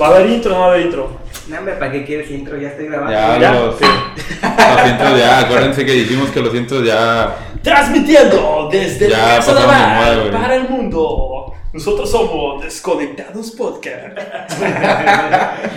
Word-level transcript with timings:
¿Va 0.00 0.08
a 0.08 0.10
haber 0.10 0.30
intro 0.30 0.52
o 0.52 0.54
no 0.54 0.60
va 0.60 0.66
a 0.66 0.70
haber 0.74 0.86
intro? 0.86 1.10
No, 1.48 1.58
hombre, 1.58 1.74
¿para 1.74 1.92
qué 1.92 2.04
quieres 2.04 2.30
intro? 2.30 2.56
Ya 2.58 2.68
estoy 2.68 2.86
grabando. 2.86 3.12
Ya, 3.12 3.38
¿Ya? 3.38 3.52
los, 3.52 3.80
los 3.80 4.90
intros 4.90 5.18
ya, 5.18 5.38
acuérdense 5.40 5.86
que 5.86 5.92
dijimos 5.92 6.30
que 6.30 6.40
los 6.40 6.54
intros 6.54 6.84
ya. 6.84 7.36
Transmitiendo 7.62 8.68
desde 8.70 9.08
Ya 9.08 9.18
la 9.18 9.36
casa 9.36 9.54
de 9.54 9.66
Bar 9.66 10.16
moda, 10.18 10.30
para 10.40 10.56
el 10.56 10.68
mundo. 10.68 11.54
Nosotros 11.72 12.10
somos 12.10 12.62
Desconectados 12.62 13.50
Podcast. 13.52 14.18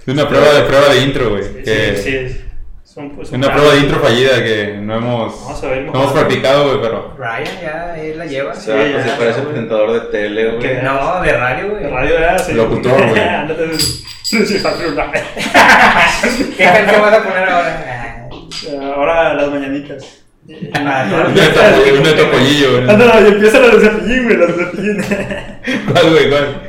Es 0.00 0.08
una 0.14 0.28
prueba 0.28 0.50
de 0.52 0.62
prueba 0.62 0.88
de 0.88 1.00
intro, 1.02 1.30
güey. 1.30 1.42
Sí, 1.44 1.62
que- 1.64 1.96
sí, 2.02 2.16
es 2.16 2.39
son, 3.00 3.10
pues, 3.16 3.28
es 3.28 3.34
una 3.34 3.52
prueba 3.52 3.72
de 3.74 3.80
intro 3.80 4.00
fallida 4.00 4.44
que 4.44 4.76
no 4.80 4.94
hemos, 4.96 5.44
Vamos 5.44 5.64
a 5.64 5.66
ver, 5.68 5.82
no 5.84 5.92
hemos 5.92 6.12
practicado, 6.12 6.64
güey, 6.68 6.80
pero. 6.80 7.14
Ryan 7.18 7.60
ya, 7.62 7.96
él 7.98 8.18
la 8.18 8.26
lleva. 8.26 8.52
O 8.52 8.54
sea, 8.54 8.82
Sí, 8.82 8.90
pues 8.92 9.04
ya, 9.06 9.10
se 9.12 9.18
parece 9.18 9.24
ya, 9.38 9.42
güey. 9.42 9.46
presentador 9.52 9.92
de 9.92 10.00
tele, 10.10 10.50
güey. 10.52 10.82
No, 10.82 11.22
de 11.22 11.32
radio, 11.32 11.70
güey. 11.70 11.82
De 11.84 11.90
radio 11.90 12.20
ya, 12.20 12.38
sí. 12.38 12.52
Locutor, 12.54 13.08
güey. 13.08 13.20
Sí, 14.22 14.46
sí, 14.46 14.58
¿Qué 16.56 16.64
canción 16.64 17.00
vas 17.02 17.14
a 17.14 17.22
poner 17.24 17.48
ahora? 17.48 18.28
Ahora 18.94 19.34
las 19.34 19.50
mañanitas. 19.50 20.18
Ah, 20.74 21.04
Un 21.26 21.34
neto- 21.34 21.60
un 21.96 22.02
neto 22.02 22.30
pollillo, 22.30 22.70
güey. 22.72 22.90
Ándale, 22.90 23.28
y 23.28 23.32
empiezan 23.32 23.62
las 23.62 23.72
de 23.72 23.88
cepillín, 23.88 24.24
güey, 24.24 24.36
las 24.36 24.56
de 24.56 24.64
cepillín. 24.64 25.04
¿Cuál, 25.92 26.10
güey? 26.10 26.28
¿Cuál? 26.30 26.60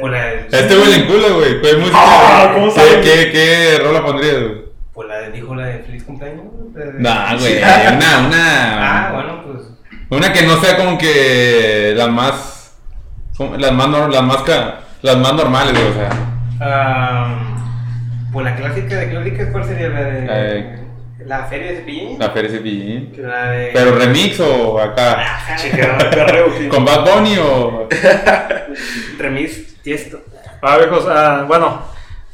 Pues 0.00 0.12
la 0.12 0.24
de- 0.24 0.46
Este 0.50 0.76
güey 0.76 0.88
le 0.90 0.96
encula, 1.04 1.28
güey. 1.28 1.60
¿Qué 1.60 1.74
música? 1.76 1.96
Ah, 2.00 2.50
¿cómo 2.54 2.74
¿Qué, 2.74 3.00
qué, 3.02 3.30
qué 3.32 3.78
rola 3.84 4.04
pondrías, 4.04 4.34
güey? 4.40 4.63
De, 5.26 5.32
dijo 5.32 5.54
la 5.54 5.66
de 5.66 5.78
feliz 5.80 6.04
cumpleaños. 6.04 6.44
Nah, 6.98 7.36
güey. 7.36 7.58
Una, 7.58 8.26
una. 8.26 8.76
Ah, 8.80 9.10
bueno, 9.12 9.42
pues. 9.44 9.64
Una 10.10 10.32
que 10.32 10.42
no 10.46 10.60
sea 10.60 10.76
como 10.76 10.96
que 10.98 11.94
las 11.96 12.08
más. 12.10 12.76
Las 13.58 13.72
más, 13.72 13.86
nor- 13.88 14.10
las 14.12 14.22
más, 14.22 14.38
ca- 14.42 14.80
las 15.02 15.16
más 15.18 15.34
normales, 15.34 15.72
güey, 15.72 15.88
o 15.88 15.94
sea. 15.94 16.10
ah, 16.60 17.56
pues 18.32 18.44
la 18.44 18.54
clásica 18.54 18.94
de 18.96 19.10
clásicas, 19.10 19.48
¿cuál 19.50 19.64
sería 19.64 19.88
la 19.88 20.00
de. 20.00 20.26
Eh. 20.30 20.80
La 21.26 21.44
feria 21.46 21.70
de 21.72 21.76
cepillín? 21.78 22.18
La 22.18 22.30
Feria 22.30 22.50
Cepillín. 22.50 23.12
De. 23.12 23.70
¿Pero 23.72 23.96
remix 23.96 24.38
o 24.40 24.78
acá? 24.78 25.24
Sí. 25.56 25.70
¿Con 26.68 26.84
Bad 26.84 27.04
Bunny 27.04 27.36
o.? 27.38 27.88
Remix, 29.18 29.74
tiesto. 29.82 30.20
Ah, 30.62 30.76
viejos, 30.78 31.06
ah, 31.08 31.44
bueno, 31.46 31.82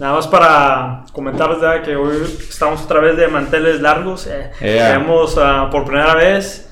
nada 0.01 0.15
más 0.15 0.27
para 0.27 1.05
comentarles 1.13 1.61
ya 1.61 1.83
que 1.83 1.95
hoy 1.95 2.17
estamos 2.49 2.83
otra 2.83 3.01
vez 3.01 3.17
de 3.17 3.29
manteles 3.29 3.81
largos. 3.81 4.27
Eh, 4.27 4.51
Ea. 4.61 4.93
Tenemos 4.93 5.37
ah, 5.39 5.69
por 5.71 5.85
primera 5.85 6.15
vez 6.15 6.69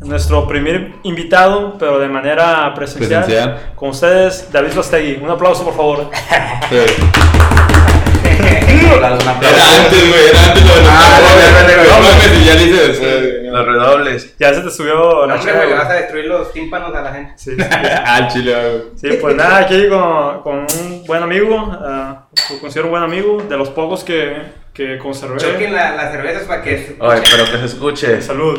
nuestro 0.00 0.48
primer 0.48 0.94
invitado, 1.02 1.76
pero 1.78 1.98
de 1.98 2.08
manera 2.08 2.72
presencial. 2.74 3.24
Presencial. 3.24 3.72
Con 3.76 3.90
ustedes, 3.90 4.50
David 4.50 4.72
Bastegui. 4.74 5.16
Un 5.22 5.30
aplauso, 5.30 5.62
por 5.62 5.76
favor. 5.76 6.10
Sí. 6.70 7.49
Las- 9.00 9.22
Era 9.22 9.84
antes, 9.84 10.08
güey, 10.08 10.20
era 10.30 10.44
antes 10.46 10.66
lo 10.66 10.74
de 10.74 10.80
los 10.82 10.90
Ah, 10.90 11.18
redobles. 11.20 12.38
No 12.38 12.44
ya 12.44 12.54
le 12.54 12.62
hice 12.62 12.88
después. 12.88 13.34
Los 13.50 13.66
redobles. 13.66 14.36
Ya 14.38 14.54
se 14.54 14.60
te 14.60 14.70
subió 14.70 14.94
No, 14.94 15.26
la 15.26 15.34
hombre, 15.34 15.38
chava, 15.40 15.56
güey, 15.56 15.68
le 15.68 15.74
güey. 15.74 15.78
vas 15.84 15.90
a 15.90 15.94
destruir 15.94 16.24
los 16.26 16.52
tímpanos 16.52 16.94
a 16.94 17.00
la 17.02 17.12
gente. 17.12 17.32
Sí. 17.36 17.50
Al 18.06 18.28
chile, 18.28 18.54
güey. 18.54 18.82
Sí, 18.96 19.18
pues 19.20 19.34
nada, 19.36 19.58
aquí 19.58 19.88
con, 19.88 20.42
con 20.42 20.58
un 20.80 21.04
buen 21.06 21.22
amigo, 21.22 21.56
ah, 21.80 22.28
lo 22.50 22.58
considero 22.60 22.86
un 22.86 22.90
buen 22.92 23.02
amigo, 23.02 23.42
de 23.48 23.56
los 23.56 23.70
pocos 23.70 24.04
que, 24.04 24.36
que 24.72 24.98
conservé. 24.98 25.38
Choquen 25.38 25.74
la- 25.74 25.96
las 25.96 26.12
cervezas 26.12 26.42
para 26.44 26.62
que. 26.62 26.96
Oye, 27.00 27.22
pero 27.30 27.44
que 27.50 27.58
se 27.58 27.66
escuche. 27.66 28.20
Salud. 28.22 28.58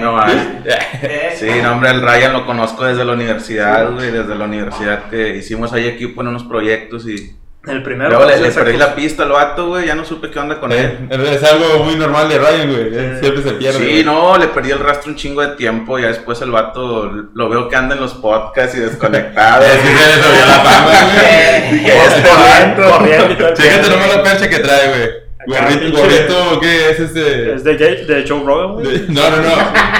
No 0.00 0.12
más. 0.12 0.32
Eh, 0.64 1.34
Sí, 1.36 1.48
no, 1.62 1.72
hombre, 1.72 1.90
el 1.90 2.00
Ryan 2.02 2.32
lo 2.32 2.46
conozco 2.46 2.84
desde 2.84 3.04
la 3.04 3.12
universidad, 3.12 3.90
güey. 3.92 4.10
Desde 4.10 4.34
la 4.36 4.44
universidad 4.44 5.04
que 5.10 5.36
hicimos 5.36 5.72
ahí 5.72 5.86
equipo 5.88 6.20
en 6.22 6.28
unos 6.28 6.44
proyectos 6.44 7.06
y. 7.08 7.36
El 7.64 7.82
primero. 7.84 8.10
Luego 8.10 8.24
le, 8.26 8.40
le 8.40 8.50
perdí 8.50 8.76
la 8.76 8.92
pista 8.94 9.22
al 9.22 9.28
vato, 9.30 9.68
güey. 9.68 9.86
Ya 9.86 9.94
no 9.94 10.04
supe 10.04 10.30
qué 10.30 10.38
onda 10.40 10.58
con 10.58 10.72
él. 10.72 11.06
Eh, 11.10 11.38
Es 11.40 11.44
algo 11.44 11.84
muy 11.84 11.94
normal 11.94 12.28
de 12.28 12.38
Ryan, 12.38 12.70
güey. 12.72 12.88
eh, 12.92 13.18
Siempre 13.20 13.42
se 13.44 13.52
pierde. 13.52 13.78
Sí, 13.78 13.84
güey. 13.84 14.04
no, 14.04 14.36
le 14.36 14.48
perdí 14.48 14.72
el 14.72 14.80
rastro 14.80 15.10
un 15.12 15.16
chingo 15.16 15.42
de 15.42 15.54
tiempo. 15.54 15.96
Ya 15.98 16.08
después 16.08 16.40
el 16.42 16.50
vato 16.50 17.08
lo 17.34 17.48
veo 17.48 17.68
que 17.68 17.76
anda 17.76 17.94
en 17.94 18.00
los 18.00 18.14
podcasts 18.14 18.76
y 18.76 18.80
desconectado. 18.80 19.64
Es 19.66 19.78
que 19.78 19.88
se 19.88 20.16
le 20.16 20.22
subió 20.22 20.46
la 20.46 20.58
fama, 20.58 20.90
güey. 21.14 21.72
Dije, 21.78 21.98
este 22.04 22.28
vato. 22.28 23.54
Chécate 23.54 23.90
nomás 23.90 24.16
la 24.16 24.22
percha 24.24 24.48
que 24.50 24.58
trae, 24.58 24.88
güey. 24.88 25.10
Gorrito, 25.46 25.96
gorrito, 25.98 26.60
¿qué 26.60 26.90
es 26.90 27.00
este? 27.00 27.54
Es 27.54 27.64
de, 27.64 27.76
gay, 27.76 28.04
de 28.06 28.24
Joe 28.28 28.42
Rogan, 28.44 28.74
güey. 28.74 28.86
De- 28.86 29.12
No, 29.12 29.28
no, 29.30 29.36
no. 29.38 29.48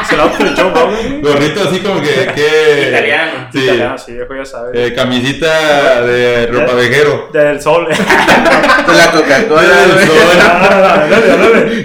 Es 0.02 0.12
el 0.12 0.20
outfit 0.20 0.46
de 0.46 0.62
Joe 0.62 0.70
Rogan, 0.70 1.20
güey. 1.20 1.20
Gorrito 1.20 1.68
así 1.68 1.80
como 1.80 2.00
que. 2.00 2.08
que 2.34 2.88
Italiano. 2.90 3.48
Sí. 3.52 3.58
Italiano, 3.64 3.98
sí, 3.98 4.12
viejo, 4.12 4.34
ya 4.36 4.44
sabes. 4.44 4.70
Eh, 4.74 4.94
camisita 4.94 6.02
de 6.02 6.46
ropa 6.46 6.74
vejero. 6.74 7.28
Del 7.32 7.60
sol. 7.60 7.88
De 7.92 8.94
la 8.94 9.10
Coca-Cola, 9.10 9.62
Del 9.62 10.06
sol. 10.06 10.16
Ah. 10.42 11.06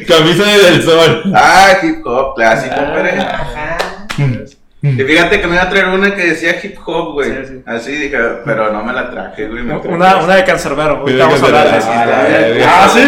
Camisa 0.08 0.44
de 0.44 0.58
del 0.72 0.84
sol. 0.84 1.24
Ah, 1.34 1.78
hip 1.82 2.06
hop 2.06 2.36
clásico, 2.36 2.76
Ah. 2.78 2.92
pero. 2.96 3.22
Ajá. 3.22 3.78
Y 4.98 5.04
fíjate 5.04 5.42
que 5.42 5.48
me 5.48 5.56
iba 5.56 5.64
a 5.64 5.70
traer 5.70 5.88
una 5.90 6.14
que 6.16 6.24
decía 6.24 6.56
hip 6.62 6.78
hop, 6.86 7.14
güey. 7.14 7.30
Sí, 7.32 7.38
sí. 7.48 7.62
Así 7.66 7.92
dije, 7.94 8.18
pero 8.46 8.72
no 8.72 8.84
me 8.84 8.94
la 8.94 9.10
traje, 9.10 9.48
güey. 9.48 9.66
traje 9.66 9.88
Una, 9.90 10.18
una 10.18 10.36
de 10.36 10.44
cancerbero. 10.44 10.94
De 10.96 11.00
Ahorita 11.00 11.26
vamos 11.26 11.44
a 11.44 11.46
hablar 11.46 11.72
de 11.72 11.78
eso. 11.78 11.88
Ah, 11.92 12.06
Ah, 12.86 12.90
sí. 12.94 13.02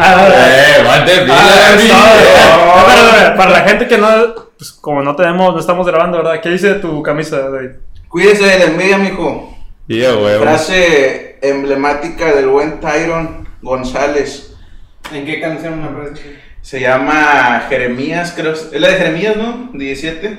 Ah, 0.00 0.28
Eh, 0.46 0.84
Ah, 1.30 1.72
güey. 1.76 3.30
no, 3.30 3.36
Para 3.36 3.50
la 3.50 3.60
gente 3.60 3.86
que 3.86 3.98
no, 3.98 4.08
pues 4.58 4.72
como 4.72 5.02
no 5.02 5.14
tenemos, 5.16 5.52
no 5.54 5.60
estamos 5.60 5.86
grabando, 5.86 6.18
¿verdad? 6.18 6.40
¿Qué 6.40 6.50
dice 6.50 6.74
tu 6.74 7.02
camisa, 7.02 7.50
David? 7.50 7.70
Cuídese 8.08 8.44
de 8.44 8.58
la 8.58 8.64
envidia, 8.66 8.98
mijo. 8.98 9.56
Y 9.88 10.00
yo, 10.00 10.18
güey. 10.20 10.38
Frase 10.38 11.38
emblemática 11.42 12.34
del 12.34 12.48
buen 12.48 12.80
Tyron 12.80 13.46
González. 13.62 14.54
¿En 15.12 15.24
qué 15.24 15.40
canción 15.40 15.80
me 15.80 15.88
acuerdo? 15.88 16.14
Se 16.62 16.80
llama 16.80 17.66
Jeremías, 17.68 18.32
creo. 18.36 18.52
Es 18.52 18.72
la 18.72 18.88
de 18.88 18.94
Jeremías, 18.94 19.36
¿no? 19.36 19.70
17. 19.74 20.38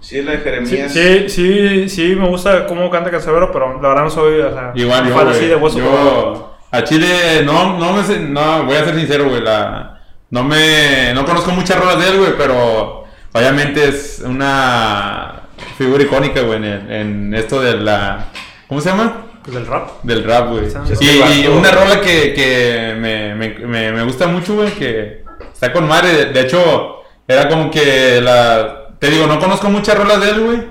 Sí, 0.00 0.22
la 0.22 0.32
de 0.32 0.38
Jeremías. 0.38 0.92
sí, 0.92 1.28
sí, 1.28 1.88
sí, 1.88 2.16
me 2.16 2.26
gusta 2.28 2.66
cómo 2.66 2.90
canta 2.90 3.10
Cancerbero, 3.10 3.52
pero 3.52 3.80
la 3.80 3.88
verdad 3.88 4.04
no 4.04 4.10
soy, 4.10 4.40
o 4.40 4.52
sea, 4.52 4.72
Igual 4.74 5.08
yo, 5.08 5.14
fan 5.14 5.28
así 5.28 5.46
de 5.46 5.56
hueso. 5.56 5.78
Yo 5.78 6.56
a 6.70 6.84
Chile 6.84 7.42
no, 7.44 7.78
no 7.78 7.92
me 7.92 8.02
sé- 8.04 8.20
no, 8.20 8.64
voy 8.64 8.76
a 8.76 8.84
ser 8.84 8.94
sincero, 8.96 9.28
güey, 9.28 9.42
la 9.42 10.00
no 10.30 10.44
me 10.44 11.12
no 11.14 11.24
conozco 11.24 11.50
muchas 11.50 11.78
rolas 11.78 11.98
de 11.98 12.08
él, 12.08 12.18
güey, 12.18 12.32
pero 12.38 13.04
obviamente 13.32 13.88
es 13.88 14.22
una 14.24 15.42
figura 15.76 16.02
icónica, 16.02 16.40
güey, 16.42 16.56
en, 16.58 16.64
el- 16.64 16.90
en 16.92 17.34
esto 17.34 17.60
de 17.60 17.76
la 17.76 18.26
¿cómo 18.68 18.80
se 18.80 18.90
llama? 18.90 19.26
Pues 19.42 19.54
del 19.56 19.66
rap. 19.66 20.02
Del 20.02 20.22
rap, 20.24 20.50
güey. 20.50 20.70
Sí, 20.70 21.22
Y, 21.44 21.46
una 21.48 21.70
rola 21.70 22.00
que, 22.00 22.34
que 22.34 22.94
me, 22.98 23.34
me, 23.34 23.48
me, 23.66 23.90
me 23.92 24.02
gusta 24.04 24.26
mucho, 24.26 24.54
güey, 24.54 24.70
que 24.72 25.24
está 25.52 25.72
con 25.72 25.88
madre. 25.88 26.12
De, 26.12 26.24
de 26.26 26.40
hecho, 26.42 26.96
era 27.26 27.48
como 27.48 27.70
que 27.70 28.20
la... 28.20 28.79
Te 29.00 29.10
digo, 29.10 29.26
no 29.26 29.40
conozco 29.40 29.68
muchas 29.68 29.98
rolas 29.98 30.20
de 30.20 30.30
él, 30.30 30.40
güey. 30.44 30.62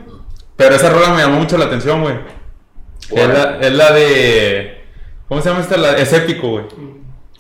Pero 0.56 0.76
esa 0.76 0.90
rola 0.90 1.10
me 1.10 1.22
llamó 1.22 1.40
mucho 1.40 1.58
la 1.58 1.66
atención, 1.66 2.02
güey. 2.02 2.16
Es 3.12 3.28
la, 3.28 3.58
es 3.60 3.74
la 3.74 3.92
de... 3.92 4.84
¿Cómo 5.28 5.42
se 5.42 5.50
llama 5.50 5.62
esta? 5.62 5.78
La, 5.78 5.98
es 5.98 6.14
épico, 6.14 6.50
güey. 6.50 6.66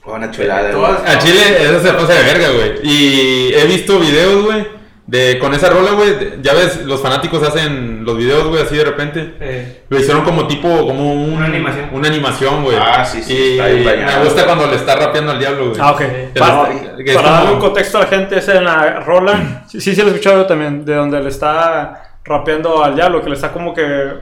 Una 0.05 0.31
chulada. 0.31 0.71
Güey. 0.71 0.91
A 1.05 1.19
Chile 1.19 1.63
esa 1.63 1.79
se 1.79 1.93
pasa 1.93 2.13
de 2.13 2.23
verga, 2.23 2.49
güey. 2.49 2.79
Y 2.83 3.53
he 3.53 3.65
visto 3.65 3.99
videos, 3.99 4.45
güey. 4.45 4.78
De, 5.09 5.39
con 5.39 5.55
esa 5.55 5.69
rola, 5.71 5.91
güey, 5.93 6.39
ya 6.43 6.53
ves, 6.53 6.85
los 6.85 7.01
fanáticos 7.01 7.41
hacen 7.41 8.05
los 8.05 8.15
videos, 8.15 8.47
güey, 8.47 8.61
así 8.61 8.75
de 8.77 8.85
repente. 8.85 9.33
Eh, 9.39 9.81
Lo 9.89 9.99
hicieron 9.99 10.23
como 10.23 10.45
tipo, 10.47 10.67
como 10.85 11.13
un- 11.13 11.33
Una 11.33 11.47
animación. 11.47 11.89
Una 11.91 12.07
animación, 12.09 12.63
güey. 12.63 12.77
Ah, 12.79 13.03
sí, 13.03 13.23
sí, 13.23 13.33
Y 13.33 13.59
está 13.59 14.19
me 14.19 14.23
gusta 14.23 14.45
cuando 14.45 14.67
le 14.67 14.75
está 14.75 14.95
rapeando 14.95 15.31
al 15.31 15.39
diablo, 15.39 15.69
güey. 15.69 15.81
Ah, 15.81 15.91
ok. 15.93 15.97
Que 15.99 16.39
Para, 16.39 16.69
que 16.69 17.03
es 17.09 17.15
para 17.15 17.27
como- 17.27 17.37
darle 17.39 17.51
un 17.53 17.59
contexto 17.59 17.97
a 17.97 18.01
la 18.01 18.07
gente, 18.07 18.37
esa 18.37 18.55
en 18.55 18.65
la 18.65 18.99
rola, 18.99 19.63
sí, 19.67 19.81
sí, 19.81 19.95
sí 19.95 20.01
lo 20.01 20.09
he 20.09 20.11
escuchado 20.11 20.37
yo 20.41 20.45
también, 20.45 20.85
de 20.85 20.93
donde 20.93 21.19
le 21.21 21.29
está 21.29 22.03
rapeando 22.23 22.83
al 22.83 22.93
diablo, 22.93 23.23
que 23.23 23.29
le 23.29 23.35
está 23.35 23.51
como 23.51 23.73
que... 23.73 23.81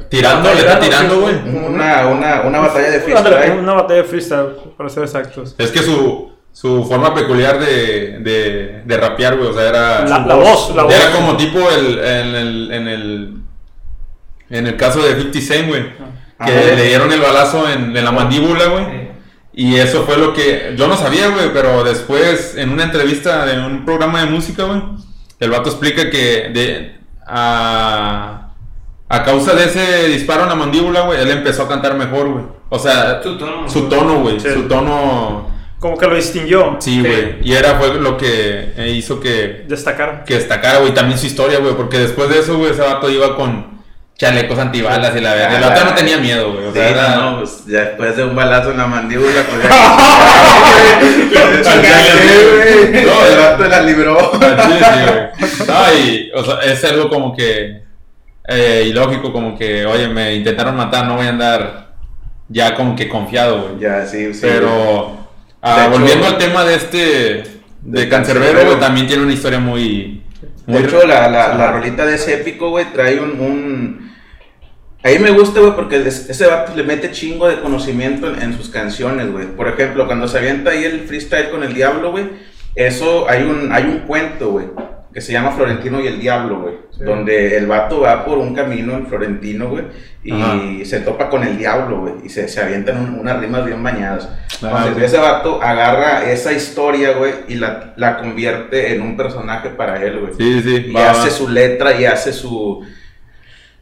Tirando, 0.10 0.54
le 0.54 0.60
está 0.62 0.80
tirando, 0.80 1.20
güey. 1.20 1.36
Una, 1.54 2.08
una, 2.08 2.42
una 2.44 2.60
batalla 2.60 2.92
de 2.92 3.02
freestyle. 3.02 3.60
una 3.60 3.74
batalla 3.74 4.02
de 4.04 4.08
freestyle, 4.08 4.48
para 4.78 4.88
ser 4.90 5.04
exactos. 5.04 5.54
Es 5.58 5.70
que 5.72 5.80
su, 5.80 6.32
su 6.60 6.84
forma 6.86 7.14
peculiar 7.14 7.60
de, 7.60 8.18
de, 8.20 8.82
de 8.84 8.98
rapear, 8.98 9.38
güey, 9.38 9.50
o 9.50 9.54
sea, 9.54 9.70
era... 9.70 10.06
La, 10.08 10.26
la 10.26 10.34
voz, 10.36 10.74
la 10.76 10.84
voz. 10.84 10.94
Era 10.96 11.12
como 11.12 11.38
tipo 11.38 11.60
el, 11.70 12.00
en, 12.00 12.36
el, 12.36 12.72
en 12.72 12.88
el... 12.88 13.34
En 14.50 14.66
el 14.66 14.76
caso 14.76 15.00
de 15.04 15.14
50 15.16 15.40
Cent, 15.42 15.68
güey. 15.68 15.84
Que 16.44 16.52
Ajá. 16.52 16.52
le 16.76 16.88
dieron 16.88 17.12
el 17.12 17.20
balazo 17.22 17.70
en, 17.70 17.96
en 17.96 18.04
la 18.04 18.12
mandíbula, 18.12 18.66
güey. 18.70 18.86
Y 19.54 19.76
eso 19.76 20.02
fue 20.04 20.18
lo 20.18 20.34
que 20.34 20.74
yo 20.76 20.88
no 20.88 20.98
sabía, 20.98 21.28
güey, 21.28 21.54
pero 21.54 21.84
después 21.84 22.56
en 22.58 22.70
una 22.72 22.86
entrevista 22.86 23.46
de 23.46 23.60
un 23.64 23.86
programa 23.86 24.22
de 24.22 24.26
música, 24.28 24.64
güey, 24.64 24.82
el 25.40 25.52
vato 25.52 25.70
explica 25.70 26.10
que 26.10 26.50
de 26.54 26.96
a, 27.26 28.50
a 29.10 29.24
causa 29.24 29.54
de 29.54 29.66
ese 29.66 30.08
disparo 30.08 30.44
en 30.44 30.50
la 30.50 30.56
mandíbula, 30.56 31.02
güey, 31.02 31.20
él 31.22 31.30
empezó 31.30 31.64
a 31.64 31.68
cantar 31.68 31.96
mejor, 31.96 32.30
güey. 32.30 32.46
O 32.70 32.80
sea, 32.80 33.22
Su 33.22 33.38
tono. 33.38 33.70
su 33.70 33.82
tono, 33.90 34.20
güey, 34.22 34.40
Sí. 34.40 34.48
su 34.54 34.64
tono, 34.68 35.50
Como 35.80 35.98
que 35.98 36.08
lo 36.08 36.16
distinguió. 36.16 36.78
sí, 36.80 37.00
güey. 37.02 37.36
Y 37.44 37.54
era 37.54 37.76
fue 37.76 37.94
lo 37.96 38.18
que 38.18 38.74
eh, 38.78 38.90
hizo 38.96 39.20
que 39.20 39.64
Destacar. 39.68 40.24
que 40.26 40.34
destacara, 40.36 40.80
güey, 40.80 40.94
también 40.94 41.20
su 41.20 41.28
historia, 41.28 41.60
güey, 41.60 41.76
porque 41.76 42.00
después 42.00 42.30
de 42.30 42.40
eso, 42.40 42.58
güey, 42.58 42.72
ese 42.72 42.82
vato 42.82 43.10
iba 43.10 43.36
con 43.36 43.78
chalecos 44.18 44.58
antibalas 44.58 45.16
y 45.16 45.22
la 45.22 45.36
verdad. 45.36 45.58
El 45.58 45.64
Ah, 45.64 45.70
vato 45.70 45.86
no 45.86 45.94
tenía 45.94 46.18
miedo, 46.18 46.52
güey. 46.54 46.66
O 46.66 46.72
Sí, 46.74 46.80
sea, 46.80 46.90
era- 46.90 47.16
no, 47.18 47.32
no, 47.32 47.38
pues 47.40 47.66
ya 47.68 47.82
después 47.82 48.16
de 48.18 48.24
un 48.24 48.36
balazo 48.36 48.72
en 48.72 48.78
la 48.78 48.88
mandíbula, 48.88 49.44
pues 49.48 49.64
ya. 49.64 49.70
Güey. 51.40 53.06
No, 53.06 53.26
el 53.26 53.38
vato 53.38 53.68
la 53.68 53.82
libró. 53.84 54.32
Sí, 54.34 54.40
sí, 54.40 55.00
güey. 55.08 55.68
No, 55.68 55.94
y, 56.00 56.32
o 56.34 56.44
sea, 56.44 56.60
es 56.62 56.84
algo 56.86 57.10
como 57.10 57.36
que 57.36 57.82
eh, 58.48 58.86
ilógico, 58.88 59.32
como 59.32 59.58
que, 59.58 59.86
oye, 59.86 60.08
me 60.08 60.34
intentaron 60.36 60.76
matar, 60.76 61.06
no 61.06 61.16
voy 61.18 61.28
a 61.28 61.30
andar 61.30 61.88
ya 62.50 62.74
como 62.76 62.96
que 62.96 63.08
confiado, 63.10 63.62
güey. 63.70 63.80
Ya, 63.82 64.06
sí, 64.06 64.34
sí. 64.34 64.40
Pero, 64.42 65.17
ah, 65.68 65.76
De 65.76 65.82
hecho- 65.88 66.00
volviendo 66.00 66.28
al 66.28 66.38
tema 66.38 66.66
de 66.66 66.76
este, 66.76 66.98
de 66.98 67.44
De 67.82 68.10
Cancerbero, 68.10 68.66
güey, 68.66 68.80
también 68.80 69.08
tiene 69.08 69.24
una 69.24 69.34
historia 69.34 69.60
muy... 69.60 70.24
De 70.66 70.74
muy 70.74 70.84
hecho, 70.84 71.06
la, 71.08 71.30
la, 71.30 71.56
la 71.56 71.72
rolita 71.72 72.06
de 72.06 72.16
ese 72.16 72.34
épico, 72.36 72.70
güey, 72.70 72.86
trae 72.94 73.20
un, 73.20 73.40
un... 73.40 74.08
Ahí 75.04 75.20
me 75.20 75.32
gusta, 75.32 75.60
güey, 75.62 75.74
porque 75.76 75.98
es- 76.06 76.30
ese 76.30 76.48
vato 76.48 76.74
le 76.76 76.84
mete 76.84 77.12
chingo 77.12 77.48
de 77.48 77.60
conocimiento 77.62 78.28
en, 78.34 78.42
en 78.42 78.58
sus 78.58 78.70
canciones, 78.70 79.32
güey. 79.32 79.46
Por 79.48 79.68
ejemplo, 79.70 80.06
cuando 80.06 80.28
se 80.28 80.38
avienta 80.40 80.72
ahí 80.72 80.84
el 80.84 81.02
freestyle 81.08 81.50
con 81.50 81.64
el 81.64 81.74
diablo, 81.74 82.12
güey, 82.12 82.26
eso, 82.76 83.30
hay 83.30 83.44
un, 83.44 83.72
hay 83.72 83.84
un 83.84 84.00
cuento, 84.00 84.52
güey, 84.52 84.66
que 85.18 85.22
se 85.22 85.32
llama 85.34 85.50
Florentino 85.50 86.00
y 86.00 86.06
el 86.06 86.20
Diablo, 86.20 86.60
güey. 86.62 86.76
Donde 87.04 87.58
el 87.58 87.66
vato 87.66 88.02
va 88.02 88.24
por 88.24 88.38
un 88.38 88.54
camino 88.54 88.94
en 88.94 89.08
Florentino, 89.08 89.68
güey, 89.68 89.86
y 90.24 90.32
Ajá. 90.32 90.60
se 90.86 91.00
topa 91.00 91.28
con 91.28 91.44
el 91.44 91.58
diablo, 91.58 92.02
güey, 92.02 92.14
y 92.24 92.30
se, 92.30 92.48
se 92.48 92.62
avientan 92.62 93.00
un- 93.00 93.20
unas 93.20 93.40
rimas 93.40 93.66
bien 93.66 93.82
bañadas. 93.82 94.30
Ah, 94.62 94.84
Entonces, 94.86 95.06
ese 95.06 95.18
vato 95.18 95.60
agarra 95.60 96.30
esa 96.30 96.54
historia, 96.54 97.14
güey, 97.14 97.34
y 97.48 97.56
la, 97.56 97.94
la 97.98 98.18
convierte 98.20 98.94
en 98.94 99.02
un 99.02 99.18
personaje 99.18 99.70
para 99.72 100.04
él, 100.04 100.20
güey. 100.20 100.34
Sí, 100.38 100.62
sí, 100.62 100.86
Y 100.90 100.94
va, 100.94 101.10
hace 101.10 101.30
va. 101.30 101.36
su 101.36 101.50
letra 101.50 102.00
y 102.00 102.06
hace 102.06 102.32
su 102.32 102.86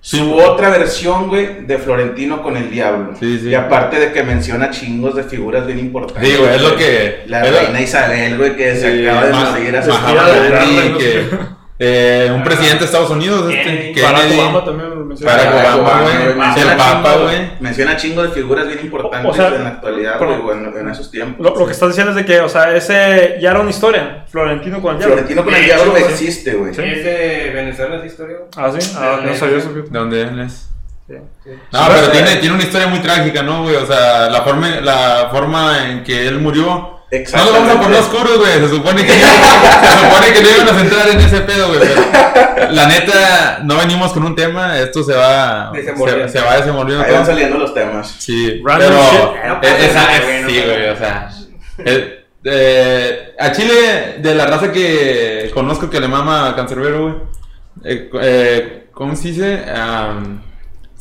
su 0.05 0.17
Sí. 0.17 0.33
otra 0.39 0.69
versión, 0.69 1.29
güey, 1.29 1.65
de 1.65 1.79
Florentino 1.79 2.43
con 2.43 2.55
el 2.55 2.69
diablo. 2.69 3.13
Sí, 3.19 3.39
sí. 3.39 3.49
Y 3.49 3.55
aparte 3.55 3.99
de 3.99 4.11
que 4.11 4.21
menciona 4.21 4.69
chingos 4.69 5.15
de 5.15 5.23
figuras 5.23 5.65
bien 5.65 5.79
importantes. 5.79 6.29
Sí, 6.29 6.37
güey, 6.37 6.55
es 6.55 6.61
lo 6.61 6.75
que... 6.75 7.23
La 7.25 7.41
reina 7.41 7.81
Isabel, 7.81 8.37
güey, 8.37 8.55
que 8.55 8.75
se 8.75 9.09
acaba 9.09 9.25
de 9.25 9.31
poco. 9.31 9.51
Gandhi. 10.51 10.75
Gandhi, 10.75 10.97
que, 10.99 11.29
eh, 11.77 12.31
un 12.33 12.41
presidente 12.43 12.79
de 12.79 12.85
Estados 12.85 13.09
Unidos, 13.09 13.51
este, 13.53 13.63
Kennedy. 13.91 14.01
Barack. 14.01 14.31
Obama 14.33 14.63
también 14.63 14.89
lo 14.91 14.95
menciona. 15.05 15.33
Barack 15.33 15.53
Obama, 15.75 16.01
güey. 16.01 16.35
Menciona 16.35 16.71
El 16.71 16.77
Papa, 16.77 17.09
chingo- 17.13 17.23
güey. 17.23 17.49
Menciona 17.59 17.97
chingo 17.97 18.23
de 18.23 18.29
figuras 18.29 18.67
bien 18.67 18.79
importantes 18.81 19.31
O 19.31 19.33
sea, 19.33 19.47
en 19.47 19.63
la 19.63 19.69
actualidad, 19.69 20.15
pero- 20.19 20.45
o 20.45 20.53
en, 20.53 20.77
en 20.77 20.89
esos 20.89 21.11
tiempos. 21.11 21.45
Lo, 21.45 21.53
lo 21.59 21.65
que 21.65 21.71
estás 21.73 21.89
diciendo 21.89 22.11
es 22.11 22.15
de 22.15 22.25
que, 22.25 22.39
o 22.39 22.47
sea, 22.49 22.73
ese 22.75 23.37
ya 23.41 23.51
era 23.51 23.59
una 23.59 23.69
historia. 23.71 24.23
Florentino 24.29 24.81
con 24.81 24.93
el 24.93 24.97
diablo. 24.99 25.15
Florentino 25.15 25.43
con 25.43 25.53
el 25.53 25.65
diablo 25.65 25.97
existe, 25.97 26.53
güey. 26.53 26.73
Sí. 26.73 26.81
¿Es 26.81 27.03
de 27.03 27.51
Venezuela 27.53 27.95
esa 27.97 28.05
historia? 28.05 28.37
Ah, 28.55 28.71
sí. 28.77 28.95
Ah, 28.97 29.19
no 29.23 29.35
sabía 29.35 29.57
eso. 29.57 29.73
¿De 29.73 29.81
dónde 29.89 30.21
él 30.21 30.39
es? 30.41 30.69
Sí. 31.07 31.13
No, 31.13 31.19
Sí, 31.43 31.59
pero 31.71 31.99
o 31.99 32.03
sea, 32.03 32.11
tiene, 32.11 32.35
tiene 32.37 32.55
una 32.55 32.63
historia 32.63 32.87
muy 32.87 32.99
trágica, 32.99 33.43
¿no, 33.43 33.63
güey? 33.63 33.75
O 33.75 33.85
sea, 33.85 34.27
la 34.29 34.41
forma, 34.41 34.69
la 34.81 35.27
forma 35.29 35.89
en 35.91 36.03
que 36.03 36.25
él 36.27 36.39
murió. 36.39 36.94
No 37.33 37.45
lo 37.45 37.51
vamos 37.53 37.75
a 37.75 37.81
poner 37.81 37.99
oscuros, 37.99 38.37
güey. 38.37 38.53
Se 38.53 38.69
supone 38.69 39.05
que 39.05 39.11
se 39.13 39.19
supone 39.19 40.33
que 40.33 40.41
no 40.41 40.49
iban 40.49 40.69
a 40.69 40.79
centrar 40.79 41.09
en 41.09 41.19
ese 41.19 41.39
pedo, 41.41 41.67
güey. 41.69 41.79
la 42.71 42.87
neta, 42.87 43.59
no 43.63 43.77
venimos 43.77 44.11
con 44.13 44.23
un 44.25 44.35
tema. 44.35 44.77
Esto 44.79 45.03
se 45.03 45.13
va. 45.13 45.71
Se, 45.73 46.29
se 46.29 46.41
va 46.41 46.57
desenvolviendo 46.57 47.03
Ahí 47.05 47.11
van 47.11 47.23
todo. 47.23 47.33
saliendo 47.33 47.57
los 47.57 47.73
temas. 47.73 48.15
Sí, 48.19 48.61
Random 48.63 48.87
pero. 48.89 49.01
shit. 49.11 49.43
No 49.45 49.61
esa- 49.61 49.93
nada, 49.93 50.17
es- 50.17 50.41
no 50.43 50.49
sí, 50.49 50.61
güey, 50.65 50.89
o 50.89 50.97
sea. 50.97 51.29
eh, 51.85 52.25
eh, 52.43 53.33
a 53.39 53.51
Chile, 53.51 54.15
de 54.19 54.35
la 54.35 54.45
raza 54.45 54.71
que 54.71 55.49
conozco 55.53 55.89
que 55.89 55.99
le 55.99 56.07
mama 56.07 56.49
a 56.49 56.55
Cancerbero, 56.55 57.01
güey. 57.03 57.15
eh, 57.83 58.09
eh, 58.21 58.87
¿Cómo 58.93 59.15
se 59.15 59.27
dice? 59.29 59.65
Am, 59.75 60.41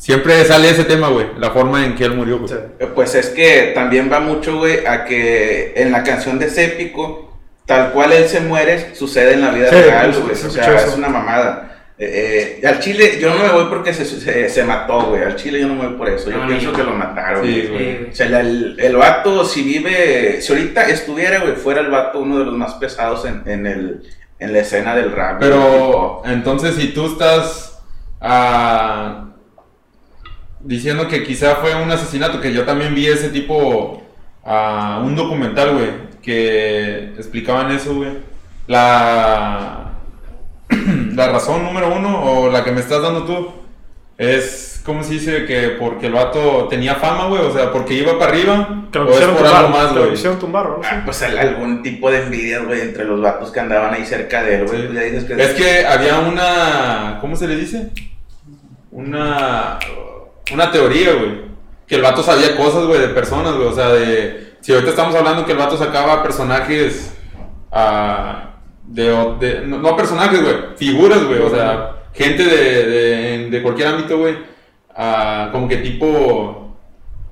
siempre 0.05 0.45
sale 0.45 0.69
ese 0.69 0.83
tema, 0.83 1.09
güey. 1.09 1.27
La 1.39 1.49
forma 1.49 1.83
en 1.83 1.95
que 1.95 2.05
él 2.05 2.13
murió, 2.13 2.37
güey. 2.37 2.49
Sí. 2.49 2.55
Eh, 2.79 2.87
Pues 2.93 3.15
es 3.15 3.29
que 3.29 3.71
también 3.73 4.11
va 4.11 4.19
mucho, 4.19 4.57
güey, 4.59 4.85
a 4.85 5.03
que 5.05 5.73
en 5.75 5.91
la 5.91 6.03
canción 6.03 6.37
de 6.37 6.49
Sépico, 6.49 7.37
tal 7.65 7.91
cual 7.91 8.11
él 8.13 8.27
se 8.27 8.39
muere, 8.41 8.93
sucede 8.95 9.33
en 9.33 9.41
la 9.41 9.49
vida 9.51 9.69
Sí, 9.69 9.75
real, 9.75 10.11
pues, 10.11 10.43
güey. 10.43 10.51
O 10.51 10.53
sea, 10.53 10.75
eso. 10.75 10.87
es 10.91 10.97
una 10.97 11.09
mamada. 11.09 11.71
Eh, 11.97 12.59
eh, 12.61 12.67
al 12.67 12.79
Chile, 12.81 13.17
yo 13.21 13.33
no 13.33 13.41
me 13.41 13.49
voy 13.53 13.65
porque 13.69 13.93
se, 13.93 14.03
se, 14.05 14.49
se 14.49 14.63
mató, 14.65 15.07
güey. 15.07 15.23
Al 15.23 15.35
Chile 15.37 15.61
yo 15.61 15.67
no 15.69 15.75
me 15.75 15.87
voy 15.87 15.97
por 15.97 16.09
eso. 16.09 16.29
Yo 16.29 16.37
No, 16.37 16.47
pienso 16.47 16.71
que 16.73 16.83
lo 16.83 16.91
mataron. 16.91 17.43
Sí, 17.45 17.69
güey. 17.71 18.09
O 18.11 18.13
sea, 18.13 18.27
el, 18.41 18.75
el 18.79 18.95
vato, 18.97 19.43
si 19.45 19.63
vive, 19.63 20.41
si 20.41 20.51
ahorita 20.53 20.89
estuviera, 20.89 21.39
güey, 21.39 21.55
fuera 21.55 21.79
el 21.81 21.89
vato 21.89 22.19
uno 22.19 22.37
de 22.39 22.45
los 22.45 22.53
más 22.53 22.73
pesados 22.75 23.25
en, 23.25 23.43
en, 23.45 23.65
el, 23.65 24.03
en 24.39 24.51
la 24.53 24.59
escena 24.59 24.93
del 24.93 25.11
rap. 25.13 25.37
güey. 25.39 25.49
Pero, 25.49 26.21
entonces, 26.25 26.75
si 26.75 26.89
tú 26.89 27.05
estás 27.13 27.79
ah, 28.19 29.29
diciendo 30.65 31.07
que 31.07 31.23
quizá 31.23 31.55
fue 31.57 31.75
un 31.75 31.89
asesinato, 31.91 32.41
que 32.41 32.51
yo 32.53 32.63
también 32.65 32.93
vi 32.93 33.07
ese 33.07 33.29
tipo, 33.29 34.01
ah, 34.43 35.01
un 35.05 35.15
documental, 35.15 35.73
güey, 35.73 35.89
que 36.21 37.13
explicaban 37.17 37.71
eso, 37.71 37.95
güey. 37.95 38.09
La, 38.67 39.91
la 41.13 41.29
razón 41.29 41.63
número 41.63 41.93
uno, 41.95 42.23
o 42.23 42.49
la 42.51 42.63
que 42.63 42.71
me 42.71 42.81
estás 42.81 43.01
dando 43.01 43.23
tú, 43.25 43.51
es, 44.17 44.81
¿cómo 44.85 45.03
se 45.03 45.13
dice? 45.13 45.45
Que 45.45 45.69
porque 45.79 46.07
el 46.07 46.13
vato 46.13 46.67
tenía 46.69 46.95
fama, 46.95 47.27
güey, 47.27 47.41
o 47.43 47.51
sea, 47.53 47.71
porque 47.71 47.93
iba 47.93 48.17
para 48.17 48.31
arriba, 48.31 48.85
Que 48.91 48.99
lo 48.99 49.05
o 49.07 49.11
es 49.11 49.19
por 49.25 49.35
tumbar. 49.35 49.55
algo 49.55 49.69
más, 49.69 49.93
güey. 49.93 50.39
tumbar, 50.39 50.69
¿no? 50.69 50.81
Ah, 50.83 51.01
pues 51.05 51.21
al- 51.21 51.37
algún 51.37 51.83
tipo 51.83 52.09
de 52.09 52.23
envidia, 52.23 52.59
güey, 52.59 52.81
entre 52.81 53.03
los 53.05 53.21
vatos 53.21 53.51
que 53.51 53.59
andaban 53.59 53.93
ahí 53.93 54.05
cerca 54.05 54.41
de 54.41 54.55
él, 54.55 54.65
güey. 54.67 54.81
Sí. 55.19 55.25
Pues 55.27 55.49
Es 55.49 55.53
que 55.53 55.85
había 55.85 56.19
una. 56.19 57.17
¿Cómo 57.21 57.35
se 57.35 57.47
le 57.47 57.55
dice? 57.55 57.89
Una. 58.91 59.77
Una 60.53 60.71
teoría, 60.71 61.13
güey. 61.13 61.45
Que 61.87 61.95
el 61.95 62.01
vato 62.01 62.23
sabía 62.23 62.55
cosas, 62.57 62.85
güey, 62.85 62.99
de 62.99 63.09
personas, 63.09 63.55
güey. 63.55 63.67
O 63.67 63.73
sea, 63.73 63.89
de. 63.89 64.55
Si 64.61 64.71
ahorita 64.73 64.91
estamos 64.91 65.15
hablando 65.15 65.45
que 65.45 65.51
el 65.51 65.57
vato 65.57 65.77
sacaba 65.77 66.23
personajes. 66.23 67.15
ah, 67.71 68.51
de, 68.87 69.03
de- 69.39 69.61
no, 69.65 69.79
no 69.79 69.95
personajes, 69.95 70.41
güey. 70.41 70.55
Figuras, 70.77 71.23
güey. 71.23 71.39
O 71.39 71.49
sea, 71.49 72.03
gente 72.13 72.43
de, 72.43 72.85
de, 72.85 73.49
de 73.49 73.61
cualquier 73.63 73.87
ámbito, 73.89 74.17
güey. 74.19 74.35
ah, 74.95 75.49
como 75.51 75.67
que 75.67 75.77
tipo. 75.77 76.77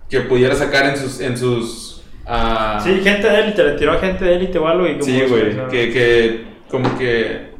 Que 0.09 0.21
pudiera 0.21 0.55
sacar 0.55 0.85
en 0.87 0.97
sus. 0.97 1.19
En 1.21 1.37
sus 1.37 2.03
ah, 2.27 2.79
Sí, 2.83 2.99
gente 3.03 3.27
de 3.29 3.39
élite, 3.39 3.63
le 3.63 3.71
tiró 3.73 3.93
a 3.93 3.97
gente 3.99 4.23
de 4.25 4.35
élite 4.35 4.57
o 4.59 4.67
algo 4.67 4.85
y 4.87 4.93
como 4.93 5.05
Sí, 5.05 5.21
güey, 5.27 5.67
que, 5.69 5.91
que 5.91 6.45
como 6.69 6.97
que, 6.97 7.51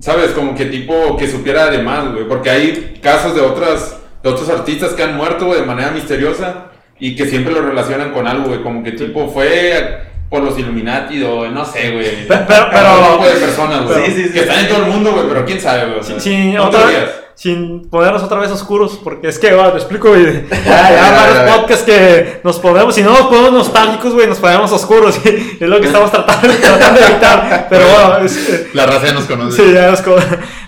¿sabes? 0.00 0.30
Como 0.32 0.54
que 0.54 0.66
tipo 0.66 1.16
que 1.16 1.26
supiera 1.28 1.70
de 1.70 1.82
más, 1.82 2.12
güey, 2.12 2.26
porque 2.28 2.50
hay 2.50 2.98
casos 3.02 3.34
de 3.34 3.40
otras, 3.40 4.01
de 4.22 4.28
otros 4.30 4.48
artistas 4.50 4.92
que 4.92 5.02
han 5.02 5.16
muerto, 5.16 5.46
güey, 5.46 5.60
de 5.60 5.66
manera 5.66 5.90
misteriosa 5.90 6.66
y 6.98 7.16
que 7.16 7.26
siempre 7.26 7.52
lo 7.52 7.62
relacionan 7.62 8.12
con 8.12 8.26
algo, 8.28 8.48
güey, 8.48 8.62
como 8.62 8.82
que 8.82 8.92
tipo 8.92 9.28
fue 9.28 9.98
por 10.30 10.42
los 10.42 10.58
Illuminati 10.58 11.22
o 11.22 11.48
no 11.50 11.64
sé, 11.64 11.90
güey. 11.90 12.26
Pe- 12.26 12.38
pero- 12.48 12.66
pero- 12.70 12.92
Otro 12.94 13.12
tipo 13.12 13.24
de 13.26 13.34
personas, 13.46 13.84
güey, 13.84 14.06
Sí, 14.06 14.12
sí, 14.12 14.24
sí. 14.28 14.32
que 14.32 14.40
están 14.40 14.60
en 14.60 14.68
todo 14.68 14.78
el 14.84 14.90
mundo, 14.90 15.12
güey, 15.12 15.24
pero 15.28 15.44
quién 15.44 15.60
sabe, 15.60 15.86
güey. 15.86 15.98
o 15.98 16.02
sea, 16.02 16.18
Sin, 16.20 16.32
sin 16.32 16.56
son 16.56 16.68
otra 16.68 16.86
vez- 16.86 17.10
sin 17.34 17.88
ponernos 17.88 18.22
otra 18.22 18.38
vez 18.38 18.50
oscuros, 18.50 18.98
porque 19.02 19.28
es 19.28 19.38
que, 19.38 19.52
va, 19.52 19.70
te 19.72 19.78
explico, 19.78 20.08
güey. 20.10 20.46
Ya, 20.64 21.12
varios 21.16 21.56
podcasts 21.56 21.84
que 21.84 22.40
nos 22.44 22.58
ponemos, 22.58 22.94
si 22.94 23.02
no 23.02 23.10
nos 23.10 23.22
ponemos 23.22 23.52
nostálgicos, 23.52 24.14
güey, 24.14 24.26
nos 24.26 24.38
ponemos 24.38 24.70
oscuros. 24.72 25.18
y 25.24 25.58
es 25.62 25.68
lo 25.68 25.80
que 25.80 25.86
estamos 25.86 26.10
tratando, 26.10 26.48
tratando 26.60 27.00
de 27.00 27.06
evitar. 27.06 27.66
Pero 27.68 27.84
bueno, 27.86 28.16
es, 28.26 28.74
La 28.74 28.86
raza 28.86 29.06
ya 29.06 29.12
nos 29.14 29.24
conoce. 29.24 29.62
Sí, 29.64 29.72
ya 29.72 29.90
es 29.90 30.02
como- 30.02 30.16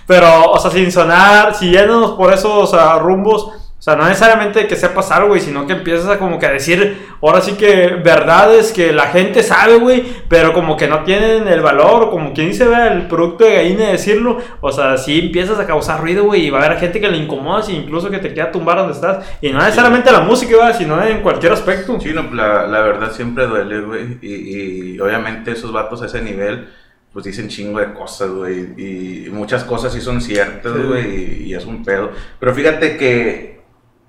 Pero, 0.07 0.51
o 0.51 0.59
sea, 0.59 0.71
sin 0.71 0.91
sonar, 0.91 1.55
si 1.55 1.71
yéndonos 1.71 2.11
por 2.11 2.33
esos 2.33 2.51
o 2.51 2.67
sea, 2.67 2.99
rumbos, 2.99 3.49
sea, 3.85 3.95
no 3.95 4.07
necesariamente 4.07 4.65
que 4.65 4.75
sepas 4.75 5.11
algo, 5.11 5.27
güey, 5.29 5.41
sino 5.41 5.67
que 5.67 5.73
empiezas 5.73 6.07
a 6.09 6.17
como 6.17 6.39
que 6.39 6.47
a 6.47 6.51
decir, 6.51 7.05
ahora 7.21 7.39
sí 7.41 7.53
que 7.53 7.99
verdades 8.03 8.71
que 8.71 8.91
la 8.91 9.07
gente 9.09 9.43
sabe, 9.43 9.75
güey, 9.77 10.03
pero 10.27 10.53
como 10.53 10.75
que 10.75 10.87
no 10.87 11.03
tienen 11.03 11.47
el 11.47 11.61
valor, 11.61 12.03
o 12.03 12.09
como 12.09 12.33
quien 12.33 12.47
dice, 12.47 12.65
vea, 12.67 12.91
el 12.91 13.07
producto 13.07 13.43
de 13.45 13.53
gallina 13.53 13.85
de 13.85 13.91
decirlo, 13.91 14.39
o 14.59 14.71
sea, 14.71 14.97
sí 14.97 15.19
empiezas 15.27 15.59
a 15.59 15.67
causar 15.67 16.01
ruido, 16.01 16.23
güey, 16.23 16.47
y 16.47 16.49
va 16.49 16.61
a 16.61 16.65
haber 16.65 16.79
gente 16.79 16.99
que 16.99 17.07
le 17.09 17.17
incomoda, 17.17 17.63
y 17.69 17.75
incluso 17.75 18.09
que 18.09 18.17
te 18.17 18.33
queda 18.33 18.51
tumbar 18.51 18.77
donde 18.77 18.93
estás, 18.93 19.23
y 19.39 19.51
no 19.51 19.59
necesariamente 19.59 20.11
la 20.11 20.21
música, 20.21 20.55
güey, 20.57 20.73
sino 20.73 21.01
en 21.05 21.21
cualquier 21.21 21.51
aspecto. 21.53 21.99
Sí, 21.99 22.11
no, 22.11 22.23
la, 22.33 22.65
la 22.65 22.81
verdad 22.81 23.11
siempre 23.11 23.45
duele, 23.45 23.81
güey. 23.81 24.17
Y, 24.21 24.95
y 24.95 24.99
obviamente 24.99 25.51
esos 25.51 25.71
vatos 25.71 26.01
a 26.01 26.07
ese 26.07 26.21
nivel, 26.21 26.69
pues 27.13 27.23
dicen 27.25 27.47
chingo 27.47 27.79
de 27.79 27.93
cosas, 27.93 28.29
güey. 28.29 28.61
Y 28.77 29.29
muchas 29.31 29.63
cosas 29.63 29.93
sí 29.93 30.01
son 30.01 30.19
ciertas, 30.21 30.73
Sí. 30.73 30.81
güey. 30.81 31.43
Y, 31.43 31.43
y 31.45 31.53
es 31.53 31.65
un 31.65 31.83
pedo. 31.85 32.11
Pero 32.39 32.53
fíjate 32.53 32.97
que 32.97 33.54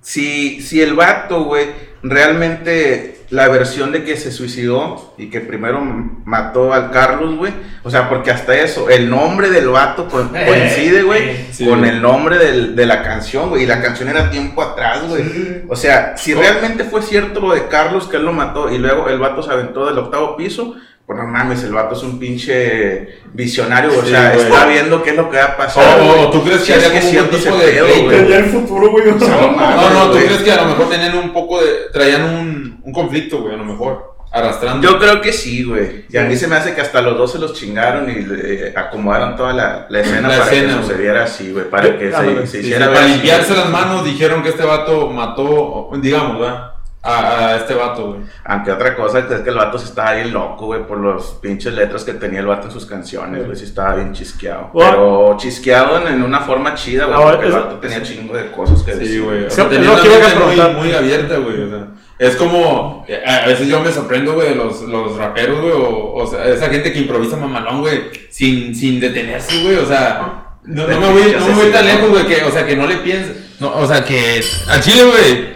si, 0.07 0.61
si 0.63 0.81
el 0.81 0.95
vato, 0.95 1.43
güey, 1.43 1.67
realmente 2.05 3.17
la 3.31 3.49
versión 3.49 3.91
de 3.91 4.05
que 4.05 4.17
se 4.17 4.31
suicidó 4.31 5.15
y 5.19 5.31
que 5.31 5.41
primero 5.41 5.81
mató 6.25 6.73
al 6.73 6.93
Carlos, 6.93 7.37
güey. 7.37 7.53
O 7.83 7.91
sea, 7.91 8.09
porque 8.09 8.31
hasta 8.31 8.55
eso, 8.57 8.89
el 8.89 9.11
nombre 9.11 9.51
del 9.51 9.69
vato 9.69 10.07
co- 10.09 10.29
coincide, 10.47 11.03
güey, 11.03 11.47
Sí. 11.51 11.67
con 11.67 11.85
el 11.85 12.01
nombre 12.01 12.39
del- 12.39 12.77
de 12.77 12.87
la 12.87 13.03
canción, 13.03 13.49
güey. 13.49 13.65
Y 13.65 13.67
la 13.67 13.83
canción 13.83 14.09
era 14.09 14.31
tiempo 14.31 14.63
atrás, 14.63 15.09
güey. 15.09 15.25
O 15.69 15.75
sea, 15.75 16.17
si 16.17 16.35
realmente 16.35 16.85
fue 16.85 17.03
cierto 17.03 17.41
lo 17.41 17.53
de 17.53 17.67
Carlos, 17.67 18.07
que 18.07 18.17
él 18.19 18.25
lo 18.25 18.33
mató 18.33 18.71
y 18.73 18.79
luego 18.79 19.09
el 19.09 19.19
vato 19.19 19.43
se 19.43 19.51
aventó 19.51 19.87
del 19.87 19.99
octavo 19.99 20.37
piso, 20.37 20.77
Pues 21.07 21.19
no 21.21 21.27
mames, 21.29 21.63
el 21.63 21.73
vato 21.73 21.95
es 21.95 22.03
un 22.03 22.19
pinche 22.19 23.21
visionario, 23.33 23.97
o 23.97 24.05
sea, 24.05 24.33
güey. 24.33 24.47
está 24.47 24.67
viendo 24.67 25.03
qué 25.05 25.11
es 25.11 25.17
lo 25.17 25.31
que 25.31 25.37
va 25.37 25.45
a 25.45 25.57
pasar. 25.57 26.01
güey. 26.01 26.11
o 26.25 26.31
tú 26.31 26.43
crees 26.43 26.61
que 26.63 26.67
Sí, 26.67 26.73
es 26.73 26.85
había 26.87 27.01
como 27.01 27.21
un 27.21 27.29
tipo 27.31 27.57
de 27.59 27.67
pedo, 27.69 27.87
pleito, 27.87 28.05
güey. 28.07 28.19
Tenía 28.19 28.39
el 28.39 28.45
futuro, 28.47 28.91
güey. 28.91 29.09
o 29.11 29.21
sea, 29.21 29.37
No, 29.41 29.49
mames, 29.53 29.77
No, 29.77 29.91
no, 29.91 30.05
tú 30.07 30.13
güey. 30.15 30.27
crees 30.27 30.43
que 30.43 30.51
a 30.53 30.63
lo 30.63 30.69
mejor 30.71 30.89
tenían 30.89 31.17
un 31.17 31.33
poco 31.33 31.61
de. 31.63 31.69
traían 31.93 32.25
un, 32.25 32.81
un 32.83 32.93
conflicto, 32.93 33.41
güey, 33.43 33.55
a 33.55 33.59
lo 33.59 33.65
mejor. 33.65 34.17
Arrastrando. 34.33 34.83
Yo 34.87 34.99
creo 34.99 35.21
que 35.21 35.33
sí, 35.33 35.63
güey. 35.63 36.07
Y 36.11 36.17
a 36.19 36.25
mí 36.25 36.37
se 36.37 36.49
me 36.49 36.57
hace 36.57 36.75
que 36.75 36.81
hasta 36.81 37.01
los 37.01 37.17
dos 37.17 37.31
se 37.33 37.39
los 37.39 37.55
chingaron 37.55 38.11
y 38.11 38.27
eh, 38.29 38.73
acomodaron 38.77 39.37
toda 39.37 39.53
la, 39.53 39.87
la 39.89 40.01
escena 40.01 40.23
La 40.29 40.39
para 40.41 40.51
escena, 40.53 40.77
que 40.77 40.83
sucediera 40.83 41.23
así, 41.23 41.53
güey. 41.53 41.71
Para 41.71 41.97
que 41.97 42.11
se, 42.11 42.17
se 42.19 42.47
Sí, 42.47 42.53
sí, 42.53 42.59
hiciera 42.67 42.93
para 42.93 43.07
limpiarse 43.07 43.55
las 43.55 43.71
manos 43.71 44.05
dijeron 44.05 44.43
que 44.43 44.49
este 44.49 44.65
vato 44.65 45.09
mató, 45.11 45.91
digamos, 46.03 46.41
¿verdad? 46.41 46.73
A, 47.07 47.49
a 47.49 47.57
este 47.57 47.75
vato, 47.75 48.07
güey. 48.09 48.21
Aunque 48.45 48.73
otra 48.73 48.97
cosa 48.97 49.21
es 49.21 49.27
que 49.41 49.49
el 49.51 49.57
vato 49.57 49.79
se 49.79 49.85
estaba 49.87 50.15
bien 50.15 50.33
loco, 50.33 50.67
güey, 50.67 50.87
por 50.87 50.99
los 50.99 51.39
pinches 51.41 51.73
letras 51.75 52.05
que 52.05 52.15
tenía 52.15 52.41
el 52.41 52.47
vato 52.47 52.67
en 52.67 52.73
sus 52.73 52.87
canciones, 52.87 53.45
güey. 53.45 53.57
Sí 53.57 53.65
estaba 53.65 53.95
bien 53.95 54.13
chisqueado. 54.13 54.71
Bueno. 54.73 54.91
Pero 54.91 55.37
chisqueado 55.39 55.99
en, 56.01 56.15
en 56.15 56.23
una 56.23 56.41
forma 56.41 56.75
chida, 56.75 57.05
güey, 57.07 57.19
porque 57.23 57.47
el 57.47 57.53
vato 57.53 57.77
tenía 57.77 58.03
chingo 58.03 58.35
de 58.37 58.51
cosas 58.51 58.83
que 58.83 58.93
Sí, 58.93 58.99
decir. 58.99 59.23
güey. 59.23 59.45
O 59.45 59.51
Sí, 59.51 59.57
sea, 59.57 59.69
tenía 59.69 59.91
una 59.91 60.01
que 60.03 60.09
iba 60.09 60.17
a 60.17 60.19
mente 60.29 60.63
muy, 60.75 60.75
muy 60.87 60.93
abierta, 60.95 61.37
güey. 61.39 61.63
O 61.63 61.69
sea, 61.71 61.87
es 62.19 62.37
como. 62.37 63.05
A 63.27 63.37
a 63.45 63.47
veces 63.47 63.69
yo 63.69 63.81
me 63.81 63.93
sorprendo, 63.93 64.33
güey, 64.35 64.49
de 64.51 64.55
los, 64.57 64.83
los 64.83 65.17
raperos, 65.17 65.61
güey. 65.61 65.73
O, 65.73 66.15
o 66.15 66.27
sea, 66.27 66.45
esa 66.47 66.69
gente 66.69 66.93
que 66.93 67.01
improvisa 67.01 67.37
mamalón, 67.37 67.81
güey. 67.83 68.05
Sin, 68.31 68.75
sin 68.75 68.99
detenerse, 69.01 69.63
güey. 69.63 69.77
O 69.77 69.87
sea. 69.87 70.43
No, 70.65 70.87
no 70.87 71.01
me 71.01 71.13
voy, 71.13 71.37
no 71.39 71.47
me 71.47 71.55
voy 71.55 71.71
tan 71.71 71.87
lejos, 71.87 72.11
güey. 72.11 72.27
Que, 72.27 72.43
o 72.43 72.51
sea, 72.51 72.67
que 72.67 72.75
no 72.77 72.87
le 72.87 72.97
pienses. 72.97 73.37
No, 73.61 73.73
o 73.77 73.87
sea, 73.87 74.05
que. 74.05 74.43
Al 74.69 74.81
chile, 74.81 75.05
güey. 75.05 75.56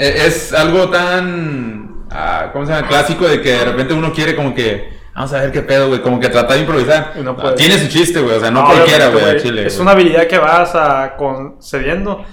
E- 0.00 0.26
Es 0.26 0.52
algo 0.52 0.88
tan. 0.88 2.04
ah, 2.10 2.48
¿Cómo 2.52 2.66
se 2.66 2.72
llama? 2.72 2.88
Clásico 2.88 3.26
de 3.28 3.40
que 3.40 3.50
de 3.52 3.64
repente 3.64 3.94
uno 3.94 4.12
quiere 4.12 4.34
como 4.34 4.54
que. 4.54 4.98
Vamos 5.14 5.32
a 5.34 5.40
ver 5.40 5.52
qué 5.52 5.60
pedo, 5.62 5.88
güey. 5.88 6.00
Como 6.00 6.18
que 6.20 6.28
tratar 6.28 6.54
de 6.56 6.60
improvisar. 6.62 7.12
No 7.16 7.32
Ah, 7.32 7.36
puede. 7.36 7.56
Tiene 7.56 7.78
su 7.78 7.88
chiste, 7.88 8.20
güey. 8.20 8.36
O 8.36 8.40
sea, 8.40 8.50
no, 8.50 8.62
No, 8.62 8.66
cualquiera, 8.68 9.08
güey, 9.08 9.40
chile. 9.42 9.66
Es 9.66 9.78
una 9.78 9.90
habilidad 9.92 10.26
que 10.26 10.38
vas 10.38 10.74
a 10.74 11.14
concediendo, 11.16 12.24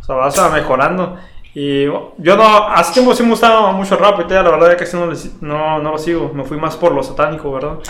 o 0.00 0.04
sea, 0.04 0.14
vas 0.16 0.38
a 0.38 0.48
mejorando. 0.50 1.16
Y 1.58 1.84
yo 1.86 2.36
no, 2.36 2.68
hace 2.68 2.92
tiempo 2.92 3.14
sí 3.14 3.22
me 3.22 3.30
gustaba 3.30 3.72
mucho 3.72 3.96
rap, 3.96 4.20
y 4.20 4.30
la 4.30 4.42
verdad 4.42 4.72
ya 4.72 4.76
casi 4.76 4.94
no, 4.94 5.06
no, 5.40 5.78
no 5.78 5.92
lo 5.92 5.96
sigo, 5.98 6.30
me 6.34 6.44
fui 6.44 6.58
más 6.58 6.76
por 6.76 6.92
lo 6.92 7.02
satánico, 7.02 7.50
¿verdad? 7.50 7.78
Es 7.82 7.88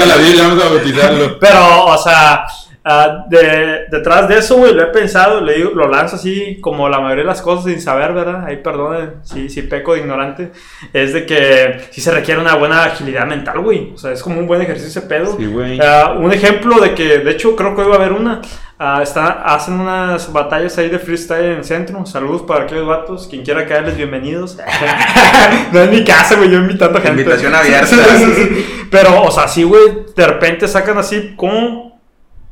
la 0.00 0.06
la 0.06 0.16
Biblia, 0.16 0.42
vamos 0.48 0.64
a 0.64 0.68
bautizarlo. 0.68 1.38
Pero, 1.38 1.84
o 1.84 1.98
sea, 1.98 2.44
ah, 2.84 3.24
de, 3.28 3.86
detrás 3.90 4.28
de 4.28 4.38
eso, 4.38 4.56
güey, 4.56 4.74
lo 4.74 4.82
he 4.82 4.86
pensado, 4.86 5.40
le 5.40 5.54
digo- 5.54 5.70
lo 5.74 5.88
lanzo 5.88 6.16
así, 6.16 6.58
como 6.60 6.88
la 6.88 7.00
mayoría 7.00 7.24
de 7.24 7.28
las 7.28 7.42
cosas 7.42 7.64
sin 7.66 7.80
saber, 7.80 8.12
¿verdad? 8.12 8.44
Ahí 8.46 8.56
perdonen 8.58 9.14
si, 9.22 9.48
si 9.48 9.62
peco 9.62 9.94
de 9.94 10.00
ignorante. 10.00 10.52
Es 10.92 11.12
de 11.12 11.26
que 11.26 11.80
sí 11.90 12.00
se 12.00 12.10
requiere 12.10 12.40
una 12.40 12.54
buena 12.54 12.84
agilidad 12.84 13.26
mental, 13.26 13.60
güey. 13.60 13.92
O 13.94 13.98
sea, 13.98 14.12
es 14.12 14.22
como 14.22 14.38
un 14.40 14.46
buen 14.46 14.62
ejercicio 14.62 14.88
ese 14.88 15.02
pedo. 15.02 15.36
Sí, 15.36 15.46
güey. 15.46 15.78
Ah, 15.82 16.14
un 16.18 16.32
ejemplo 16.32 16.80
de 16.80 16.94
que, 16.94 17.18
de 17.18 17.30
hecho, 17.30 17.54
creo 17.56 17.74
que 17.74 17.82
hoy 17.82 17.88
va 17.88 17.94
a 17.94 17.98
haber 17.98 18.12
una. 18.12 18.40
Ah, 18.82 19.00
está, 19.02 19.42
hacen 19.44 19.74
unas 19.78 20.32
batallas 20.32 20.78
ahí 20.78 20.88
de 20.88 20.98
freestyle 20.98 21.44
en 21.44 21.58
el 21.58 21.64
centro. 21.64 22.06
Saludos 22.06 22.42
para 22.42 22.64
aquellos 22.64 22.86
vatos. 22.86 23.26
Quien 23.28 23.44
quiera 23.44 23.66
caerles, 23.66 23.94
bienvenidos. 23.94 24.56
no 25.72 25.80
es 25.82 25.90
mi 25.90 26.02
casa, 26.02 26.36
güey. 26.36 26.50
Yo 26.50 26.58
invitando 26.58 26.98
gente. 26.98 27.20
Invitación 27.20 27.54
abierta. 27.54 27.94
Pero, 28.90 29.22
o 29.22 29.30
sea, 29.30 29.46
sí, 29.48 29.64
güey. 29.64 30.06
De 30.16 30.26
repente 30.26 30.66
sacan 30.66 30.96
así, 30.96 31.34
como. 31.36 31.89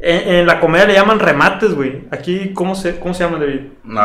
En, 0.01 0.29
en 0.29 0.47
la 0.47 0.61
comedia 0.61 0.87
le 0.87 0.95
llaman 0.95 1.19
remates, 1.19 1.75
güey. 1.75 2.05
Aquí, 2.13 2.53
¿cómo 2.55 2.77
se, 2.77 3.01
cómo 3.01 3.13
se 3.15 3.25
llama, 3.25 3.39
David? 3.39 3.61
No, 3.83 4.01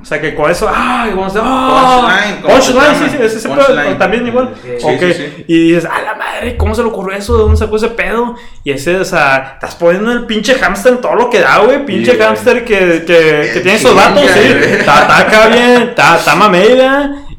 O 0.00 0.04
sea, 0.04 0.20
que 0.20 0.34
con 0.34 0.50
eso, 0.50 0.68
¡ay! 0.74 1.10
Vamos 1.10 1.36
a 1.36 1.42
¡ah! 1.44 2.38
Punchline, 2.42 2.94
sí, 2.96 3.10
sí, 3.10 3.18
ese, 3.20 3.48
pedo 3.48 3.96
también 3.98 4.26
igual. 4.26 4.54
Sí, 4.60 4.70
sí, 4.80 4.84
ok, 4.84 5.00
sí, 5.00 5.32
sí. 5.36 5.44
y 5.46 5.68
dices, 5.68 5.84
¡a 5.84 6.02
la 6.02 6.14
madre! 6.14 6.56
¿Cómo 6.56 6.74
se 6.74 6.82
le 6.82 6.88
ocurrió 6.88 7.16
eso? 7.16 7.36
¿De 7.36 7.42
dónde 7.42 7.56
sacó 7.56 7.76
ese 7.76 7.88
pedo? 7.88 8.34
Y 8.64 8.72
ese, 8.72 8.96
o 8.96 9.04
sea, 9.04 9.52
estás 9.54 9.76
poniendo 9.76 10.10
el 10.10 10.26
pinche 10.26 10.54
hamster 10.54 10.94
en 10.94 11.00
todo 11.00 11.14
lo 11.14 11.30
que 11.30 11.40
da, 11.40 11.58
güey. 11.58 11.84
Pinche 11.84 12.16
güey. 12.16 12.26
hamster 12.26 12.64
que, 12.64 13.04
que, 13.06 13.50
que 13.54 13.60
tiene 13.60 13.74
esos 13.74 13.94
vatos, 13.94 14.24
sí. 14.28 14.40
Está 14.40 15.18
acá 15.18 15.46
bien, 15.48 15.82
está, 15.82 16.16
está. 16.16 16.34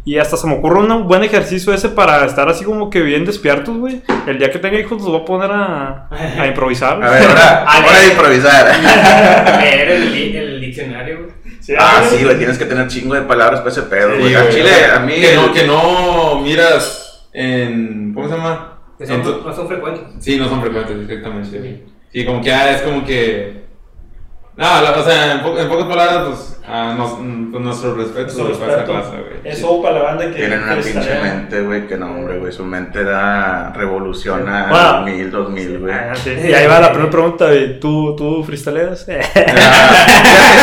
Y 0.08 0.18
hasta 0.20 0.38
se 0.38 0.48
me 0.48 0.54
ocurre 0.56 0.80
un 0.80 1.06
buen 1.06 1.22
ejercicio 1.26 1.74
ese 1.74 1.90
para 1.90 2.24
estar 2.26 2.48
así 2.48 2.64
como 2.64 2.90
que 2.90 3.02
bien 3.02 3.26
despiertos, 3.26 3.76
güey. 3.78 4.02
El 4.26 4.40
día 4.40 4.50
que 4.50 4.58
tenga 4.58 4.80
hijos 4.80 5.02
los 5.02 5.08
voy 5.10 5.20
a 5.22 5.26
poner 5.26 5.52
a, 5.52 6.08
a 6.10 6.48
improvisar. 6.52 7.04
A 7.04 7.10
ver, 7.10 7.24
ahora, 7.24 7.66
hora 7.86 8.00
de 8.00 8.08
improvisar. 8.08 9.60
Leer 9.62 9.90
el, 9.90 10.62
diccionario, 10.62 11.18
güey. 11.24 11.30
Sí, 11.60 11.74
Ah, 11.78 12.02
sí, 12.10 12.24
güey, 12.24 12.38
tienes 12.38 12.58
que 12.58 12.64
tener 12.64 12.88
chingo 12.88 13.16
de 13.16 13.24
palabras 13.24 13.60
para 13.60 13.72
ese 13.72 13.82
pedo, 13.82 14.12
Sí, 14.16 14.20
güey. 14.22 14.36
A 14.36 14.42
güey, 14.44 14.54
Chile, 14.56 14.70
a 14.96 15.00
mí. 15.00 15.14
Que 15.16 15.36
no, 15.36 15.52
que 15.52 15.68
no 15.68 16.40
miras 16.42 17.28
en. 17.34 18.14
¿Cómo 18.14 18.30
se 18.30 18.36
llama? 18.38 18.80
Que 18.98 19.06
son, 19.06 19.22
tu- 19.22 19.42
no 19.46 19.54
son 19.54 19.68
frecuentes. 19.68 20.04
Sí, 20.24 20.38
no 20.38 20.48
son 20.48 20.62
frecuentes, 20.62 20.96
exactamente. 21.02 21.84
Sí, 22.14 22.26
como 22.26 22.42
que 22.42 22.54
ah, 22.54 22.72
es 22.72 22.82
como 22.82 23.04
que. 23.06 23.66
No, 24.56 24.82
la- 24.82 24.92
o 24.92 25.04
sea, 25.04 25.34
en, 25.34 25.42
po- 25.42 25.58
en 25.60 25.68
pocas 25.68 25.86
palabras, 25.88 26.24
pues, 26.30 26.57
ah, 26.68 26.94
nos- 26.98 27.20
mm, 27.20 27.52
pues, 27.52 27.64
nuestro 27.64 27.96
respeto 27.96 28.44
Nuestro 28.44 28.60
para 28.60 28.72
esa 28.74 28.82
respeto. 28.86 28.92
clase, 28.92 29.18
güey. 29.24 29.54
Eso 29.54 29.82
para 29.82 29.96
la 29.96 30.04
banda 30.04 30.26
que. 30.28 30.32
Tienen 30.34 30.64
una 30.64 30.74
pinche 30.76 30.90
estaría- 31.00 31.22
mente, 31.22 31.62
güey, 31.62 31.88
que 31.88 31.98
no, 31.98 32.08
hombre, 32.12 32.38
güey. 32.40 32.52
Su 32.52 32.64
mente 32.66 33.04
da. 33.04 33.72
revoluciona 33.74 34.68
Bueno. 34.70 34.94
2000, 35.00 35.32
2000, 35.32 35.80
güey. 35.80 35.94
Ah, 35.94 36.14
sí. 36.16 36.32
Y 36.48 36.54
ahí 36.54 36.68
va 36.68 36.80
la 36.80 36.90
primera 36.92 37.10
pregunta 37.12 37.48
de 37.48 37.68
¿tú, 37.80 38.16
tú 38.16 38.44
freestaleas? 38.44 39.06
Fíjate, 39.06 39.46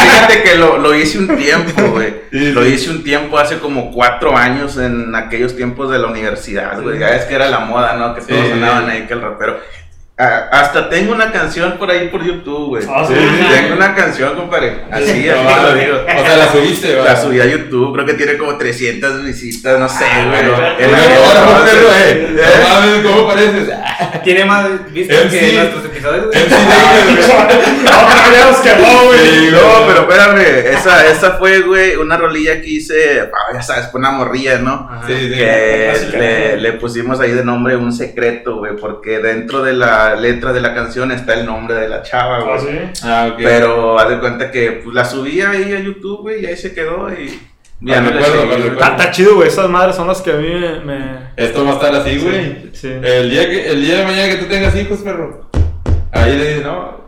fíjate 0.02 0.42
que 0.42 0.54
lo, 0.56 0.78
lo 0.78 0.94
hice 0.94 1.18
un 1.18 1.36
tiempo, 1.36 1.82
güey. 1.92 2.14
Lo 2.30 2.66
hice 2.66 2.90
un 2.90 3.02
tiempo, 3.04 3.38
hace 3.38 3.58
como 3.58 3.90
cuatro 3.92 4.36
años, 4.36 4.76
en 4.78 5.14
aquellos 5.14 5.56
tiempos 5.56 5.90
de 5.90 5.98
la 5.98 6.08
universidad, 6.08 6.80
güey. 6.82 6.98
Ya 6.98 7.08
es 7.10 7.24
que 7.26 7.34
era 7.34 7.48
la 7.48 7.60
moda, 7.60 7.94
¿no? 7.96 8.14
Que 8.14 8.22
todos 8.22 8.44
Sí. 8.46 8.52
andaban 8.52 8.88
ahí, 8.90 9.06
que 9.06 9.14
el 9.14 9.20
rapero. 9.22 9.58
Ah, 10.16 10.48
hasta 10.52 10.88
tengo 10.88 11.12
una 11.12 11.32
canción 11.32 11.72
por 11.76 11.90
ahí 11.90 12.06
por 12.08 12.22
YouTube, 12.24 12.68
güey. 12.68 12.84
Ah, 12.88 13.04
sí. 13.06 13.14
Tengo 13.14 13.74
una 13.74 13.96
canción, 13.96 14.36
compadre. 14.36 14.82
Así, 14.88 15.26
No, 15.26 15.48
así 15.48 15.62
lo 15.62 15.74
digo. 15.74 15.96
O 16.06 16.24
sea, 16.24 16.36
la 16.36 16.52
subiste, 16.52 16.92
La 16.92 17.02
¿verdad? 17.02 17.22
subí 17.22 17.40
a 17.40 17.46
YouTube, 17.46 17.92
creo 17.94 18.06
que 18.06 18.14
tiene 18.14 18.36
como 18.38 18.56
300 18.56 19.24
visitas, 19.24 19.76
no 19.76 19.88
sé, 19.88 20.04
Ah, 20.08 20.24
güey. 20.30 20.46
güey, 20.46 22.30
güey. 22.30 23.02
No 23.02 23.10
¿Cómo 23.10 23.26
pareces? 23.26 23.68
Tiene 24.22 24.44
más 24.44 24.92
vistas 24.92 25.24
MC. 25.24 25.30
que 25.40 25.52
nuestros 25.54 25.84
episodios, 25.86 26.26
güey. 26.26 26.42
Güey. 26.44 26.54
Quemó, 28.62 29.04
güey. 29.06 29.18
Sí, 29.18 29.48
No, 29.50 29.58
güey. 29.60 29.86
pero 29.88 30.00
espérame, 30.02 30.76
esa, 30.76 31.06
esa 31.08 31.32
fue, 31.32 31.60
güey, 31.60 31.96
una 31.96 32.16
rolilla 32.16 32.60
que 32.60 32.68
hice, 32.70 33.20
ah, 33.20 33.52
ya 33.52 33.62
sabes, 33.62 33.90
fue 33.90 33.98
una 34.00 34.12
morrilla, 34.12 34.58
¿no? 34.58 34.88
Ajá. 34.90 35.06
Sí, 35.06 35.14
sí. 35.18 35.34
que 35.34 36.56
le 36.58 36.72
pusimos 36.74 37.20
ahí 37.20 37.32
de 37.32 37.44
nombre 37.44 37.76
un 37.76 37.92
secreto, 37.92 38.58
güey, 38.58 38.76
porque 38.76 39.18
dentro 39.18 39.62
de 39.62 39.72
la 39.74 40.03
letra 40.14 40.52
de 40.52 40.60
la 40.60 40.74
canción 40.74 41.10
está 41.12 41.34
el 41.34 41.46
nombre 41.46 41.74
de 41.76 41.88
la 41.88 42.02
chava, 42.02 42.40
güey. 42.40 42.54
Ah, 42.54 42.60
sí. 42.60 43.00
Ah, 43.04 43.28
ok. 43.32 43.40
Pero 43.42 43.98
haz 43.98 44.08
de 44.10 44.18
cuenta 44.20 44.50
que 44.50 44.80
pues, 44.84 44.94
la 44.94 45.04
subí 45.04 45.40
ahí 45.40 45.72
a 45.72 45.80
YouTube, 45.80 46.20
güey, 46.22 46.42
y 46.42 46.46
ahí 46.46 46.56
se 46.56 46.74
quedó 46.74 47.08
y 47.12 47.40
ya 47.80 47.98
Ah, 47.98 48.00
no 48.00 48.10
me 48.12 48.18
acuerdo, 48.18 48.46
me. 48.46 48.66
Está, 48.66 49.10
chido, 49.10 49.34
güey. 49.36 49.48
Esas 49.48 49.68
madres 49.68 49.96
son 49.96 50.06
las 50.08 50.20
que 50.22 50.30
a 50.30 50.34
mí 50.36 50.48
me. 50.48 50.80
me- 50.80 51.18
Esto 51.36 51.64
va 51.64 51.72
a 51.72 51.74
estar 51.74 51.94
así, 51.94 52.18
güey. 52.18 52.70
Sí. 52.72 52.88
El, 52.88 53.30
día 53.30 53.48
que, 53.48 53.70
el 53.72 53.84
día 53.84 53.98
de 53.98 54.04
mañana 54.04 54.28
que 54.28 54.36
tú 54.36 54.46
tengas 54.46 54.74
hijos, 54.76 55.00
perro. 55.00 55.50
Ahí 56.12 56.36
le 56.36 56.48
dices, 56.48 56.64
no. 56.64 57.04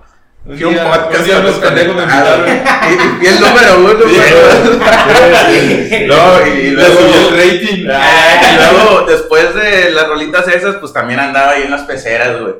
A 0.46 0.48
un 0.48 0.76
podcast 0.76 1.28
unos 1.40 1.54
pendejos 1.56 1.96
me 1.96 2.02
invitaron. 2.02 2.46
y, 2.48 3.24
y 3.24 3.26
el 3.26 3.40
número 3.40 3.78
uno, 3.80 3.94
güey. 4.00 4.16
No, 6.06 6.46
y 6.46 6.70
luego, 6.70 7.00
subió 7.00 7.28
el 7.28 7.36
rating. 7.36 7.86
Ah, 7.90 8.40
y 8.42 8.44
luego, 8.56 9.06
después 9.06 9.54
de 9.54 9.90
las 9.90 10.06
rolitas 10.08 10.46
esas, 10.48 10.76
pues 10.76 10.92
también 10.92 11.20
andaba 11.20 11.52
ahí 11.52 11.62
en 11.62 11.70
las 11.70 11.82
peceras, 11.82 12.40
güey. 12.40 12.54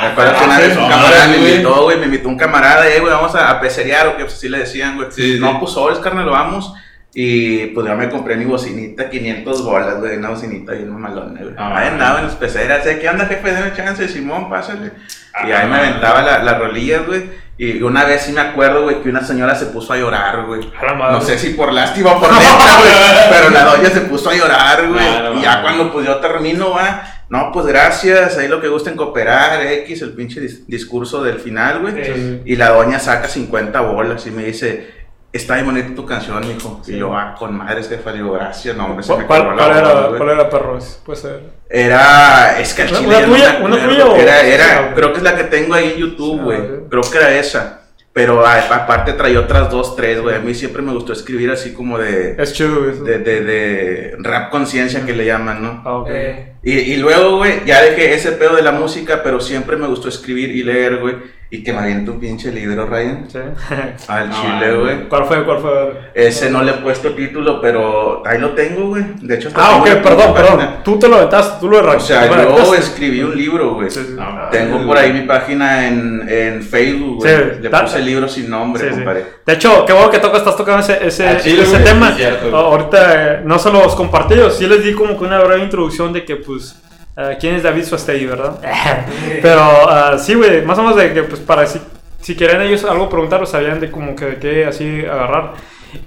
Me 0.00 0.06
acuerdo 0.08 0.32
que 0.32 0.38
ah, 0.40 0.44
una 0.46 0.58
vez 0.58 0.76
un 0.76 0.88
camarada 0.88 1.28
me 1.28 1.36
invitó, 1.38 1.82
güey, 1.84 1.98
me 1.98 2.04
invitó 2.06 2.28
un 2.28 2.36
camarada, 2.36 2.88
eh, 2.88 3.00
güey, 3.00 3.12
vamos 3.12 3.34
a, 3.34 3.50
a 3.50 3.60
pecerear, 3.60 4.06
o 4.08 4.16
que 4.16 4.24
pues 4.24 4.34
así 4.36 4.48
le 4.48 4.58
decían, 4.58 4.96
güey. 4.96 5.08
Sí. 5.10 5.38
No, 5.40 5.58
pues 5.58 5.72
sobres, 5.72 5.98
carnal, 5.98 6.28
vamos. 6.28 6.72
Y 7.14 7.66
pues 7.68 7.86
yo 7.86 7.96
me 7.96 8.08
compré 8.10 8.36
mi 8.36 8.44
bocinita, 8.44 9.08
500 9.08 9.64
bolas, 9.64 9.98
güey, 9.98 10.18
una 10.18 10.28
bocinita 10.28 10.72
bien 10.72 10.90
mamalona, 10.92 11.40
güey. 11.40 11.54
Ah. 11.56 11.78
ahí 11.78 11.88
andaba 11.88 12.18
en 12.20 12.26
las 12.26 12.34
peceras, 12.36 12.86
eh, 12.86 12.98
¿qué 13.00 13.08
onda, 13.08 13.26
jefe? 13.26 13.50
Dame 13.50 13.72
chance, 13.74 14.06
Simón, 14.08 14.50
pásale. 14.50 14.92
y 15.46 15.50
Ah, 15.52 15.60
ahí 15.60 15.68
me 15.68 15.76
aventaba 15.78 16.22
la- 16.22 16.42
las 16.44 16.58
rolillas, 16.58 17.06
güey. 17.06 17.48
Y 17.60 17.82
una 17.82 18.04
vez 18.04 18.22
sí 18.22 18.30
me 18.32 18.40
acuerdo, 18.40 18.82
güey, 18.84 19.02
que 19.02 19.08
una 19.08 19.24
señora 19.24 19.54
se 19.56 19.66
puso 19.66 19.92
a 19.92 19.96
llorar, 19.96 20.44
güey. 20.46 20.60
La. 20.80 21.10
No 21.12 21.20
sé 21.20 21.38
si 21.38 21.50
por 21.50 21.72
lástima 21.72 22.12
o 22.12 22.20
por 22.20 22.30
neta, 22.30 22.44
güey. 22.78 22.92
Pero 23.30 23.50
la 23.50 23.64
doña 23.64 23.88
se 23.90 24.02
puso 24.02 24.30
a 24.30 24.34
llorar, 24.34 24.86
güey. 24.86 25.38
Y 25.38 25.42
ya 25.42 25.62
cuando 25.62 25.90
pues 25.92 26.06
yo 26.06 26.16
termino, 26.18 26.70
va. 26.70 27.02
No, 27.30 27.50
pues 27.52 27.66
gracias. 27.66 28.38
Ahí 28.38 28.48
lo 28.48 28.60
que 28.60 28.68
gusten 28.68 28.96
cooperar, 28.96 29.64
X, 29.66 30.02
el 30.02 30.12
pinche 30.14 30.40
dis- 30.40 30.64
discurso 30.66 31.22
del 31.22 31.38
final, 31.40 31.80
güey. 31.80 32.04
Sí. 32.04 32.42
Y 32.46 32.56
la 32.56 32.70
doña 32.70 32.98
saca 32.98 33.28
50 33.28 33.80
bolas 33.82 34.26
y 34.26 34.30
me 34.30 34.44
dice. 34.44 34.98
Está 35.30 35.54
bien 35.56 35.66
bonita 35.66 35.94
tu 35.94 36.06
canción, 36.06 36.40
mijo. 36.48 36.80
Y 36.86 36.96
yo, 36.96 37.14
ah, 37.14 37.34
con 37.38 37.54
madres, 37.54 37.86
jefa. 37.90 38.12
Le 38.12 38.16
digo, 38.16 38.32
gracias, 38.32 38.74
no, 38.74 38.86
hombre, 38.86 39.04
se 39.04 39.14
me 39.14 39.26
¿Cuál, 39.26 39.42
la 39.42 39.48
bola, 39.66 39.78
era, 39.78 39.92
güey. 40.06 40.16
¿Cuál 40.16 40.30
era, 40.30 40.48
perro? 40.48 40.78
Puede 41.04 41.20
ser. 41.20 41.40
Era. 41.68 42.58
Es 42.58 42.72
que 42.72 42.82
al 42.82 42.88
¿Una- 42.88 42.98
chile 42.98 43.16
una 43.18 43.26
tuya? 43.26 43.58
¿Una 43.62 43.84
tuya 43.88 44.06
o- 44.06 44.16
Era, 44.16 44.40
era, 44.40 44.94
creo 44.94 45.12
que 45.12 45.18
es 45.18 45.22
la 45.22 45.36
que 45.36 45.44
tengo 45.44 45.74
ahí 45.74 45.92
en 45.92 45.98
YouTube, 45.98 46.40
güey. 46.44 46.60
Creo 46.88 47.02
que 47.02 47.18
era 47.18 47.34
esa. 47.38 47.77
Pero 48.18 48.44
a- 48.44 48.58
aparte 48.82 49.12
traía 49.12 49.38
otras 49.38 49.70
dos, 49.70 49.94
tres, 49.94 50.20
güey. 50.20 50.34
A 50.34 50.40
mí 50.40 50.52
siempre 50.52 50.82
me 50.82 50.92
gustó 50.92 51.12
escribir 51.12 51.52
así 51.52 51.72
como 51.72 51.98
de, 51.98 52.34
Es 52.36 52.52
chido, 52.52 52.90
eso. 52.90 53.04
de, 53.04 53.18
de, 53.20 53.40
de 53.44 54.16
rap 54.18 54.50
conciencia 54.50 55.06
que 55.06 55.12
le 55.14 55.24
llaman, 55.24 55.62
¿no? 55.62 55.82
Ah, 55.84 55.98
ok. 55.98 56.08
Eh, 56.10 56.52
Y, 56.64 56.72
y 56.72 56.96
luego, 56.96 57.36
güey, 57.36 57.64
ya 57.64 57.80
dejé 57.80 58.14
ese 58.14 58.32
pedo 58.32 58.56
de 58.56 58.62
la 58.62 58.72
música, 58.72 59.22
pero 59.22 59.38
siempre 59.40 59.76
me 59.76 59.86
gustó 59.86 60.08
escribir 60.08 60.50
y 60.50 60.64
leer, 60.64 60.96
güey. 60.96 61.14
Y 61.50 61.62
que 61.64 61.72
me 61.72 61.78
aviente 61.78 62.10
un 62.10 62.20
pinche 62.20 62.52
libro, 62.52 62.84
Ryan. 62.84 63.24
Sí. 63.26 63.38
Al 64.08 64.30
chile, 64.30 64.74
güey. 64.76 65.08
¿Cuál 65.08 65.24
fue? 65.24 65.44
¿Cuál 65.46 65.58
fue? 65.60 65.92
Ese 66.12 66.50
no 66.50 66.62
le 66.62 66.72
he 66.72 66.74
puesto 66.74 67.12
título, 67.14 67.58
pero 67.62 68.22
ahí 68.26 68.38
lo 68.38 68.50
tengo, 68.50 68.88
güey. 68.88 69.02
De 69.22 69.36
hecho, 69.36 69.48
hasta 69.48 69.66
Ah, 69.66 69.76
ok, 69.78 69.86
perdón, 70.02 70.34
página. 70.34 70.34
perdón. 70.34 70.74
Tú 70.84 70.98
te 70.98 71.08
lo 71.08 71.16
aventaste, 71.16 71.56
tú 71.60 71.70
lo 71.70 71.78
O 71.78 72.00
sea, 72.00 72.26
yo 72.26 72.34
redactaste. 72.34 72.76
escribí 72.76 73.22
un 73.22 73.34
libro, 73.34 73.72
güey. 73.76 73.90
Sí, 73.90 74.00
sí. 74.06 74.14
No, 74.14 74.26
Tengo 74.50 74.86
por 74.86 74.98
ahí 74.98 75.10
mi 75.10 75.22
página 75.22 75.88
en, 75.88 76.28
en 76.28 76.62
Facebook, 76.62 77.16
güey. 77.22 77.34
Sí, 77.34 77.42
Le 77.62 77.70
puse 77.70 77.98
libro 78.00 78.28
sin 78.28 78.50
nombre, 78.50 78.90
compadre. 78.90 79.24
De 79.46 79.52
hecho, 79.54 79.86
qué 79.86 79.94
bueno 79.94 80.10
que 80.10 80.18
tocas, 80.18 80.40
estás 80.40 80.56
tocando 80.56 80.80
ese, 80.80 80.98
ese, 81.06 81.34
chile, 81.38 81.62
ese 81.62 81.78
tema. 81.78 82.10
sí, 82.10 82.18
cierto. 82.18 82.54
Ah, 82.54 82.60
Ahorita 82.60 83.36
eh, 83.36 83.40
no 83.44 83.58
se 83.58 83.72
los 83.72 83.94
compartí, 83.94 84.34
yo 84.36 84.50
sí 84.50 84.66
les 84.66 84.84
di 84.84 84.92
como 84.92 85.18
que 85.18 85.24
una 85.24 85.38
breve 85.40 85.64
introducción 85.64 86.12
de 86.12 86.26
que, 86.26 86.36
pues, 86.36 86.78
eh, 87.18 87.36
quién 87.40 87.56
es 87.56 87.62
David 87.62 87.84
Suastegui, 87.84 88.26
¿verdad? 88.26 88.58
Pero 89.42 89.60
ah, 89.60 90.16
sí, 90.18 90.34
güey, 90.34 90.62
más 90.64 90.78
o 90.78 90.82
menos 90.82 90.96
de 90.96 91.12
que, 91.12 91.22
pues, 91.24 91.40
para 91.40 91.66
si, 91.66 91.80
si 92.20 92.34
quieren 92.36 92.60
ellos 92.62 92.84
algo 92.84 93.08
preguntar, 93.08 93.38
pues, 93.40 93.50
sabían 93.50 93.80
de 93.80 93.90
como 93.90 94.14
que 94.16 94.24
de 94.26 94.36
qué 94.38 94.64
así 94.66 95.04
agarrar. 95.04 95.52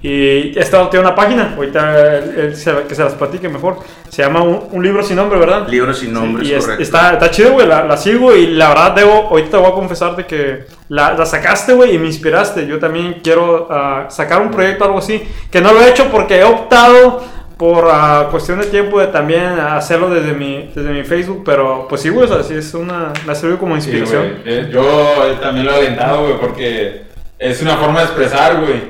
Y 0.00 0.56
esta 0.56 0.88
tiene 0.90 1.04
una 1.06 1.14
página, 1.16 1.54
ahorita 1.56 2.54
se- 2.54 2.84
que 2.88 2.94
se 2.94 3.02
las 3.02 3.14
platique 3.14 3.48
mejor. 3.48 3.78
Se 4.10 4.22
llama 4.22 4.40
Un, 4.42 4.68
Un 4.70 4.82
libro 4.82 5.02
sin 5.02 5.16
nombre, 5.16 5.40
¿verdad? 5.40 5.66
Libro 5.68 5.92
sin 5.92 6.12
nombre, 6.12 6.44
Sí, 6.44 6.54
es 6.54 6.62
correcto. 6.64 6.82
está, 6.84 7.12
está 7.14 7.30
chido, 7.32 7.52
güey, 7.54 7.66
la, 7.66 7.82
la 7.84 7.96
sigo 7.96 8.32
y 8.34 8.46
la 8.46 8.68
verdad 8.68 8.92
debo, 8.92 9.12
ahorita 9.30 9.50
te 9.50 9.56
voy 9.56 9.66
a 9.72 9.74
confesar 9.74 10.14
de 10.14 10.24
que 10.24 10.66
la, 10.88 11.14
la 11.14 11.26
sacaste, 11.26 11.72
güey, 11.72 11.96
y 11.96 11.98
me 11.98 12.06
inspiraste. 12.06 12.64
Yo 12.64 12.78
también 12.78 13.18
quiero 13.24 13.66
ah, 13.72 14.06
sacar 14.08 14.40
un 14.40 14.52
proyecto, 14.52 14.84
algo 14.84 14.98
así, 14.98 15.20
que 15.50 15.60
no 15.60 15.72
lo 15.72 15.80
he 15.82 15.90
hecho 15.90 16.06
porque 16.12 16.38
he 16.38 16.44
optado 16.44 17.24
por 17.56 17.88
ah, 17.90 18.28
cuestión 18.30 18.60
de 18.60 18.66
tiempo 18.66 18.98
de 19.00 19.06
también 19.08 19.58
hacerlo 19.60 20.10
desde 20.10 20.32
mi, 20.32 20.70
desde 20.74 20.90
mi 20.90 21.04
Facebook, 21.04 21.42
pero 21.44 21.86
pues 21.88 22.00
sí, 22.00 22.08
güey, 22.08 22.24
o 22.24 22.28
sea, 22.34 22.42
sí 22.42 22.54
es 22.54 22.74
una, 22.74 23.12
me 23.24 23.32
ha 23.32 23.34
servido 23.34 23.58
como 23.58 23.76
inspiración. 23.76 24.38
Eh, 24.44 24.68
Yo 24.72 24.82
eh, 25.26 25.36
también 25.40 25.66
lo 25.66 25.72
he 25.72 25.76
alentado, 25.76 26.22
güey, 26.26 26.38
porque 26.40 27.02
es 27.38 27.62
una 27.62 27.76
forma 27.76 28.00
de 28.00 28.04
expresar, 28.06 28.60
güey. 28.60 28.82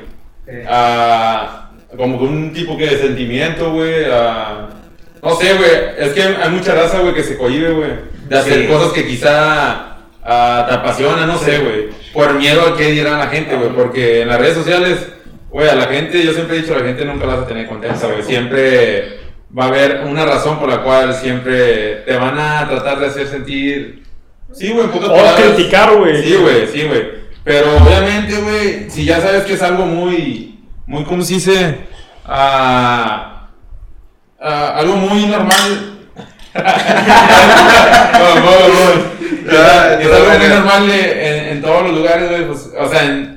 eh, 0.46 0.66
ah, 0.68 1.70
como 1.96 2.18
que 2.18 2.24
un 2.24 2.52
tipo 2.52 2.76
que 2.76 2.86
de 2.86 2.98
sentimiento, 2.98 3.72
güey. 3.72 4.04
ah, 4.10 4.68
no 5.22 5.34
sé, 5.36 5.54
güey. 5.54 5.70
Es 5.98 6.12
que 6.14 6.22
hay 6.22 6.50
mucha 6.50 6.74
raza, 6.74 7.00
güey, 7.00 7.14
que 7.14 7.22
se 7.22 7.36
cohibe, 7.36 7.70
güey. 7.72 7.90
De 8.28 8.38
hacer 8.38 8.62
Sí. 8.62 8.66
cosas 8.66 8.92
que 8.92 9.06
quizá 9.06 9.96
te 10.24 10.74
apasionan, 10.74 11.26
no 11.28 11.36
sé, 11.38 11.58
güey. 11.58 11.88
Por 12.12 12.34
miedo 12.34 12.62
a 12.66 12.76
qué 12.76 12.90
dirán 12.92 13.18
la 13.18 13.26
gente, 13.28 13.54
güey. 13.56 13.70
Porque 13.70 14.22
en 14.22 14.28
las 14.28 14.38
redes 14.40 14.54
sociales, 14.56 15.06
güey, 15.52 15.68
a 15.68 15.74
la 15.74 15.86
gente, 15.86 16.22
yo 16.24 16.32
siempre 16.32 16.56
he 16.56 16.62
dicho, 16.62 16.74
a 16.74 16.78
la 16.78 16.84
gente 16.86 17.04
nunca 17.04 17.26
la 17.26 17.34
vas 17.34 17.44
a 17.44 17.48
tener 17.48 17.68
contenta, 17.68 18.06
güey. 18.06 18.22
Siempre 18.22 19.20
va 19.56 19.64
a 19.64 19.68
haber 19.68 20.02
una 20.06 20.24
razón 20.24 20.58
por 20.58 20.68
la 20.68 20.82
cual 20.82 21.14
siempre 21.14 21.96
te 22.06 22.16
van 22.16 22.38
a 22.38 22.66
tratar 22.68 22.98
de 23.00 23.06
hacer 23.06 23.26
sentir. 23.28 24.02
Sí, 24.52 24.70
güey, 24.72 24.86
pocas 24.88 25.08
O 25.10 25.14
palabras. 25.14 25.40
criticar, 25.54 25.96
güey. 25.96 26.22
Sí, 26.22 26.34
güey, 26.36 26.66
sí, 26.66 26.82
güey. 26.86 27.22
Pero 27.44 27.76
obviamente, 27.76 28.36
güey, 28.40 28.90
si 28.90 29.04
ya 29.04 29.20
sabes 29.20 29.44
que 29.44 29.54
es 29.54 29.62
algo 29.62 29.84
muy, 29.84 30.58
muy, 30.86 31.04
¿cómo 31.04 31.22
se 31.22 31.34
dice? 31.34 31.76
Ah, 32.24 33.48
ah, 34.40 34.74
algo 34.76 34.94
muy 34.96 35.26
normal. 35.26 35.88
no, 36.54 38.34
no, 38.34 38.68
no. 38.68 39.52
Ya, 39.52 39.94
Es 40.00 40.12
algo 40.12 40.38
muy 40.38 40.48
normal 40.48 40.90
en 40.90 41.62
todos 41.62 41.82
los 41.84 41.94
lugares, 41.96 42.28
güey. 42.30 42.46
Pues, 42.46 42.70
o 42.78 42.88
sea, 42.88 43.04
en- 43.04 43.31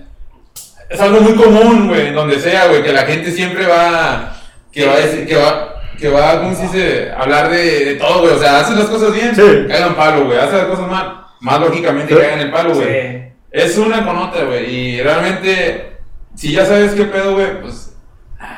es 0.95 1.01
algo 1.01 1.21
muy 1.21 1.33
común, 1.35 1.87
güey, 1.89 2.07
en 2.07 2.15
donde 2.15 2.39
sea, 2.39 2.67
güey, 2.67 2.83
que 2.83 2.91
la 2.93 3.03
gente 3.03 3.31
siempre 3.31 3.65
va, 3.67 4.35
que 4.71 4.85
va 4.85 4.93
a 4.93 4.97
decir, 4.97 5.27
que 5.27 5.35
va, 5.35 5.75
que 5.99 6.09
va, 6.09 6.39
¿cómo 6.41 6.55
se 6.55 6.63
dice? 6.63 7.11
Hablar 7.17 7.49
de, 7.49 7.85
de 7.85 7.93
todo, 7.95 8.21
güey. 8.21 8.33
O 8.33 8.39
sea, 8.39 8.59
haces 8.59 8.75
las 8.77 8.87
cosas 8.87 9.13
bien, 9.13 9.35
Sí. 9.35 9.65
caigan 9.67 9.95
palo, 9.95 10.25
güey. 10.25 10.37
Haces 10.37 10.53
las 10.53 10.65
cosas 10.65 10.89
mal, 10.89 11.21
más 11.39 11.59
lógicamente 11.59 12.13
Sí. 12.13 12.19
caigan 12.19 12.39
el 12.39 12.51
palo, 12.51 12.73
güey. 12.73 12.87
sí. 12.87 13.21
Es 13.51 13.77
una 13.77 14.05
con 14.05 14.17
otra, 14.17 14.43
güey. 14.43 14.69
Y 14.69 15.01
realmente, 15.01 15.93
si 16.35 16.51
ya 16.51 16.65
sabes 16.65 16.91
qué 16.93 17.05
pedo, 17.05 17.35
güey, 17.35 17.61
pues. 17.61 17.93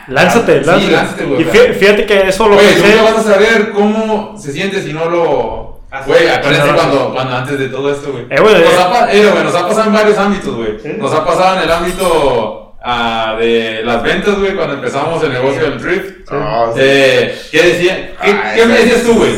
Lánzate, 0.08 0.62
Sí, 0.62 0.66
lánzate. 0.66 0.92
lánzate, 0.92 1.24
güey, 1.26 1.42
y 1.42 1.46
fíjate 1.46 2.06
que 2.06 2.28
eso 2.28 2.48
lo 2.48 2.56
Güey, 2.56 2.66
pensé. 2.74 2.88
nunca 2.96 3.04
vas 3.04 3.18
a 3.26 3.34
saber 3.34 3.72
cómo 3.72 4.36
se 4.38 4.52
siente 4.52 4.82
si 4.82 4.92
no 4.94 5.06
lo. 5.10 5.77
Güey, 6.06 6.28
acuérdense 6.28 6.74
cuando, 6.74 7.14
cuando 7.14 7.36
antes 7.38 7.60
de 7.60 7.70
todo 7.70 7.92
esto, 7.92 8.12
güey. 8.12 8.26
Eh, 8.30 8.40
güey, 8.42 8.56
nos, 8.56 8.74
eh. 8.74 8.78
ha, 8.78 9.14
eh, 9.14 9.30
güey, 9.32 9.44
nos 9.44 9.56
ha 9.56 9.68
pasado 9.68 9.88
en 9.88 9.94
varios 9.94 10.18
ámbitos, 10.18 10.56
güey. 10.56 10.98
Nos 10.98 11.14
ha 11.14 11.26
pasado 11.26 11.58
en 11.58 11.64
el 11.64 11.72
ámbito 11.72 12.76
ah, 12.84 13.36
de 13.40 13.84
las 13.86 14.04
ventas, 14.04 14.38
güey, 14.38 14.54
cuando 14.54 14.74
empezamos 14.76 15.24
el 15.24 15.32
negocio 15.32 15.62
del 15.62 15.78
thrift. 15.80 16.30
No, 16.30 16.74
sí. 16.74 16.80
Eh, 16.82 17.42
¿Qué 17.52 17.64
decía? 17.64 18.16
¿Qué, 18.22 18.32
Ah, 18.32 18.52
qué 18.54 18.66
me 18.66 18.74
decías 18.80 19.04
tú, 19.04 19.14
güey? 19.14 19.32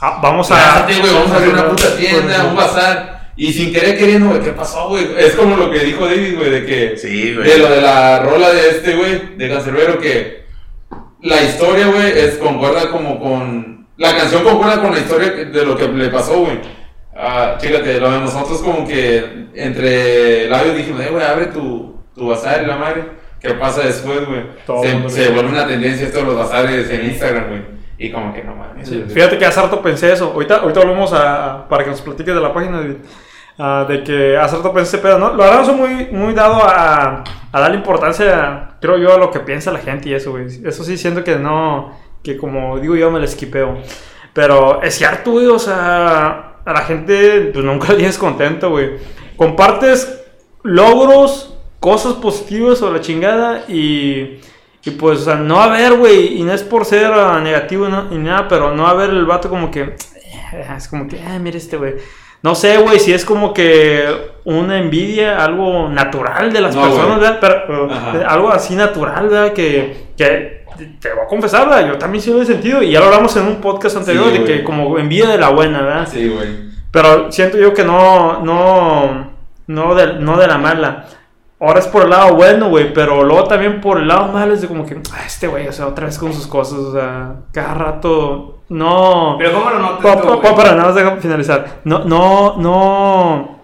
Ah, 0.00 0.18
vamos 0.22 0.50
a. 0.50 0.56
Lánzate, 0.56 1.00
güey, 1.00 1.12
vamos 1.12 1.30
a 1.30 1.36
abrir 1.36 1.52
una 1.52 1.68
puta 1.68 1.96
tienda, 1.96 2.44
un 2.44 2.56
bazar. 2.56 3.12
Y 3.36 3.52
sin 3.52 3.72
querer 3.72 3.98
queriendo, 3.98 4.28
güey, 4.28 4.40
¿qué 4.40 4.52
pasó, 4.52 4.88
güey? 4.88 5.06
Es 5.18 5.34
como 5.34 5.56
lo 5.56 5.70
que 5.70 5.80
dijo 5.80 6.06
David, 6.06 6.36
güey, 6.38 6.50
de 6.50 6.66
que. 6.66 6.96
Sí, 6.96 7.34
güey. 7.34 7.48
De 7.48 7.58
lo 7.58 7.68
de 7.70 7.80
la 7.82 8.20
rola 8.20 8.50
de 8.50 8.70
este, 8.70 8.96
güey, 8.96 9.36
de 9.36 9.48
Cancerbero, 9.48 9.98
que 9.98 10.46
la 11.20 11.42
historia, 11.42 11.86
güey, 11.86 12.18
es 12.18 12.36
concuerda 12.36 12.90
como 12.90 13.20
con. 13.20 13.71
La 13.96 14.16
canción 14.16 14.42
concuerda 14.42 14.80
con 14.80 14.92
la 14.92 14.98
historia 14.98 15.30
de 15.30 15.66
lo 15.66 15.76
que 15.76 15.88
le 15.88 16.08
pasó, 16.08 16.40
güey. 16.40 16.60
Ah, 17.14 17.56
fíjate, 17.60 18.00
lo 18.00 18.10
de 18.10 18.20
nosotros 18.20 18.62
como 18.62 18.86
que 18.86 19.48
entre 19.54 20.48
labios 20.48 20.76
dijimos, 20.76 21.02
eh, 21.02 21.08
güey, 21.10 21.24
abre 21.24 21.46
tu, 21.46 22.00
tu 22.14 22.28
bazar 22.28 22.62
y 22.62 22.66
la 22.66 22.76
madre. 22.76 23.04
¿Qué 23.40 23.54
pasa 23.54 23.82
después, 23.82 24.20
güey? 24.26 24.44
Se, 24.82 25.10
se 25.10 25.30
vuelve 25.30 25.50
una 25.50 25.66
tendencia 25.66 26.06
esto 26.06 26.20
de 26.20 26.24
los 26.24 26.36
bazares 26.36 26.88
en 26.90 27.06
Instagram, 27.06 27.48
güey. 27.48 27.62
Y 27.98 28.10
como 28.10 28.32
que 28.32 28.42
no 28.42 28.54
mames. 28.54 28.88
Sí. 28.88 29.04
Fíjate 29.08 29.36
que 29.36 29.44
hace 29.44 29.60
rato 29.60 29.82
pensé 29.82 30.12
eso. 30.12 30.32
Ahorita, 30.32 30.56
ahorita 30.56 30.80
volvemos 30.80 31.12
a, 31.12 31.68
para 31.68 31.84
que 31.84 31.90
nos 31.90 32.00
platiques 32.02 32.34
de 32.34 32.40
la 32.40 32.52
página, 32.52 32.78
David. 32.78 32.96
Ah, 33.58 33.84
de 33.86 34.02
que 34.02 34.36
hace 34.36 34.56
rato 34.56 34.72
pensé, 34.72 34.98
pero 34.98 35.18
no, 35.18 35.34
la 35.34 35.44
verdad 35.44 35.64
soy 35.64 35.74
muy, 35.74 36.06
muy 36.10 36.32
dado 36.34 36.62
a, 36.64 37.22
a 37.52 37.60
darle 37.60 37.76
importancia, 37.76 38.70
creo 38.80 38.96
yo, 38.96 39.14
a 39.14 39.18
lo 39.18 39.30
que 39.30 39.40
piensa 39.40 39.70
la 39.70 39.78
gente 39.78 40.08
y 40.08 40.14
eso, 40.14 40.30
güey. 40.30 40.46
Eso 40.64 40.82
sí, 40.84 40.96
siento 40.96 41.22
que 41.22 41.36
no, 41.36 41.96
que 42.22 42.36
como 42.36 42.78
digo 42.78 42.96
yo, 42.96 43.10
me 43.10 43.18
la 43.18 43.24
esquipeo. 43.26 43.78
Pero 44.32 44.82
es 44.82 44.94
cierto, 44.94 45.32
güey, 45.32 45.46
o 45.46 45.58
sea, 45.58 46.54
a 46.64 46.72
la 46.72 46.80
gente 46.82 47.50
pues 47.52 47.64
nunca 47.64 47.88
la 47.92 47.96
tienes 47.96 48.16
contento, 48.18 48.70
güey. 48.70 48.92
Compartes 49.36 50.20
logros, 50.62 51.54
cosas 51.80 52.14
positivas 52.14 52.80
o 52.82 52.92
la 52.92 53.00
chingada 53.00 53.64
y... 53.68 54.40
Y 54.84 54.90
pues, 54.90 55.20
o 55.20 55.24
sea, 55.26 55.36
no 55.36 55.58
va 55.58 55.66
a 55.66 55.74
haber, 55.74 55.92
güey, 55.96 56.38
y 56.40 56.42
no 56.42 56.52
es 56.52 56.64
por 56.64 56.84
ser 56.84 57.04
ah, 57.06 57.38
negativo 57.40 57.88
no- 57.88 58.10
ni 58.10 58.18
nada, 58.18 58.48
pero 58.48 58.74
no 58.74 58.82
va 58.82 58.88
a 58.88 58.92
haber 58.92 59.10
el 59.10 59.24
vato 59.26 59.48
como 59.48 59.70
que, 59.70 59.82
eh, 59.82 60.66
es 60.76 60.88
como 60.88 61.06
que, 61.06 61.20
ah, 61.24 61.38
mira 61.38 61.56
este, 61.56 61.76
güey. 61.76 61.94
No 62.42 62.56
sé, 62.56 62.78
güey, 62.78 62.98
si 62.98 63.12
es 63.12 63.24
como 63.24 63.54
que 63.54 64.04
una 64.44 64.80
envidia, 64.80 65.44
algo 65.44 65.88
natural 65.88 66.52
de 66.52 66.60
las 66.62 66.74
No, 66.74 66.82
personas. 66.82 67.20
¿verdad? 67.20 67.38
Pero, 67.40 67.88
algo 68.28 68.50
así 68.50 68.74
natural, 68.74 69.28
¿verdad? 69.28 69.52
Que, 69.52 70.08
que 70.16 70.61
te 70.76 71.12
voy 71.12 71.24
a 71.24 71.26
confesar, 71.26 71.68
¿verdad? 71.68 71.88
Yo 71.88 71.98
también 71.98 72.22
sí 72.22 72.30
lo 72.30 72.42
he 72.42 72.46
sentido, 72.46 72.82
y 72.82 72.90
ya 72.90 73.00
lo 73.00 73.06
hablamos 73.06 73.36
en 73.36 73.46
un 73.46 73.60
podcast 73.60 73.96
anterior, 73.96 74.30
Sí, 74.30 74.38
de 74.38 74.44
que 74.44 74.64
como 74.64 74.98
envidia 74.98 75.28
de 75.28 75.38
la 75.38 75.50
buena, 75.50 75.82
¿verdad? 75.82 76.08
Sí, 76.10 76.28
güey. 76.28 76.72
Pero 76.90 77.32
siento 77.32 77.58
yo 77.58 77.72
que 77.72 77.84
no, 77.84 78.42
no, 78.42 79.30
no 79.66 79.94
de, 79.94 80.14
no 80.14 80.36
de 80.36 80.46
la 80.46 80.58
mala. 80.58 81.06
Ahora 81.58 81.78
es 81.78 81.86
por 81.86 82.02
el 82.02 82.10
lado 82.10 82.34
bueno, 82.34 82.68
güey, 82.68 82.92
pero 82.92 83.22
luego 83.22 83.44
también 83.44 83.80
por 83.80 83.98
el 83.98 84.08
lado 84.08 84.32
malo 84.32 84.52
es 84.52 84.60
de 84.60 84.66
como 84.66 84.84
que, 84.84 85.00
ah, 85.12 85.22
este 85.24 85.46
güey, 85.46 85.68
o 85.68 85.72
sea, 85.72 85.86
otra 85.86 86.06
vez 86.06 86.18
con 86.18 86.32
sus 86.32 86.48
cosas, 86.48 86.78
o 86.80 86.92
sea, 86.92 87.36
cada 87.52 87.74
rato, 87.74 88.62
no... 88.68 89.36
Pero 89.38 89.52
¿cómo 89.52 89.70
lo 89.70 89.78
notas 89.78 90.16
para 90.56 90.72
nada 90.72 90.86
más 90.86 90.94
deja 90.96 91.16
finalizar. 91.16 91.80
No, 91.84 92.00
no, 92.00 92.56
no... 92.56 93.60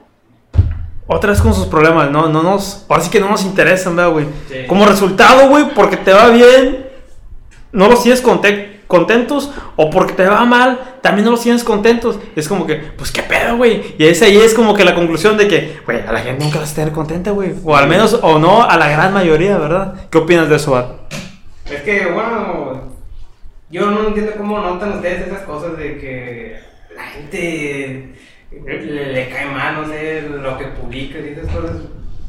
Otra 1.09 1.31
vez 1.31 1.41
con 1.41 1.53
sus 1.53 1.67
problemas, 1.67 2.11
no, 2.11 2.29
no 2.29 2.43
nos... 2.43 2.87
Ahora 2.89 3.03
sí 3.03 3.11
que 3.11 3.19
no 3.19 3.31
nos 3.31 3.45
interesan, 3.45 3.97
¿verdad, 3.97 4.13
güey? 4.13 4.27
Sí. 4.49 4.67
Como 4.69 4.87
resultado, 4.87 5.49
güey, 5.49 5.75
porque 5.75 5.97
te 5.97 6.13
va 6.13 6.29
bien, 6.29 6.87
no 7.73 7.89
los 7.89 8.03
tienes 8.03 8.23
conte- 8.23 8.81
contentos, 8.87 9.51
o 9.77 9.91
porque 9.91 10.15
te 10.15 10.25
va 10.27 10.45
mal, 10.47 10.79
también 11.03 11.25
no 11.27 11.33
los 11.33 11.43
tienes 11.43 11.63
contentos. 11.63 12.19
Es 12.37 12.49
como 12.49 12.67
que, 12.67 12.77
pues 12.77 13.13
qué 13.13 13.23
pedo, 13.23 13.57
güey. 13.59 13.95
Y 13.99 14.07
esa 14.07 14.25
ahí 14.25 14.39
es 14.39 14.55
como 14.55 14.75
que 14.75 14.85
la 14.85 14.95
conclusión 14.95 15.37
de 15.37 15.47
que, 15.47 15.81
güey, 15.85 16.01
a 16.07 16.11
la 16.13 16.21
gente 16.21 16.43
nunca 16.45 16.59
vas 16.61 16.73
a 16.73 16.75
tener 16.77 16.93
contenta, 16.93 17.31
güey. 17.33 17.53
O 17.65 17.77
al 17.77 17.87
menos, 17.89 18.19
o 18.23 18.39
no, 18.39 18.63
a 18.63 18.77
la 18.79 18.89
gran 18.89 19.13
mayoría, 19.13 19.59
¿verdad? 19.59 19.95
¿Qué 20.11 20.19
opinas 20.19 20.49
de 20.49 20.57
eso, 20.57 20.75
Ad? 20.77 20.87
Es 21.71 21.83
que, 21.83 22.07
bueno, 22.07 22.95
yo 23.71 23.91
no 23.91 24.09
entiendo 24.09 24.33
cómo 24.39 24.59
notan 24.59 24.93
ustedes 24.95 25.27
esas 25.29 25.43
cosas 25.43 25.77
de 25.77 25.99
que 25.99 26.59
la 26.97 27.03
gente 27.05 28.15
le, 28.65 29.13
le 29.13 29.29
cae 29.29 29.45
mal, 29.47 29.83
no 29.83 29.87
sé, 29.89 30.23
lo 30.23 30.57
que 30.57 30.65
publicas 30.69 31.21
y 31.27 31.39
esas 31.39 31.55
cosas. 31.55 31.77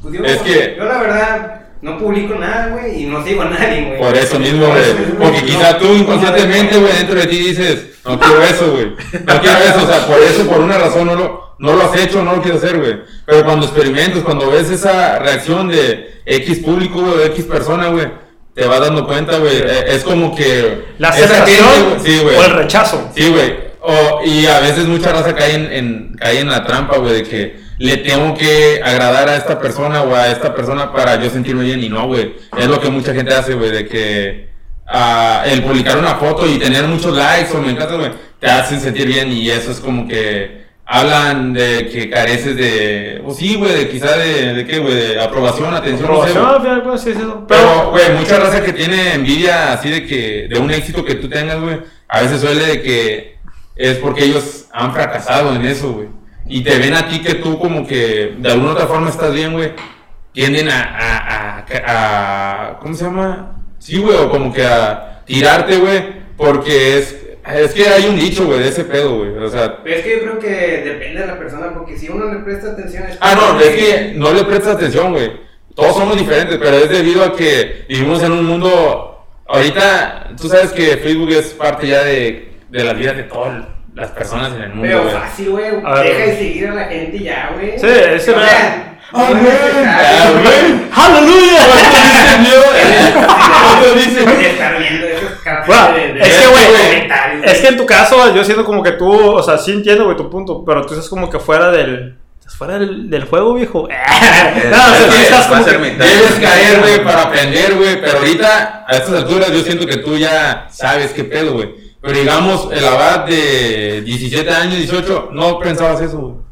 Pues 0.02 0.14
yo, 0.14 0.26
Es 0.26 0.38
que- 0.42 0.76
yo 0.78 0.84
la 0.84 0.98
verdad 1.02 1.62
no 1.82 1.98
publico 1.98 2.36
nada, 2.36 2.68
güey, 2.68 3.04
y 3.04 3.06
no 3.06 3.24
sigo 3.24 3.42
a 3.44 3.46
nadie, 3.46 3.86
güey. 3.86 4.00
Por 4.00 4.16
eso 4.18 4.40
mismo, 4.40 4.68
güey. 4.68 4.94
Porque 5.18 5.40
no- 5.42 5.46
quizá 5.48 5.78
tú 5.78 5.94
inconscientemente, 5.96 6.78
güey, 6.78 6.94
dentro 6.98 7.20
de 7.20 7.28
ti 7.28 7.38
dices, 7.38 7.86
no 8.06 8.20
quiero 8.20 8.44
eso, 8.44 8.72
güey. 8.72 8.86
No 9.26 9.42
quiero 9.42 9.60
eso, 9.60 9.84
o 9.84 9.88
sea, 9.88 10.06
por 10.08 10.18
eso, 10.22 10.44
por 10.48 10.60
una 10.60 10.78
razón 10.78 11.08
no 11.08 11.16
lo, 11.16 11.56
no 11.60 11.74
lo 11.76 11.84
has 11.84 12.00
hecho, 12.00 12.24
no 12.24 12.36
lo 12.36 12.42
quieres 12.42 12.64
hacer, 12.64 12.78
güey. 12.80 12.96
Pero 13.26 13.46
cuando 13.46 13.66
experimentas, 13.66 14.24
cuando 14.24 14.50
ves 14.52 14.70
esa 14.70 15.20
reacción 15.20 15.68
de 15.70 16.22
X 16.26 16.60
público, 16.60 17.02
güey, 17.02 17.18
de 17.20 17.26
X 17.28 17.46
persona, 17.46 17.88
güey, 17.88 18.08
te 18.54 18.66
vas 18.68 18.82
dando 18.82 19.06
cuenta, 19.08 19.38
güey. 19.38 19.56
Eh, 19.58 19.84
Es 19.88 20.04
como 20.04 20.36
que. 20.36 20.86
La 20.98 21.10
aceptación 21.10 21.66
sí, 22.04 22.20
güey. 22.24 22.36
o 22.36 22.44
el 22.44 22.52
rechazo. 22.52 23.10
Sí, 23.16 23.30
güey. 23.30 23.70
O- 23.82 24.22
y 24.26 24.46
a 24.48 24.60
veces 24.60 24.86
mucha 24.86 25.14
raza 25.14 25.34
cae 25.34 25.54
en, 25.56 25.72
en- 25.72 26.16
cae 26.20 26.40
en 26.40 26.50
la 26.50 26.66
trampa, 26.66 26.98
güey, 26.98 27.14
de 27.14 27.24
que 27.24 27.69
le 27.80 27.98
tengo 27.98 28.36
que 28.36 28.82
agradar 28.84 29.30
a 29.30 29.38
esta 29.38 29.60
persona 29.60 30.04
o 30.04 30.14
a 30.14 30.28
esta 30.28 30.54
persona 30.54 30.92
para 30.92 31.16
yo 31.16 31.30
sentirme 31.30 31.64
bien. 31.64 31.82
Y 31.82 31.90
no, 31.90 32.08
güey. 32.08 32.36
Es 32.58 32.68
lo 32.68 32.80
que 32.80 32.90
mucha 32.90 33.14
gente 33.14 33.34
hace, 33.34 33.56
güey, 33.56 33.72
de 33.72 33.88
que 33.88 34.50
ah, 34.86 35.44
el 35.46 35.64
publicar 35.64 35.98
una 35.98 36.16
foto 36.16 36.46
y 36.46 36.60
tener 36.60 36.86
muchos 36.88 37.16
likes 37.16 37.56
o 37.56 37.62
me 37.62 37.72
encanta, 37.72 37.96
güey, 37.96 38.12
te 38.40 38.48
hacen 38.48 38.82
sentir 38.82 39.08
bien. 39.08 39.32
Y 39.32 39.50
eso 39.50 39.72
es 39.72 39.80
como 39.80 40.08
que 40.08 40.68
hablan 40.86 41.54
de 41.54 41.88
que 41.90 42.10
careces 42.10 42.58
de. 42.58 43.22
O 43.26 43.34
sí, 43.34 43.56
güey, 43.56 43.74
de 43.74 43.90
quizá 43.90 44.18
de, 44.18 44.56
de 44.56 44.66
qué, 44.66 44.80
güey, 44.80 44.96
de 44.96 45.22
aprobación, 45.22 45.74
atención, 45.74 46.12
no 46.12 46.26
sé, 46.26 46.32
Aprobación, 46.32 46.82
pues, 46.84 47.02
sí, 47.02 47.14
sí, 47.14 47.22
no. 47.22 47.48
Pero, 47.48 47.92
güey, 47.92 48.12
mucha 48.12 48.40
raza 48.40 48.62
que 48.62 48.74
tiene 48.74 49.14
envidia 49.14 49.72
así 49.72 49.90
de 49.90 50.06
que, 50.06 50.48
de 50.50 50.60
un 50.60 50.70
éxito 50.70 51.06
que 51.06 51.16
tú 51.16 51.30
tengas, 51.30 51.62
güey, 51.62 51.80
a 52.10 52.22
veces 52.22 52.42
suele 52.42 52.66
de 52.66 52.82
que 52.82 53.40
es 53.78 53.96
porque 54.00 54.26
ellos 54.26 54.66
han 54.74 54.94
fracasado 54.94 55.56
en 55.56 55.66
eso, 55.66 55.94
güey. 55.94 56.19
Y 56.50 56.62
te 56.64 56.78
ven 56.80 56.94
a 56.96 57.08
ti 57.08 57.22
que 57.22 57.36
tú 57.36 57.60
como 57.60 57.86
que 57.88 58.34
de 58.38 58.52
alguna 58.52 58.72
otra 58.72 58.88
forma 58.88 59.10
estás 59.10 59.34
bien, 59.34 59.54
güey. 59.54 59.72
Tienden 60.34 60.70
a, 60.70 60.82
a, 60.82 61.66
a, 61.88 62.70
a- 62.72 62.80
¿cómo 62.80 62.94
se 62.96 63.06
llama? 63.06 63.56
Sí, 63.78 63.98
güey, 64.00 64.16
o 64.18 64.30
como 64.30 64.52
que 64.54 64.66
a 64.66 65.22
tirarte, 65.26 65.78
güey, 65.78 66.04
porque 66.38 66.98
es, 66.98 67.16
es 67.56 67.74
que 67.74 67.88
hay 67.88 68.06
un 68.08 68.18
dicho, 68.20 68.46
güey, 68.46 68.60
de 68.60 68.70
ese 68.70 68.84
pedo, 68.84 69.18
güey. 69.20 69.32
O 69.38 69.50
sea, 69.50 69.80
es 69.86 70.02
que 70.04 70.12
yo 70.12 70.20
creo 70.22 70.40
que 70.40 70.50
depende 70.84 71.22
de 71.22 71.28
la 71.28 71.38
persona, 71.40 71.74
porque 71.74 71.98
si 71.98 72.10
uno 72.10 72.32
le 72.34 72.40
presta 72.40 72.72
atención 72.72 73.06
es 73.08 73.18
Ah, 73.22 73.36
no, 73.36 73.60
es 73.60 73.70
que 73.76 74.14
no 74.16 74.34
le 74.34 74.44
prestas 74.44 74.76
atención, 74.76 75.14
güey. 75.14 75.32
Todos 75.76 75.96
somos 75.96 76.18
diferentes, 76.18 76.58
pero 76.58 76.78
es 76.78 76.90
debido 76.90 77.24
a 77.24 77.36
que 77.36 77.86
vivimos 77.88 78.22
en 78.24 78.32
un 78.34 78.46
mundo. 78.46 79.26
Ahorita, 79.48 80.30
tú 80.40 80.48
sabes 80.50 80.72
que 80.72 80.98
Facebook 80.98 81.30
es 81.32 81.48
parte 81.54 81.88
ya 81.88 82.04
de, 82.04 82.52
de 82.70 82.84
la 82.84 82.94
vida 82.94 83.14
de 83.14 83.24
todas 83.24 83.66
las 84.00 84.12
personas 84.12 84.54
en 84.54 84.62
el 84.62 84.70
mundo, 84.70 84.84
Pero 84.84 85.10
fácil, 85.20 85.50
güey. 85.50 85.66
Deja 85.72 86.26
de 86.26 86.38
seguir 86.38 86.68
a 86.68 86.74
la 86.74 86.86
gente 86.86 87.18
y 87.18 87.24
ya, 87.24 87.52
güey. 87.54 87.78
Sí, 87.80 87.88
ese 87.88 88.32
O 88.32 88.40
sea, 88.40 88.44
era- 88.50 89.34
necesario, 89.34 90.42
güey. 90.42 90.90
¡Aleluya! 90.96 91.64
¿Cuánto 93.64 93.94
dicen, 93.96 94.24
güey, 94.26 94.38
de 94.38 94.50
estar 94.52 94.78
viendo 94.78 95.08
esas 95.08 95.40
caras 95.44 95.68
Bueno, 95.68 95.94
de, 95.94 96.14
de- 96.14 96.20
es 96.22 96.38
que, 96.38 96.48
güey. 96.48 96.64
Es 97.44 97.58
que 97.60 97.68
en 97.68 97.78
tu 97.78 97.86
caso, 97.86 98.34
yo 98.36 98.44
siento 98.44 98.66
como 98.66 98.84
que 98.84 98.92
tú, 98.94 99.12
o 99.12 99.44
sea, 99.44 99.58
sí 99.58 99.72
entiendo, 99.72 100.06
güey, 100.06 100.18
tu 100.18 100.30
punto, 100.30 100.64
pero 100.66 100.86
tú 100.86 100.94
estás 100.94 101.10
como 101.10 101.30
que 101.30 101.40
fuera 101.40 101.72
del. 101.72 102.18
estás 102.40 102.56
Fuera 102.56 102.78
del, 102.80 103.10
del 103.10 103.26
juego, 103.26 103.54
viejo. 103.54 103.88
no, 104.72 104.84
o 105.08 105.12
sea, 105.12 105.22
estás 105.24 105.48
como 105.48 105.66
que-. 105.66 105.72
Debes 105.78 106.40
caer, 106.42 106.80
güey, 106.80 107.04
para 107.04 107.24
aprender, 107.24 107.76
güey. 107.76 108.02
Pero 108.02 108.20
ahorita, 108.20 108.86
a 108.88 108.92
estas 108.96 109.16
alturas, 109.24 109.52
yo 109.52 109.62
siento 109.62 109.86
que 109.86 109.98
tú 109.98 110.18
ya 110.18 110.68
sabes 110.70 111.12
qué 111.12 111.24
pedo, 111.24 111.54
güey. 111.54 111.89
Pero 112.02 112.18
digamos, 112.18 112.70
el 112.72 112.86
abad 112.86 113.26
de 113.26 114.02
17 114.06 114.50
años, 114.50 114.78
18, 114.78 115.30
no 115.34 115.60
pensabas 115.60 116.02
eso, 116.02 116.18
güey. 116.20 116.50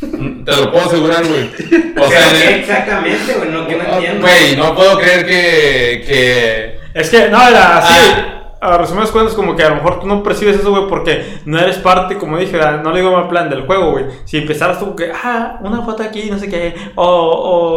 Te 0.44 0.56
lo 0.56 0.70
puedo 0.70 0.86
asegurar, 0.86 1.24
güey. 1.26 1.50
O 2.00 2.08
sea, 2.08 2.30
el- 2.30 2.60
exactamente, 2.60 3.32
güey, 3.34 3.50
no 3.50 3.66
que 3.66 3.76
no 3.76 3.84
entiendo. 3.84 4.20
Güey, 4.26 4.56
no 4.56 4.74
puedo 4.74 4.98
creer 4.98 5.26
que. 5.26 6.04
que... 6.06 6.78
Es 6.94 7.10
que, 7.10 7.28
no, 7.28 7.48
era 7.48 7.78
así. 7.78 7.94
Ah. 8.16 8.37
A 8.60 8.76
resumidas 8.76 9.12
cuentas, 9.12 9.34
como 9.34 9.54
que 9.54 9.62
a 9.62 9.68
lo 9.68 9.76
mejor 9.76 10.00
tú 10.00 10.06
no 10.08 10.20
percibes 10.22 10.58
eso, 10.58 10.70
güey, 10.70 10.88
porque 10.88 11.38
no 11.44 11.60
eres 11.60 11.76
parte, 11.76 12.18
como 12.18 12.38
dije, 12.38 12.58
no 12.82 12.90
le 12.90 13.00
digo 13.00 13.12
mal 13.12 13.28
plan 13.28 13.48
del 13.48 13.66
juego, 13.66 13.92
güey. 13.92 14.06
Si 14.24 14.36
empezaras 14.38 14.80
tú 14.80 14.96
que, 14.96 15.12
ah, 15.12 15.58
una 15.60 15.82
foto 15.82 16.02
aquí, 16.02 16.28
no 16.28 16.38
sé 16.40 16.48
qué, 16.48 16.74
o, 16.96 17.04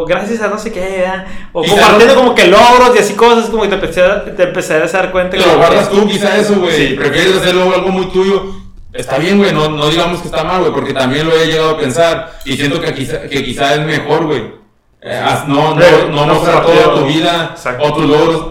o 0.02 0.06
gracias 0.06 0.42
a 0.42 0.48
no 0.48 0.58
sé 0.58 0.72
qué, 0.72 0.80
¿verdad? 0.80 1.28
o 1.54 1.64
compartiendo 1.64 2.16
como 2.16 2.34
que 2.34 2.48
logros 2.48 2.96
y 2.96 3.00
así 3.00 3.14
cosas, 3.14 3.50
como 3.52 3.62
que 3.64 3.70
te, 3.70 3.76
empecé 3.76 4.02
a- 4.04 4.26
te 4.26 4.42
empezarías 4.44 4.94
a 4.96 4.98
dar 4.98 5.12
cuenta 5.12 5.32
Te 5.32 5.38
que 5.38 5.44
lo 5.44 5.52
como 5.54 5.66
guardas 5.66 5.90
tú, 5.90 6.08
quizá 6.08 6.38
eso, 6.38 6.56
güey. 6.56 6.76
Sí. 6.76 6.94
Prefieres 6.96 7.36
hacerlo 7.38 7.72
algo 7.76 7.90
muy 7.90 8.08
tuyo. 8.08 8.44
Está 8.92 9.20
bien, 9.20 9.38
güey. 9.38 9.54
No, 9.54 9.70
no 9.70 9.88
digamos 9.88 10.20
que 10.22 10.28
está 10.30 10.44
mal, 10.44 10.62
güey, 10.62 10.74
porque 10.74 10.94
también 10.94 11.28
lo 11.28 11.36
he 11.38 11.46
llegado 11.46 11.70
a 11.72 11.78
pensar. 11.78 12.34
Y 12.44 12.58
siento 12.58 12.82
que 12.82 12.92
quizá, 12.94 13.22
que 13.22 13.44
quizá 13.44 13.76
es 13.76 13.82
mejor, 13.86 14.26
güey. 14.26 14.52
Eh, 15.00 15.22
no, 15.48 15.76
no, 15.76 16.08
no 16.10 16.26
No 16.26 16.34
mostrar 16.34 16.66
toda 16.66 16.96
tu 16.96 17.06
vida 17.06 17.52
Exacto. 17.54 17.84
o 17.84 17.94
tus 17.94 18.06
logros 18.06 18.46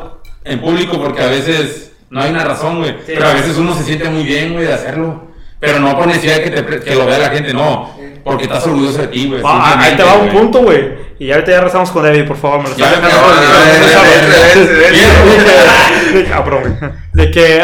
en 0.44 0.60
público, 0.60 0.98
porque 1.00 1.22
a 1.22 1.26
veces 1.26 1.89
no 2.10 2.20
hay 2.20 2.30
una 2.30 2.44
razón, 2.44 2.78
güey. 2.78 2.90
Sí, 3.06 3.12
pero 3.14 3.28
a 3.28 3.34
veces 3.34 3.56
uno 3.56 3.74
se 3.74 3.84
siente 3.84 4.08
muy 4.10 4.24
bien, 4.24 4.52
güey, 4.52 4.66
de 4.66 4.74
hacerlo. 4.74 5.30
Pero 5.60 5.78
no 5.78 5.96
por 5.96 6.06
necesidad 6.06 6.36
de 6.36 6.42
que, 6.42 6.50
te, 6.50 6.80
que 6.80 6.94
lo 6.94 7.06
vea 7.06 7.18
la 7.18 7.30
gente, 7.30 7.52
no. 7.54 7.90
Porque 8.24 8.44
estás 8.44 8.66
orgulloso 8.66 8.98
de 8.98 9.08
ti, 9.08 9.28
güey. 9.28 9.42
Ah, 9.44 9.78
ahí 9.78 9.96
te 9.96 10.02
va 10.02 10.14
un 10.14 10.30
punto, 10.30 10.62
güey. 10.62 11.10
Y 11.18 11.30
ahorita 11.30 11.50
ya 11.50 11.60
rezamos 11.60 11.90
con 11.90 12.02
David, 12.02 12.26
por 12.26 12.36
favor. 12.36 12.62
Me 12.62 12.70
lo 12.70 12.76
ya 12.76 12.90
me 16.12 17.22
De 17.22 17.30
que. 17.30 17.62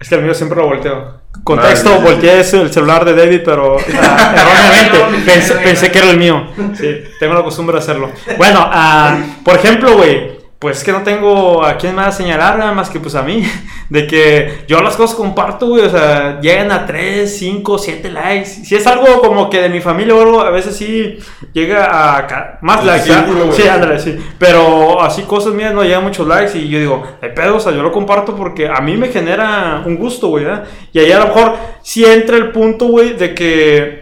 Es 0.00 0.08
que 0.08 0.14
el 0.14 0.22
mío 0.22 0.34
siempre 0.34 0.58
lo 0.58 0.66
volteo. 0.66 1.20
Contexto, 1.44 1.90
no, 1.90 2.00
volteé 2.00 2.42
sí. 2.42 2.56
el 2.56 2.72
celular 2.72 3.04
de 3.04 3.14
David, 3.14 3.42
pero 3.44 3.76
uh, 3.76 3.78
erróneamente 3.78 4.98
pensé, 5.24 5.54
pensé, 5.54 5.90
que 5.90 5.98
era 5.98 6.10
el 6.10 6.16
mío. 6.16 6.48
Sí, 6.74 7.02
tengo 7.18 7.34
la 7.34 7.42
costumbre 7.42 7.74
de 7.74 7.80
hacerlo. 7.80 8.10
Bueno, 8.36 8.68
uh, 8.68 9.42
por 9.44 9.56
ejemplo, 9.56 9.96
güey, 9.96 10.39
pues 10.60 10.76
es 10.76 10.84
que 10.84 10.92
no 10.92 11.02
tengo 11.02 11.64
a 11.64 11.78
quién 11.78 11.94
más 11.94 12.18
señalar, 12.18 12.58
nada 12.58 12.72
más 12.72 12.90
que 12.90 13.00
pues 13.00 13.14
a 13.14 13.22
mí. 13.22 13.42
De 13.88 14.06
que 14.06 14.64
yo 14.68 14.80
las 14.82 14.94
cosas 14.94 15.16
comparto, 15.16 15.66
güey, 15.66 15.84
o 15.84 15.90
sea, 15.90 16.38
llegan 16.40 16.70
a 16.70 16.86
3, 16.86 17.38
5, 17.38 17.78
7 17.78 18.10
likes. 18.10 18.46
Si 18.46 18.76
es 18.76 18.86
algo 18.86 19.20
como 19.20 19.50
que 19.50 19.60
de 19.62 19.68
mi 19.68 19.80
familia 19.80 20.14
o 20.14 20.20
algo, 20.20 20.42
a 20.42 20.50
veces 20.50 20.76
sí 20.76 21.18
llega 21.52 21.88
a 21.90 22.58
más 22.60 22.82
El 22.82 22.86
likes. 22.86 23.10
Sí, 23.52 23.66
ándale, 23.66 23.98
sí. 23.98 24.16
Pero 24.38 25.02
así 25.02 25.22
cosas 25.22 25.54
mías 25.54 25.74
no 25.74 25.82
llegan 25.82 26.04
muchos 26.04 26.28
likes 26.28 26.56
y 26.56 26.68
yo 26.68 26.78
digo, 26.78 27.02
de 27.20 27.30
pedo, 27.30 27.56
o 27.56 27.60
sea, 27.60 27.72
yo 27.72 27.82
lo 27.82 27.90
comparto 27.90 28.36
porque 28.36 28.68
a 28.68 28.80
mí 28.80 28.96
me 28.98 29.08
genera 29.08 29.82
un 29.84 29.96
gusto, 29.96 30.28
güey, 30.28 30.44
¿verdad? 30.44 30.64
Y 30.92 30.98
ahí 30.98 31.10
a 31.10 31.20
lo 31.20 31.28
mejor 31.28 31.56
sí 31.82 32.04
entra 32.04 32.36
el 32.36 32.52
punto, 32.52 32.86
güey, 32.86 33.14
de 33.14 33.34
que 33.34 33.99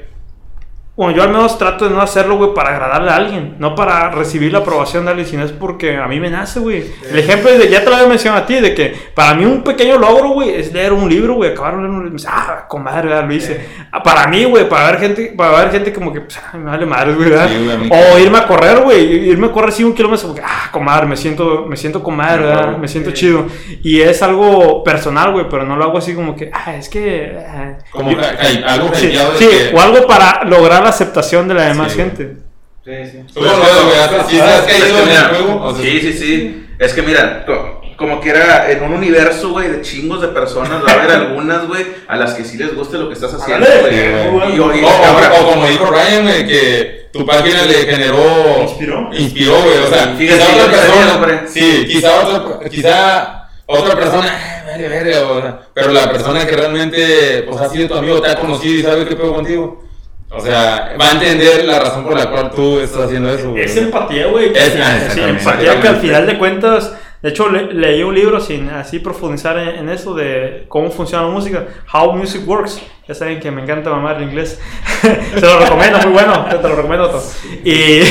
bueno, 0.98 1.16
yo 1.16 1.22
al 1.22 1.28
menos 1.30 1.56
trato 1.58 1.84
de 1.88 1.94
no 1.94 2.02
hacerlo, 2.02 2.36
güey, 2.36 2.52
para 2.54 2.70
agradarle 2.70 3.10
a 3.12 3.14
alguien, 3.14 3.54
no 3.60 3.76
para 3.76 4.10
recibir 4.10 4.50
la 4.52 4.58
aprobación 4.58 5.04
de 5.04 5.10
alguien, 5.12 5.28
sino 5.28 5.44
es 5.44 5.52
porque 5.52 5.96
a 5.96 6.08
mí 6.08 6.18
me 6.18 6.28
nace, 6.28 6.58
güey. 6.58 6.84
El 7.08 7.16
ejemplo 7.20 7.50
es 7.50 7.58
de, 7.60 7.68
ya 7.68 7.84
te 7.84 7.88
lo 7.88 7.94
había 7.94 8.08
mencionado 8.08 8.42
a 8.42 8.46
ti, 8.46 8.56
de 8.56 8.74
que 8.74 8.94
para 9.14 9.34
mí 9.34 9.44
un 9.44 9.62
pequeño 9.62 9.96
logro, 9.96 10.30
güey, 10.30 10.50
es 10.56 10.72
leer 10.72 10.92
un 10.92 11.08
libro, 11.08 11.34
güey, 11.34 11.52
acabar 11.52 11.76
un 11.76 11.84
libro, 11.84 12.00
y 12.00 12.10
me 12.10 12.16
dice, 12.16 12.26
ah, 12.28 12.64
comadre, 12.68 13.08
¿verdad? 13.10 13.26
lo 13.28 13.32
hice. 13.32 13.64
Ah, 13.92 14.02
Para 14.02 14.26
mí, 14.26 14.42
güey, 14.42 14.68
para 14.68 14.90
ver 14.90 14.98
gente, 15.00 15.34
para 15.36 15.52
ver 15.60 15.70
gente 15.70 15.92
como 15.92 16.12
que, 16.12 16.20
pues, 16.22 16.36
ah, 16.38 16.56
me 16.56 16.64
vale 16.68 16.84
madre, 16.84 17.12
güey, 17.14 17.30
¿verdad? 17.30 17.48
Sí, 17.48 17.88
o 17.90 18.18
irme 18.18 18.38
a 18.38 18.46
correr, 18.48 18.80
güey, 18.80 19.28
irme 19.30 19.46
a 19.46 19.52
correr 19.52 19.70
5 19.70 19.94
kilómetros, 19.94 20.22
como 20.22 20.34
que, 20.34 20.42
ah, 20.44 20.68
comadre, 20.72 21.06
me 21.06 21.16
siento, 21.16 21.64
me 21.68 21.76
siento 21.76 22.02
comadre, 22.02 22.42
¿verdad? 22.44 22.76
Me 22.76 22.88
siento 22.88 23.12
chido. 23.12 23.46
Y 23.84 24.00
es 24.00 24.20
algo 24.20 24.82
personal, 24.82 25.30
güey, 25.30 25.46
pero 25.48 25.64
no 25.64 25.76
lo 25.76 25.84
hago 25.84 25.98
así 25.98 26.12
como 26.14 26.34
que, 26.34 26.50
ah, 26.52 26.74
es 26.74 26.88
que... 26.88 27.36
ah, 27.38 27.78
Como 27.92 28.10
yo- 28.10 28.18
ca- 28.18 28.36
algo 28.66 28.90
Sí, 28.94 29.06
de 29.06 29.18
sí, 29.38 29.46
que- 29.48 29.76
o 29.76 29.80
algo 29.80 30.04
para 30.08 30.42
lograr 30.42 30.87
la 30.88 30.94
aceptación 30.94 31.48
de 31.48 31.54
la 31.54 31.62
demás 31.66 31.92
Sí, 31.92 31.98
gente. 31.98 32.36
Sí, 32.84 32.92
sí. 33.10 33.18
¿Tú 33.34 33.40
cómo 33.40 33.46
lo 33.52 33.58
ves, 33.60 33.84
güey? 33.84 33.98
¿Has- 33.98 35.76
¿Sí 35.80 36.00
sí, 36.00 36.12
sí. 36.12 36.66
Es 36.78 36.92
que 36.94 37.02
mira, 37.02 37.44
co- 37.44 37.80
como 37.96 38.20
que 38.20 38.30
era 38.30 38.70
en 38.70 38.82
un 38.84 38.92
universo, 38.94 39.50
güey, 39.50 39.68
de 39.68 39.82
chingos 39.82 40.20
de 40.22 40.28
personas, 40.28 40.82
va 40.86 40.92
a 40.92 40.94
haber 40.94 41.10
algunas, 41.10 41.66
güey, 41.66 41.84
a 42.06 42.16
las 42.16 42.34
que 42.34 42.44
sí 42.44 42.56
les 42.56 42.74
guste 42.74 42.96
lo 42.96 43.08
que 43.08 43.14
estás 43.14 43.34
haciendo, 43.34 43.66
güey. 43.80 44.54
Y, 44.56 44.60
oye, 44.60 44.84
O, 44.84 44.86
o- 44.86 45.04
ahora- 45.04 45.32
o 45.40 45.46
como 45.50 45.66
dijo 45.66 45.86
Ryan, 45.90 46.22
güey, 46.22 46.46
que 46.46 47.08
tu 47.12 47.26
página 47.26 47.62
le 47.64 47.74
generó. 47.74 48.62
Inspiró. 48.62 49.10
Inspiró, 49.12 49.54
güey. 49.62 49.78
O 49.78 49.86
sea, 49.88 50.14
Fíjate, 50.16 50.38
quizá 50.40 50.64
otra 50.64 50.70
persona. 50.70 51.42
Sí, 51.48 51.84
quizá 51.88 52.20
otra, 52.20 52.68
quizá 52.70 53.48
otra 53.66 53.94
persona. 53.96 54.28
"Ah, 54.32 54.54
Vale, 54.70 54.88
vale, 54.88 55.18
o 55.18 55.40
sea, 55.40 55.60
pero 55.74 55.90
la 55.92 56.12
persona 56.12 56.46
que 56.46 56.54
realmente 56.54 57.42
pues, 57.48 57.60
ha 57.60 57.68
sido 57.70 57.88
tu 57.88 57.94
amigo, 57.96 58.20
te 58.20 58.30
ha 58.30 58.36
conocido 58.38 58.74
y 58.74 58.82
sabe 58.82 59.06
qué 59.06 59.16
pedo 59.16 59.34
contigo. 59.34 59.82
O 60.30 60.40
sea, 60.40 60.94
va 61.00 61.08
a 61.08 61.12
entender 61.12 61.64
la 61.64 61.78
razón 61.80 62.04
por 62.04 62.14
la 62.16 62.30
cual 62.30 62.50
tú 62.50 62.80
estás 62.80 63.02
haciendo 63.06 63.30
eso, 63.30 63.50
güey. 63.52 63.62
Es 63.64 63.76
empatía, 63.76 64.26
güey. 64.26 64.52
Es- 64.54 64.72
Sí, 64.72 64.78
ah, 64.82 64.98
sí, 65.10 65.20
empatía 65.20 65.80
que 65.80 65.88
al 65.88 65.96
final 65.96 66.26
de 66.26 66.38
cuentas, 66.38 66.94
de 67.22 67.30
hecho 67.30 67.48
le- 67.48 67.72
leí 67.72 68.02
un 68.02 68.14
libro 68.14 68.38
sin 68.40 68.68
así 68.68 68.98
profundizar 68.98 69.58
en, 69.58 69.68
en 69.70 69.88
eso 69.88 70.14
de 70.14 70.66
cómo 70.68 70.90
funciona 70.90 71.24
la 71.24 71.30
música, 71.30 71.66
How 71.92 72.12
Music 72.12 72.42
Works. 72.46 72.80
Ya 73.08 73.14
saben 73.14 73.40
que 73.40 73.50
me 73.50 73.62
encanta 73.62 73.88
mamar 73.88 74.18
el 74.18 74.24
inglés. 74.28 74.60
Se 75.34 75.40
lo 75.40 75.60
recomiendo, 75.60 75.98
muy 76.00 76.12
bueno, 76.12 76.44
te, 76.50 76.56
te 76.56 76.68
lo 76.68 76.76
recomiendo 76.76 77.08
todo. 77.08 77.22
Y, 77.64 77.72
y, 77.72 78.02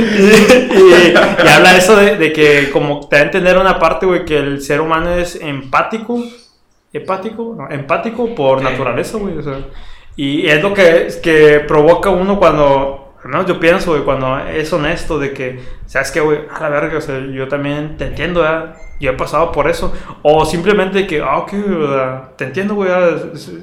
y- 0.00 1.14
y 1.14 1.48
habla 1.48 1.76
eso 1.76 1.96
de, 1.96 2.16
de 2.16 2.32
que 2.32 2.70
como 2.72 3.06
te 3.08 3.16
da 3.16 3.22
a 3.22 3.24
entender 3.26 3.56
una 3.56 3.78
parte, 3.78 4.04
güey, 4.04 4.24
que 4.24 4.36
el 4.38 4.60
ser 4.62 4.80
humano 4.80 5.14
es 5.14 5.36
empático, 5.36 6.20
empático, 6.92 7.54
no, 7.56 7.70
empático 7.70 8.34
por 8.34 8.62
naturaleza, 8.62 9.18
güey. 9.18 9.38
o 9.38 9.42
sea, 9.42 9.58
y 10.16 10.46
es 10.46 10.62
lo 10.62 10.72
que, 10.74 11.08
que 11.22 11.60
provoca 11.60 12.10
uno 12.10 12.38
cuando, 12.38 13.14
al 13.22 13.30
menos 13.30 13.46
yo 13.46 13.60
pienso, 13.60 13.92
güey, 13.92 14.02
cuando 14.02 14.38
es 14.38 14.72
honesto 14.72 15.18
de 15.18 15.32
que 15.32 15.60
¿sabes 15.86 16.10
qué, 16.10 16.20
güey? 16.20 16.40
A 16.50 16.60
la 16.60 16.68
verga, 16.68 16.98
yo 17.32 17.48
también 17.48 17.96
te 17.96 18.06
entiendo, 18.06 18.40
¿verdad? 18.40 18.76
Yo 18.98 19.10
he 19.10 19.14
pasado 19.14 19.52
por 19.52 19.68
eso. 19.68 19.92
O 20.22 20.44
simplemente 20.46 21.06
que, 21.06 21.20
ah, 21.20 21.38
ok, 21.38 21.52
¿verdad? 21.52 22.30
te 22.36 22.44
entiendo, 22.44 22.74
güey, 22.74 22.90
ah, 22.90 23.16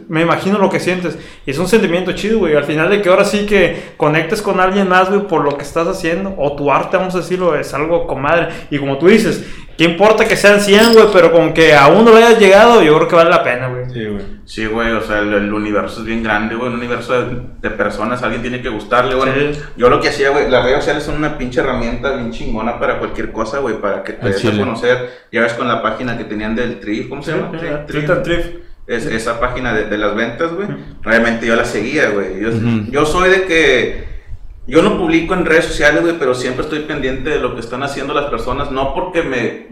me 0.08 0.22
imagino 0.22 0.60
lo 0.60 0.70
que 0.70 0.80
sientes. 0.80 1.18
Y 1.46 1.52
es 1.52 1.58
un 1.58 1.68
sentimiento 1.68 2.12
chido, 2.12 2.40
güey. 2.40 2.56
Al 2.56 2.66
final 2.66 2.90
de 2.90 3.02
que 3.02 3.10
ahora 3.10 3.26
sí 3.26 3.46
que 3.46 3.94
conectes 3.98 4.42
con 4.42 4.60
alguien 4.60 4.88
más, 4.88 5.10
güey, 5.10 5.28
por 5.28 5.44
lo 5.44 5.58
que 5.58 5.64
estás 5.64 5.88
haciendo. 5.88 6.36
O 6.38 6.56
tu 6.56 6.72
arte, 6.72 6.98
vamos 6.98 7.16
a 7.16 7.20
decirlo, 7.20 7.56
es 7.56 7.74
algo 7.74 8.06
comadre. 8.06 8.50
Y 8.70 8.78
como 8.78 8.98
tú 8.98 9.08
dices, 9.08 9.44
¿qué 9.78 9.86
importa 9.86 10.28
que 10.28 10.36
sean 10.36 10.62
100, 10.62 10.94
güey? 10.94 11.06
Pero 11.12 11.32
con 11.32 11.54
que 11.54 11.74
a 11.74 11.88
uno 11.88 12.12
le 12.12 12.24
hayas 12.24 12.40
llegado, 12.40 12.84
yo 12.84 12.96
creo 12.96 13.08
que 13.08 13.16
vale 13.16 13.30
la 13.30 13.44
pena, 13.44 13.68
güey. 13.68 13.90
Sí, 13.90 14.06
güey. 14.06 14.34
Sí, 14.46 14.66
güey, 14.66 14.92
o 14.92 15.02
sea, 15.02 15.20
el, 15.20 15.34
el 15.34 15.54
universo 15.54 16.02
es 16.02 16.06
bien 16.06 16.22
grande, 16.22 16.56
güey, 16.56 16.68
un 16.68 16.76
universo 16.76 17.14
de, 17.14 17.42
de 17.62 17.70
personas, 17.70 18.22
alguien 18.24 18.42
tiene 18.42 18.62
que 18.62 18.68
gustarle, 18.68 19.16
güey. 19.16 19.54
Sí. 19.54 19.62
Yo 19.78 19.90
lo 19.90 20.02
que 20.02 20.10
hacía, 20.10 20.32
güey, 20.32 20.50
las 20.50 20.64
redes 20.66 20.80
sociales 20.80 21.04
son 21.04 21.16
una 21.16 21.38
pinche 21.38 21.62
herramienta 21.62 22.12
bien 22.12 22.32
chingona 22.32 22.78
para 22.78 23.00
cualquier 23.00 23.32
cosa, 23.32 23.60
güey, 23.60 23.80
para 23.80 24.04
que 24.04 24.14
te 24.14 24.28
des 24.28 24.46
a 24.46 24.52
conocer. 24.52 25.23
Ya 25.34 25.42
ves 25.42 25.54
con 25.54 25.68
la 25.68 25.82
página 25.82 26.18
que 26.18 26.24
tenían 26.24 26.56
del 26.56 26.80
Trif, 26.80 27.10
¿cómo 27.10 27.22
se 27.24 27.32
llama? 27.32 27.50
Trif, 27.52 27.62
Trif. 27.88 28.06
Twitter 28.06 28.24
Trif. 28.24 28.46
Es, 28.86 29.06
esa 29.06 29.40
página 29.40 29.74
de, 29.74 29.86
de 29.86 29.98
las 29.98 30.14
ventas, 30.14 30.54
güey. 30.54 30.68
Realmente 31.02 31.46
yo 31.48 31.56
la 31.56 31.66
seguía, 31.66 32.10
güey. 32.10 32.40
Yo, 32.42 32.50
yo 32.90 33.06
soy 33.06 33.30
de 33.30 33.44
que. 33.46 34.14
Yo 34.68 34.82
no 34.82 34.98
publico 34.98 35.34
en 35.34 35.46
redes 35.46 35.66
sociales, 35.66 36.02
güey, 36.02 36.18
pero 36.20 36.34
siempre 36.36 36.64
estoy 36.64 36.80
pendiente 36.82 37.30
de 37.32 37.40
lo 37.40 37.54
que 37.56 37.62
están 37.62 37.82
haciendo 37.84 38.14
las 38.14 38.26
personas. 38.26 38.72
No 38.72 38.94
porque 38.94 39.24
me. 39.24 39.68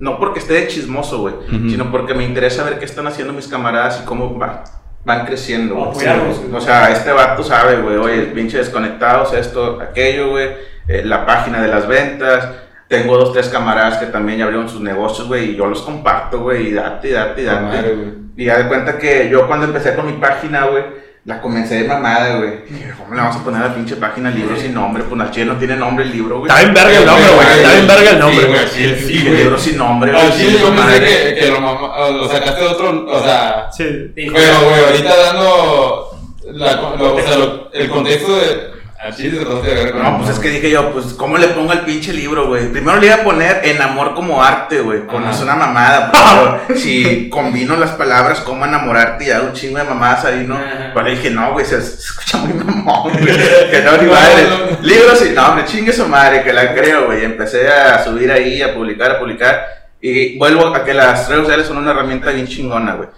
No 0.00 0.18
porque 0.18 0.40
esté 0.40 0.54
de 0.54 0.66
chismoso, 0.68 1.18
güey. 1.20 1.34
Sino 1.70 1.90
porque 1.90 2.12
me 2.14 2.24
interesa 2.24 2.64
ver 2.64 2.78
qué 2.78 2.84
están 2.84 3.06
haciendo 3.06 3.32
mis 3.32 3.46
camaradas 3.48 4.00
y 4.02 4.06
cómo 4.06 4.38
va- 4.38 4.64
van 5.04 5.26
creciendo. 5.26 5.82
Apoyarlos, 5.84 6.40
güey. 6.40 6.54
O 6.54 6.60
sea, 6.60 6.90
este 6.90 7.12
vato 7.12 7.42
sabe, 7.42 7.76
güey. 7.80 7.96
Oye, 7.96 8.22
pinche 8.34 8.58
desconectados, 8.58 9.32
esto, 9.32 9.78
aquello, 9.80 10.30
güey. 10.30 10.48
eh, 10.88 11.02
la 11.04 11.24
página 11.24 11.62
de 11.62 11.68
las 11.68 11.86
ventas. 11.86 12.48
Tengo 12.90 13.16
dos, 13.16 13.32
tres 13.32 13.48
camaradas 13.48 13.98
que 13.98 14.06
también 14.06 14.38
ya 14.40 14.44
abrieron 14.46 14.68
sus 14.68 14.80
negocios, 14.80 15.28
güey. 15.28 15.50
Y 15.52 15.56
yo 15.56 15.66
los 15.66 15.80
comparto, 15.82 16.40
güey. 16.40 16.68
Y 16.68 16.72
date, 16.72 17.08
y 17.08 17.12
date, 17.12 17.42
y 17.42 17.44
date. 17.44 17.62
Madre. 17.62 17.96
Y 18.36 18.44
ya 18.46 18.58
de 18.58 18.66
cuenta 18.66 18.98
que 18.98 19.28
yo 19.30 19.46
cuando 19.46 19.66
empecé 19.66 19.94
con 19.94 20.06
mi 20.06 20.14
página, 20.14 20.64
güey, 20.66 20.82
la 21.24 21.40
comencé 21.40 21.76
de 21.82 21.84
mamada, 21.88 22.38
güey. 22.38 22.64
¿Cómo 22.98 23.14
le 23.14 23.20
vamos 23.20 23.36
a 23.36 23.44
poner 23.44 23.62
a 23.62 23.68
la 23.68 23.74
pinche 23.76 23.94
página 23.94 24.28
libro 24.30 24.56
sin 24.56 24.74
nombre? 24.74 25.04
Pues 25.04 25.30
chile 25.30 25.46
no 25.46 25.56
tiene 25.56 25.76
nombre 25.76 26.04
el 26.04 26.10
libro, 26.10 26.40
güey. 26.40 26.50
Está 26.50 26.62
bien 26.62 26.74
verga 26.74 26.98
el 26.98 27.06
nombre, 27.06 27.28
güey. 27.32 27.46
Está 27.58 27.72
bien 27.74 27.86
verga 27.86 28.10
el 28.10 28.18
nombre, 28.18 28.40
Sí, 28.46 28.50
güey. 28.52 28.68
sí, 28.98 29.06
sí, 29.06 29.12
Y 29.18 29.22
güey. 29.28 29.36
libro 29.36 29.58
sin 29.58 29.76
nombre, 29.78 30.10
Al 30.10 30.26
güey. 30.28 30.32
sin 30.40 30.58
yo 30.58 30.74
pensé 30.74 31.00
que, 31.00 31.34
que 31.38 31.48
lo, 31.48 32.12
lo 32.12 32.28
sacaste 32.28 32.60
de 32.60 32.66
otro, 32.66 33.06
o 33.08 33.22
sea... 33.22 33.68
Sí. 33.70 33.84
Sí. 34.16 34.30
Pero, 34.34 34.60
güey, 34.68 34.84
ahorita 34.84 35.16
dando 35.16 36.10
la, 36.54 36.72
lo- 36.72 37.14
o 37.14 37.20
sea, 37.20 37.36
lo- 37.36 37.72
el 37.72 37.88
contexto 37.88 38.34
de... 38.36 38.79
Se 39.16 39.44
conoce 39.44 39.74
de 39.74 39.92
No, 39.94 40.18
pues 40.18 40.28
es 40.28 40.38
que 40.38 40.50
dije 40.50 40.70
yo, 40.70 40.92
pues, 40.92 41.14
¿cómo 41.14 41.38
le 41.38 41.48
pongo 41.48 41.72
al 41.72 41.86
pinche 41.86 42.12
libro, 42.12 42.48
güey? 42.48 42.70
Primero 42.70 42.98
le 42.98 43.06
iba 43.06 43.16
a 43.16 43.24
poner 43.24 43.62
en 43.64 43.80
amor 43.80 44.14
como 44.14 44.42
arte, 44.42 44.80
güey. 44.80 45.06
Con 45.06 45.26
es 45.26 45.40
una 45.40 45.56
mamada, 45.56 46.60
si 46.76 47.30
combino 47.30 47.76
las 47.76 47.92
palabras, 47.92 48.40
cómo 48.40 48.66
enamorarte, 48.66 49.24
ya 49.24 49.40
un 49.40 49.54
chingo 49.54 49.78
de 49.78 49.84
mamadas 49.84 50.26
ahí, 50.26 50.44
¿no? 50.46 50.58
Pero 50.92 51.06
le 51.06 51.12
dije, 51.12 51.30
no, 51.30 51.52
güey, 51.52 51.64
se, 51.64 51.80
se 51.80 51.96
escucha 51.96 52.38
muy 52.38 52.52
mamón, 52.52 53.12
güey. 53.20 53.70
Que 53.70 53.80
no, 53.82 53.96
ni 53.96 54.06
madre. 54.06 54.46
Libros 54.82 55.24
y, 55.24 55.30
no, 55.30 55.48
hombre, 55.48 55.64
chingue 55.64 55.94
su 55.94 56.06
madre, 56.06 56.42
que 56.42 56.52
la 56.52 56.74
creo, 56.74 57.06
güey. 57.06 57.24
Empecé 57.24 57.68
a 57.68 58.04
subir 58.04 58.30
ahí, 58.30 58.60
a 58.60 58.74
publicar, 58.74 59.12
a 59.12 59.18
publicar. 59.18 59.64
Y 60.02 60.36
vuelvo 60.36 60.74
a 60.74 60.84
que 60.84 60.92
las 60.92 61.26
redes 61.26 61.44
sociales 61.44 61.66
son 61.66 61.78
una 61.78 61.92
herramienta 61.92 62.32
bien 62.32 62.46
chingona, 62.46 62.96
güey. 62.96 63.08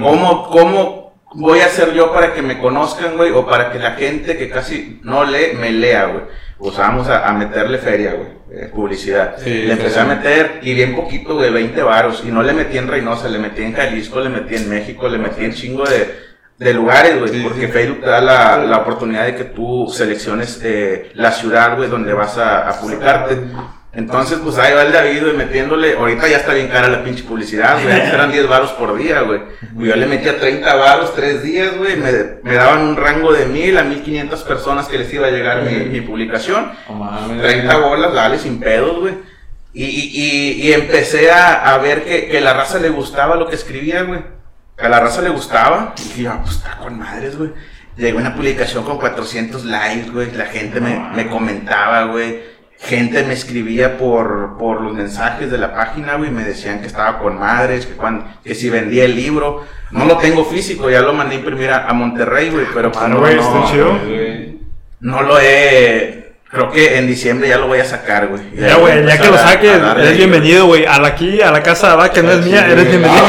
¿Cómo, 0.00 0.48
¿Cómo 0.48 1.01
voy 1.34 1.60
a 1.60 1.66
hacer 1.66 1.92
yo 1.94 2.12
para 2.12 2.34
que 2.34 2.42
me 2.42 2.58
conozcan, 2.58 3.16
güey? 3.16 3.30
O 3.30 3.46
para 3.46 3.70
que 3.72 3.78
la 3.78 3.92
gente 3.92 4.36
que 4.36 4.48
casi 4.50 5.00
no 5.02 5.24
lee, 5.24 5.54
me 5.58 5.70
lea, 5.70 6.06
güey. 6.06 6.24
Pues 6.58 6.76
vamos 6.76 7.08
a, 7.08 7.26
a 7.28 7.32
meterle 7.32 7.78
feria, 7.78 8.12
güey. 8.14 8.28
eh, 8.52 8.70
publicidad. 8.72 9.36
Sí, 9.38 9.50
le 9.62 9.72
empecé 9.72 9.98
a 10.00 10.04
meter, 10.04 10.60
y 10.62 10.74
bien 10.74 10.94
poquito, 10.94 11.34
güey, 11.34 11.50
20 11.50 11.82
varos. 11.82 12.22
Y 12.24 12.30
no 12.30 12.42
le 12.42 12.52
metí 12.52 12.78
en 12.78 12.86
Reynosa, 12.88 13.28
le 13.28 13.38
metí 13.38 13.62
en 13.62 13.72
Jalisco, 13.72 14.20
le 14.20 14.28
metí 14.28 14.54
en 14.56 14.68
México, 14.68 15.08
le 15.08 15.18
metí 15.18 15.44
en 15.44 15.54
chingo 15.54 15.84
de, 15.84 16.14
de 16.58 16.74
lugares, 16.74 17.18
güey. 17.18 17.32
Sí, 17.32 17.40
porque 17.42 17.66
sí. 17.66 17.72
Facebook 17.72 18.00
te 18.02 18.10
da 18.10 18.20
la, 18.20 18.58
la 18.58 18.78
oportunidad 18.78 19.24
de 19.24 19.34
que 19.34 19.44
tú 19.44 19.88
selecciones 19.88 20.60
eh, 20.62 21.10
la 21.14 21.32
ciudad, 21.32 21.76
güey, 21.76 21.88
donde 21.88 22.12
vas 22.12 22.38
a, 22.38 22.68
a 22.68 22.78
publicarte. 22.80 23.40
Entonces, 23.94 24.38
pues 24.42 24.56
ahí 24.56 24.72
va 24.74 24.82
el 24.84 24.92
David, 24.92 25.20
güey, 25.22 25.36
metiéndole. 25.36 25.94
Ahorita 25.98 26.26
ya 26.26 26.38
está 26.38 26.54
bien 26.54 26.68
cara 26.68 26.88
la 26.88 27.04
pinche 27.04 27.24
publicidad, 27.24 27.74
güey. 27.82 27.92
Antes 27.92 28.14
eran 28.14 28.32
10 28.32 28.48
varos 28.48 28.70
por 28.72 28.96
día, 28.96 29.20
güey. 29.20 29.42
Yo 29.76 29.96
le 29.96 30.06
metía 30.06 30.38
30 30.40 30.74
varos 30.76 31.14
tres 31.14 31.42
días, 31.42 31.76
güey. 31.76 31.96
Me, 31.96 32.10
me 32.42 32.54
daban 32.54 32.80
un 32.80 32.96
rango 32.96 33.34
de 33.34 33.44
1000 33.44 33.76
a 33.76 33.82
1500 33.84 34.42
personas 34.44 34.88
que 34.88 34.96
les 34.96 35.12
iba 35.12 35.26
a 35.26 35.30
llegar 35.30 35.62
mi, 35.64 35.76
mi 35.90 36.00
publicación. 36.00 36.72
No 36.88 36.94
mames. 36.94 37.42
30 37.42 37.76
bolas, 37.76 38.14
dale, 38.14 38.38
sin 38.38 38.60
pedos, 38.60 38.98
güey. 38.98 39.14
Y, 39.74 39.84
y, 39.84 40.10
y, 40.14 40.68
y 40.68 40.72
empecé 40.72 41.30
a, 41.30 41.74
a 41.74 41.78
ver 41.78 42.04
que, 42.04 42.28
que 42.28 42.40
la 42.40 42.54
raza 42.54 42.78
le 42.78 42.88
gustaba 42.88 43.36
lo 43.36 43.46
que 43.48 43.56
escribía, 43.56 44.04
güey. 44.04 44.20
Que 44.76 44.86
a 44.86 44.88
la 44.88 45.00
raza 45.00 45.20
le 45.20 45.28
gustaba. 45.28 45.94
Y 45.98 46.02
dije, 46.02 46.28
ah, 46.28 46.40
pues 46.42 46.56
está 46.56 46.78
con 46.78 46.98
madres, 46.98 47.36
güey. 47.36 47.50
Llegó 47.98 48.18
una 48.20 48.34
publicación 48.34 48.84
con 48.84 48.96
400 48.98 49.66
likes, 49.66 50.10
güey. 50.10 50.30
La 50.32 50.46
gente 50.46 50.80
me, 50.80 50.98
me 51.14 51.28
comentaba, 51.28 52.04
güey. 52.04 52.51
Gente 52.84 53.22
me 53.22 53.32
escribía 53.34 53.96
por, 53.96 54.56
por 54.58 54.80
los 54.80 54.92
mensajes 54.92 55.50
de 55.50 55.56
la 55.58 55.72
página, 55.72 56.16
güey. 56.16 56.30
Me 56.30 56.42
decían 56.44 56.80
que 56.80 56.88
estaba 56.88 57.18
con 57.20 57.38
madres, 57.38 57.86
que, 57.86 57.92
cuando, 57.94 58.24
que 58.44 58.54
si 58.56 58.70
vendía 58.70 59.04
el 59.04 59.14
libro. 59.14 59.64
No 59.92 60.04
lo 60.04 60.16
tengo 60.18 60.44
físico, 60.44 60.90
ya 60.90 61.00
lo 61.00 61.12
mandé 61.12 61.36
a 61.36 61.38
imprimir 61.38 61.70
a, 61.70 61.86
a 61.88 61.92
Monterrey, 61.92 62.50
güey. 62.50 62.66
Pero 62.74 62.90
pues, 62.90 63.04
Ah, 63.04 63.08
no, 63.08 63.18
güey, 63.20 63.36
no, 63.36 63.42
está 63.42 63.70
chido. 63.72 63.98
Güey. 64.04 64.58
no 65.00 65.22
lo 65.22 65.38
he. 65.40 66.32
Creo 66.50 66.70
que 66.70 66.98
en 66.98 67.06
diciembre 67.06 67.48
ya 67.48 67.56
lo 67.56 67.66
voy 67.68 67.78
a 67.78 67.84
sacar, 67.84 68.26
güey. 68.26 68.42
Ya, 68.56 68.74
güey, 68.76 69.06
ya 69.06 69.16
que 69.16 69.28
lo 69.28 69.38
saques, 69.38 69.70
eres 69.72 70.10
ahí, 70.10 70.16
bienvenido, 70.18 70.66
güey. 70.66 70.84
A 70.84 70.98
la 70.98 71.08
aquí, 71.08 71.40
a 71.40 71.50
la 71.50 71.62
casa, 71.62 71.94
¿verdad? 71.96 72.12
Que 72.12 72.22
no 72.22 72.32
es 72.32 72.44
mía, 72.44 72.66
eres 72.68 72.84
Ah, 72.84 72.90
bienvenido. 72.90 73.24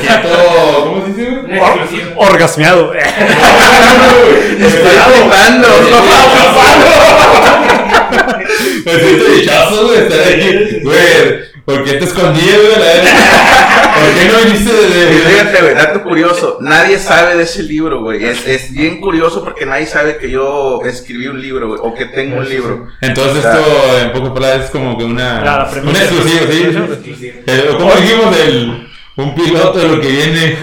siento- 0.00 0.28
¿Cómo 0.84 1.04
se 1.06 1.12
dice. 1.12 2.12
Orgasmeado. 2.16 2.92
Estoy. 4.58 4.96
Me 8.94 9.00
siento 9.00 9.24
dichoso, 9.24 9.86
güey, 9.86 9.98
estar 9.98 10.20
aquí. 10.20 10.80
Güey, 10.82 11.62
¿por 11.64 11.84
qué 11.84 11.92
te 11.94 12.04
escondí, 12.04 12.40
güey? 12.40 12.68
¿Por 13.98 14.14
qué 14.14 14.28
no 14.32 14.38
viniste 14.44 14.72
desde.? 14.72 15.30
fíjate, 15.30 15.62
güey, 15.62 15.74
dato 15.74 16.02
curioso. 16.02 16.58
Nadie 16.60 16.98
sabe 16.98 17.36
de 17.36 17.42
ese 17.44 17.62
libro, 17.62 18.00
güey. 18.02 18.24
Es, 18.24 18.46
es 18.46 18.72
bien 18.72 19.00
curioso 19.00 19.42
porque 19.44 19.66
nadie 19.66 19.86
sabe 19.86 20.18
que 20.18 20.30
yo 20.30 20.80
escribí 20.84 21.26
un 21.26 21.40
libro, 21.40 21.68
güey, 21.68 21.80
o 21.82 21.94
que 21.94 22.06
tengo 22.06 22.38
un 22.38 22.48
libro. 22.48 22.86
Entonces, 23.00 23.38
O 23.38 23.42
sea, 23.42 23.52
esto, 23.58 23.98
en 24.02 24.12
pocas 24.12 24.30
palabras, 24.30 24.64
es 24.66 24.70
como 24.70 24.96
que 24.96 25.04
una. 25.04 25.40
La- 25.44 25.70
premisa. 25.70 26.04
exclusivo, 26.04 26.40
sí. 26.50 26.62
Exclusivo. 26.62 27.32
Eh, 27.46 27.74
¿Cómo 27.76 27.92
dijimos? 27.94 28.36
El, 28.36 28.88
un 29.16 29.34
piloto 29.34 29.78
de 29.80 29.88
lo 29.88 30.00
que 30.00 30.08
viene. 30.08 30.56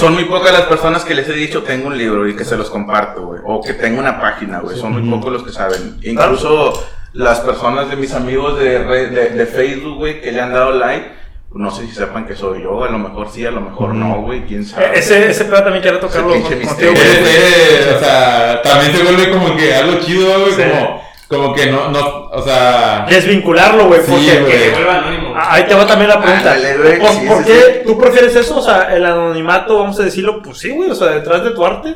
Son 0.00 0.12
muy 0.14 0.24
pocas 0.24 0.52
las 0.52 0.62
personas 0.62 1.04
que 1.04 1.14
les 1.14 1.28
he 1.28 1.32
dicho 1.32 1.62
tengo 1.62 1.86
un 1.86 1.96
libro 1.96 2.26
y 2.28 2.34
que 2.34 2.44
se 2.44 2.56
los 2.56 2.70
comparto, 2.70 3.24
güey. 3.26 3.40
O 3.44 3.62
que 3.62 3.72
tengo 3.74 4.00
una 4.00 4.20
página, 4.20 4.58
güey. 4.58 4.76
Son 4.76 4.92
muy 4.92 5.08
pocos 5.08 5.32
los 5.32 5.42
que 5.44 5.52
saben. 5.52 5.96
Incluso 6.02 6.84
las 7.12 7.40
personas 7.40 7.88
de 7.90 7.96
mis 7.96 8.12
amigos 8.14 8.58
de, 8.58 8.78
re- 8.84 9.06
de, 9.08 9.30
de 9.30 9.46
Facebook, 9.46 9.96
güey, 9.96 10.20
que 10.20 10.32
le 10.32 10.40
han 10.40 10.52
dado 10.52 10.72
like. 10.72 11.16
No 11.54 11.70
sé 11.70 11.86
si 11.86 11.92
sepan 11.94 12.26
que 12.26 12.36
soy 12.36 12.62
yo, 12.62 12.84
a 12.84 12.90
lo 12.90 12.98
mejor 12.98 13.30
sí, 13.32 13.46
a 13.46 13.50
lo 13.50 13.62
mejor 13.62 13.94
no, 13.94 14.20
güey, 14.20 14.44
quién 14.44 14.66
sabe. 14.66 14.90
Ese, 14.98 15.30
ese 15.30 15.46
pedo 15.46 15.62
también 15.62 15.80
quiero 15.82 15.98
tocarlo 15.98 16.32
contigo, 16.34 16.60
güey. 16.68 17.96
O 17.96 17.98
sea, 17.98 18.60
también 18.62 18.92
se 18.94 19.02
vuelve 19.02 19.30
como 19.30 19.56
que 19.56 19.74
algo 19.74 19.98
chido, 20.00 20.40
güey. 20.40 20.52
Sí. 20.52 20.62
Como, 20.62 21.02
como 21.28 21.54
que 21.54 21.66
no, 21.70 21.90
no, 21.90 22.24
o 22.26 22.42
sea. 22.42 23.06
Desvincularlo, 23.08 23.86
güey. 23.86 24.00
Sí, 24.02 24.06
porque 24.10 24.40
güey. 24.40 24.52
Que 24.52 24.58
se 24.58 24.70
vuelva 24.72 24.98
anónimo. 24.98 25.32
Ah, 25.34 25.54
Ahí 25.54 25.64
te 25.66 25.74
va 25.74 25.86
también 25.86 26.10
la 26.10 26.20
pregunta. 26.20 26.52
Ándale, 26.52 26.76
güey, 26.76 26.98
¿Por, 26.98 27.10
sí, 27.12 27.26
por 27.26 27.38
sí, 27.38 27.44
qué 27.46 27.60
sí. 27.60 27.78
tú 27.86 27.98
prefieres 27.98 28.36
eso? 28.36 28.58
O 28.58 28.62
sea, 28.62 28.94
el 28.94 29.06
anonimato, 29.06 29.78
vamos 29.78 29.98
a 30.00 30.02
decirlo, 30.04 30.42
pues 30.42 30.58
sí, 30.58 30.68
güey. 30.68 30.90
O 30.90 30.94
sea, 30.94 31.08
detrás 31.08 31.42
de 31.44 31.50
tu 31.52 31.64
arte. 31.64 31.94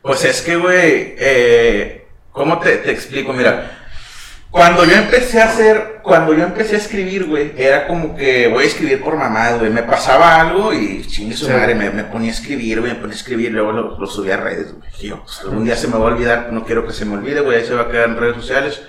Pues 0.00 0.24
es 0.24 0.40
que, 0.40 0.56
güey, 0.56 1.14
eh, 1.18 2.06
¿cómo 2.32 2.58
te, 2.58 2.76
te 2.78 2.90
explico? 2.90 3.32
Mira, 3.34 3.87
cuando 4.50 4.84
yo 4.84 4.94
empecé 4.96 5.40
a 5.42 5.44
hacer, 5.46 6.00
cuando 6.02 6.32
yo 6.34 6.42
empecé 6.44 6.76
a 6.76 6.78
escribir, 6.78 7.26
güey, 7.26 7.52
era 7.56 7.86
como 7.86 8.16
que 8.16 8.48
voy 8.48 8.64
a 8.64 8.66
escribir 8.66 9.02
por 9.02 9.16
mamá, 9.16 9.50
güey. 9.52 9.70
Me 9.70 9.82
pasaba 9.82 10.40
algo 10.40 10.72
y 10.72 11.04
chingue 11.06 11.36
su 11.36 11.46
Sí. 11.46 11.52
madre, 11.52 11.74
me, 11.74 11.90
me 11.90 12.04
ponía 12.04 12.30
a 12.30 12.34
escribir, 12.34 12.80
güey, 12.80 12.92
me 12.92 12.98
ponía 12.98 13.14
a 13.14 13.18
escribir, 13.18 13.52
luego 13.52 13.72
lo, 13.72 13.98
lo 13.98 14.06
subía 14.06 14.34
a 14.34 14.38
redes, 14.38 14.72
güey. 14.74 14.90
Yo, 15.00 15.22
pues 15.22 15.40
algún 15.40 15.64
día 15.64 15.76
se 15.76 15.86
me 15.88 15.94
va 15.98 16.00
a 16.00 16.12
olvidar, 16.12 16.48
no 16.52 16.64
quiero 16.64 16.86
que 16.86 16.92
se 16.94 17.04
me 17.04 17.14
olvide, 17.14 17.40
güey, 17.40 17.58
ahí 17.58 17.66
se 17.66 17.74
va 17.74 17.82
a 17.82 17.88
quedar 17.88 18.08
en 18.08 18.16
redes 18.16 18.36
sociales. 18.36 18.80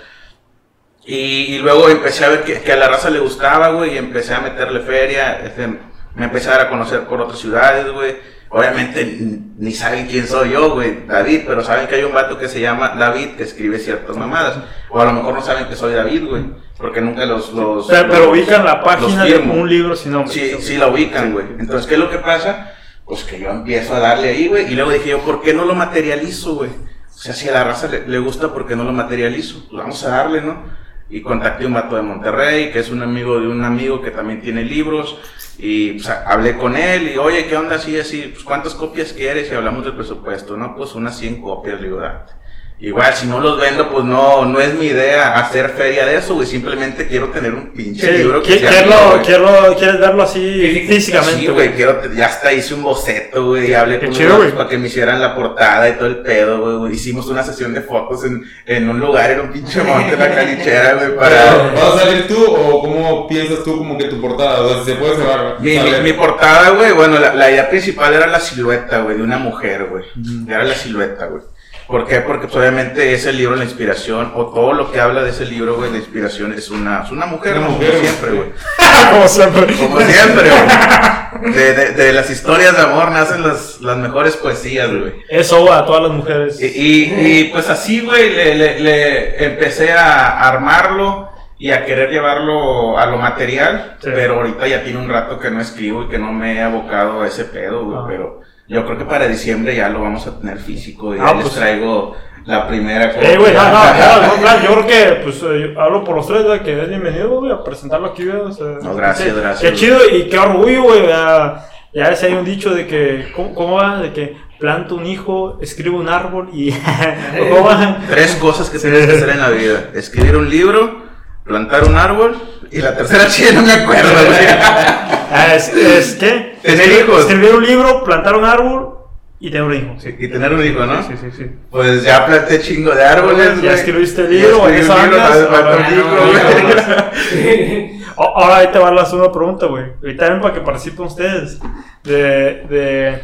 Y, 1.06 1.15
y 1.56 1.58
luego 1.60 1.89
empecé 1.89 2.24
a 2.26 2.30
ver 2.30 2.43
que, 2.43 2.62
que 2.62 2.72
a 2.72 2.76
la 2.78 2.88
raza 2.88 3.10
le 3.10 3.19
gustaba, 3.19 3.69
güey, 3.69 3.95
y 3.95 3.98
empecé 3.98 4.34
a 4.34 4.41
meterle 4.41 4.80
feria, 4.82 5.39
este, 5.45 5.67
me 5.67 6.26
empecé 6.26 6.50
a 6.50 6.52
dar 6.54 6.62
a 6.62 6.69
conocer 6.69 7.02
por 7.02 7.19
otras 7.22 7.39
ciudades, 7.39 7.91
güey. 7.91 8.15
Obviamente 8.52 9.18
ni 9.58 9.72
saben 9.74 10.08
quién 10.08 10.28
soy 10.28 10.52
yo, 10.52 10.72
güey, 10.74 11.06
David, 11.08 11.42
pero 11.46 11.64
saben 11.64 11.88
que 11.88 11.96
hay 11.96 12.04
un 12.04 12.14
vato 12.14 12.38
que 12.40 12.48
se 12.48 12.60
llama 12.60 12.96
David 12.98 13.36
que 13.38 13.44
escribe 13.44 13.78
ciertas 13.78 14.18
mamadas. 14.18 14.58
O 14.90 15.00
a 15.00 15.06
lo 15.06 15.14
mejor 15.14 15.36
no 15.36 15.42
saben 15.42 15.68
que 15.68 15.76
soy 15.76 15.94
David, 15.94 16.26
güey, 16.28 16.44
porque 16.78 17.00
nunca 17.00 17.26
los... 17.26 17.54
los 17.54 17.86
Pero, 17.88 18.10
pero 18.10 18.26
los- 18.26 18.30
ubican 18.38 18.66
la 18.66 18.84
página 18.84 19.24
de 19.26 19.38
un 19.38 19.70
libro 19.70 19.96
sin 19.96 20.14
nombre. 20.14 20.34
Sí, 20.34 20.56
sí 20.62 20.78
la 20.78 20.88
ubican, 20.88 21.32
güey. 21.32 21.46
Entonces, 21.60 21.86
¿qué 21.88 21.94
es 21.94 22.00
lo 22.00 22.10
que 22.10 22.18
pasa? 22.18 22.74
Pues 23.06 23.24
que 23.24 23.40
yo 23.40 23.50
empiezo 23.52 23.94
a 23.96 24.00
darle 24.00 24.30
ahí, 24.30 24.48
güey. 24.48 24.72
Y 24.72 24.76
luego 24.76 24.92
dije 24.92 25.10
yo, 25.10 25.20
¿por 25.20 25.42
qué 25.42 25.54
no 25.54 25.66
lo 25.66 25.76
materializo, 25.76 26.56
güey? 26.56 26.70
O 26.72 27.18
sea, 27.22 27.34
si 27.34 27.50
a 27.50 27.52
la 27.52 27.64
raza 27.66 27.88
le, 27.88 28.08
le 28.08 28.18
gusta, 28.20 28.52
¿por 28.54 28.66
qué 28.68 28.76
no 28.76 28.84
lo 28.84 28.94
materializo? 28.94 29.66
Pues 29.70 29.80
vamos 29.82 30.04
a 30.06 30.10
darle, 30.10 30.42
¿no? 30.42 30.79
Y 31.10 31.22
contacté 31.22 31.63
a 31.63 31.67
un 31.67 31.74
vato 31.74 31.95
de 31.95 32.02
Monterrey, 32.04 32.72
que 32.72 32.80
es 32.80 32.89
un 32.89 33.02
amigo 33.02 33.39
de 33.39 33.48
un 33.48 33.63
amigo 33.63 34.02
que 34.02 34.12
también 34.12 34.41
tiene 34.41 34.63
libros. 34.63 35.17
Y 35.58 36.02
hablé 36.26 36.56
con 36.56 36.78
él 36.78 37.12
y, 37.13 37.17
oye, 37.17 37.48
¿qué 37.48 37.58
onda? 37.58 37.76
Así, 37.76 38.00
así, 38.00 38.30
pues, 38.32 38.43
¿cuántas 38.43 38.76
copias 38.76 39.12
quieres? 39.12 39.52
Y 39.52 39.56
hablamos 39.56 39.84
del 39.84 39.95
presupuesto, 39.95 40.56
¿no? 40.56 40.76
Pues 40.76 40.95
unas 40.95 41.17
100 41.17 41.41
copias, 41.41 41.82
le 41.82 41.88
digo, 41.88 42.00
date. 42.00 42.34
Igual, 42.82 43.13
si 43.13 43.28
no 43.28 43.42
los 43.42 43.60
vendo, 43.60 43.89
pues 43.92 44.06
no, 44.06 44.46
no 44.46 44.58
es 44.62 44.74
mi 44.74 44.86
idea 44.86 45.34
hacer 45.38 45.72
feria 45.72 46.06
de 46.06 46.15
eso, 46.15 46.36
güey. 46.36 46.48
Simplemente 46.48 47.08
quiero 47.08 47.28
tener 47.28 47.54
un 47.54 47.72
pinche 47.74 48.08
Sí, 48.08 48.18
libro 48.20 48.42
que 48.42 48.58
sea 48.58 48.70
quiero, 48.72 48.88
mío, 48.88 49.22
quiero, 49.26 49.76
quieres 49.78 50.00
verlo 50.00 50.24
así 50.24 50.86
físicamente, 50.88 51.42
Sí, 51.42 51.48
güey. 51.48 51.74
quiero, 51.74 52.02
ya 52.13 52.28
hasta 52.28 52.54
hice 52.54 52.76
un 52.76 52.84
boceto, 52.84 53.48
güey, 53.48 53.72
y 53.72 53.74
hablé 53.74 54.00
con 54.00 54.12
chido, 54.13 54.38
unos 54.39 54.54
para 54.54 54.70
que 54.70 54.78
me 54.78 54.88
hicieran 54.88 55.20
la 55.20 55.36
portada 55.36 55.89
y 55.89 55.94
todo 55.94 56.08
el 56.08 56.20
pedo, 56.20 56.62
güey, 56.62 56.76
güey. 56.78 56.94
Hicimos 56.94 57.28
una 57.28 57.44
sesión 57.44 57.74
de 57.74 57.82
fotos 57.82 58.24
en, 58.24 58.46
en 58.65 58.89
un 58.89 58.98
lugar, 58.98 59.30
en 59.32 59.42
un 59.42 59.52
pinche 59.52 59.84
monte, 59.84 60.13
en 60.13 60.20
la 60.20 60.34
calichera, 60.34 60.94
güey, 60.94 61.15
para... 61.18 61.72
¿Vas 61.74 61.96
a 61.96 62.00
salir 62.06 62.28
tú 62.30 62.46
o 62.46 62.80
cómo 62.82 63.28
piensas 63.28 63.62
tú 63.65 63.78
como 63.78 63.98
que 63.98 64.06
tu 64.06 64.22
portada? 64.22 64.62
O 64.62 64.70
sea, 64.70 64.80
si 64.86 64.92
se 64.92 64.96
puede 64.96 65.18
cerrar. 65.18 65.58
Mi, 65.60 65.78
mi, 65.80 65.92
mi 66.02 66.13
portada, 66.13 66.70
güey, 66.70 66.94
bueno, 66.94 67.20
la, 67.20 67.34
la 67.36 67.52
idea 67.52 67.70
principal 67.70 68.13
era 68.13 68.26
la 68.26 68.39
silueta, 68.39 69.02
güey, 69.02 69.18
de 69.18 69.24
una 69.24 69.38
mujer, 69.38 69.88
güey. 69.92 70.06
Era 70.48 70.63
la 70.63 70.76
silueta, 70.76 71.26
güey. 71.26 71.42
¿Por 71.89 72.06
qué? 72.08 72.21
Porque 72.21 72.45
pues, 72.47 72.56
obviamente 72.58 73.13
ese 73.13 73.34
libro, 73.34 73.56
la 73.56 73.63
inspiración, 73.63 74.32
o 74.36 74.47
todo 74.54 74.73
lo 74.73 74.91
que 74.91 74.99
habla 75.02 75.23
de 75.23 75.32
ese 75.32 75.45
libro, 75.45 75.75
güey, 75.75 75.91
la 75.91 75.97
inspiración 75.97 76.54
es 76.54 76.69
una, 76.69 77.04
es 77.04 77.12
una 77.12 77.25
mujer, 77.25 77.58
Una 77.58 77.65
como 77.65 77.78
mujer, 77.78 77.95
siempre, 77.99 78.32
güey. 78.32 78.49
Como 79.12 79.28
siempre. 79.28 79.75
Como 79.75 79.99
siempre, 80.02 80.49
güey. 80.49 80.62
De, 81.54 81.73
de, 81.73 81.91
de 81.91 82.12
las 82.12 82.30
historias 82.32 82.75
de 82.75 82.82
amor 82.82 83.12
nacen 83.12 83.43
las, 83.47 83.80
las 83.82 83.97
mejores 83.97 84.36
poesías, 84.36 84.89
güey. 84.89 85.13
Eso 85.30 85.71
a 85.71 85.86
todas 85.86 86.02
las 86.04 86.12
mujeres. 86.12 86.60
Y, 86.60 86.65
y, 86.65 87.39
y, 87.39 87.43
pues 87.45 87.69
así, 87.69 88.02
güey, 88.02 88.32
le, 88.36 88.56
le, 88.56 88.80
le 88.80 89.45
empecé 89.45 89.91
a 89.93 90.47
armarlo 90.49 91.30
y 91.60 91.71
a 91.71 91.86
querer 91.86 92.10
llevarlo 92.10 92.97
a 92.97 93.06
lo 93.06 93.17
material, 93.17 93.97
Sí. 94.02 94.10
pero 94.13 94.36
ahorita 94.38 94.67
ya 94.67 94.84
tiene 94.84 94.97
un 94.99 95.08
rato 95.08 95.39
que 95.39 95.52
no 95.52 95.62
escribo 95.62 96.04
y 96.04 96.08
que 96.10 96.17
no 96.17 96.32
me 96.34 96.56
he 96.56 96.62
abocado 96.63 97.21
a 97.21 97.28
ese 97.28 97.45
pedo, 97.45 97.86
güey, 97.86 97.97
Ah. 97.99 98.06
pero 98.08 98.41
yo 98.69 98.86
creo 98.86 98.97
que 98.97 99.05
para 99.05 99.27
diciembre 99.27 99.75
ya 99.75 99.89
lo 99.89 100.01
vamos 100.01 100.25
a 100.27 100.39
tener 100.39 100.58
físico 100.60 101.13
y 101.15 101.19
Ah, 101.19 101.27
ya 101.27 101.34
les 101.34 101.41
pues. 101.43 101.55
traigo 101.55 102.15
la 102.45 102.67
primera 102.67 103.12
Eh, 103.21 103.38
güey, 103.38 103.53
no, 103.53 103.63
no, 103.63 104.38
no, 104.38 104.63
yo 104.63 104.73
creo 104.73 104.88
que, 104.88 105.21
pues, 105.23 105.43
eh, 105.43 105.73
hablo 105.77 106.03
por 106.03 106.15
los 106.15 106.25
tres, 106.27 106.43
güey, 106.45 106.63
que 106.63 106.82
es 106.82 106.88
bienvenido, 106.89 107.29
güey, 107.39 107.51
a 107.51 107.63
presentarlo 107.63 108.08
aquí, 108.08 108.23
güey, 108.25 108.38
o 108.38 108.51
sea, 108.51 108.65
No, 108.82 108.95
gracias, 108.95 109.34
qué- 109.34 109.39
gracias. 109.41 109.71
Qué 109.71 109.77
chido 109.77 109.97
y 110.10 110.29
qué 110.29 110.38
orgullo, 110.39 110.84
güey, 110.84 111.08
ya, 111.08 111.65
ya 111.93 112.05
ese 112.10 112.27
hay 112.27 112.34
un 112.34 112.45
dicho 112.45 112.69
de 112.73 112.88
que, 112.88 113.32
¿cómo, 113.36 113.53
cómo 113.53 113.75
va? 113.75 113.97
De 113.99 114.13
que 114.13 114.38
planto 114.60 114.95
un 114.95 115.05
hijo, 115.05 115.58
escribo 115.62 115.97
un 115.99 116.10
árbol 116.10 116.49
y, 116.53 116.71
¿cómo 117.49 117.65
va? 117.65 117.97
Tres 118.10 118.36
cosas 118.36 118.69
que 118.69 118.79
tienes 118.79 119.05
que 119.05 119.13
hacer 119.13 119.29
en 119.29 119.39
la 119.41 119.49
vida. 119.49 119.89
Escribir 119.93 120.36
un 120.38 120.49
libro, 120.49 121.03
plantar 121.43 121.84
un 121.86 121.97
árbol 121.97 122.36
y 122.71 122.79
la 122.79 122.95
tercera 122.95 123.27
chile 123.29 123.51
no 123.53 123.62
me 123.63 123.73
acuerdo, 123.73 124.10
güey. 124.25 124.39
Ah, 125.32 125.53
es, 125.53 125.69
es, 125.75 126.15
¿qué? 126.15 126.49
Tener 126.62 126.80
Escribir- 126.80 127.06
hijos. 127.06 127.19
Escribir 127.22 127.56
un 127.56 127.65
libro, 127.65 128.04
plantar 128.04 128.36
un 128.36 128.45
árbol 128.45 128.95
y 129.39 129.50
tener 129.52 129.63
un 129.63 129.74
hijo. 129.74 129.95
Sí, 130.00 130.15
y 130.19 130.28
tener 130.28 130.54
un 130.54 130.63
hijo, 130.65 130.86
¿no? 130.86 131.02
Sí, 131.04 131.13
sí, 131.19 131.28
sí. 131.36 131.45
Pues 131.72 132.04
ya 132.04 132.26
planté 132.26 132.60
chingo 132.62 132.91
de 132.93 133.04
árboles, 133.04 133.62
Ya 133.62 133.74
escribiste 133.74 134.22
el 134.22 134.28
Ya 134.28 134.34
libro, 134.48 134.67
escribí 134.67 134.82
eso 134.82 134.95
un 134.95 135.02
libro, 135.04 135.22
ahora- 138.17 138.58
ahí 138.58 138.67
te 138.72 138.80
va 138.80 138.91
la 138.91 139.06
segunda 139.06 139.32
pregunta, 139.32 139.65
güey. 139.67 139.86
Y 140.04 140.15
también 140.17 140.41
para 140.41 140.54
que 140.54 140.62
participen 140.62 141.06
ustedes. 141.06 141.60
De, 142.04 142.63
de... 142.69 143.22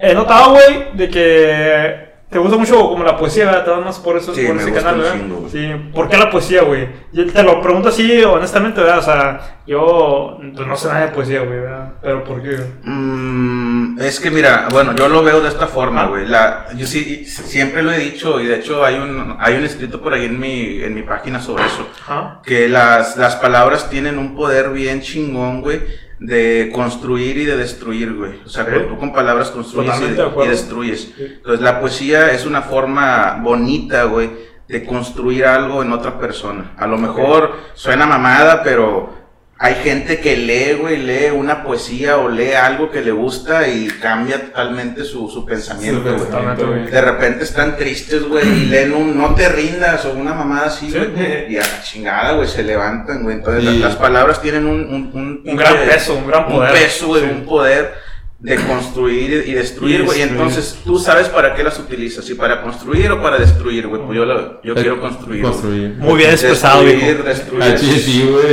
He 0.00 0.14
notado, 0.14 0.50
güey, 0.52 0.88
de 0.94 1.08
que 1.08 2.11
te 2.32 2.38
gusta 2.38 2.56
mucho 2.56 2.88
como 2.88 3.04
la 3.04 3.18
poesía, 3.18 3.44
¿verdad? 3.44 3.64
Te 3.64 3.70
vas 3.70 3.84
más 3.84 3.98
por 3.98 4.16
eso, 4.16 4.34
Sí, 4.34 4.46
por 4.46 4.56
ese 4.56 4.72
canal, 4.72 4.98
¿verdad? 4.98 5.12
chingo, 5.12 5.48
sí. 5.52 5.68
¿Por 5.92 6.08
qué 6.08 6.16
la 6.16 6.30
poesía, 6.30 6.62
güey? 6.62 6.88
Yo 7.12 7.30
te 7.30 7.42
lo 7.42 7.60
pregunto 7.60 7.90
así, 7.90 8.24
honestamente, 8.24 8.80
¿verdad? 8.80 8.98
O 8.98 9.02
sea, 9.02 9.58
yo 9.66 10.38
pues, 10.54 10.66
no 10.66 10.74
sé 10.74 10.88
nada 10.88 11.06
de 11.06 11.12
poesía, 11.12 11.40
güey, 11.40 11.60
¿verdad? 11.60 11.92
Pero 12.00 12.24
¿por 12.24 12.42
qué? 12.42 12.56
Mm, 12.84 14.00
es 14.00 14.18
que 14.18 14.30
mira, 14.30 14.68
bueno, 14.70 14.94
yo 14.94 15.08
lo 15.08 15.22
veo 15.22 15.42
de 15.42 15.48
esta 15.48 15.66
forma, 15.66 16.06
güey. 16.06 16.26
La, 16.26 16.68
yo 16.74 16.86
sí, 16.86 17.26
siempre 17.26 17.82
lo 17.82 17.92
he 17.92 17.98
dicho 17.98 18.40
y 18.40 18.46
de 18.46 18.56
hecho 18.56 18.82
hay 18.82 18.94
un, 18.94 19.36
hay 19.38 19.54
un 19.56 19.64
escrito 19.64 20.00
por 20.00 20.14
ahí 20.14 20.24
en 20.24 20.40
mi, 20.40 20.82
en 20.82 20.94
mi 20.94 21.02
página 21.02 21.38
sobre 21.38 21.66
eso. 21.66 21.86
Ajá. 22.00 22.40
Que 22.42 22.66
las, 22.70 23.18
las 23.18 23.36
palabras 23.36 23.90
tienen 23.90 24.16
un 24.18 24.34
poder 24.34 24.70
bien 24.70 25.02
chingón, 25.02 25.60
güey, 25.60 25.82
de 26.22 26.70
construir 26.72 27.36
y 27.36 27.44
de 27.44 27.56
destruir, 27.56 28.14
güey. 28.14 28.40
O 28.44 28.48
sea, 28.48 28.66
tú 28.88 28.96
con 28.96 29.12
palabras 29.12 29.50
construyes 29.50 30.00
y, 30.00 30.14
de 30.14 30.30
y 30.44 30.48
destruyes. 30.48 31.12
Entonces, 31.18 31.60
la 31.60 31.80
poesía 31.80 32.30
es 32.30 32.46
una 32.46 32.62
forma 32.62 33.40
bonita, 33.42 34.04
güey, 34.04 34.30
de 34.68 34.84
construir 34.84 35.44
algo 35.44 35.82
en 35.82 35.92
otra 35.92 36.18
persona. 36.18 36.74
A 36.78 36.86
lo 36.86 36.96
mejor 36.96 37.52
suena 37.74 38.06
mamada, 38.06 38.62
pero 38.62 39.21
hay 39.64 39.76
gente 39.76 40.18
que 40.18 40.36
lee, 40.36 40.72
güey, 40.80 40.96
lee 40.98 41.30
una 41.30 41.62
poesía 41.62 42.18
o 42.18 42.28
lee 42.28 42.50
algo 42.52 42.90
que 42.90 43.00
le 43.00 43.12
gusta 43.12 43.68
y 43.68 43.86
cambia 43.86 44.46
totalmente 44.46 45.04
su, 45.04 45.28
su 45.30 45.46
pensamiento, 45.46 46.02
güey. 46.02 46.16
Totalmente, 46.16 46.64
güey. 46.64 46.86
De 46.90 47.00
repente 47.00 47.44
están 47.44 47.76
tristes, 47.76 48.24
güey, 48.24 48.44
y 48.46 48.64
leen 48.66 48.92
un 48.92 49.16
no 49.16 49.36
te 49.36 49.48
rindas 49.48 50.04
o 50.04 50.14
una 50.14 50.34
mamada 50.34 50.66
así, 50.66 50.90
Sí. 50.90 50.98
güey. 50.98 51.52
Y 51.52 51.58
a 51.58 51.60
la 51.60 51.80
chingada, 51.80 52.32
güey, 52.32 52.48
se 52.48 52.64
levantan, 52.64 53.22
güey. 53.22 53.36
Entonces 53.36 53.62
las, 53.62 53.74
las 53.76 53.94
palabras 53.96 54.42
tienen 54.42 54.66
un... 54.66 54.80
Un, 54.82 55.10
un, 55.14 55.42
Un 55.44 55.56
gran 55.56 55.76
peso, 55.88 56.14
un 56.16 56.26
gran 56.26 56.48
poder. 56.48 56.72
Un 56.72 56.78
peso, 56.78 57.06
güey, 57.06 57.22
Sí. 57.22 57.28
un 57.30 57.44
poder 57.46 57.94
de 58.42 58.56
construir 58.56 59.44
y 59.46 59.52
destruir, 59.52 60.00
Y 60.00 60.04
güey. 60.04 60.22
Entonces 60.22 60.80
tú 60.84 60.98
sabes 60.98 61.28
para 61.28 61.54
qué 61.54 61.62
las 61.62 61.78
utilizas, 61.78 62.24
si 62.24 62.34
para 62.34 62.60
construir 62.60 63.08
o 63.12 63.22
para 63.22 63.38
destruir, 63.38 63.86
güey. 63.86 64.02
Pues 64.02 64.16
yo, 64.16 64.24
la- 64.24 64.60
yo 64.64 64.74
quiero 64.74 65.00
construir. 65.00 65.42
Construir. 65.42 65.94
Muy 65.98 66.18
bien 66.18 66.30
expresado, 66.30 66.82
Destruir. 66.82 67.62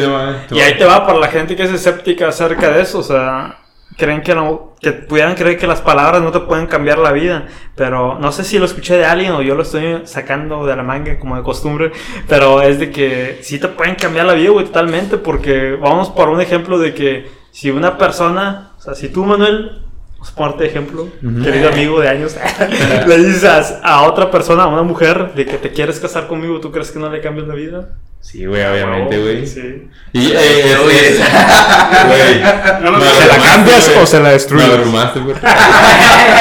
Ah. 0.07 0.45
Y 0.51 0.59
ahí 0.59 0.77
te 0.77 0.85
va 0.85 1.07
para 1.07 1.17
la 1.17 1.27
gente 1.27 1.55
que 1.55 1.63
es 1.63 1.71
escéptica 1.71 2.27
acerca 2.27 2.69
de 2.69 2.83
eso, 2.83 2.99
o 2.99 3.03
sea, 3.03 3.57
creen 3.97 4.21
que 4.21 4.35
no, 4.35 4.75
que 4.79 4.91
pudieran 4.91 5.33
creer 5.33 5.57
que 5.57 5.65
las 5.65 5.81
palabras 5.81 6.21
no 6.21 6.31
te 6.31 6.41
pueden 6.41 6.67
cambiar 6.67 6.99
la 6.99 7.11
vida, 7.11 7.47
pero 7.75 8.19
no 8.19 8.31
sé 8.31 8.43
si 8.43 8.59
lo 8.59 8.65
escuché 8.65 8.95
de 8.95 9.05
alguien 9.05 9.31
o 9.31 9.41
yo 9.41 9.55
lo 9.55 9.63
estoy 9.63 10.01
sacando 10.05 10.67
de 10.67 10.75
la 10.75 10.83
manga 10.83 11.17
como 11.17 11.35
de 11.35 11.41
costumbre, 11.41 11.91
pero 12.27 12.61
es 12.61 12.77
de 12.77 12.91
que 12.91 13.39
sí 13.41 13.57
te 13.59 13.67
pueden 13.69 13.95
cambiar 13.95 14.27
la 14.27 14.33
vida, 14.33 14.51
güey, 14.51 14.67
totalmente, 14.67 15.17
porque 15.17 15.71
vamos 15.81 16.09
por 16.09 16.29
un 16.29 16.41
ejemplo 16.41 16.77
de 16.77 16.93
que 16.93 17.38
si 17.51 17.69
una 17.71 17.97
persona, 17.97 18.71
o 18.77 18.81
sea, 18.81 18.95
si 18.95 19.09
tú, 19.09 19.25
Manuel, 19.25 19.81
vamos 20.13 20.29
a 20.31 20.35
ponerte 20.35 20.63
de 20.63 20.69
ejemplo, 20.69 21.07
querido 21.43 21.69
amigo 21.69 21.99
de 21.99 22.09
años, 22.09 22.35
le 23.07 23.17
dices 23.17 23.43
a, 23.45 23.79
a 23.81 24.01
otra 24.03 24.29
persona, 24.31 24.63
a 24.63 24.67
una 24.67 24.83
mujer, 24.83 25.33
de 25.33 25.45
que 25.45 25.57
te 25.57 25.71
quieres 25.71 25.99
casar 25.99 26.27
conmigo, 26.27 26.59
¿tú 26.59 26.71
crees 26.71 26.91
que 26.91 26.99
no 26.99 27.09
le 27.09 27.21
cambias 27.21 27.47
la 27.47 27.55
vida? 27.55 27.89
Sí, 28.21 28.45
güey, 28.45 28.61
obviamente, 28.65 29.17
güey. 29.17 29.47
Sí. 29.47 29.87
Y, 30.11 30.31
eh, 30.33 30.75
Oye. 30.85 31.09
es- 31.09 31.19
güey. 32.07 32.91
No, 32.91 32.99
¿se 32.99 33.27
la 33.27 33.37
cambias 33.37 33.91
o 34.01 34.05
se 34.05 34.19
la 34.19 34.31
destruyes? 34.31 34.67
Me 34.67 34.73
abrumaste, 34.73 35.19
güey. 35.21 35.35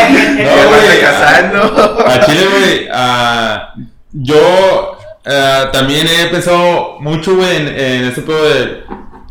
No, 0.09 0.68
güey. 0.68 1.01
casando. 1.01 2.05
A 2.05 2.21
Chile, 2.27 2.47
güey, 2.51 2.88
ah, 2.92 3.75
yo 4.12 4.99
ah, 5.25 5.71
también 5.73 6.07
he 6.09 6.27
pensado 6.27 6.99
mucho, 7.01 7.37
güey, 7.37 7.57
en, 7.57 7.68
en 7.68 8.05
ese 8.07 8.23
pedo 8.23 8.42
de... 8.49 8.83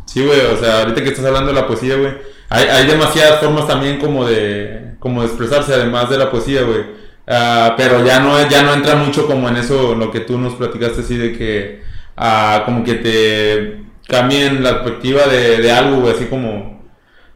Sí, 0.08 0.24
güey, 0.24 0.40
o 0.40 0.56
sea, 0.56 0.80
ahorita 0.80 1.02
que 1.02 1.10
estás 1.10 1.26
hablando 1.26 1.52
de 1.52 1.60
la 1.60 1.66
poesía, 1.66 1.96
güey, 1.96 2.14
hay, 2.48 2.64
hay 2.64 2.86
demasiadas 2.86 3.40
formas 3.40 3.66
también 3.66 3.98
como 3.98 4.24
de, 4.24 4.94
como 5.00 5.20
de 5.20 5.26
expresarse, 5.26 5.74
además 5.74 6.08
de 6.08 6.16
la 6.16 6.30
poesía, 6.30 6.62
güey. 6.62 6.80
Ah, 7.26 7.74
pero 7.76 8.02
ya 8.02 8.18
no, 8.18 8.48
ya 8.48 8.62
no 8.62 8.72
entra 8.72 8.94
mucho 8.94 9.26
como 9.26 9.50
en 9.50 9.56
eso, 9.56 9.94
lo 9.94 10.10
que 10.10 10.20
tú 10.20 10.38
nos 10.38 10.54
platicaste 10.54 11.02
así 11.02 11.18
de 11.18 11.36
que, 11.36 11.82
ah, 12.16 12.62
como 12.64 12.84
que 12.84 12.94
te 12.94 13.82
cambien 14.08 14.62
la 14.62 14.82
perspectiva 14.82 15.26
de, 15.26 15.58
de 15.58 15.72
algo, 15.72 16.00
güey, 16.00 16.14
así 16.14 16.24
como... 16.24 16.88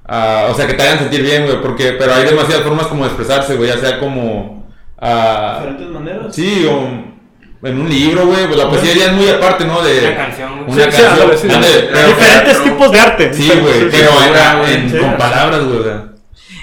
Ah, 0.06 0.48
o 0.50 0.54
sea, 0.54 0.66
que 0.66 0.72
te 0.72 0.82
hagan 0.82 0.98
sentir 0.98 1.20
bien, 1.22 1.44
güey, 1.44 1.61
porque, 1.61 1.92
pero 1.98 2.14
hay 2.14 2.24
demasiadas 2.24 2.64
formas 2.64 2.87
como 2.87 3.04
de 3.04 3.11
expresarse, 3.11 3.56
güey, 3.56 3.68
ya 3.68 3.76
sea 3.76 4.00
como... 4.00 4.66
diferentes 4.98 5.88
maneras. 5.88 6.35
Sí, 6.35 6.66
o 6.66 7.12
en 7.64 7.81
un 7.81 7.88
libro, 7.88 8.27
güey, 8.27 8.46
pues 8.46 8.57
la 8.57 8.68
poesía 8.68 8.94
ya 8.94 9.05
es 9.07 9.12
muy 9.12 9.29
aparte, 9.29 9.64
¿no? 9.64 9.83
De 9.83 10.01
Una 10.01 10.16
canción. 10.16 10.53
Una 10.66 10.72
Sí, 10.75 10.81
canción. 10.81 11.31
sí, 11.37 11.48
pero- 11.92 12.07
diferentes 12.09 12.59
pero- 12.59 12.62
tipos 12.64 12.92
de 12.92 13.01
arte. 13.01 13.35
Sí, 13.35 13.48
güey, 13.61 13.90
pero 13.90 14.11
sí, 14.66 14.72
en- 14.72 14.98
con 14.98 15.16
palabras, 15.16 15.64
güey. 15.64 15.79
o 15.79 15.85
sea. 15.85 16.05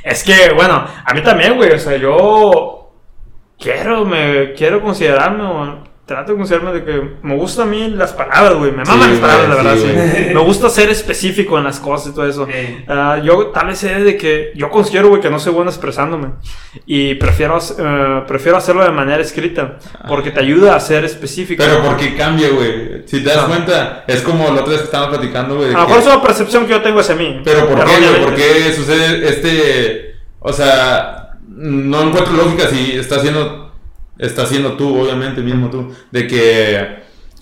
Es 0.04 0.24
que, 0.24 0.52
bueno, 0.56 0.86
a 1.06 1.14
mí 1.14 1.22
también, 1.22 1.56
güey, 1.56 1.72
o 1.72 1.80
sea, 1.80 1.96
yo 1.98 2.92
quiero, 3.60 4.06
me 4.06 4.54
quiero 4.54 4.82
considerarme, 4.82 5.44
trato 6.10 6.32
de 6.34 6.38
considerarme 6.40 6.74
de 6.74 6.84
que 6.84 7.02
me 7.22 7.36
gustan 7.36 7.68
a 7.68 7.72
mí 7.72 7.88
las 7.92 8.12
palabras, 8.14 8.56
güey, 8.56 8.72
me 8.72 8.84
maman 8.84 9.02
Sí, 9.04 9.10
las 9.12 9.20
palabras, 9.20 9.50
la 9.50 9.56
verdad, 9.56 9.74
sí, 9.76 9.82
sí. 9.82 9.94
güey. 9.94 10.34
Me 10.34 10.40
gusta 10.42 10.70
ser 10.70 10.90
específico 10.90 11.58
en 11.58 11.64
las 11.64 11.80
cosas 11.80 12.12
y 12.12 12.16
todo 12.16 12.28
eso. 12.28 12.46
Sí. 12.48 12.84
Ah, 12.88 13.22
yo 13.24 13.48
tal 13.48 13.68
vez 13.68 13.78
sé 13.78 13.94
de 14.00 14.18
que 14.18 14.52
yo 14.56 14.70
considero, 14.70 15.10
güey, 15.10 15.22
que 15.22 15.30
no 15.30 15.40
soy 15.40 15.54
bueno 15.54 15.70
expresándome 15.70 16.30
y 16.86 17.14
prefiero, 17.16 17.58
eh, 17.78 18.24
prefiero 18.28 18.58
hacerlo 18.58 18.84
de 18.84 18.92
manera 18.92 19.22
escrita 19.22 19.78
porque 20.08 20.32
te 20.32 20.40
ayuda 20.40 20.76
a 20.76 20.80
ser 20.80 21.06
específico. 21.06 21.64
Pero 21.64 21.82
porque 21.84 22.16
cambia, 22.16 22.50
güey. 22.50 23.04
Si 23.06 23.24
te 23.24 23.30
das 23.30 23.38
Ah. 23.44 23.48
cuenta, 23.48 24.04
es 24.08 24.22
como 24.22 24.46
la 24.46 24.62
otra 24.62 24.72
vez 24.72 24.80
que 24.80 24.86
estábamos 24.86 25.18
platicando, 25.18 25.56
güey. 25.58 25.70
A 25.70 25.74
lo 25.74 25.80
mejor 25.88 26.00
es 26.00 26.06
una 26.08 26.22
percepción 26.22 26.66
que 26.66 26.72
yo 26.74 26.82
tengo 26.82 27.00
hacia 27.00 27.16
mí. 27.16 27.42
Pero 27.44 27.68
¿por 27.70 27.86
qué, 27.86 27.98
güey? 28.10 28.24
¿Por 28.26 28.36
qué 28.36 28.74
sucede 28.76 29.30
este... 29.30 30.16
O 30.40 30.52
sea, 30.54 31.32
no 31.48 32.02
encuentro 32.02 32.34
lógica 32.34 32.68
si 32.68 32.94
está 32.98 33.18
haciendo... 33.18 33.59
Está 34.20 34.44
haciendo 34.44 34.74
tú, 34.74 35.02
obviamente, 35.02 35.42
mismo 35.42 35.70
tú. 35.72 35.92
De 36.12 36.28
que... 36.28 37.00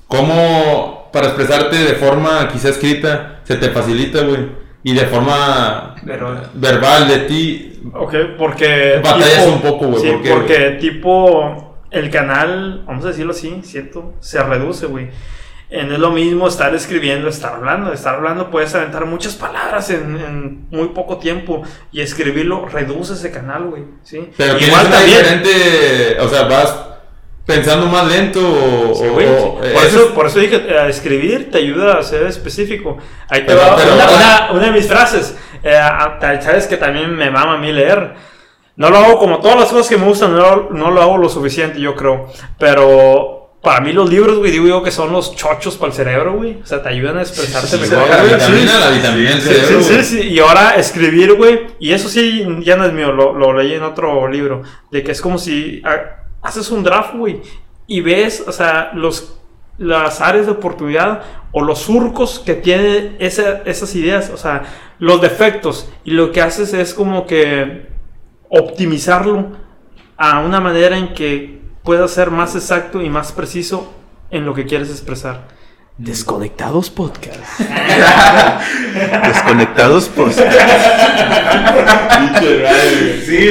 ¿Cómo 0.08 1.10
para 1.12 1.28
expresarte 1.28 1.76
de 1.78 1.96
forma 1.96 2.48
quizá 2.48 2.70
escrita 2.70 3.40
se 3.44 3.56
te 3.56 3.70
facilita, 3.70 4.22
güey. 4.24 4.50
Y 4.84 4.94
de 4.94 5.06
forma 5.06 5.96
Pero- 6.06 6.42
verbal 6.54 7.08
de 7.08 7.18
ti. 7.20 7.82
Ok, 7.94 8.14
porque. 8.38 9.02
Batallas 9.04 9.48
un 9.48 9.62
poco, 9.62 9.88
güey, 9.88 10.02
Sí, 10.02 10.12
¿por 10.12 10.22
qué, 10.22 10.30
porque 10.30 10.78
tipo. 10.80 11.64
El 11.90 12.10
canal, 12.10 12.84
vamos 12.86 13.06
a 13.06 13.10
decirlo 13.10 13.32
así, 13.32 13.62
¿cierto? 13.64 14.14
Se 14.20 14.44
reduce, 14.44 14.88
güey. 14.88 15.10
Eh, 15.70 15.84
No 15.84 15.94
es 15.96 16.00
lo 16.00 16.12
mismo 16.12 16.48
estar 16.48 16.74
escribiendo, 16.74 17.28
estar 17.28 17.56
hablando. 17.56 17.92
Estar 17.92 18.16
hablando 18.16 18.50
puedes 18.50 18.74
aventar 18.76 19.06
muchas 19.06 19.36
palabras 19.36 19.90
en, 19.90 20.16
en 20.20 20.68
muy 20.72 20.90
poco 20.90 21.18
tiempo. 21.18 21.64
Y 21.92 22.02
escribirlo 22.02 22.66
reduce 22.68 23.14
ese 23.14 23.32
canal, 23.32 23.66
güey. 23.66 23.84
¿sí? 24.04 24.30
Pero 24.38 24.58
Igual 24.60 24.90
también. 24.90 25.18
diferente. 25.18 26.18
O 26.22 26.30
sea, 26.30 26.44
vas 26.44 26.74
pensando 27.46 27.86
más 27.88 28.08
lento 28.08 28.40
o. 28.40 28.96
Sí, 28.96 29.06
o- 29.08 29.14
güey, 29.14 29.28
o- 29.28 29.60
sí. 29.62 29.70
por, 29.74 29.86
eso 29.86 30.14
por 30.14 30.26
eso 30.28 30.40
dije, 30.40 30.56
eh, 30.56 30.86
escribir 30.90 31.52
te 31.52 31.58
ayuda 31.58 31.98
a 32.00 32.04
ser 32.04 32.24
específico. 32.28 32.98
Ahí 33.30 33.42
te 33.42 33.48
Pero- 33.48 33.60
va 33.60 33.76
pero- 33.76 33.94
una, 33.96 34.10
una- 34.10 34.52
una 34.54 34.66
de 34.68 34.72
mis 34.72 34.88
frases. 34.88 35.36
Eh, 35.64 35.78
Sabes 36.42 36.68
que 36.68 36.78
también 36.78 37.14
me 37.16 37.30
mama 37.30 37.56
a 37.56 37.58
mí 37.58 37.72
leer. 37.74 38.14
No 38.78 38.90
lo 38.92 38.98
hago 39.00 39.18
como 39.18 39.40
todas 39.40 39.60
las 39.60 39.70
cosas 39.70 39.90
que 39.90 39.98
me 39.98 40.06
gustan, 40.06 40.34
no, 40.36 40.70
no 40.70 40.92
lo 40.92 41.02
hago 41.02 41.18
lo 41.18 41.28
suficiente, 41.30 41.80
yo 41.82 41.96
creo. 41.96 42.28
Pero 42.60 43.47
para 43.62 43.82
mí 43.82 43.92
los 43.92 44.10
libros, 44.10 44.38
güey, 44.38 44.52
digo 44.52 44.68
yo 44.68 44.84
que 44.84 44.92
son 44.92 45.12
los 45.12 45.36
chochos 45.36 45.76
para 45.78 45.90
el 45.92 45.96
cerebro, 45.96 46.34
güey. 46.38 46.60
O 46.62 46.66
sea, 46.66 46.82
te 46.82 46.90
ayudan 46.90 47.18
a 47.18 47.22
expresarte 47.22 47.68
Sí, 47.78 47.78
mejor. 47.90 48.08
la 48.10 48.24
vitamina, 48.24 48.72
Sí. 48.72 48.80
la 48.80 48.90
vitamina 48.92 49.30
del 49.32 49.42
Sí, 49.42 49.48
cerebro, 49.50 49.84
sí, 49.84 49.94
sí, 49.96 50.04
sí. 50.22 50.28
Y 50.30 50.40
ahora 50.40 50.76
escribir, 50.76 51.34
güey, 51.34 51.68
y 51.80 51.92
eso 51.92 52.08
sí, 52.08 52.46
ya 52.62 52.78
no 52.78 52.86
es 52.86 52.94
mío, 52.94 53.12
lo, 53.12 53.34
lo 53.34 53.54
leí 53.54 53.74
en 53.74 53.84
otro 53.84 54.28
libro, 54.28 54.62
de 54.92 55.04
que 55.04 55.12
es 55.12 55.22
como 55.22 55.38
si 55.38 55.82
ah, 55.84 56.24
haces 56.42 56.70
un 56.72 56.84
draft, 56.84 57.16
güey, 57.16 57.42
y 57.88 58.02
ves, 58.02 58.44
o 58.48 58.52
sea, 58.52 58.92
los, 58.94 59.38
las 59.78 60.22
áreas 60.22 60.46
de 60.46 60.52
oportunidad 60.54 61.22
o 61.52 61.64
los 61.64 61.80
surcos 61.80 62.40
que 62.40 62.54
tienen 62.54 63.16
esa- 63.20 63.64
esas 63.66 63.94
ideas, 63.96 64.30
o 64.30 64.38
sea, 64.38 64.64
los 65.00 65.20
defectos, 65.22 65.90
y 66.06 66.12
lo 66.12 66.32
que 66.32 66.42
haces 66.42 66.74
es 66.74 66.94
como 66.94 67.26
que 67.26 67.88
optimizarlo 68.50 69.48
a 70.18 70.40
una 70.40 70.60
manera 70.60 70.98
en 70.98 71.14
que 71.14 71.57
pueda 71.88 72.06
ser 72.10 72.32
más 72.32 72.54
exacto 72.54 73.02
y 73.02 73.10
más 73.10 73.32
preciso 73.32 73.94
en 74.30 74.46
lo 74.46 74.54
que 74.54 74.66
quieres 74.66 74.90
expresar. 74.90 75.48
Desconectados 75.98 76.90
Podcast. 76.90 77.40
Desconectados, 79.26 80.12
pues. 80.14 80.36
Sí, 80.36 80.42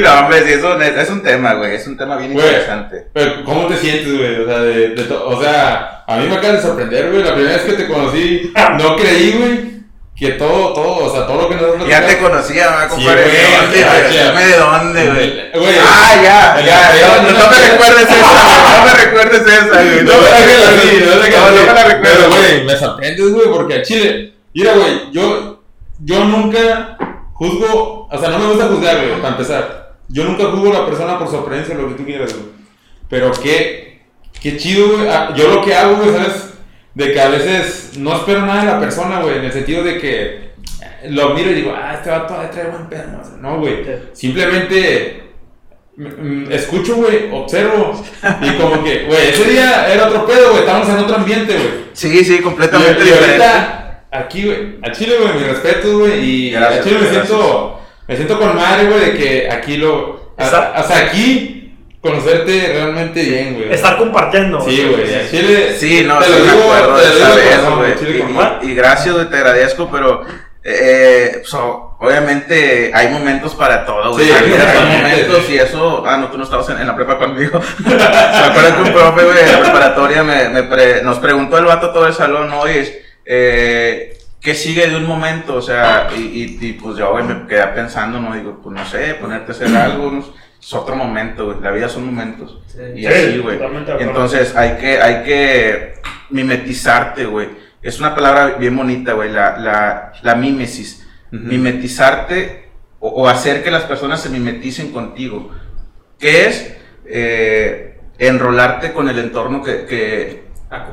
no, 0.03 0.19
hombre, 0.19 0.43
sí, 0.45 0.51
eso 0.53 0.79
es, 0.79 1.09
un 1.09 1.23
tema, 1.23 1.55
güey. 1.55 1.77
Es 1.77 1.87
un 1.87 1.97
tema 1.97 2.15
bien 2.17 2.33
Güey. 2.33 2.45
interesante. 2.45 3.07
Pero, 3.11 3.43
¿cómo 3.43 3.65
te 3.65 3.77
sientes, 3.77 4.15
güey? 4.15 4.41
O 4.41 4.45
sea, 4.45 4.59
de, 4.59 4.89
de 4.89 5.13
o 5.13 5.41
sea, 5.41 6.03
a 6.05 6.17
mí 6.17 6.27
me 6.27 6.35
acaba 6.35 6.53
de 6.53 6.61
sorprender, 6.61 7.09
güey. 7.11 7.23
La 7.23 7.33
primera 7.33 7.55
vez 7.55 7.63
que 7.63 7.73
te 7.73 7.87
conocí, 7.87 8.53
no 8.77 8.95
creí, 8.97 9.31
güey, 9.31 9.76
que 10.17 10.31
todo, 10.31 10.73
todo, 10.73 11.05
o 11.05 11.11
sea, 11.11 11.27
todo 11.27 11.43
lo 11.43 11.49
que 11.49 11.55
nos 11.55 11.87
Ya 11.87 12.05
te 12.07 12.17
conocía, 12.17 12.65
¿verdad, 12.71 12.89
Sí, 12.89 12.95
compadre? 12.95 13.21
güey, 13.23 13.35
¿De 13.35 13.57
dónde, 13.57 13.79
ya, 14.15 14.31
güey? 14.31 14.45
de 14.45 14.57
dónde, 14.57 15.05
güey. 15.53 15.75
Ah, 15.79 16.15
ya, 16.23 16.65
ya, 16.65 17.17
no, 17.21 17.23
me 17.23 17.69
recuerdes 17.69 18.09
esa, 18.09 18.17
güey. 18.17 18.77
No 18.79 18.85
me 18.85 18.93
recuerdes 19.05 19.41
esa, 19.41 19.83
güey. 19.83 20.03
No, 20.03 20.13
me 21.65 21.73
la 21.73 21.83
recuerdo, 21.83 22.01
Pero, 22.01 22.29
güey. 22.35 22.63
me 22.65 22.75
sorprendes, 22.77 23.31
güey, 23.33 23.47
porque 23.51 23.73
al 23.75 23.81
chile, 23.83 24.33
mira, 24.53 24.73
güey, 24.73 25.11
yo, 25.11 25.61
yo 25.99 26.23
nunca 26.25 26.97
juzgo, 27.33 28.07
o 28.11 28.17
sea, 28.19 28.29
no 28.29 28.39
me 28.39 28.47
gusta 28.47 28.67
juzgar, 28.67 28.97
güey, 28.97 29.15
para 29.21 29.29
empezar. 29.29 29.97
Yo 30.09 30.23
nunca 30.23 30.45
juzgo 30.45 30.71
a 30.71 30.79
la 30.79 30.85
persona 30.85 31.19
por 31.19 31.29
su 31.29 31.37
apariencia, 31.37 31.75
lo 31.75 31.89
que 31.89 31.95
tú 31.95 32.05
quieras, 32.05 32.33
güey. 32.33 32.45
Pero 33.09 33.31
qué, 33.31 34.01
qué 34.41 34.57
chido, 34.57 34.97
güey. 34.97 35.07
Ah, 35.09 35.33
Yo 35.35 35.47
lo 35.49 35.61
que 35.63 35.75
hago, 35.75 35.97
güey, 35.97 36.09
¿sabes? 36.11 36.53
De 36.97 37.13
que 37.13 37.21
a 37.21 37.29
veces 37.29 37.91
no 37.97 38.15
espero 38.15 38.41
nada 38.45 38.61
de 38.61 38.71
la 38.71 38.79
persona, 38.79 39.19
güey, 39.21 39.37
en 39.37 39.45
el 39.45 39.51
sentido 39.51 39.83
de 39.83 39.99
que 39.99 40.47
lo 41.09 41.29
miro 41.35 41.51
y 41.51 41.55
digo, 41.55 41.73
ah, 41.75 41.93
este 41.93 42.09
vato 42.09 42.33
va 42.33 42.43
a 42.45 42.49
traer 42.51 42.69
buen 42.71 42.87
pedo. 42.87 43.03
No, 43.39 43.59
güey. 43.59 43.85
Simplemente 44.13 45.23
mm, 45.95 46.05
mm, 46.05 46.51
escucho, 46.51 46.95
güey, 46.95 47.29
observo. 47.31 48.03
Y 48.41 48.49
como 48.57 48.83
que, 48.83 49.03
güey, 49.05 49.29
ese 49.29 49.43
día 49.45 49.93
era 49.93 50.07
otro 50.07 50.25
pedo, 50.25 50.49
güey. 50.51 50.59
Estábamos 50.61 50.89
en 50.89 50.97
otro 50.97 51.15
ambiente, 51.17 51.53
güey. 51.53 51.67
Sí, 51.93 52.23
sí, 52.25 52.39
completamente 52.39 53.01
y 53.01 53.03
diferente. 53.05 53.43
ahorita, 53.43 54.05
aquí, 54.11 54.43
güey, 54.45 54.75
al 54.81 54.91
chile, 54.91 55.15
güey, 55.21 55.33
mis 55.35 55.47
respetos, 55.47 55.93
güey. 55.99 56.19
Y 56.23 56.51
Gracias, 56.51 56.77
al 56.79 56.83
chile 56.83 56.95
me 56.99 57.05
gracias. 57.05 57.27
siento, 57.27 57.81
me 58.07 58.15
siento 58.15 58.39
con 58.39 58.55
madre, 58.55 58.85
güey, 58.87 58.99
de 59.11 59.17
que 59.17 59.49
aquí 59.51 59.77
lo. 59.77 60.33
Está- 60.37 60.73
Hasta 60.73 60.97
aquí, 60.99 61.56
conocerte 62.07 62.71
realmente 62.73 63.21
bien, 63.23 63.55
güey. 63.55 63.73
Estar 63.73 63.97
compartiendo. 63.97 64.61
Sí, 64.61 64.87
güey, 64.91 65.13
al 65.15 65.29
chile. 65.29 65.75
Sí, 65.77 66.03
no, 66.05 66.17
te 66.19 66.25
sí 66.25 66.31
lo 66.31 66.37
me 66.39 66.51
digo, 66.51 66.73
acuerdo 66.73 66.95
te 66.97 67.01
de 67.01 67.07
lo 67.09 67.15
digo 67.15 67.79
vez, 67.79 67.97
con 68.59 68.69
Y- 68.69 68.73
gracias, 68.73 69.13
güey, 69.15 69.29
te 69.29 69.35
agradezco, 69.37 69.89
pero 69.91 70.21
eh, 70.69 71.41
so, 71.45 71.95
obviamente 71.99 72.91
hay 72.93 73.07
momentos 73.09 73.55
para 73.55 73.85
todo, 73.85 74.11
güey. 74.13 74.25
Sí, 74.25 74.31
Hay 74.33 75.01
momentos 75.01 75.43
sí. 75.47 75.53
y 75.53 75.57
eso. 75.57 76.03
Ah, 76.05 76.17
no, 76.17 76.27
tú 76.29 76.37
no 76.37 76.43
estabas 76.43 76.67
en, 76.69 76.79
en 76.79 76.87
la 76.87 76.95
prepa 76.95 77.17
conmigo. 77.17 77.61
Me 77.85 77.93
acuerdo 77.95 78.75
que 78.75 78.81
un 78.89 78.93
profe, 78.93 79.23
güey, 79.23 79.39
en 79.39 79.51
la 79.53 79.59
preparatoria 79.61 80.23
me, 80.23 80.49
me 80.49 80.63
pre- 80.63 81.01
nos 81.03 81.19
preguntó 81.19 81.57
el 81.57 81.65
vato 81.65 81.91
todo 81.91 82.05
el 82.07 82.13
salón, 82.13 82.49
¿no? 82.49 82.67
Y 82.69 82.77
es, 82.79 82.93
eh, 83.25 84.17
¿qué 84.41 84.53
sigue 84.55 84.87
de 84.89 84.97
un 84.97 85.05
momento? 85.05 85.55
O 85.55 85.61
sea, 85.61 86.09
y, 86.15 86.19
y, 86.21 86.57
y, 86.59 86.73
pues 86.73 86.97
yo, 86.97 87.11
güey, 87.11 87.23
me 87.23 87.47
quedé 87.47 87.65
pensando, 87.67 88.19
¿no? 88.19 88.35
Digo, 88.35 88.59
pues 88.61 88.75
no 88.75 88.85
sé, 88.85 89.13
ponerte 89.15 89.51
a 89.53 89.55
hacer 89.55 89.75
algo, 89.75 90.11
no 90.11 90.21
sé, 90.21 90.31
es 90.59 90.73
otro 90.73 90.95
momento, 90.95 91.45
güey. 91.45 91.59
La 91.61 91.71
vida 91.71 91.89
son 91.89 92.05
momentos. 92.05 92.61
Sí. 92.67 92.79
Y 92.95 93.01
Sí, 93.01 93.05
así, 93.07 93.37
güey. 93.39 93.59
entonces 93.99 94.55
hay 94.55 94.77
que, 94.77 95.01
hay 95.01 95.23
que 95.23 95.93
mimetizarte, 96.29 97.25
güey. 97.25 97.49
Es 97.81 97.99
una 97.99 98.13
palabra 98.15 98.55
bien 98.57 98.75
bonita, 98.75 99.13
güey, 99.13 99.31
la, 99.31 99.57
la, 99.57 100.13
la 100.21 100.35
mímesis. 100.35 101.07
Mimetizarte 101.31 102.69
o, 102.99 103.09
o 103.09 103.27
hacer 103.27 103.63
que 103.63 103.71
las 103.71 103.83
personas 103.83 104.21
se 104.21 104.29
mimeticen 104.29 104.91
contigo. 104.91 105.51
¿Qué 106.19 106.47
es? 106.47 106.73
Eh, 107.05 107.99
enrolarte 108.17 108.93
con 108.93 109.07
el 109.09 109.19
entorno 109.19 109.63
que, 109.63 109.85
que, 109.85 110.46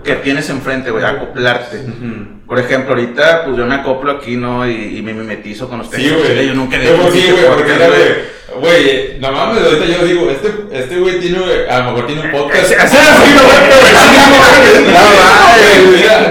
que 0.05 0.15
tienes 0.17 0.49
enfrente, 0.51 0.91
güey, 0.91 1.05
acoplarte. 1.05 1.79
Ujú. 1.79 2.47
Por 2.47 2.59
ejemplo, 2.59 2.95
ahorita, 2.95 3.45
pues 3.45 3.57
yo 3.57 3.67
me 3.67 3.75
acoplo 3.75 4.13
aquí, 4.13 4.37
¿no? 4.37 4.69
Y, 4.69 4.99
y 4.99 5.03
me 5.03 5.15
mimetizo 5.15 5.69
con 5.69 5.81
ustedes. 5.81 6.05
Sí, 6.05 6.11
güey. 6.15 6.47
Yo 6.47 6.55
nunca 6.55 6.79
dicho 6.79 7.11
sí, 7.13 7.31
güey, 7.31 7.45
porque 7.47 7.73
güey. 7.73 8.35
Güey, 8.61 9.19
no 9.19 9.33
mames, 9.33 9.65
ahorita 9.65 9.85
yo 9.85 10.07
digo, 10.07 10.31
este, 10.31 10.49
este 10.71 11.01
güey 11.01 11.19
tiene, 11.19 11.39
a 11.69 11.79
lo 11.81 11.85
mejor 11.87 12.07
tiene 12.07 12.23
un 12.23 12.31
podcast. 12.31 12.73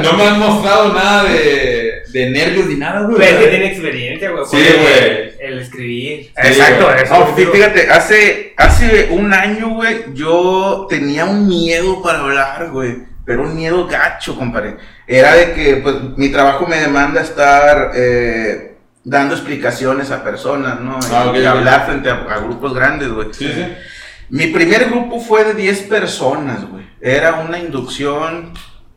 No, 0.04 0.14
me 0.14 0.24
han 0.24 0.40
mostrado 0.40 0.94
nada 0.94 1.24
de, 1.26 2.04
de 2.08 2.30
nervios 2.30 2.68
ni 2.68 2.76
nada, 2.76 3.02
güey. 3.02 3.18
Pero 3.18 3.38
es 3.38 3.44
que 3.44 3.50
tiene 3.50 3.66
experiencia, 3.68 4.32
güey. 4.32 4.46
Sí, 4.46 4.58
güey. 4.58 5.34
El 5.40 5.60
escribir. 5.60 6.32
Exacto, 6.38 6.94
eso. 6.94 7.36
Fíjate, 7.52 7.90
hace, 7.90 8.54
hace 8.56 9.10
un 9.12 9.34
año, 9.34 9.70
güey, 9.76 10.06
yo 10.14 10.88
tenía 10.90 11.26
un 11.26 11.48
miedo 11.50 12.02
para 12.02 12.20
hablar, 12.22 12.70
güey. 12.72 13.13
Pero 13.26 13.44
un 13.44 13.56
miedo 13.56 13.88
gacho, 13.88 14.36
compadre. 14.36 14.78
Era 15.08 15.34
de 15.34 15.54
que, 15.54 15.78
pues, 15.78 15.96
mi 16.18 16.30
trabajo 16.30 16.68
me 16.68 16.78
demanda 16.78 17.22
estar 17.22 17.92
eh, 17.96 18.76
dando 19.04 19.34
explicaciones 19.34 20.12
a 20.12 20.24
personas, 20.24 20.80
¿no? 20.82 21.00
Ah, 21.12 21.32
y 21.36 21.46
hablar 21.46 21.86
frente 21.86 22.10
a, 22.10 22.16
a 22.16 22.40
grupos 22.40 22.74
grandes, 22.74 23.10
güey. 23.10 23.30
Sí, 23.34 23.48
sí. 23.54 23.66
Mi 24.30 24.48
primer 24.48 24.90
grupo 24.90 25.20
fue 25.20 25.44
de 25.44 25.54
10 25.54 25.84
personas, 25.84 26.68
güey. 26.68 26.86
Era 27.00 27.36
una 27.36 27.60
inducción 27.60 28.54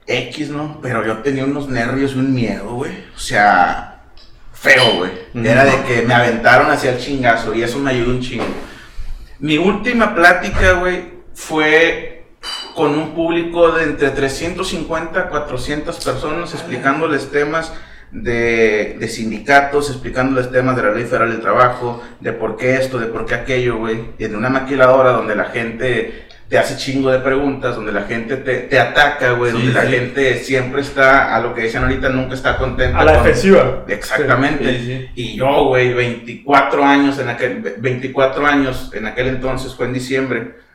X, 0.07 0.51
¿no? 0.51 0.79
Pero 0.81 1.05
yo 1.05 1.19
tenía 1.19 1.45
unos 1.45 1.69
nervios 1.69 2.13
y 2.15 2.19
un 2.19 2.33
miedo, 2.33 2.75
güey. 2.75 2.93
O 3.15 3.19
sea, 3.19 4.01
feo, 4.53 4.97
güey. 4.97 5.11
Era 5.47 5.65
de 5.65 5.83
que 5.83 6.03
me 6.03 6.15
aventaron 6.15 6.71
hacia 6.71 6.93
el 6.93 6.99
chingazo 6.99 7.55
y 7.55 7.63
eso 7.63 7.79
me 7.79 7.91
ayudó 7.91 8.13
un 8.13 8.21
chingo. 8.21 8.47
Mi 9.39 9.59
última 9.59 10.15
plática, 10.15 10.73
güey, 10.75 11.13
fue 11.35 12.16
con 12.77 12.95
un 12.95 13.15
público 13.15 13.73
de 13.73 13.85
entre 13.85 14.11
350 14.11 15.19
a 15.19 15.29
400 15.31 16.05
personas 16.05 16.53
explicándoles 16.53 17.31
temas 17.31 17.73
de, 18.13 18.97
de 19.01 19.09
sindicatos, 19.09 19.89
explicándoles 19.89 20.53
temas 20.53 20.77
de 20.77 20.83
la 20.83 20.91
ley 20.93 21.05
federal 21.05 21.31
del 21.31 21.41
trabajo, 21.41 22.03
de 22.21 22.33
por 22.33 22.59
qué 22.59 22.77
esto, 22.77 22.99
de 22.99 23.07
por 23.07 23.25
qué 23.25 23.35
aquello, 23.35 23.79
güey. 23.79 24.11
En 24.19 24.37
una 24.37 24.51
maquiladora 24.51 25.13
donde 25.13 25.35
la 25.35 25.47
gente 25.47 26.27
te 26.51 26.59
hace 26.59 26.77
chingo 26.77 27.11
de 27.11 27.21
preguntas, 27.21 27.77
donde 27.77 27.93
la 27.93 28.03
gente 28.03 28.37
te, 28.37 28.59
te 28.59 28.79
ataca, 28.79 29.33
güey, 29.33 29.53
Sí, 29.53 29.57
donde 29.57 29.73
la 29.73 29.87
gente 29.87 30.35
siempre 30.45 30.83
está, 30.83 31.35
a 31.35 31.41
lo 31.41 31.55
que 31.55 31.63
dicen 31.63 31.83
ahorita, 31.83 32.11
nunca 32.11 32.35
está 32.35 32.59
contenta. 32.59 32.99
A 32.99 33.05
la 33.05 33.13
defensiva. 33.23 33.85
Exactamente. 33.89 34.79
Sí. 34.79 35.09
Y 35.15 35.37
yo, 35.37 35.65
güey, 35.69 35.95
24 35.95 36.85
años 36.85 37.19
en 37.19 37.31
aquel 37.31 37.77
24 37.79 38.47
años 38.47 38.91
en 38.93 39.07
aquel 39.07 39.29
entonces 39.29 39.75
fue 39.75 39.87
en 39.87 39.95
diciembre 39.95 40.66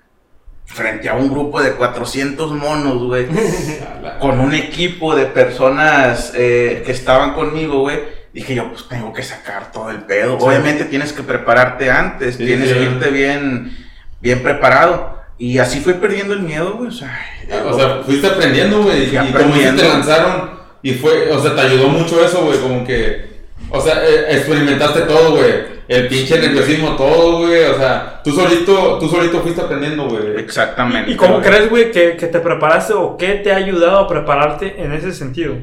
frente 0.65 1.09
a 1.09 1.15
un 1.15 1.29
grupo 1.29 1.61
de 1.61 1.73
400 1.73 2.51
monos, 2.53 3.03
güey, 3.03 3.27
con 4.19 4.39
un 4.39 4.53
equipo 4.53 5.15
de 5.15 5.25
personas 5.25 6.31
eh, 6.35 6.83
que 6.85 6.91
estaban 6.91 7.33
conmigo, 7.33 7.79
güey. 7.81 7.99
Dije 8.33 8.55
yo, 8.55 8.69
pues 8.71 8.87
tengo 8.87 9.11
que 9.11 9.23
sacar 9.23 9.71
todo 9.73 9.89
el 9.89 10.03
pedo. 10.03 10.37
Obviamente 10.37 10.85
tienes 10.85 11.11
que 11.11 11.21
prepararte 11.23 11.91
antes, 11.91 12.35
Sí, 12.37 12.45
tienes 12.45 12.69
sí. 12.69 12.75
que 12.75 12.83
irte 12.83 13.09
bien, 13.09 13.75
bien 14.21 14.41
preparado. 14.41 15.19
Y 15.37 15.57
así 15.57 15.81
fue 15.81 15.95
perdiendo 15.95 16.33
el 16.33 16.39
miedo, 16.41 16.75
güey. 16.77 16.87
O 16.87 16.91
sea, 16.91 17.19
O 17.65 17.77
sea, 17.77 18.01
fuiste 18.05 18.27
aprendiendo, 18.27 18.83
güey. 18.83 19.03
Y 19.03 19.07
Fui 19.07 19.17
como 19.17 19.29
aprendiendo. 19.29 19.81
te 19.81 19.87
lanzaron. 19.89 20.51
Y 20.81 20.93
fue, 20.93 21.29
o 21.31 21.41
sea, 21.41 21.55
te 21.55 21.61
ayudó 21.61 21.89
mucho 21.89 22.23
eso, 22.23 22.45
güey. 22.45 22.57
Como 22.59 22.85
que. 22.85 23.41
O 23.69 23.81
sea, 23.81 24.01
eh, 24.05 24.27
experimentaste 24.37 25.01
todo, 25.01 25.31
güey. 25.35 25.80
El 25.91 26.07
pinche 26.07 26.39
nerviosismo, 26.39 26.95
todo, 26.95 27.39
güey. 27.39 27.63
O 27.65 27.75
sea, 27.77 28.21
tú 28.23 28.31
solito, 28.31 28.97
tú 28.99 29.07
solito 29.09 29.41
fuiste 29.41 29.61
aprendiendo, 29.61 30.05
güey. 30.07 30.37
exactamente. 30.39 31.11
¿Y 31.11 31.15
cómo 31.15 31.39
güey. 31.39 31.43
crees, 31.45 31.69
güey, 31.69 31.91
que, 31.91 32.15
que 32.17 32.27
te 32.27 32.39
preparaste 32.39 32.93
o 32.93 33.17
qué 33.17 33.33
te 33.35 33.51
ha 33.51 33.57
ayudado 33.57 33.99
a 33.99 34.07
prepararte 34.07 34.81
en 34.81 34.93
ese 34.93 35.11
sentido? 35.11 35.55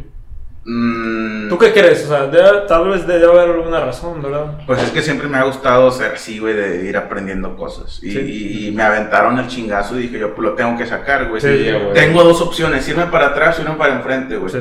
Mm, 0.70 1.49
¿Tú 1.49 1.57
qué 1.57 1.72
crees? 1.72 2.05
O 2.05 2.09
sea, 2.09 2.26
debe- 2.26 2.66
tal 2.68 2.89
vez 2.91 3.07
debe 3.07 3.24
haber 3.26 3.51
alguna 3.57 3.81
razón, 3.81 4.20
¿verdad? 4.22 4.59
Pues 4.66 4.83
es 4.83 4.91
que 4.91 5.01
siempre 5.01 5.26
me 5.26 5.39
ha 5.39 5.45
gustado 5.45 5.91
ser 5.91 6.12
así, 6.12 6.39
güey, 6.41 6.53
de 6.55 6.85
ir 6.87 6.97
aprendiendo 6.97 7.57
cosas. 7.57 8.01
Y, 8.03 8.11
Sí. 8.11 8.18
y- 8.18 8.66
y 8.68 8.70
me 8.72 8.83
aventaron 8.83 9.39
el 9.39 9.47
chingazo 9.47 9.99
y 9.99 10.03
dije 10.03 10.18
yo, 10.18 10.35
pues 10.35 10.47
lo 10.47 10.55
tengo 10.55 10.76
que 10.76 10.85
sacar, 10.87 11.29
güey. 11.29 11.41
Sí, 11.41 11.49
Sí, 11.64 11.70
güey. 11.72 11.95
Tengo 11.95 12.22
dos 12.22 12.43
opciones, 12.43 12.87
irme 12.87 13.07
para 13.07 13.29
atrás 13.29 13.59
o 13.59 13.62
irme 13.62 13.76
para 13.76 13.95
enfrente, 13.95 14.37
güey. 14.37 14.53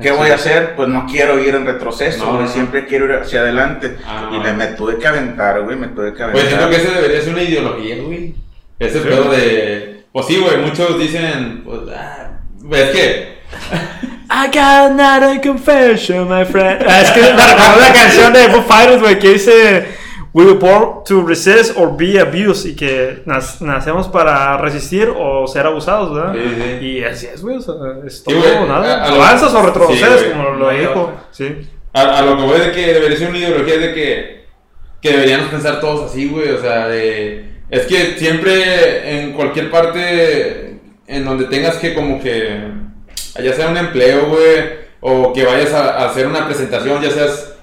¿Qué 0.00 0.10
voy 0.10 0.30
a 0.30 0.34
hacer? 0.34 0.74
Pues 0.74 0.88
no 0.88 1.06
quiero 1.06 1.38
ir 1.38 1.54
en 1.54 1.64
retroceso, 1.66 2.40
No. 2.40 2.48
Siempre 2.48 2.86
quiero 2.86 3.04
ir 3.06 3.12
hacia 3.12 3.40
adelante. 3.40 3.96
Ah, 4.06 4.28
y 4.32 4.38
no. 4.38 4.42
le, 4.44 4.52
me 4.52 4.66
tuve 4.68 4.98
que 4.98 5.06
aventar, 5.06 5.62
güey. 5.62 5.76
Me 5.76 5.88
tuve 5.88 6.12
que 6.14 6.22
aventar. 6.22 6.32
Pues 6.32 6.46
siento 6.48 6.68
que 6.68 6.76
ese 6.76 6.90
debería 6.90 7.20
ser 7.20 7.32
una 7.32 7.42
ideología, 7.42 7.96
güey. 8.02 8.34
Ese 8.78 8.98
Sí. 9.00 9.08
pedo 9.08 9.30
de. 9.30 10.04
Pues 10.12 10.26
sí, 10.26 10.36
güey. 10.38 10.56
Muchos 10.58 10.98
dicen. 10.98 11.62
Pues, 11.64 11.80
ah, 11.96 12.30
es 12.72 12.90
que. 12.90 13.34
I 14.30 14.46
got 14.48 14.90
another 14.90 15.40
confession, 15.40 16.28
my 16.28 16.44
friend. 16.44 16.84
Ah, 16.88 17.02
es 17.02 17.10
que 17.12 17.20
me 17.20 17.28
recordó 17.46 17.80
la 17.80 17.92
canción 17.92 18.32
de 18.32 18.48
Foo 18.48 18.62
Fighters, 18.62 19.00
güey, 19.00 19.18
que 19.18 19.28
dice 19.34 19.86
We 20.34 20.44
were 20.44 20.58
born 20.58 21.04
to 21.04 21.22
resist 21.22 21.76
or 21.78 21.96
be 21.96 22.18
abused. 22.20 22.66
Y 22.68 22.74
que 22.74 23.22
nacemos 23.60 24.08
para 24.08 24.58
resistir 24.58 25.08
o 25.16 25.46
ser 25.46 25.64
abusados, 25.66 26.12
¿verdad? 26.14 26.34
Sí, 26.34 26.40
sí. 26.80 26.84
Y 26.86 27.04
así 27.04 27.26
es, 27.32 27.40
güey. 27.40 27.56
O 27.56 27.60
sea, 27.60 27.74
es 28.04 28.18
Sí, 28.18 28.24
todo 28.26 28.38
güey, 28.40 28.52
o 28.56 28.66
nada. 28.66 29.02
a- 29.02 29.04
a 29.04 29.08
lo- 29.10 29.14
Avanzas 29.22 29.54
o 29.54 29.62
retrocedes, 29.62 30.20
Sí, 30.20 30.26
como 30.32 30.50
lo 30.50 30.70
dijo. 30.70 31.12
Sí. 31.30 31.68
A, 31.92 32.18
a 32.18 32.22
lo 32.22 32.36
que 32.36 32.42
voy 32.42 32.58
de 32.58 32.72
que 32.72 32.92
debería 32.94 33.16
ser 33.16 33.28
una 33.30 33.38
ideología 33.38 33.78
de 33.78 33.94
que, 33.94 34.44
que 35.00 35.10
deberíamos 35.12 35.48
pensar 35.50 35.80
todos 35.80 36.10
así, 36.10 36.28
güey. 36.28 36.50
O 36.50 36.60
sea, 36.60 36.88
de. 36.88 37.54
Es 37.70 37.86
que 37.86 38.18
siempre 38.18 39.20
en 39.20 39.32
cualquier 39.34 39.70
parte 39.70 40.80
en 41.06 41.24
donde 41.24 41.44
tengas 41.44 41.76
que, 41.76 41.94
como 41.94 42.20
que. 42.20 42.58
Ya 43.40 43.52
sea 43.52 43.68
un 43.68 43.76
empleo, 43.76 44.26
güey. 44.26 44.82
O 45.00 45.32
que 45.32 45.44
vayas 45.44 45.72
a, 45.74 45.98
a 46.02 46.06
hacer 46.08 46.26
una 46.26 46.44
presentación, 46.46 47.00
ya 47.02 47.10
seas. 47.10 47.53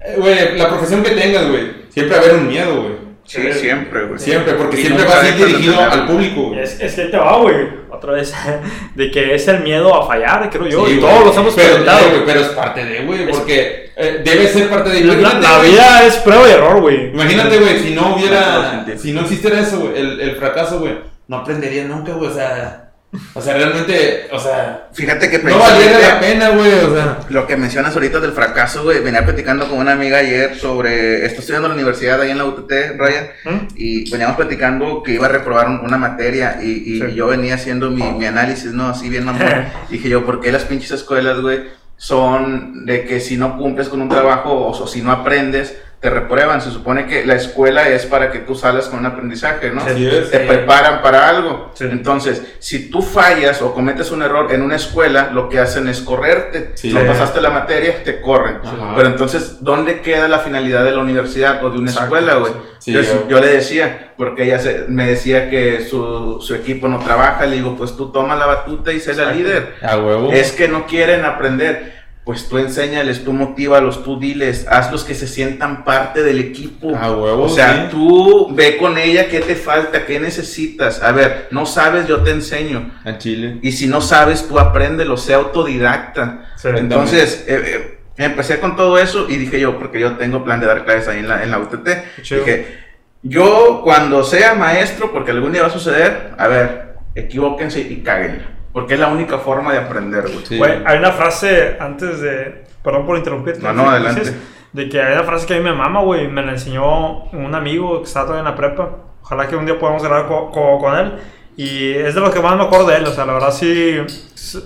Eh, 0.00 0.14
Güey, 0.16 0.58
la 0.58 0.68
profesión 0.68 1.02
que 1.02 1.10
tengas, 1.10 1.48
güey. 1.48 1.80
Siempre 1.90 2.16
va 2.16 2.22
a 2.22 2.24
haber 2.24 2.36
un 2.40 2.48
miedo, 2.48 2.82
güey. 2.82 3.10
Sí, 3.24 3.40
siempre, 3.52 4.06
güey. 4.06 4.18
Siempre, 4.18 4.54
porque 4.54 4.80
Y 4.80 4.82
siempre 4.82 5.04
va 5.04 5.20
a 5.20 5.24
ser 5.24 5.36
dirigido 5.36 5.80
al 5.80 6.06
público. 6.06 6.52
Es, 6.56 6.80
es 6.80 6.94
que 6.94 7.04
te 7.04 7.16
va, 7.16 7.36
güey. 7.38 7.56
Otra 7.88 8.12
vez. 8.14 8.34
De 8.96 9.10
que 9.10 9.34
es 9.34 9.46
el 9.46 9.60
miedo 9.60 9.94
a 9.94 10.04
fallar, 10.06 10.50
creo 10.50 10.66
yo. 10.66 10.86
Sí, 10.86 10.94
y 10.94 11.00
todos 11.00 11.26
los 11.26 11.36
hemos 11.36 11.54
pero, 11.54 11.66
experimentado. 11.68 12.06
eh, 12.06 12.10
güey, 12.10 12.24
pero 12.26 12.40
es 12.40 12.48
parte 12.48 12.84
de, 12.84 13.04
güey, 13.04 13.30
porque 13.30 13.90
eh, 13.96 14.20
debe 14.24 14.48
ser 14.48 14.68
parte 14.68 14.90
de... 14.90 15.02
La, 15.02 15.12
Imagínate, 15.14 15.42
la 15.42 15.58
vida 15.60 16.06
es 16.06 16.16
prueba 16.16 16.48
y 16.48 16.52
error, 16.52 16.80
güey. 16.80 17.10
Imagínate, 17.10 17.58
güey, 17.58 17.78
si 17.78 17.94
no 17.94 18.16
hubiera... 18.16 18.84
Si 18.96 19.12
no 19.12 19.20
existiera 19.20 19.60
eso, 19.60 19.78
güey, 19.80 19.96
el, 19.96 20.20
el 20.20 20.36
fracaso, 20.36 20.80
güey, 20.80 20.94
no 21.28 21.36
aprendería 21.36 21.84
nunca, 21.84 22.12
güey, 22.12 22.30
o 22.30 22.34
sea... 22.34 22.89
O 23.34 23.40
sea, 23.40 23.54
realmente, 23.54 24.28
o 24.30 24.38
sea... 24.38 24.88
Fíjate 24.92 25.28
que 25.30 25.38
No 25.38 25.58
valiera 25.58 25.98
precisamente- 25.98 26.08
la 26.08 26.20
pena, 26.20 26.48
güey, 26.50 26.72
o 26.84 26.94
sea... 26.94 27.18
Lo 27.28 27.44
que 27.46 27.56
mencionas 27.56 27.92
ahorita 27.94 28.20
del 28.20 28.30
fracaso, 28.32 28.84
güey, 28.84 29.00
venía 29.02 29.24
platicando 29.24 29.68
con 29.68 29.78
una 29.78 29.92
amiga 29.92 30.18
ayer 30.18 30.56
sobre, 30.56 31.24
estoy 31.26 31.40
estudiando 31.40 31.66
en 31.66 31.72
la 31.72 31.74
universidad 31.74 32.20
ahí 32.20 32.30
en 32.30 32.38
la 32.38 32.44
UTT, 32.44 32.70
Ryan, 32.98 33.28
¿Mm? 33.44 33.66
y 33.74 34.08
veníamos 34.12 34.36
platicando 34.36 35.02
que 35.02 35.14
iba 35.14 35.26
a 35.26 35.30
reprobar 35.30 35.66
un- 35.68 35.80
una 35.80 35.96
materia 35.98 36.60
y, 36.62 36.70
y 36.70 37.00
Sí. 37.00 37.14
yo 37.16 37.26
venía 37.26 37.56
haciendo 37.56 37.90
mi, 37.90 38.02
mi 38.12 38.26
análisis, 38.26 38.72
¿no? 38.72 38.88
Así 38.90 39.08
bien 39.08 39.24
mamón. 39.24 39.64
Dije 39.90 40.08
yo, 40.08 40.24
¿por 40.24 40.40
qué 40.40 40.52
las 40.52 40.62
pinches 40.64 40.92
escuelas, 40.92 41.40
güey, 41.40 41.64
son 41.96 42.86
de 42.86 43.04
que 43.06 43.18
si 43.20 43.36
no 43.36 43.58
cumples 43.58 43.88
con 43.88 44.00
un 44.02 44.08
trabajo 44.08 44.50
o, 44.52 44.70
o 44.70 44.86
si 44.86 45.02
no 45.02 45.10
aprendes, 45.12 45.76
te 46.00 46.08
reprueban? 46.08 46.62
Se 46.62 46.70
supone 46.70 47.06
que 47.06 47.26
la 47.26 47.34
escuela 47.34 47.88
es 47.88 48.06
para 48.06 48.30
que 48.32 48.38
tú 48.38 48.54
salgas 48.54 48.88
con 48.88 49.00
un 49.00 49.06
aprendizaje, 49.06 49.70
¿no? 49.70 49.86
Es. 49.86 50.30
te 50.30 50.40
Sí. 50.40 50.46
preparan 50.48 51.02
para 51.02 51.28
algo. 51.28 51.70
Sí. 51.74 51.84
Entonces, 51.84 52.42
si 52.58 52.90
tú 52.90 53.02
fallas 53.02 53.60
o 53.60 53.74
cometes 53.74 54.10
un 54.10 54.22
error 54.22 54.50
en 54.52 54.62
una 54.62 54.76
escuela, 54.76 55.30
lo 55.32 55.48
que 55.50 55.58
hacen 55.58 55.88
es 55.88 56.00
correrte. 56.00 56.70
Sí. 56.74 56.90
no 56.92 57.04
pasaste 57.04 57.40
la 57.42 57.50
materia, 57.50 58.02
te 58.02 58.20
corren. 58.22 58.58
Ajá. 58.64 58.94
Pero 58.96 59.08
entonces, 59.08 59.58
¿dónde 59.62 60.00
queda 60.00 60.26
la 60.26 60.38
finalidad 60.38 60.84
de 60.84 60.92
la 60.92 61.00
universidad 61.00 61.62
o 61.64 61.70
de 61.70 61.78
una 61.78 61.90
Exacto, 61.90 62.16
escuela, 62.16 62.34
güey? 62.38 62.52
sí. 62.78 62.92
yo, 62.92 63.02
Sí, 63.02 63.10
yo 63.28 63.38
le 63.40 63.48
decía, 63.48 64.14
porque 64.16 64.44
ella 64.44 64.58
se- 64.58 64.86
me 64.88 65.06
decía 65.06 65.50
que 65.50 65.82
su, 65.82 66.38
su 66.40 66.54
equipo 66.54 66.88
no 66.88 66.98
trabaja, 67.00 67.44
le 67.44 67.56
digo, 67.56 67.76
pues 67.76 67.94
tú 67.96 68.10
toma 68.10 68.36
la 68.36 68.46
batuta 68.46 68.90
y 68.92 69.00
sé 69.00 69.12
la 69.14 69.32
líder. 69.32 69.74
A 69.82 69.98
huevo. 69.98 70.30
Es 70.32 70.52
que 70.52 70.66
no 70.66 70.86
quieren 70.86 71.26
aprender. 71.26 71.99
Pues 72.24 72.48
tú 72.48 72.58
enséñales, 72.58 73.24
tú 73.24 73.32
motívalos, 73.32 74.04
tú 74.04 74.20
diles, 74.20 74.66
hazlos 74.68 75.04
que 75.04 75.14
se 75.14 75.26
sientan 75.26 75.84
parte 75.84 76.22
del 76.22 76.38
equipo. 76.38 76.94
A 76.94 77.10
huevo, 77.10 77.44
O 77.44 77.48
sea, 77.48 77.74
sí. 77.74 77.88
tú 77.90 78.54
ve 78.54 78.76
con 78.76 78.98
ella 78.98 79.28
qué 79.28 79.40
te 79.40 79.54
falta, 79.56 80.04
qué 80.04 80.20
necesitas. 80.20 81.02
A 81.02 81.12
ver, 81.12 81.48
no 81.50 81.64
sabes, 81.66 82.06
yo 82.06 82.22
te 82.22 82.30
enseño. 82.30 82.92
A 83.04 83.16
Chile. 83.18 83.58
Y 83.62 83.72
si 83.72 83.86
no 83.86 84.00
sabes, 84.00 84.46
tú 84.46 84.58
apréndelo, 84.58 85.16
sea 85.16 85.36
autodidacta. 85.38 86.52
Sí. 86.56 86.68
Entonces, 86.68 87.44
eh, 87.48 87.62
eh, 87.64 87.98
empecé 88.18 88.60
con 88.60 88.76
todo 88.76 88.98
eso 88.98 89.26
y 89.28 89.36
dije 89.36 89.58
yo, 89.58 89.78
porque 89.78 89.98
yo 89.98 90.16
tengo 90.16 90.44
plan 90.44 90.60
de 90.60 90.66
dar 90.66 90.84
clases 90.84 91.08
ahí 91.08 91.20
en 91.20 91.28
la, 91.28 91.42
en 91.42 91.50
la 91.50 91.58
UTT. 91.58 91.88
Dije, 92.18 92.78
yo 93.22 93.80
cuando 93.82 94.24
sea 94.24 94.54
maestro, 94.54 95.10
porque 95.10 95.30
algún 95.30 95.52
día 95.52 95.62
va 95.62 95.68
a 95.68 95.72
suceder, 95.72 96.32
a 96.38 96.48
ver, 96.48 96.94
equivóquense 97.14 97.80
y 97.80 98.02
cáguenla. 98.02 98.59
Porque 98.72 98.94
es 98.94 99.00
la 99.00 99.08
única 99.08 99.38
forma 99.38 99.72
de 99.72 99.78
aprender, 99.78 100.22
güey. 100.22 100.46
Sí. 100.46 100.58
Güey, 100.58 100.82
hay 100.86 100.98
una 100.98 101.12
frase 101.12 101.76
antes 101.80 102.20
de. 102.20 102.64
Perdón 102.84 103.04
por 103.06 103.16
interrumpirte. 103.18 103.62
No, 103.62 103.72
no, 103.72 103.90
adelante. 103.90 104.20
dices, 104.20 104.36
De 104.72 104.88
que 104.88 105.02
hay 105.02 105.12
una 105.14 105.24
frase 105.24 105.46
que 105.46 105.54
a 105.54 105.58
mí 105.58 105.62
me 105.64 105.72
mama, 105.72 106.00
güey. 106.02 106.28
Me 106.28 106.42
la 106.44 106.52
enseñó 106.52 107.24
un 107.32 107.54
amigo 107.54 107.98
que 107.98 108.04
está 108.06 108.20
todavía 108.22 108.40
en 108.40 108.44
la 108.46 108.54
prepa. 108.54 108.90
Ojalá 109.22 109.48
que 109.48 109.56
un 109.56 109.66
día 109.66 109.78
podamos 109.78 110.02
grabar 110.02 110.26
co- 110.28 110.50
co- 110.50 110.78
con 110.78 110.96
él. 110.96 111.14
Y 111.56 111.90
es 111.92 112.14
de 112.14 112.20
lo 112.20 112.30
que 112.30 112.40
más 112.40 112.56
me 112.56 112.62
acuerdo 112.62 112.86
de 112.86 112.96
él. 112.96 113.04
O 113.06 113.10
sea, 113.12 113.26
la 113.26 113.32
verdad 113.34 113.50
sí. 113.50 113.98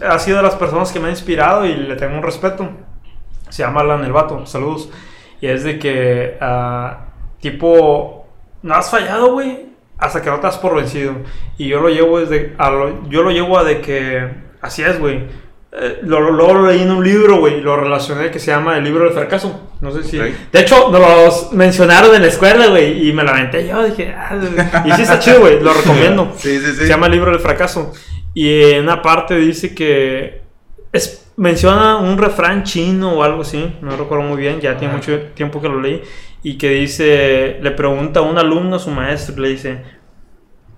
Ha 0.06 0.18
sido 0.18 0.36
de 0.36 0.42
las 0.42 0.54
personas 0.54 0.92
que 0.92 1.00
me 1.00 1.08
ha 1.08 1.10
inspirado 1.10 1.64
y 1.64 1.74
le 1.74 1.96
tengo 1.96 2.14
un 2.16 2.22
respeto. 2.22 2.68
Se 3.48 3.62
llama 3.62 3.80
Alan 3.80 4.04
el 4.04 4.12
Vato. 4.12 4.44
Saludos. 4.46 4.90
Y 5.40 5.46
es 5.48 5.64
de 5.64 5.78
que. 5.78 6.36
ah, 6.40 7.06
tipo. 7.40 8.26
No 8.62 8.74
has 8.74 8.90
fallado, 8.90 9.32
güey. 9.32 9.73
Hasta 9.98 10.20
que 10.22 10.30
no 10.30 10.40
te 10.40 10.46
has 10.46 10.58
por 10.58 10.74
vencido. 10.76 11.14
Y 11.58 11.68
yo 11.68 11.80
lo 11.80 11.88
llevo 11.88 12.20
desde. 12.20 12.54
a 12.58 12.70
lo- 12.70 13.08
yo 13.08 13.22
lo 13.22 13.30
llevo 13.30 13.58
a 13.58 13.64
de 13.64 13.80
que. 13.80 14.28
Así 14.60 14.82
es, 14.82 14.98
güey. 14.98 15.22
Eh, 15.76 15.98
lo, 16.02 16.20
lo- 16.20 16.30
luego 16.32 16.54
lo 16.54 16.68
leí 16.68 16.82
en 16.82 16.90
un 16.90 17.02
libro, 17.04 17.38
güey, 17.38 17.58
y 17.58 17.60
lo 17.60 17.76
relacioné 17.76 18.30
que 18.30 18.38
se 18.38 18.50
llama 18.52 18.76
El 18.78 18.84
libro 18.84 19.04
del 19.04 19.12
fracaso. 19.12 19.70
No 19.80 19.90
sé 19.92 20.02
si. 20.04 20.18
Ok. 20.20 20.26
De 20.52 20.60
hecho, 20.60 20.88
nos 20.90 21.00
los 21.00 21.52
mencionaron 21.52 22.14
en 22.14 22.22
la 22.22 22.28
escuela, 22.28 22.68
güey, 22.68 23.08
y 23.08 23.12
me 23.12 23.22
la 23.24 23.32
aventé 23.32 23.66
yo. 23.66 23.82
Dije, 23.84 24.14
ah, 24.16 24.82
y 24.86 24.92
sí 24.92 25.02
está 25.02 25.18
chido, 25.18 25.40
güey, 25.40 25.60
lo 25.60 25.72
recomiendo. 25.74 26.32
Sí, 26.36 26.58
sí, 26.58 26.66
sí. 26.72 26.76
Se 26.76 26.86
llama 26.88 27.06
El 27.06 27.12
libro 27.12 27.30
del 27.30 27.40
fracaso. 27.40 27.92
Y 28.34 28.72
en 28.72 28.82
una 28.84 29.00
parte 29.02 29.36
dice 29.36 29.74
que. 29.74 30.42
Es, 30.92 31.32
menciona 31.36 31.96
un 31.96 32.16
refrán 32.18 32.62
chino 32.62 33.14
o 33.14 33.22
algo 33.24 33.42
así, 33.42 33.74
no 33.82 33.96
recuerdo 33.96 34.22
muy 34.24 34.36
bien, 34.40 34.60
ya 34.60 34.76
tiene 34.76 34.94
mucho 34.94 35.18
tiempo 35.34 35.60
que 35.60 35.68
lo 35.68 35.80
leí. 35.80 36.00
Y 36.44 36.58
que 36.58 36.68
dice: 36.70 37.58
Le 37.60 37.72
pregunta 37.72 38.20
a 38.20 38.22
un 38.22 38.38
alumno 38.38 38.76
a 38.76 38.78
su 38.78 38.90
maestro, 38.90 39.42
le 39.42 39.48
dice: 39.48 39.82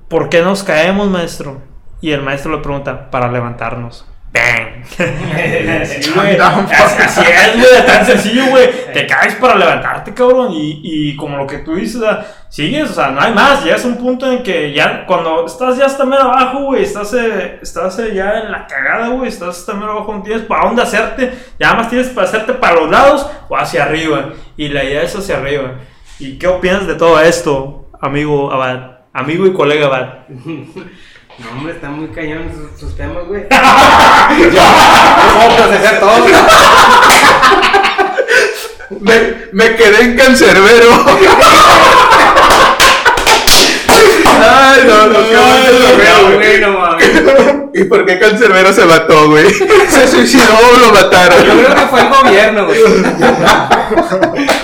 ¿Por 0.08 0.30
qué 0.30 0.40
nos 0.40 0.62
caemos, 0.62 1.08
maestro? 1.08 1.60
Y 2.00 2.12
el 2.12 2.22
maestro 2.22 2.52
le 2.52 2.62
pregunta: 2.62 3.10
Para 3.10 3.30
levantarnos. 3.30 4.10
¡Bang! 4.36 4.76
Sí, 4.86 6.10
güey. 6.14 6.38
Así, 6.38 7.20
es, 7.20 7.54
güey, 7.54 7.86
tan 7.86 8.06
sencillo, 8.06 8.46
güey. 8.46 8.70
Te 8.92 9.06
caes 9.06 9.34
para 9.36 9.56
levantarte, 9.56 10.14
cabrón. 10.14 10.52
Y, 10.52 10.80
y 10.82 11.16
como 11.16 11.36
lo 11.36 11.46
que 11.46 11.58
tú 11.58 11.74
dices, 11.74 11.96
o 11.96 12.00
sea, 12.00 12.26
sigues, 12.48 12.90
o 12.90 12.94
sea, 12.94 13.08
no 13.08 13.20
hay 13.20 13.32
más. 13.32 13.64
Llegas 13.64 13.84
a 13.84 13.88
un 13.88 13.96
punto 13.96 14.30
en 14.30 14.42
que 14.42 14.72
ya, 14.72 15.04
cuando 15.06 15.46
estás 15.46 15.76
ya 15.76 15.86
hasta 15.86 16.04
mero 16.04 16.24
abajo, 16.24 16.64
güey, 16.64 16.82
estás, 16.82 17.12
eh, 17.14 17.58
estás 17.62 17.98
eh, 17.98 18.14
ya 18.14 18.40
en 18.40 18.52
la 18.52 18.66
cagada, 18.66 19.08
güey, 19.08 19.28
estás 19.28 19.58
hasta 19.58 19.74
mero 19.74 19.92
abajo, 19.92 20.14
no 20.14 20.22
tienes 20.22 20.44
para 20.44 20.64
dónde 20.66 20.82
hacerte. 20.82 21.32
Ya 21.58 21.74
más 21.74 21.88
tienes 21.88 22.08
para 22.08 22.28
hacerte 22.28 22.54
para 22.54 22.76
los 22.76 22.90
lados 22.90 23.28
o 23.48 23.56
hacia 23.56 23.84
arriba. 23.84 24.30
Y 24.56 24.68
la 24.68 24.84
idea 24.84 25.02
es 25.02 25.14
hacia 25.16 25.38
arriba. 25.38 25.74
¿Y 26.18 26.38
qué 26.38 26.46
opinas 26.46 26.86
de 26.86 26.94
todo 26.94 27.20
esto, 27.20 27.90
amigo 28.00 28.52
Abad? 28.52 28.96
Amigo 29.12 29.46
y 29.46 29.52
colega 29.52 29.86
Abad. 29.86 30.08
No, 31.38 31.50
hombre, 31.50 31.74
están 31.74 31.98
muy 31.98 32.08
cañón 32.08 32.50
sus, 32.50 32.80
sus 32.80 32.96
temas, 32.96 33.26
güey. 33.26 33.46
¿Cómo 33.48 35.56
procesar 35.56 36.00
todo? 36.00 36.26
me, 39.00 39.36
me 39.52 39.76
quedé 39.76 40.02
en 40.02 40.16
cancerbero. 40.16 40.90
Ay, 44.76 44.86
no, 44.86 45.06
no, 45.06 45.18
qué 45.28 45.34
No, 45.34 45.94
bueno, 45.96 46.36
güey, 46.36 46.60
no 46.60 46.78
mames. 46.78 47.06
¿Y 47.74 47.84
por 47.84 47.98
¿Por 47.98 48.06
qué 48.06 48.18
Cancerbero 48.18 48.72
se 48.72 48.84
mató, 48.86 49.28
güey? 49.28 49.50
¿Se 49.50 50.08
suicidó 50.08 50.44
o 50.74 50.78
lo 50.78 50.86
Yo 50.86 50.92
mataron? 50.92 51.42
creo 51.42 51.74
que 51.74 51.86
fue 51.90 52.00
el 52.00 52.08
gobierno, 52.08 52.66
güey. 52.66 52.80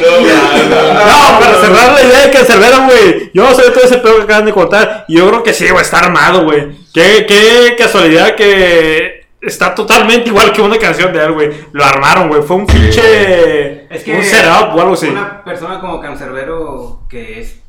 No, 0.03 1.39
para 1.41 1.61
cerrar 1.61 1.93
la 1.93 2.03
idea 2.03 2.27
de 2.27 2.31
que 2.31 2.39
Cervera, 2.39 2.79
güey. 2.79 3.31
Yo 3.35 3.45
no 3.45 3.55
sé 3.55 3.71
todo 3.71 3.85
ese 3.85 3.99
pedo 3.99 4.17
que 4.17 4.23
acaban 4.23 4.47
de 4.47 4.53
contar. 4.53 5.05
Y 5.09 5.19
yo 5.19 5.29
creo 5.29 5.43
que 5.43 5.53
sí, 5.53 5.69
güey, 5.69 5.83
está 5.83 5.99
armado, 6.01 6.45
güey. 6.45 6.69
Qué, 6.93 7.25
qué 7.27 7.77
casualidad 7.79 8.35
que 8.35 9.27
está 9.41 9.75
totalmente 9.75 10.29
igual 10.29 10.53
que 10.53 10.63
una 10.63 10.79
canción 10.79 11.13
de 11.13 11.25
él, 11.25 11.33
güey. 11.33 11.51
Lo 11.73 11.85
armaron, 11.85 12.29
güey. 12.29 12.43
Fue 12.43 12.57
un 12.57 12.67
pinche. 12.67 13.87
Es 13.95 14.03
que 14.03 14.15
un 14.15 14.23
setup 14.25 14.75
o 14.75 14.81
algo 14.81 14.95
así. 14.95 15.09
una 15.09 15.45
persona 15.45 15.81
como 15.81 16.01
Cancerbero 16.01 17.03
que 17.09 17.41
es 17.41 17.62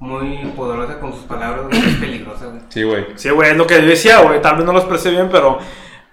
muy 0.00 0.36
poderosa 0.56 0.98
con 1.00 1.12
sus 1.12 1.22
palabras, 1.22 1.66
güey, 1.68 1.78
es 1.78 1.94
peligrosa, 1.96 2.46
güey. 2.46 2.60
Sí, 2.68 2.82
güey. 2.82 3.06
Sí, 3.16 3.30
güey, 3.30 3.50
es 3.52 3.56
lo 3.56 3.66
que 3.66 3.80
yo 3.80 3.86
decía, 3.88 4.20
güey. 4.20 4.40
Tal 4.42 4.56
vez 4.56 4.64
no 4.64 4.72
lo 4.72 4.78
expresé 4.78 5.10
bien, 5.10 5.28
pero. 5.30 5.58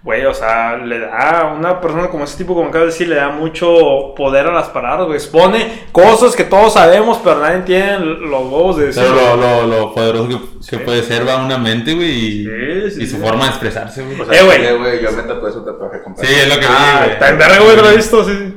Güey, 0.04 0.26
o 0.26 0.34
sea, 0.34 0.78
le 0.78 0.98
da 0.98 1.42
a 1.42 1.54
una 1.54 1.80
persona 1.80 2.08
como 2.08 2.24
ese 2.24 2.36
tipo, 2.36 2.56
como 2.56 2.70
acabo 2.70 2.86
de 2.86 2.90
decir, 2.90 3.08
le 3.08 3.18
da 3.18 3.30
mucho 3.30 4.16
poder 4.18 4.48
a 4.48 4.52
las 4.52 4.70
palabras, 4.70 5.06
güey. 5.06 5.18
Expone 5.20 5.84
cosas 5.92 6.36
que 6.36 6.44
todos 6.44 6.74
sabemos, 6.74 7.20
pero 7.24 7.40
nadie 7.40 7.60
tiene 7.60 8.00
los 8.00 8.42
huevos 8.46 8.78
de 8.78 8.88
decir. 8.88 9.04
Pero 9.04 9.36
lo, 9.36 9.38
lo, 9.38 9.68
lo 9.68 9.94
poderoso 9.94 10.28
que, 10.28 10.40
que 10.68 10.78
puede 10.84 11.04
ser 11.04 11.28
va 11.28 11.46
una 11.46 11.60
mente, 11.60 11.94
güey, 11.94 12.10
y, 12.10 12.46
Sí, 12.46 12.92
sí, 12.96 13.04
y 13.04 13.06
su 13.08 13.18
sí. 13.18 13.22
forma 13.22 13.44
de 13.44 13.50
expresarse, 13.52 14.04
güey. 14.04 14.20
O 14.20 14.26
sea, 14.26 14.42
Eh, 14.42 14.44
güey. 14.44 14.66
sí, 14.68 14.74
güey, 14.74 15.04
yo 15.04 15.12
me 15.12 15.22
tatué 15.22 15.52
su 15.52 15.64
tatuaje, 15.64 16.02
compadre. 16.02 16.28
Sí, 16.28 16.34
es 16.34 16.50
lo 16.50 16.60
que 16.60 16.66
Ah, 16.68 16.72
vi, 16.94 16.98
güey. 17.04 17.12
está 17.12 17.30
en 17.30 17.38
verga, 17.38 17.60
güey, 17.60 17.78
lo 17.78 17.90
he 17.92 17.96
visto, 17.96 18.24
sí. 18.24 18.54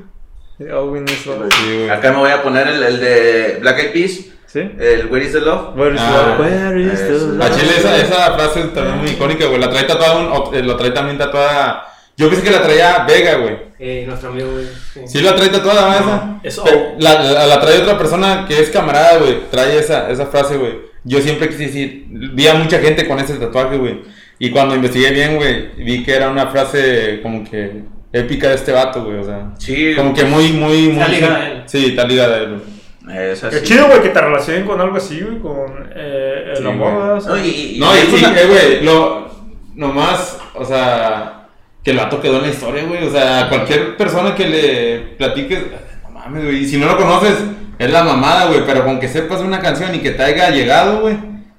Sí. 0.57 0.65
Sí. 0.67 1.91
Acá 1.91 2.11
me 2.13 2.19
voy 2.21 2.31
a 2.31 2.43
poner 2.43 2.69
el, 2.69 2.83
el 2.83 3.01
de 3.01 3.59
Black 3.61 3.79
Eyed 3.81 3.93
Peas, 3.93 4.21
¿Sí? 4.55 4.61
el 4.61 5.09
Where 5.11 5.27
is 5.27 5.33
the 5.33 5.41
Love. 5.41 5.77
Where 5.77 5.95
is 5.95 6.01
Ah, 6.01 6.37
love? 6.39 6.41
Where 6.47 6.81
is 6.81 6.99
the 7.01 7.17
eso. 7.17 7.27
love? 7.33 7.43
A 7.43 7.51
Chile 7.55 7.73
esa, 7.77 7.97
esa 7.97 8.33
frase 8.35 8.61
también 8.73 8.95
es 8.95 9.03
muy 9.03 9.11
icónica, 9.11 9.47
güey. 9.47 9.61
La 9.61 9.69
trae 9.69 9.83
tatuada, 9.83 10.15
un- 10.17 10.29
o- 10.33 10.55
eh, 10.55 10.63
lo 10.63 10.77
trae 10.77 10.93
también 10.93 11.19
tatuada. 11.19 11.89
Yo 12.17 12.29
pensé 12.31 12.45
que 12.45 12.51
la 12.53 12.63
traía 12.63 13.05
Vega, 13.09 13.35
güey. 13.39 13.57
Eh, 13.81 14.05
nuestro 14.07 14.29
amigo, 14.31 14.53
güey. 14.53 14.67
sí. 14.93 15.01
Sí 15.07 15.21
la 15.21 15.35
trae 15.35 15.49
tatuada, 15.49 15.89
¿no? 16.01 16.41
esa. 16.45 16.61
Es 16.61 16.61
Pero 16.65 16.93
la, 17.01 17.21
la, 17.21 17.47
la 17.49 17.61
trae 17.61 17.81
otra 17.83 17.99
persona 17.99 18.45
que 18.47 18.61
es 18.61 18.71
camarada, 18.71 19.19
güey. 19.19 19.41
Trae 19.51 19.77
esa, 19.79 20.09
esa 20.09 20.27
frase, 20.27 20.57
güey. 20.57 20.75
Yo 21.03 21.21
siempre 21.21 21.49
quise 21.49 21.67
decir, 21.67 22.05
vi 22.09 22.47
a 22.47 22.55
mucha 22.55 22.79
gente 22.79 23.07
con 23.09 23.19
ese 23.19 23.35
tatuaje, 23.35 23.77
güey. 23.77 24.03
Y 24.39 24.51
cuando 24.51 24.77
investigué 24.77 25.11
bien, 25.11 25.35
güey, 25.37 25.71
vi 25.85 26.05
que 26.05 26.15
era 26.15 26.31
una 26.31 26.47
frase 26.47 27.19
como 27.23 27.43
que 27.43 27.83
épica 28.13 28.49
de 28.51 28.55
este 28.55 28.71
vato, 28.71 29.03
güey. 29.05 29.19
O 29.19 29.25
sea, 29.25 29.51
Sí, 29.59 29.95
como 29.97 30.15
que 30.15 30.23
muy, 30.23 30.53
muy, 30.53 30.89
muy. 30.91 31.03
Está 31.03 31.09
ligada 31.09 31.37
a 31.39 31.49
él. 31.51 31.63
Sí, 31.67 31.87
está 31.87 32.05
ligada 32.07 32.37
a 32.37 32.39
él, 32.39 32.49
güey. 32.51 32.74
Es 33.13 33.45
así. 33.45 33.57
Qué 33.57 33.63
chido, 33.63 33.87
güey, 33.87 34.03
que 34.03 34.09
te 34.11 34.21
relacionen 34.21 34.65
con 34.65 34.81
algo 34.81 34.97
así, 34.97 35.21
güey, 35.21 35.39
con 35.41 35.91
eh, 35.95 36.53
el 36.53 36.57
Sí, 36.59 36.67
amor, 36.67 37.23
No, 37.27 37.37
y, 37.39 37.49
y- 37.49 37.79
No, 37.79 37.95
y 37.95 37.99
eh, 37.99 38.47
güey, 38.47 38.85
lo, 38.85 39.29
nomás, 39.75 40.39
o 40.55 40.65
sea, 40.65 41.49
que 41.83 41.91
el 41.91 41.99
vato 41.99 42.21
quedó 42.21 42.37
en 42.37 42.43
la 42.43 42.49
historia, 42.49 42.85
güey, 42.85 43.05
o 43.07 43.11
sea, 43.11 43.49
cualquier 43.49 43.97
persona 43.97 44.35
que 44.35 44.47
le 44.49 44.99
platiques, 45.19 45.65
no 46.05 46.11
mames, 46.11 46.45
güey, 46.45 46.57
y 46.65 46.67
si 46.67 46.79
no 46.79 46.87
lo 46.87 46.97
conoces, 46.97 47.37
es 47.79 47.91
la 47.91 48.05
mamada, 48.05 48.47
güey, 48.47 48.65
pero 48.65 48.85
con 48.85 48.99
que 49.01 49.09
sepas 49.09 49.41
una 49.41 49.61
canción 49.61 49.95
y 49.95 49.99
que 49.99 50.13
te 50.13 50.23
haya 50.23 50.51
llegado, 50.51 51.01
güey, 51.01 51.17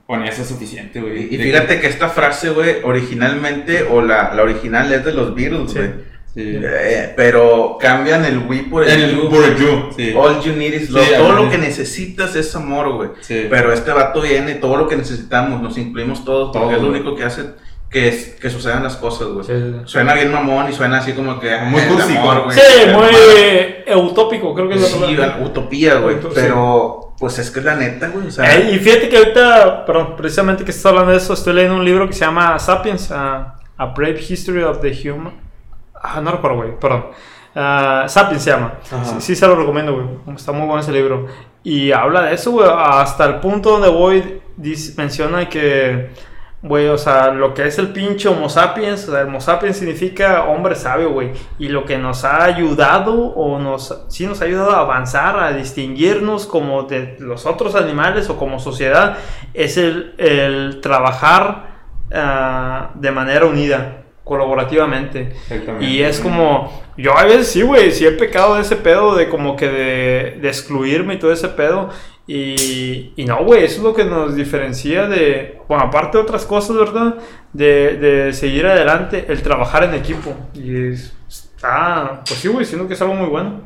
con 0.08 0.24
eso 0.24 0.42
es 0.44 0.48
suficiente, 0.48 1.00
güey. 1.02 1.34
Y 1.34 1.38
fíjate 1.38 1.80
que 1.80 1.88
esta 1.88 2.10
frase, 2.10 2.50
güey, 2.50 2.78
originalmente, 2.84 3.84
o 3.90 4.02
la, 4.02 4.34
la 4.34 4.44
original 4.44 4.92
es 4.94 5.04
de 5.06 5.14
los 5.14 5.36
Beatles, 5.36 5.72
Sí. 5.72 5.78
güey. 5.80 5.90
Sí. 5.90 5.94
Eh, 6.38 7.14
pero 7.16 7.78
cambian 7.80 8.26
el 8.26 8.40
we 8.40 8.64
por 8.70 8.84
el, 8.84 9.16
you. 9.16 9.30
por 9.30 9.44
el 9.46 9.56
you, 9.56 9.90
sí. 9.96 10.14
All 10.16 10.42
you 10.42 10.54
need 10.54 10.74
is 10.74 10.90
love. 10.90 11.06
Sí, 11.06 11.14
todo 11.16 11.32
lo 11.32 11.50
que 11.50 11.58
necesitas 11.58 12.36
es 12.36 12.54
amor, 12.56 12.92
güey. 12.94 13.10
Sí. 13.22 13.48
Pero 13.50 13.72
este 13.72 13.92
vato 13.92 14.22
viene, 14.22 14.56
todo 14.56 14.76
lo 14.76 14.88
que 14.88 14.98
necesitamos, 14.98 15.62
nos 15.62 15.78
incluimos 15.78 16.26
todos, 16.26 16.50
porque 16.52 16.76
Todo, 16.76 16.78
es 16.78 16.82
lo 16.82 16.90
único 16.90 17.16
que 17.16 17.24
hace 17.24 17.44
que, 17.90 18.10
es- 18.10 18.36
que 18.42 18.50
sucedan 18.50 18.84
las 18.84 18.98
cosas, 18.98 19.28
güey. 19.30 19.46
Sí, 19.46 19.54
sí, 19.56 19.72
sí. 19.72 19.82
Suena 19.86 20.14
bien 20.14 20.30
mamón 20.32 20.70
y 20.70 20.74
suena 20.74 20.98
así 20.98 21.14
como 21.14 21.40
que. 21.40 21.56
Muy 21.58 21.80
amor, 21.82 22.44
güey. 22.44 22.58
Sí, 22.58 22.62
muy 22.92 23.06
eh, 23.38 23.86
utópico, 23.96 24.54
creo 24.54 24.68
que 24.68 24.76
es 24.76 24.82
la 24.94 25.00
palabra. 25.08 25.40
utopía, 25.42 25.96
güey. 26.00 26.18
Sí. 26.22 26.28
Pero, 26.36 27.14
pues 27.18 27.40
es 27.40 27.50
que 27.50 27.60
es 27.60 27.66
la 27.66 27.76
neta, 27.76 28.10
güey. 28.10 28.28
O 28.28 28.32
sea, 28.32 28.54
Eh, 28.58 28.72
y 28.74 28.80
fíjate 28.80 29.08
que 29.08 29.16
ahorita, 29.18 29.86
perdón, 29.86 30.16
precisamente 30.18 30.66
que 30.66 30.72
estás 30.72 30.88
hablando 30.88 31.12
de 31.12 31.18
eso, 31.18 31.32
estoy 31.34 31.54
leyendo 31.54 31.78
un 31.78 31.86
libro 31.86 32.06
que 32.08 32.14
se 32.14 32.26
llama 32.26 32.60
Sapiens, 32.60 33.10
ah, 33.12 33.56
A 33.78 33.86
Brave 33.94 34.20
History 34.28 34.64
of 34.64 34.82
the 34.82 34.92
Human. 35.10 35.45
Ah, 36.16 36.22
no 36.22 36.32
recuerdo, 36.32 36.58
güey, 36.58 36.80
perdón. 36.80 37.06
Ah, 37.56 38.04
Sapiens 38.08 38.44
se 38.44 38.52
llama. 38.52 38.76
Sí, 38.84 38.96
sí 39.20 39.36
se 39.36 39.48
lo 39.48 39.56
recomiendo, 39.56 39.94
güey. 39.94 40.36
Está 40.36 40.52
muy 40.52 40.66
bueno 40.68 40.82
ese 40.82 40.92
libro. 40.92 41.28
Y 41.64 41.92
habla 41.92 42.24
de 42.24 42.34
eso, 42.36 42.52
güey, 42.52 42.70
hasta 42.70 43.26
el 43.26 43.36
punto 43.40 43.72
donde 43.72 43.90
voy, 43.90 44.42
dice- 44.58 44.94
menciona 44.98 45.48
que, 45.50 46.12
güey, 46.62 46.90
o 46.90 46.98
sea, 46.98 47.32
lo 47.32 47.54
que 47.54 47.66
es 47.66 47.80
el 47.80 47.90
pinche 47.94 48.28
Homo 48.28 48.50
sapiens, 48.50 49.08
o 49.08 49.12
sea, 49.14 49.24
Homo 49.24 49.40
sapiens 49.40 49.78
significa 49.78 50.44
hombre 50.44 50.76
sabio, 50.76 51.12
güey. 51.12 51.32
Y 51.58 51.70
lo 51.70 51.86
que 51.86 51.98
nos 51.98 52.24
ha 52.26 52.44
ayudado, 52.44 53.14
o 53.14 53.58
nos, 53.58 54.04
sí 54.10 54.28
nos 54.28 54.42
ha 54.42 54.46
ayudado 54.46 54.72
a 54.76 54.82
avanzar, 54.82 55.40
a 55.40 55.54
distinguirnos 55.54 56.46
como 56.46 56.84
de 56.84 57.16
los 57.20 57.46
otros 57.46 57.74
animales 57.76 58.30
o 58.30 58.38
como 58.38 58.60
sociedad, 58.60 59.18
es 59.54 59.78
el, 59.78 60.14
el 60.18 60.82
trabajar 60.82 61.68
ah, 62.14 62.92
de 62.96 63.12
manera 63.12 63.46
unida, 63.46 64.02
colaborativamente. 64.26 65.32
Exactamente. 65.44 65.86
Y 65.86 66.02
es 66.04 66.20
como, 66.20 66.84
yo 66.98 67.18
a 67.18 67.24
veces 67.24 67.48
sí, 67.48 67.62
güey, 67.62 67.92
sí 67.94 68.06
he 68.06 68.12
pecado 68.12 68.56
de 68.56 68.62
ese 68.64 68.76
pedo, 68.76 69.16
de 69.16 69.30
como 69.30 69.56
que 69.56 69.70
de, 69.70 70.38
de 70.42 70.48
excluirme 70.50 71.14
y 71.14 71.20
todo 71.20 71.32
ese 71.32 71.48
pedo. 71.48 71.90
Y, 72.28 73.14
y 73.16 73.24
no, 73.26 73.46
güey, 73.46 73.64
eso 73.64 73.78
es 73.78 73.84
lo 73.84 73.94
que 73.94 74.04
nos 74.04 74.36
diferencia 74.36 75.08
de, 75.08 75.60
bueno, 75.70 75.86
aparte 75.86 76.18
de 76.18 76.24
otras 76.24 76.44
cosas, 76.44 76.76
¿verdad? 76.76 77.16
De, 77.54 77.98
de 77.98 78.34
seguir 78.34 78.66
adelante, 78.66 79.26
el 79.30 79.42
trabajar 79.44 79.84
en 79.86 79.94
equipo. 79.94 80.34
Y 80.54 80.92
es- 80.92 81.16
está, 81.30 82.24
pues 82.28 82.40
sí, 82.40 82.48
güey, 82.50 82.66
siento 82.66 82.88
que 82.88 82.96
es 82.96 83.02
algo 83.02 83.14
muy 83.14 83.28
bueno. 83.30 83.62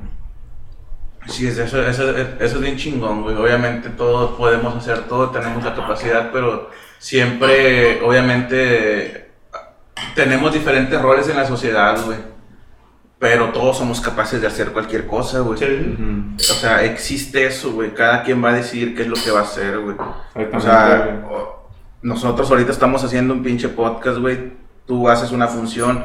Sí, 1.27 1.47
es 1.47 1.57
eso, 1.57 1.85
eso, 1.87 2.17
eso 2.17 2.37
es 2.39 2.59
bien 2.61 2.75
chingón, 2.77 3.21
güey. 3.21 3.35
Obviamente 3.35 3.89
todos 3.89 4.31
podemos 4.37 4.75
hacer 4.75 5.03
todo, 5.07 5.29
tenemos 5.29 5.63
la 5.63 5.75
capacidad, 5.75 6.31
pero 6.31 6.69
siempre, 6.97 8.01
obviamente, 8.01 9.28
tenemos 10.19 10.51
diferentes 10.51 11.01
roles 11.01 11.29
en 11.29 11.37
la 11.37 11.45
sociedad, 11.45 11.97
güey. 12.05 12.17
Pero 13.19 13.49
todos 13.49 13.77
somos 13.77 14.01
capaces 14.01 14.41
de 14.41 14.47
hacer 14.47 14.71
cualquier 14.71 15.07
cosa, 15.07 15.39
güey. 15.39 15.57
Ujú. 15.57 16.35
O 16.37 16.39
sea, 16.39 16.83
existe 16.83 17.45
eso, 17.45 17.71
güey. 17.71 17.93
Cada 17.93 18.23
quien 18.23 18.43
va 18.43 18.49
a 18.49 18.53
decidir 18.53 18.95
qué 18.95 19.03
es 19.03 19.07
lo 19.07 19.15
que 19.15 19.31
va 19.31 19.39
a 19.39 19.43
hacer, 19.43 19.79
güey. 19.79 19.95
O 20.53 20.59
sea, 20.59 21.21
güey. 21.25 21.41
nosotros 22.01 22.49
ahorita 22.49 22.71
estamos 22.71 23.03
haciendo 23.03 23.33
un 23.33 23.43
pinche 23.43 23.69
podcast, 23.69 24.19
güey. 24.19 24.53
Tú 24.85 25.07
haces 25.07 25.31
una 25.31 25.47
función 25.47 26.03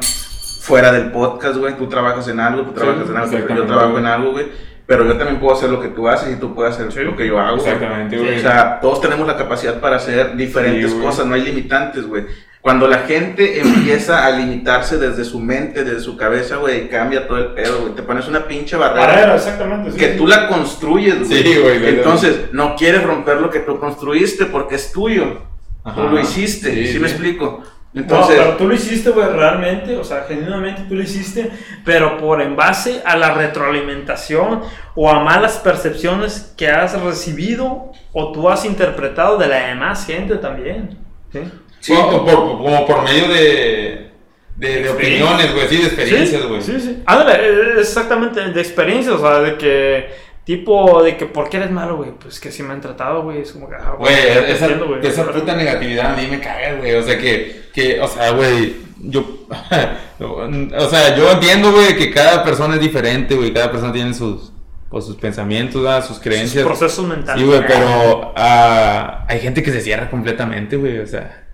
fuera 0.61 0.91
del 0.91 1.11
podcast, 1.11 1.57
güey. 1.57 1.77
Tú 1.77 1.87
trabajas 1.87 2.27
en 2.29 2.39
algo, 2.39 2.63
tú 2.63 2.71
trabajas 2.71 3.09
en 3.09 3.17
algo, 3.17 3.37
yo 3.37 3.65
trabajo 3.65 3.91
güey. 3.91 4.03
en 4.03 4.09
algo, 4.09 4.31
güey. 4.31 4.45
Pero 4.85 5.03
yo 5.05 5.17
también 5.17 5.39
puedo 5.39 5.55
hacer 5.55 5.69
lo 5.69 5.81
que 5.81 5.87
tú 5.87 6.07
haces 6.07 6.35
y 6.37 6.39
tú 6.39 6.53
puedes 6.53 6.77
hacer 6.79 7.05
lo 7.05 7.15
que 7.15 7.27
yo 7.27 7.39
hago. 7.39 7.57
Exactamente, 7.57 8.17
güey. 8.17 8.37
O 8.37 8.41
sea, 8.41 8.79
todos 8.79 9.01
tenemos 9.01 9.27
la 9.27 9.35
capacidad 9.35 9.79
para 9.79 9.95
hacer 9.95 10.35
diferentes 10.35 10.91
Sí, 10.91 10.99
cosas, 10.99 11.25
no 11.25 11.33
hay 11.33 11.41
limitantes, 11.41 12.05
güey. 12.07 12.25
Cuando 12.65 12.87
la 12.87 13.01
gente 13.03 13.59
empieza 13.61 14.25
a 14.25 14.31
limitarse 14.31 14.97
desde 14.97 15.23
su 15.23 15.39
mente, 15.39 15.83
desde 15.83 15.99
su 15.99 16.17
cabeza, 16.17 16.55
güey, 16.55 16.89
cambia 16.89 17.27
todo 17.27 17.37
el 17.37 17.47
pedo, 17.49 17.81
güey. 17.81 17.93
Te 17.93 18.01
pones 18.01 18.27
una 18.27 18.47
pinche 18.47 18.75
barrera 18.75 19.35
exactamente. 19.35 19.95
que 19.95 20.07
tú 20.17 20.25
la 20.25 20.47
construyes, 20.47 21.29
güey. 21.29 21.43
Sí, 21.43 21.59
güey, 21.61 21.79
güey. 21.79 21.97
Entonces, 21.97 22.51
no 22.53 22.75
quieres 22.75 23.03
romper 23.03 23.39
lo 23.39 23.51
que 23.51 23.59
tú 23.59 23.79
construiste 23.79 24.45
porque 24.45 24.73
es 24.73 24.91
tuyo. 24.91 25.41
Ajá. 25.83 26.01
Tú 26.01 26.09
lo 26.09 26.19
hiciste, 26.19 26.73
Sí, 26.73 26.87
¿sí, 26.87 26.93
sí. 26.93 26.99
me 26.99 27.07
explico? 27.07 27.61
Entonces, 27.93 28.31
Entonces, 28.31 28.37
pero 28.39 28.57
tú 28.57 28.67
lo 28.67 28.73
hiciste, 28.73 29.09
güey, 29.11 29.27
realmente, 29.27 29.95
o 29.97 30.03
sea, 30.03 30.25
genuinamente 30.27 30.85
tú 30.89 30.95
lo 30.95 31.03
hiciste, 31.03 31.51
pero 31.85 32.17
por 32.17 32.41
en 32.41 32.55
base 32.55 33.03
a 33.05 33.15
la 33.15 33.35
retroalimentación 33.35 34.61
o 34.95 35.11
a 35.11 35.19
malas 35.23 35.57
percepciones 35.59 36.55
que 36.57 36.67
has 36.67 36.99
recibido 36.99 37.91
o 38.11 38.31
tú 38.31 38.49
has 38.49 38.65
interpretado 38.65 39.37
de 39.37 39.49
la 39.49 39.67
demás 39.67 40.07
gente 40.07 40.37
también. 40.37 40.97
¿sí? 41.31 41.41
Sí, 41.85 41.93
Como, 41.93 42.25
por, 42.25 42.35
como 42.35 42.87
por 42.87 43.03
medio 43.03 43.27
de, 43.27 44.11
de, 44.55 44.81
de 44.83 44.89
opiniones, 44.89 45.53
güey, 45.53 45.67
sí, 45.67 45.77
de 45.77 45.85
experiencias, 45.87 46.45
güey. 46.47 46.61
Sí, 46.61 46.79
sí. 46.79 47.03
Ándale, 47.05 47.33
eh, 47.47 47.73
exactamente, 47.79 48.41
de 48.41 48.61
experiencias, 48.61 49.15
o 49.15 49.19
sea, 49.19 49.39
de 49.39 49.57
que, 49.57 50.09
tipo, 50.45 51.03
de 51.03 51.17
que, 51.17 51.25
¿por 51.25 51.49
qué 51.49 51.57
eres 51.57 51.71
malo, 51.71 51.97
güey? 51.97 52.11
Pues 52.19 52.39
que 52.39 52.51
si 52.51 52.63
me 52.63 52.73
han 52.73 52.81
tratado, 52.81 53.23
güey, 53.23 53.41
es 53.41 53.51
como 53.51 53.69
que, 53.69 53.75
ah, 53.75 53.95
Güey, 53.99 54.13
esa, 54.13 54.65
entiendo, 54.65 54.87
güey. 54.87 55.05
esa 55.05 55.31
puta 55.31 55.55
negatividad 55.55 56.13
a 56.13 56.15
mí 56.15 56.27
me 56.29 56.39
caga, 56.39 56.75
güey. 56.79 56.93
O 56.95 57.03
sea, 57.03 57.17
que, 57.17 57.65
que 57.73 57.99
o 58.01 58.07
sea, 58.07 58.31
güey, 58.31 58.75
yo, 59.01 59.23
o 60.19 60.89
sea, 60.89 61.15
yo 61.15 61.31
entiendo, 61.31 61.71
güey, 61.71 61.95
que 61.97 62.11
cada 62.11 62.43
persona 62.43 62.75
es 62.75 62.81
diferente, 62.81 63.35
güey. 63.35 63.53
Cada 63.53 63.71
persona 63.71 63.91
tiene 63.93 64.13
sus, 64.13 64.51
pues, 64.89 65.05
sus 65.05 65.17
pensamientos, 65.17 65.81
¿verdad? 65.83 66.01
sus 66.01 66.15
Sus 66.15 66.23
creencias. 66.23 66.63
procesos 66.65 67.05
mentales. 67.05 67.41
Sí, 67.43 67.47
güey, 67.47 67.61
pero 67.67 68.33
ah, 68.35 69.25
hay 69.27 69.39
gente 69.39 69.61
que 69.61 69.71
se 69.71 69.81
cierra 69.81 70.09
completamente, 70.09 70.77
güey. 70.77 70.99
O 70.99 71.07
sea, 71.07 71.44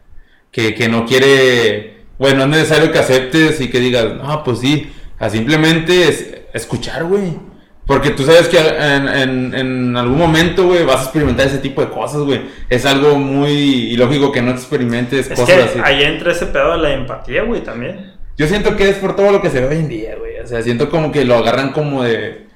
que, 0.52 0.74
que 0.76 0.88
no 0.90 1.06
quiere. 1.06 2.02
Bueno, 2.18 2.46
no 2.48 2.56
es 2.56 2.62
necesario 2.64 2.92
que 2.92 3.00
aceptes 3.00 3.60
y 3.62 3.70
que 3.70 3.80
digas, 3.80 4.14
no, 4.16 4.44
pues 4.44 4.60
sí. 4.60 4.92
A 5.20 5.30
simplemente 5.30 6.08
es 6.08 6.34
escuchar, 6.54 7.04
güey. 7.06 7.34
Porque 7.86 8.12
tú 8.12 8.24
sabes 8.24 8.48
que 8.48 8.58
en, 8.58 9.08
en, 9.08 9.54
en 9.56 9.98
algún 9.98 10.18
momento, 10.18 10.66
güey, 10.68 10.84
vas 10.86 11.02
a 11.02 11.04
experimentar 11.04 11.48
ese 11.48 11.58
tipo 11.58 11.82
de 11.82 11.90
cosas, 11.90 12.22
güey. 12.22 12.42
Es 12.70 12.86
algo 12.86 13.18
muy 13.18 13.52
ilógico 13.92 14.32
que 14.32 14.42
no 14.42 14.52
experimentes 14.52 15.30
Es 15.30 15.38
cosas 15.40 15.56
que 15.56 15.64
así. 15.64 15.80
ahí 15.84 16.04
entra 16.04 16.32
ese 16.32 16.46
pedo 16.46 16.74
de 16.74 16.78
la 16.78 16.94
empatía, 16.94 17.44
güey, 17.44 17.62
también. 17.64 18.14
Yo 18.38 18.48
siento 18.48 18.76
que 18.78 18.90
es 18.90 18.98
por 18.98 19.16
todo 19.16 19.32
lo 19.32 19.42
que 19.42 19.50
se 19.50 19.62
ve 19.62 19.68
hoy 19.68 19.78
en 19.82 19.90
día, 19.90 20.16
güey. 20.18 20.40
O 20.40 20.48
sea, 20.48 20.62
siento 20.62 20.90
como 20.90 21.12
que 21.12 21.26
lo 21.26 21.36
agarran 21.38 21.72
como 21.72 22.04
de. 22.04 22.48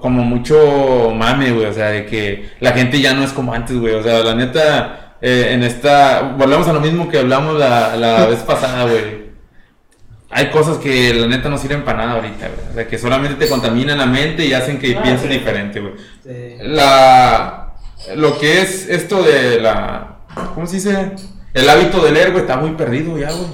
Como 0.00 0.22
mucho 0.24 1.12
mame, 1.14 1.50
güey. 1.52 1.66
O 1.66 1.72
sea, 1.72 1.88
de 1.90 2.06
que 2.06 2.48
la 2.60 2.72
gente 2.72 3.00
ya 3.00 3.12
no 3.12 3.22
es 3.24 3.32
como 3.32 3.52
antes, 3.52 3.76
güey. 3.76 3.94
O 3.94 4.02
sea, 4.02 4.20
la 4.20 4.34
neta, 4.34 5.09
eh, 5.22 5.48
en 5.52 5.62
esta. 5.62 6.34
Volvemos 6.36 6.66
a 6.68 6.72
lo 6.72 6.80
mismo 6.80 7.08
que 7.08 7.18
hablamos 7.18 7.58
la, 7.58 7.96
la 7.96 8.26
vez 8.28 8.40
pasada, 8.40 8.84
güey. 8.84 9.30
Hay 10.32 10.50
cosas 10.50 10.78
que 10.78 11.12
la 11.12 11.26
neta 11.26 11.48
no 11.48 11.58
sirven 11.58 11.84
para 11.84 11.98
nada 11.98 12.12
ahorita, 12.12 12.48
güey. 12.48 12.70
O 12.70 12.74
sea, 12.74 12.86
que 12.86 12.98
solamente 12.98 13.34
te 13.44 13.50
contaminan 13.50 13.98
la 13.98 14.06
mente 14.06 14.44
y 14.46 14.52
hacen 14.52 14.78
que 14.78 14.96
Ah, 14.96 15.02
pienses 15.02 15.26
sí. 15.28 15.38
diferente, 15.38 15.80
güey. 15.80 15.94
Sí. 16.22 16.56
La. 16.62 17.72
Lo 18.16 18.38
que 18.38 18.62
es 18.62 18.88
esto 18.88 19.22
de 19.22 19.60
la. 19.60 20.18
¿Cómo 20.54 20.66
se 20.66 20.76
dice? 20.76 21.12
El 21.52 21.68
hábito 21.68 22.00
de 22.04 22.12
leer, 22.12 22.30
güey, 22.30 22.42
está 22.44 22.56
muy 22.56 22.70
perdido 22.72 23.18
ya, 23.18 23.32
güey. 23.32 23.48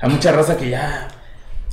Hay 0.00 0.08
mucha 0.10 0.32
raza 0.32 0.56
que 0.56 0.70
ya. 0.70 1.08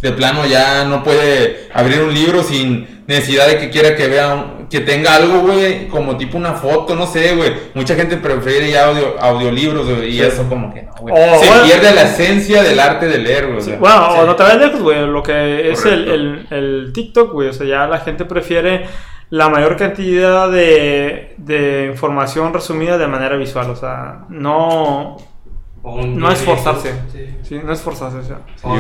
De 0.02 0.12
plano 0.12 0.46
ya 0.46 0.84
no 0.84 1.04
puede 1.04 1.70
abrir 1.74 2.02
un 2.02 2.14
libro 2.14 2.44
sin 2.44 3.04
necesidad 3.08 3.48
de 3.48 3.58
que 3.60 3.70
quiera 3.70 3.96
que 3.96 4.08
vea. 4.08 4.46
Que 4.72 4.80
tenga 4.80 5.16
algo, 5.16 5.42
güey, 5.42 5.88
como 5.90 6.16
tipo 6.18 6.38
una 6.38 6.54
foto, 6.54 6.96
no 6.96 7.06
sé, 7.06 7.36
güey. 7.36 7.52
Mucha 7.74 7.94
gente 7.96 8.16
prefiere 8.18 8.72
ya 8.72 8.88
audio, 8.88 9.20
audiolibros, 9.20 9.86
güey, 9.88 10.10
y 10.10 10.14
Sí. 10.14 10.22
eso 10.24 10.48
como 10.48 10.74
que 10.74 10.84
no, 10.84 10.94
güey. 11.02 11.14
Se 11.40 11.48
bueno- 11.50 11.64
pierde 11.66 11.94
la 11.94 12.04
esencia 12.04 12.64
del 12.64 12.80
arte 12.80 13.08
de 13.08 13.18
leer, 13.18 13.48
güey. 13.48 13.58
o 13.60 13.62
sea. 13.62 13.78
Bueno, 13.78 14.08
sí. 14.14 14.20
o 14.22 14.26
no 14.26 14.36
te 14.36 14.44
vayas 14.44 14.60
lejos, 14.60 14.82
güey. 14.82 15.06
Lo 15.06 15.22
que 15.22 15.72
es 15.72 15.86
el, 15.86 16.08
el, 16.08 16.48
el 16.50 16.92
TikTok, 16.94 17.34
güey. 17.34 17.50
O 17.50 17.54
sea, 17.54 17.68
ya 17.68 17.86
la 17.88 18.00
gente 18.00 18.24
prefiere 18.26 18.86
la 19.30 19.50
mayor 19.50 19.76
cantidad 19.78 20.50
de, 20.50 21.36
de 21.38 21.88
información 21.92 22.54
resumida 22.54 22.98
de 22.98 23.08
manera 23.08 23.36
visual. 23.38 23.70
O 23.70 23.76
sea, 23.76 24.26
no, 24.30 25.18
no 25.84 26.32
esforzarse. 26.32 26.94
Sí. 27.12 27.28
Sí, 27.48 27.60
no 27.64 27.74
esforzarse. 27.74 28.18
O 28.18 28.24
sea. 28.24 28.38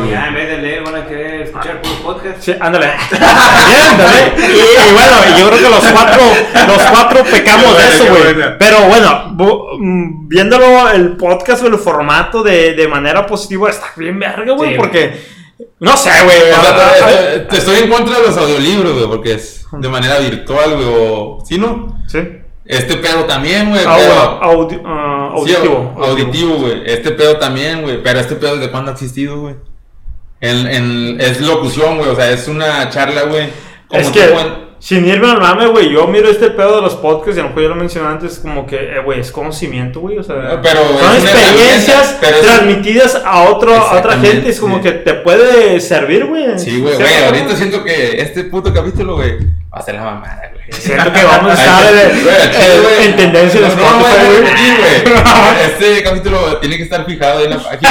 Ya 0.09 0.27
en 0.27 0.33
vez 0.35 0.47
de 0.49 0.57
leer 0.59 0.83
van 0.83 0.95
a 0.95 1.05
querer 1.07 1.41
escuchar 1.41 1.81
puros 1.81 1.97
podcasts. 1.97 2.45
Sí, 2.45 2.53
ándale. 2.59 2.85
Bien, 3.11 3.83
ándale. 3.89 4.33
Y, 4.37 4.89
y 4.89 4.93
bueno, 4.93 5.37
yo 5.39 5.47
creo 5.49 5.57
que 5.59 5.69
los 5.69 5.91
cuatro, 5.91 6.23
los 6.67 6.81
cuatro 6.91 7.23
pecamos 7.25 7.77
de 7.77 7.83
eso, 7.87 8.05
güey. 8.07 8.57
Pero 8.59 8.81
bueno, 8.87 9.33
bu- 9.35 9.77
mm, 9.79 10.27
viéndolo 10.29 10.89
el 10.91 11.17
podcast 11.17 11.63
o 11.63 11.67
el 11.67 11.77
formato 11.77 12.43
de, 12.43 12.73
de 12.75 12.87
manera 12.87 13.25
positiva, 13.25 13.69
está 13.69 13.87
bien 13.97 14.19
verga, 14.19 14.53
güey. 14.53 14.71
Sí, 14.71 14.75
porque, 14.77 15.19
no 15.79 15.97
sé, 15.97 16.11
güey. 16.23 16.37
O 16.37 16.61
sea, 16.61 16.75
ah, 16.75 16.93
te- 16.99 17.39
te- 17.39 17.39
te 17.45 17.57
estoy 17.57 17.79
en 17.79 17.89
contra 17.89 18.19
de 18.19 18.27
los 18.27 18.37
audiolibros, 18.37 18.93
güey, 18.93 19.07
porque 19.07 19.33
es 19.33 19.65
de 19.71 19.89
manera 19.89 20.19
virtual, 20.19 20.75
güey, 20.75 20.87
o... 20.87 21.39
¿Sí, 21.47 21.57
no? 21.57 22.01
Sí. 22.07 22.19
Este 22.71 22.95
pedo 22.97 23.25
también, 23.25 23.69
güey. 23.69 23.81
Ah, 23.85 23.95
pero- 23.97 24.13
bueno, 24.13 24.39
audi- 24.41 25.45
Sí, 25.45 25.53
auditivo. 25.53 25.93
au- 25.97 26.05
auditivo, 26.05 26.55
güey. 26.55 26.81
Este 26.85 27.11
pedo 27.11 27.37
también, 27.37 27.81
güey. 27.81 28.01
Pero 28.01 28.19
este 28.19 28.35
pedo, 28.35 28.57
¿de 28.57 28.69
cuándo 28.71 28.91
ha 28.91 28.93
existido, 28.93 29.39
güey? 29.41 29.55
En, 30.39 30.67
en- 30.67 31.21
es 31.21 31.41
locución, 31.41 31.97
güey. 31.97 32.09
O 32.09 32.15
sea, 32.15 32.31
es 32.31 32.47
una 32.47 32.89
charla, 32.89 33.23
güey. 33.23 33.49
Es 33.91 34.09
que, 34.09 34.21
sin 34.79 35.05
irme 35.05 35.29
al 35.29 35.39
mame, 35.39 35.67
güey, 35.67 35.91
yo 35.91 36.07
miro 36.07 36.29
este 36.29 36.49
pedo 36.49 36.77
de 36.77 36.81
los 36.81 36.95
podcasts, 36.95 37.35
y 37.37 37.39
a 37.39 37.43
lo 37.43 37.49
mejor 37.49 37.63
ya 37.63 37.69
lo 37.69 37.75
mencioné 37.75 38.07
antes, 38.07 38.39
como 38.39 38.65
que, 38.65 38.77
eh, 38.77 38.99
güey, 39.03 39.19
es 39.19 39.31
conocimiento, 39.31 39.99
güey, 39.99 40.17
o 40.17 40.23
sea, 40.23 40.59
Pero 40.63 40.79
son 40.97 41.15
experiencias 41.17 41.89
herramienta, 41.89 42.17
pero 42.21 42.35
es- 42.37 42.41
transmitidas 42.41 43.21
a, 43.23 43.43
otro, 43.43 43.75
a 43.75 43.99
otra 43.99 44.13
gente, 44.17 44.49
es 44.49 44.59
como 44.59 44.77
sí. 44.77 44.83
que 44.83 44.91
te 44.93 45.13
puede 45.15 45.79
servir, 45.81 46.25
güey. 46.25 46.57
Sí, 46.57 46.79
güey, 46.79 46.95
güey. 46.95 47.23
Ahorita 47.25 47.55
siento 47.57 47.83
que 47.83 48.21
este 48.21 48.45
puto 48.45 48.73
capítulo, 48.73 49.15
güey, 49.17 49.37
va 49.73 49.79
a 49.79 49.81
ser 49.83 49.95
la 49.95 50.01
mamada, 50.03 50.51
güey. 50.53 50.65
Siento 50.71 51.13
que 51.13 51.23
vamos 51.23 51.51
a 51.57 51.63
estar 51.63 51.93
en, 51.93 52.23
güey, 52.23 52.79
güey. 52.81 53.15
tendencia 53.15 53.61
de 53.61 53.67
No, 53.69 53.75
no, 53.75 53.81
Spotify, 53.81 54.25
güey, 54.25 54.41
güey. 54.41 55.01
güey. 55.03 55.21
Este 55.65 56.03
capítulo 56.03 56.57
tiene 56.57 56.77
que 56.77 56.83
estar 56.83 57.05
fijado 57.05 57.43
en 57.43 57.49
la 57.51 57.57
página. 57.63 57.89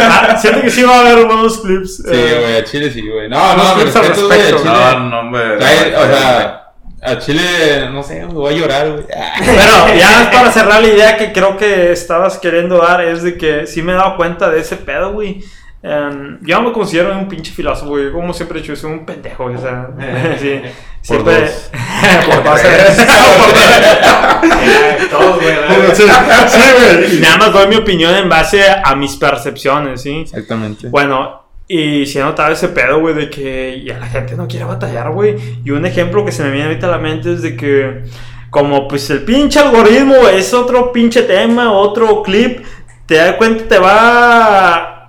Ah, 0.00 0.36
siento 0.40 0.62
que 0.62 0.70
sí 0.70 0.82
va 0.82 0.96
a 0.96 1.00
haber 1.00 1.26
buenos 1.26 1.58
clips. 1.58 1.96
Sí, 1.96 2.02
eh, 2.12 2.38
güey, 2.40 2.56
a 2.56 2.64
Chile 2.64 2.90
sí, 2.90 3.06
güey. 3.08 3.28
No, 3.28 3.56
no, 3.56 3.76
me 3.76 3.84
respeto, 3.84 4.26
güey, 4.26 4.40
a. 4.40 4.46
Chile. 4.46 4.60
No, 4.64 5.00
no, 5.00 5.20
hombre. 5.20 5.58
Trae- 5.58 5.94
o 5.96 6.06
sea, 6.06 6.58
a 7.02 7.18
Chile, 7.18 7.88
no 7.90 8.02
sé, 8.02 8.24
güey, 8.24 8.34
voy 8.34 8.54
a 8.54 8.56
llorar, 8.58 8.90
güey. 8.90 9.04
Pero 9.06 9.94
ya 9.98 10.30
para 10.32 10.50
cerrar 10.52 10.80
la 10.80 10.88
idea 10.88 11.16
que 11.16 11.32
creo 11.32 11.56
que 11.56 11.92
estabas 11.92 12.38
queriendo 12.38 12.78
dar 12.78 13.02
es 13.02 13.22
de 13.22 13.36
que 13.36 13.66
sí 13.66 13.82
me 13.82 13.92
he 13.92 13.96
dado 13.96 14.16
cuenta 14.16 14.50
de 14.50 14.60
ese 14.60 14.76
pedo, 14.76 15.12
güey. 15.12 15.42
Em, 15.84 16.38
yo 16.42 16.60
no 16.60 16.68
me 16.68 16.72
considero 16.72 17.12
un 17.18 17.26
pinche 17.28 17.50
filósofo, 17.52 17.90
güey. 17.90 18.12
Como 18.12 18.32
siempre 18.32 18.58
he 18.58 18.62
dicho, 18.62 18.76
soy 18.76 18.92
un 18.92 19.04
pendejo, 19.04 19.46
o 19.46 19.58
sea, 19.58 19.88
sí. 20.40 20.60
Por 21.08 21.16
Siempre. 21.16 21.40
dos. 21.40 21.70
por 22.26 22.44
dos. 22.44 22.60
Todos, 25.10 25.36
güey. 25.40 25.46
¿verdad? 25.56 25.94
Sí, 25.94 26.04
sí, 26.48 26.60
güey. 26.78 27.16
Y 27.16 27.20
nada 27.20 27.36
más 27.38 27.52
doy 27.52 27.66
mi 27.66 27.74
opinión 27.76 28.14
en 28.14 28.28
base 28.28 28.62
a 28.84 28.94
mis 28.94 29.16
percepciones, 29.16 30.02
¿sí? 30.02 30.20
Exactamente. 30.20 30.88
Bueno, 30.88 31.42
y 31.66 32.06
si 32.06 32.18
he 32.18 32.22
notado 32.22 32.52
ese 32.52 32.68
pedo, 32.68 33.00
güey, 33.00 33.16
de 33.16 33.28
que 33.28 33.82
ya 33.84 33.98
la 33.98 34.06
gente 34.06 34.36
no 34.36 34.46
quiere 34.46 34.64
batallar, 34.64 35.10
güey. 35.10 35.34
Y 35.64 35.72
un 35.72 35.84
ejemplo 35.84 36.24
que 36.24 36.30
se 36.30 36.44
me 36.44 36.52
viene 36.52 36.68
ahorita 36.68 36.86
a 36.86 36.90
la 36.90 36.98
mente 36.98 37.32
es 37.32 37.42
de 37.42 37.56
que, 37.56 38.04
como 38.50 38.86
pues 38.86 39.10
el 39.10 39.24
pinche 39.24 39.58
algoritmo 39.58 40.28
es 40.28 40.54
otro 40.54 40.92
pinche 40.92 41.22
tema, 41.22 41.72
otro 41.72 42.22
clip, 42.22 42.64
te 43.06 43.16
das 43.16 43.34
cuenta, 43.34 43.64
te 43.66 43.78
va 43.80 45.01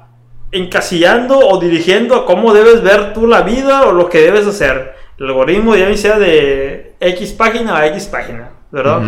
encasillando 0.53 1.37
o 1.37 1.59
dirigiendo 1.59 2.15
a 2.15 2.25
cómo 2.25 2.53
debes 2.53 2.81
ver 2.81 3.13
tú 3.13 3.27
la 3.27 3.41
vida 3.41 3.83
o 3.83 3.91
lo 3.91 4.09
que 4.09 4.21
debes 4.21 4.47
hacer. 4.47 4.95
El 5.17 5.27
algoritmo 5.27 5.75
ya 5.75 5.95
sea 5.95 6.17
de 6.17 6.95
X 6.99 7.33
página 7.33 7.77
a 7.77 7.87
X 7.87 8.05
página, 8.05 8.51
¿verdad? 8.71 9.01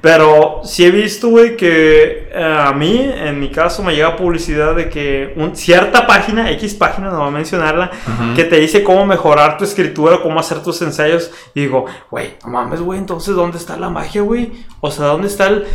Pero 0.00 0.62
sí 0.64 0.84
he 0.84 0.90
visto, 0.90 1.28
güey, 1.28 1.56
que 1.56 2.30
eh, 2.32 2.56
a 2.58 2.72
mí, 2.72 2.98
en 3.14 3.38
mi 3.38 3.50
caso, 3.50 3.82
me 3.82 3.94
llega 3.94 4.16
publicidad 4.16 4.74
de 4.74 4.88
que 4.88 5.34
un, 5.36 5.54
cierta 5.54 6.06
página, 6.06 6.50
X 6.52 6.74
página, 6.74 7.10
no 7.10 7.18
voy 7.18 7.28
a 7.28 7.30
mencionarla, 7.30 7.90
que 8.34 8.44
te 8.44 8.56
dice 8.56 8.82
cómo 8.82 9.04
mejorar 9.04 9.58
tu 9.58 9.64
escritura, 9.64 10.20
cómo 10.22 10.40
hacer 10.40 10.62
tus 10.62 10.80
ensayos. 10.82 11.30
Y 11.54 11.60
digo, 11.62 11.84
güey, 12.10 12.34
no 12.44 12.50
mames, 12.50 12.80
güey, 12.80 12.98
entonces, 12.98 13.34
¿dónde 13.34 13.58
está 13.58 13.76
la 13.76 13.90
magia, 13.90 14.22
güey? 14.22 14.52
O 14.80 14.90
sea, 14.90 15.06
¿dónde 15.06 15.28
está 15.28 15.48
el...? 15.48 15.66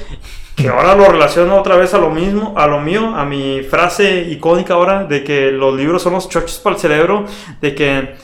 Que 0.58 0.70
ahora 0.70 0.96
lo 0.96 1.06
relaciono 1.06 1.56
otra 1.56 1.76
vez 1.78 1.94
a 1.94 2.00
lo 2.00 2.10
mismo, 2.10 2.54
a 2.58 2.66
lo 2.68 2.82
mío, 2.82 3.16
a 3.16 3.24
mi 3.26 3.62
frase 3.62 4.22
icónica 4.24 4.74
ahora 4.74 5.04
de 5.06 5.24
que 5.24 5.52
los 5.52 5.76
libros 5.76 6.02
son 6.02 6.14
los 6.14 6.28
chochos 6.30 6.58
para 6.60 6.76
el 6.76 6.82
cerebro, 6.82 7.26
de 7.62 7.76
que 7.76 8.16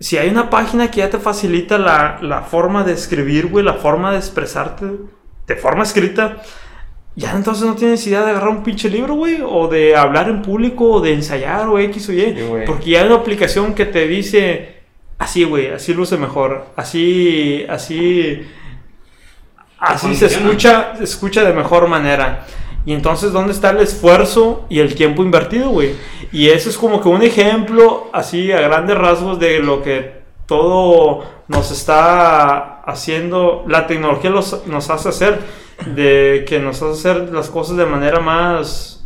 si 0.00 0.18
hay 0.18 0.28
una 0.28 0.50
página 0.50 0.90
que 0.90 0.98
ya 0.98 1.08
te 1.08 1.18
facilita 1.18 1.78
la, 1.78 2.18
la 2.20 2.42
forma 2.42 2.82
de 2.82 2.92
escribir, 2.94 3.46
güey, 3.46 3.64
la 3.64 3.74
forma 3.74 4.10
de 4.10 4.18
expresarte 4.18 4.86
de 5.46 5.56
forma 5.56 5.84
escrita, 5.84 6.42
ya 7.14 7.32
entonces 7.36 7.64
no 7.64 7.74
tienes 7.76 8.04
idea 8.08 8.22
de 8.24 8.30
agarrar 8.30 8.48
un 8.48 8.64
pinche 8.64 8.90
libro, 8.90 9.14
güey, 9.14 9.38
o 9.46 9.68
de 9.68 9.94
hablar 9.94 10.28
en 10.28 10.42
público, 10.42 10.90
o 10.94 11.00
de 11.00 11.12
ensayar, 11.14 11.68
o 11.68 11.78
X 11.78 12.08
o 12.08 12.12
Y, 12.12 12.20
Sí, 12.36 12.42
güey. 12.48 12.64
porque 12.64 12.90
ya 12.90 13.00
hay 13.02 13.06
una 13.06 13.16
aplicación 13.16 13.74
que 13.74 13.86
te 13.86 14.08
dice, 14.08 14.78
así, 15.18 15.44
güey, 15.44 15.68
así 15.68 15.94
luce 15.94 16.16
mejor, 16.16 16.66
así, 16.74 17.64
así, 17.68 18.42
así 19.82 20.14
se 20.14 20.26
escucha, 20.26 20.94
se 20.96 21.04
escucha 21.04 21.44
de 21.44 21.52
mejor 21.52 21.88
manera. 21.88 22.46
Y 22.84 22.92
entonces, 22.94 23.32
¿dónde 23.32 23.52
está 23.52 23.70
el 23.70 23.78
esfuerzo 23.78 24.66
y 24.68 24.80
el 24.80 24.94
tiempo 24.94 25.22
invertido, 25.22 25.68
güey? 25.70 25.94
Y 26.32 26.48
eso 26.48 26.68
es 26.68 26.76
como 26.76 27.00
que 27.00 27.08
un 27.08 27.22
ejemplo, 27.22 28.08
así 28.12 28.50
a 28.50 28.60
grandes 28.60 28.96
rasgos, 28.98 29.38
de 29.38 29.60
lo 29.60 29.82
que 29.82 30.22
todo 30.46 31.22
nos 31.48 31.70
está 31.70 32.80
haciendo, 32.82 33.64
la 33.68 33.86
tecnología 33.86 34.30
los- 34.30 34.66
nos 34.66 34.90
hace 34.90 35.08
hacer, 35.10 35.38
de 35.86 36.44
que 36.48 36.58
nos 36.58 36.82
hace 36.82 36.92
hacer 37.10 37.32
las 37.32 37.48
cosas 37.50 37.76
de 37.76 37.86
manera 37.86 38.18
más 38.20 39.04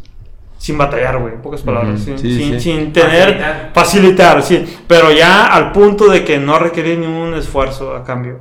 sin 0.58 0.78
batallar, 0.78 1.18
güey, 1.18 1.34
en 1.34 1.42
pocas 1.42 1.60
palabras, 1.60 1.96
Ujú, 2.00 2.04
sin, 2.04 2.18
sí, 2.18 2.36
sin- 2.36 2.52
sí. 2.54 2.60
sin 2.60 2.92
tener, 2.92 3.28
Facilitar. 3.34 3.70
facilitar, 3.74 4.42
sí, 4.42 4.78
pero 4.88 5.12
ya 5.12 5.46
al 5.46 5.70
punto 5.72 6.08
de 6.08 6.24
que 6.24 6.38
no 6.38 6.58
requiere 6.58 6.96
ningún 6.96 7.34
esfuerzo 7.34 7.94
a 7.94 8.02
cambio. 8.02 8.40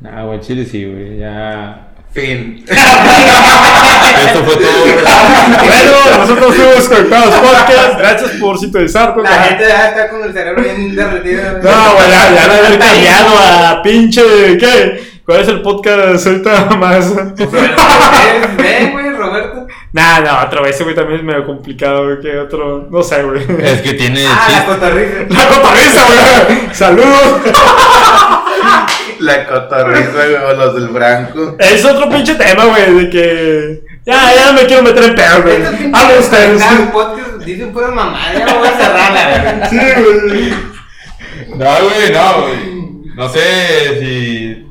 Nah, 0.00 0.22
güey, 0.24 0.40
Chile 0.40 0.64
sí, 0.64 0.84
güey, 0.84 1.18
ya. 1.18 1.88
Fin. 2.12 2.64
Esto 2.68 4.44
fue 4.44 4.56
todo. 4.56 4.84
bueno, 4.84 6.18
nosotros 6.18 6.54
fuimos 6.54 6.88
Conectados 6.88 7.34
Podcast, 7.34 7.98
gracias 7.98 8.30
por 8.40 8.58
sintonizarnos. 8.58 9.24
La 9.24 9.42
gente 9.42 9.64
ya 9.68 9.88
está 9.88 10.08
con 10.08 10.22
el 10.22 10.32
cerebro 10.32 10.62
bien 10.62 10.94
derretido. 10.94 11.42
No, 11.54 11.94
güey, 11.94 12.10
ya, 12.10 12.34
ya 12.34 12.46
le 12.46 12.54
haber 12.54 12.78
cambiado 12.78 13.38
a 13.38 13.82
pinche. 13.82 14.22
¿Qué? 14.56 15.20
¿Cuál 15.26 15.40
es 15.40 15.48
el 15.48 15.62
podcast 15.62 16.26
ahorita 16.26 16.64
más? 16.76 17.14
Ven, 18.56 18.92
güey, 18.92 19.10
Roberto. 19.10 19.66
nah, 19.92 20.20
no, 20.20 20.46
otra 20.46 20.62
vez, 20.62 20.76
ese 20.76 20.84
güey 20.84 20.94
también 20.94 21.18
es 21.18 21.24
medio 21.24 21.44
complicado, 21.44 22.04
güey, 22.04 22.20
que 22.20 22.38
otro. 22.38 22.86
No 22.88 23.02
sé, 23.02 23.22
güey. 23.22 23.42
Es 23.62 23.82
que 23.82 23.94
tiene. 23.94 24.24
Ah, 24.26 24.46
la 24.48 24.54
chiste. 24.54 24.72
cotorrisa. 24.72 25.26
La 25.28 25.48
cotorriza, 25.48 26.06
güey. 26.06 26.74
Saludos. 26.74 27.42
La 29.20 29.46
cotorriza, 29.46 30.10
güey, 30.12 30.34
o 30.34 30.52
los 30.54 30.74
del 30.74 30.88
Branco. 30.88 31.56
Es 31.58 31.84
otro 31.84 32.08
pinche 32.08 32.34
tema, 32.36 32.64
güey, 32.66 32.94
de 33.04 33.10
que. 33.10 33.82
Ya, 34.06 34.32
ya 34.34 34.52
me 34.52 34.64
quiero 34.66 34.82
meter 34.82 35.04
en 35.04 35.14
pedo, 35.14 35.42
güey. 35.42 35.56
Hablen 35.92 36.18
ustedes. 36.18 36.62
dicen 37.44 37.72
pura 37.72 37.88
mamada, 37.88 38.32
ya 38.32 38.44
me 38.46 38.52
voy 38.58 38.68
a 38.68 38.76
cerrar 38.76 39.12
la. 39.12 39.68
Sí, 39.68 39.76
güey. 39.76 40.54
No, 41.48 41.66
güey, 41.84 42.12
no, 42.12 42.42
güey. 42.42 42.78
No 43.16 43.28
sé 43.28 43.98
si 44.00 44.66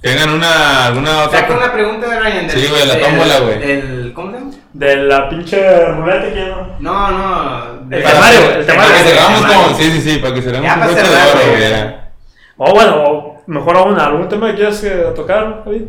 tengan 0.00 0.30
una, 0.30 0.86
alguna 0.86 1.22
otra. 1.24 1.40
Saca 1.40 1.54
una 1.54 1.72
pregunta 1.72 2.08
de 2.08 2.18
Ryan. 2.20 2.50
Sí, 2.50 2.66
güey, 2.68 2.86
la 2.86 2.98
tómbola, 2.98 3.38
güey. 3.40 3.58
del- 3.60 4.12
¿Cómo 4.14 4.30
se 4.32 4.38
llama? 4.38 4.50
De 4.72 4.96
la 4.96 5.28
pinche 5.28 5.86
ruleta 5.86 6.32
que 6.34 6.40
no. 6.46 6.76
No, 6.80 7.10
no. 7.10 7.86
El 7.90 8.02
temario, 8.02 8.40
el 8.40 8.64
Para 8.64 8.66
temario. 8.66 8.94
que 8.96 9.10
cerramos 9.10 9.40
con. 9.46 9.76
Sí, 9.76 9.90
sí, 9.92 10.00
sí, 10.00 10.18
para 10.18 10.34
que 10.34 10.42
cerremos 10.42 10.66
Ya 10.66 10.74
un 10.74 10.80
para 10.80 10.92
broche 10.92 11.08
de 11.08 11.16
oro, 11.16 11.40
güey. 11.40 11.50
güey. 11.56 11.70
ya. 11.70 12.10
O 12.58 12.72
bueno, 12.74 12.96
o 13.04 13.31
mejor 13.46 13.76
aún, 13.76 13.98
¿algún 13.98 14.28
tema 14.28 14.48
que 14.50 14.56
quieras 14.56 14.82
eh, 14.84 15.04
tocar, 15.14 15.62
David? 15.64 15.82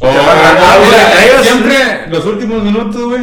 O, 0.00 0.06
Ah, 0.08 0.78
mira, 0.84 1.42
siempre 1.42 1.74
los 2.10 2.24
últimos 2.26 2.62
minutos, 2.62 3.02
güey, 3.04 3.22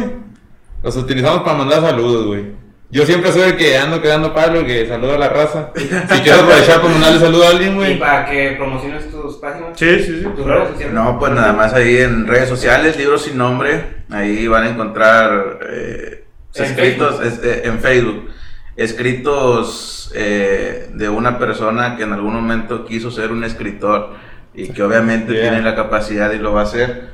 los 0.82 0.96
utilizamos 0.96 1.42
para 1.42 1.56
mandar 1.58 1.80
saludos, 1.80 2.26
güey. 2.26 2.64
Yo 2.90 3.04
siempre 3.04 3.32
soy 3.32 3.42
el 3.42 3.56
que 3.56 3.76
ando 3.76 4.00
quedando 4.00 4.32
palo, 4.32 4.64
que 4.64 4.86
saluda 4.86 5.16
a 5.16 5.18
la 5.18 5.28
raza. 5.28 5.70
Si 5.74 6.20
quiero 6.20 6.40
aprovechar 6.42 6.80
para 6.80 6.92
mandarle 6.92 7.18
saludo 7.18 7.44
a 7.46 7.50
alguien, 7.50 7.72
Y 7.72 7.74
güey. 7.76 7.98
para 7.98 8.24
que 8.26 8.52
promociones 8.56 9.10
tus 9.10 9.36
páginas. 9.38 9.70
Sí, 9.74 9.98
sí, 10.00 10.20
sí. 10.20 10.24
Tus 10.36 10.46
redes 10.46 10.68
sociales. 10.70 10.94
No, 10.94 11.18
pues 11.18 11.32
nada 11.32 11.52
más 11.52 11.72
ahí 11.74 11.96
en 11.98 12.26
redes 12.28 12.48
sociales, 12.48 12.96
libros 12.96 13.22
sin 13.22 13.36
nombre. 13.36 14.04
Ahí 14.10 14.46
van 14.46 14.62
a 14.64 14.68
encontrar 14.68 15.58
eh, 15.68 16.24
¿En 16.54 16.64
escritos 16.64 17.20
es- 17.20 17.40
eh, 17.42 17.62
en 17.64 17.80
Facebook. 17.80 18.28
Escritos 18.76 20.10
eh, 20.14 20.90
de 20.94 21.08
una 21.08 21.38
persona 21.38 21.96
que 21.96 22.02
en 22.04 22.12
algún 22.12 22.34
momento 22.34 22.84
quiso 22.84 23.10
ser 23.10 23.30
un 23.32 23.44
escritor 23.44 24.14
y 24.54 24.68
que 24.68 24.82
obviamente 24.82 25.32
Yeah. 25.32 25.42
tiene 25.50 25.62
la 25.62 25.74
capacidad 25.74 26.32
y 26.32 26.38
lo 26.38 26.52
va 26.52 26.60
a 26.60 26.64
hacer. 26.64 27.10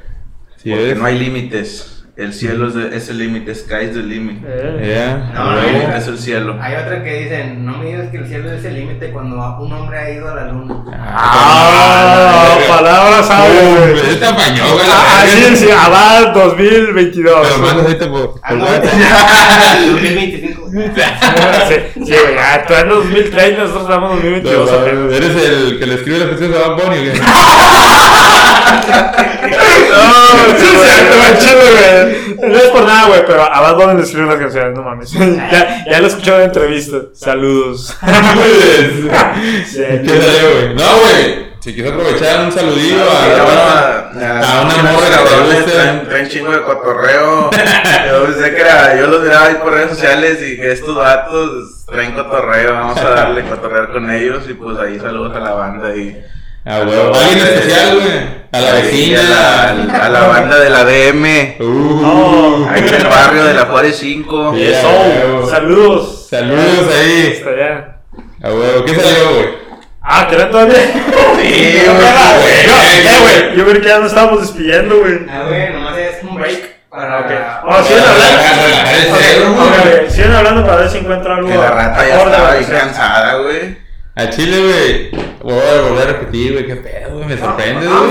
Sí, 0.57 0.71
porque 0.71 0.93
es. 0.93 0.99
no 0.99 1.05
hay 1.07 1.19
límites. 1.19 1.97
El 2.17 2.35
cielo 2.35 2.69
es, 2.69 2.75
de- 2.75 2.95
es 2.95 3.09
el 3.09 3.17
límite, 3.17 3.55
sky 3.55 3.85
is 3.87 3.93
the 3.95 4.03
limit. 4.03 4.43
Eh. 4.47 4.95
Ya. 4.95 5.33
No, 5.33 5.53
El 5.53 5.57
no, 5.57 5.67
límite 5.69 5.89
no. 5.89 5.97
es 5.97 6.07
el 6.07 6.19
cielo. 6.19 6.59
Hay 6.61 6.75
otra 6.75 7.03
que 7.03 7.15
dicen, 7.23 7.65
no 7.65 7.79
me 7.79 7.87
digas 7.87 8.09
que 8.11 8.19
el 8.19 8.27
cielo 8.27 8.53
es 8.53 8.63
el 8.67 8.75
límite 8.75 9.11
cuando 9.11 9.37
un 9.59 9.73
hombre 9.73 9.99
ha 9.99 10.11
ido 10.11 10.31
a 10.31 10.35
la 10.35 10.49
luna. 10.53 10.85
Ah, 10.93 12.59
palabras 12.69 13.27
sabias. 13.27 14.01
Este 14.03 14.17
te 14.17 14.27
apañó, 14.27 14.65
güey. 14.75 14.87
la 14.87 14.97
Ah, 14.99 15.25
sí, 15.57 15.67
Abad 15.71 16.35
2022. 16.35 17.49
Pero 17.99 18.11
por. 18.13 18.35
Ah, 18.43 18.49
por 18.51 18.59
WhatsApp. 18.59 19.81
2025. 19.93 20.60
Sí, 20.71 21.75
sí, 21.95 22.13
güey, 22.23 22.35
ya, 22.35 22.65
tú 22.67 22.75
en 22.75 22.89
2030, 22.89 23.61
nosotros 23.63 23.83
estamos 23.83 24.11
en 24.13 24.17
2022. 24.17 24.71
No. 24.71 25.15
¿Eres 25.15 25.37
el 25.37 25.79
que 25.79 25.87
le 25.87 25.95
escribe 25.95 26.19
las 26.19 26.29
canciones 26.29 26.57
de 26.57 26.63
Bad 26.69 26.77
Bunny 26.77 26.99
o 26.99 27.03
qué? 27.13 27.21
No, 29.91 30.57
sí, 30.57 30.65
es 30.65 30.81
cierto, 30.83 31.17
güey, 31.19 31.39
chido, 31.39 31.61
güey. 32.37 32.51
No 32.51 32.57
es 32.59 32.71
por 32.71 32.85
nada, 32.87 33.09
güey, 33.09 33.27
pero 33.27 33.43
a 33.43 33.61
Bad 33.61 33.77
Bunny 33.77 33.95
le 33.97 34.03
escriben 34.03 34.29
las 34.29 34.39
canciones, 34.39 34.77
no 34.77 34.83
mames. 34.83 35.11
Ya, 35.11 35.85
ya 35.91 36.01
lo 36.01 36.07
escuché 36.07 36.35
en 36.37 36.43
entrevista. 36.43 36.97
Saludos. 37.15 37.97
Sí, 39.67 39.79
¿Qué 39.79 39.99
güey? 40.03 40.75
No, 40.75 40.99
güey. 41.01 41.50
Si 41.61 41.75
quieres 41.75 41.93
aprovechar 41.93 42.45
un 42.47 42.53
saludillo 42.53 43.03
a, 43.03 43.45
bueno, 43.45 43.61
a, 43.61 44.39
a 44.41 44.63
una 44.63 44.77
morra 44.93 45.07
que 45.07 45.13
cabrones 45.13 45.65
te 45.67 45.73
guste. 45.73 46.07
traen, 46.09 46.29
chingo 46.29 46.53
de 46.53 46.63
cotorreo. 46.63 47.51
yo 48.11 48.25
pensé 48.25 48.55
que 48.55 48.61
era, 48.63 48.97
yo 48.99 49.07
los 49.09 49.23
miraba 49.23 49.47
ahí 49.47 49.55
por 49.63 49.73
redes 49.75 49.91
sociales 49.91 50.39
y 50.43 50.57
que 50.57 50.73
estos 50.73 50.97
vatos 50.97 51.85
traen 51.87 52.13
cotorreo, 52.13 52.73
vamos 52.73 52.97
a 52.99 53.11
darle 53.11 53.43
cotorreo 53.45 53.93
con 53.93 54.11
ellos 54.11 54.45
y 54.49 54.55
pues 54.55 54.79
ahí 54.79 54.99
saludos 54.99 55.37
a 55.37 55.41
la 55.41 55.53
banda 55.53 55.95
y 55.95 56.19
Ah, 56.65 56.81
güey. 56.85 56.99
Alguien 56.99 57.39
especial, 57.39 57.95
güey. 57.95 58.19
A 58.53 58.61
la 58.61 58.73
vecina. 58.75 59.21
a 59.21 59.73
la, 59.75 60.05
a 60.05 60.09
la 60.11 60.21
banda 60.29 60.59
de 60.61 60.69
la 60.71 60.85
DM, 60.85 61.57
Uh, 61.61 62.03
Oh. 62.05 62.69
ahí 62.71 62.87
en 62.87 62.95
el 62.95 63.07
barrio 63.07 63.45
de 63.45 63.55
la 63.55 63.65
Juárez 63.67 63.97
5. 63.99 64.55
Yeah. 64.55 64.79
Eso, 64.79 65.47
saludos. 65.51 66.27
Saludos 66.29 66.87
ahí. 66.95 67.35
Hasta 67.39 67.51
allá. 67.51 67.97
Ah, 68.43 68.51
güey. 68.51 68.85
¿Qué 68.85 68.95
salió, 68.95 69.35
güey? 69.35 69.60
Ah, 70.13 70.27
¿que 70.29 70.35
eran 70.35 70.51
todavía? 70.51 70.75
Sí, 70.75 70.91
güey. 71.37 71.47
eh, 71.47 71.87
güey, 73.23 73.57
yo 73.57 73.65
creo 73.65 73.81
que 73.81 73.87
ya 73.89 73.99
nos 74.01 74.09
estábamos 74.09 74.41
despidiendo, 74.41 74.99
güey. 74.99 75.21
Ah, 75.31 75.45
güey, 75.47 75.73
nomás 75.73 75.97
es 75.99 76.21
un 76.25 76.35
break 76.35 76.89
para... 76.91 77.21
Ok. 77.21 77.31
Vamos, 77.65 77.87
siguen 77.87 78.03
hablando. 78.05 80.11
Siguen 80.11 80.33
hablando 80.33 80.67
para 80.67 80.77
ver 80.79 80.91
si 80.91 80.99
encuentra 80.99 81.37
algo. 81.37 81.49
Que 81.49 81.57
la 81.57 81.71
rata 81.71 82.09
ya 82.09 82.17
estaba 82.25 82.57
cansada, 82.81 83.35
güey. 83.37 83.77
A 84.17 84.29
Chile, 84.31 84.59
güey. 84.61 85.11
Voy 85.43 85.55
a 85.55 85.81
volver 85.83 86.09
a 86.09 86.13
repetir, 86.13 86.53
güey. 86.55 86.67
Qué 86.67 86.75
pedo, 86.77 87.11
güey. 87.15 87.27
Me 87.29 87.39
sorprende, 87.39 87.87
güey. 87.87 88.11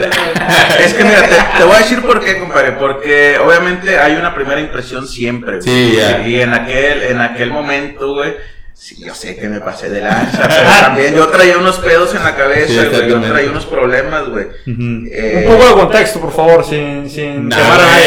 Es 0.84 0.94
que 0.94 1.04
mira, 1.04 1.22
te, 1.22 1.36
te 1.58 1.64
voy 1.64 1.74
a 1.74 1.78
decir 1.78 2.00
por 2.02 2.20
qué, 2.24 2.38
compadre. 2.38 2.72
Porque 2.72 3.36
obviamente 3.44 3.98
hay 3.98 4.14
una 4.14 4.34
primera 4.34 4.60
impresión 4.60 5.06
siempre. 5.06 5.58
güey. 5.58 5.62
Sí, 5.62 5.96
ya. 5.96 6.26
Y 6.26 6.40
en 6.40 6.54
aquel, 6.54 7.02
en 7.02 7.20
aquel 7.20 7.50
momento, 7.50 8.14
güey. 8.14 8.34
Sí, 8.82 8.96
yo 9.04 9.14
sé 9.14 9.36
que 9.36 9.46
me 9.46 9.60
pasé 9.60 9.90
de 9.90 10.00
lanza, 10.00 10.48
pero 10.48 10.70
también 10.80 11.14
yo 11.14 11.28
traía 11.28 11.58
unos 11.58 11.76
pedos 11.80 12.14
en 12.14 12.24
la 12.24 12.34
cabeza, 12.34 12.82
güey. 12.88 13.08
yo 13.10 13.20
traía 13.20 13.50
unos 13.50 13.66
problemas, 13.66 14.26
güey. 14.30 14.46
Eh, 14.66 15.44
Un 15.46 15.54
poco 15.54 15.68
de 15.68 15.74
contexto, 15.82 16.18
por 16.18 16.32
favor, 16.32 16.64
sin, 16.64 17.08
sin 17.10 17.50
No, 17.50 17.56
quemar 17.56 17.72
a 17.78 17.84
güey, 17.84 18.04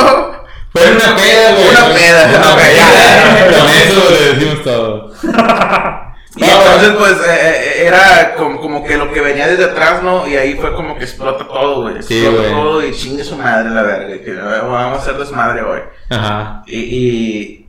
Fue 0.72 0.82
una 0.92 1.16
peda, 1.16 1.50
güey. 1.52 1.68
Una 1.68 1.94
peda, 1.94 2.38
Una 2.38 2.52
ok, 2.52 2.58
peda. 2.60 2.72
ya. 2.76 3.58
Con 3.58 3.68
eso 3.70 4.10
le 4.10 4.34
decimos 4.34 4.62
todo. 4.64 5.12
Y 6.38 6.44
entonces, 6.44 6.90
pues, 6.98 7.12
eh, 7.26 7.50
eh, 7.80 7.86
era 7.86 8.34
como, 8.36 8.60
como 8.60 8.84
que 8.84 8.98
lo 8.98 9.10
que 9.10 9.22
venía 9.22 9.46
desde 9.48 9.64
atrás, 9.64 10.02
¿no? 10.02 10.28
Y 10.28 10.36
ahí 10.36 10.52
fue 10.60 10.74
como 10.74 10.94
que 10.98 11.04
explota 11.04 11.48
todo, 11.48 11.80
güey. 11.80 12.02
Sí, 12.02 12.18
Explota 12.26 12.42
güey. 12.50 12.52
todo 12.62 12.86
y 12.86 12.92
chingue 12.94 13.24
su 13.24 13.36
madre 13.38 13.70
la 13.70 13.80
verga. 13.82 14.22
Que 14.22 14.32
eh, 14.32 14.36
vamos 14.62 14.98
a 14.98 15.02
hacer 15.02 15.14
desmadre 15.16 15.62
hoy. 15.62 15.80
Ajá. 16.10 16.62
Y, 16.66 16.78
y, 16.78 17.65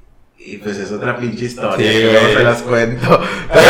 y 0.50 0.58
pues 0.60 0.78
es 0.78 0.90
otra 0.94 1.18
pinche 1.18 1.44
historia. 1.44 1.92
Sí, 1.92 2.04
luego 2.04 2.28
se 2.28 2.44
las 2.44 2.62
cuento. 2.62 3.22
Pero, 3.54 3.70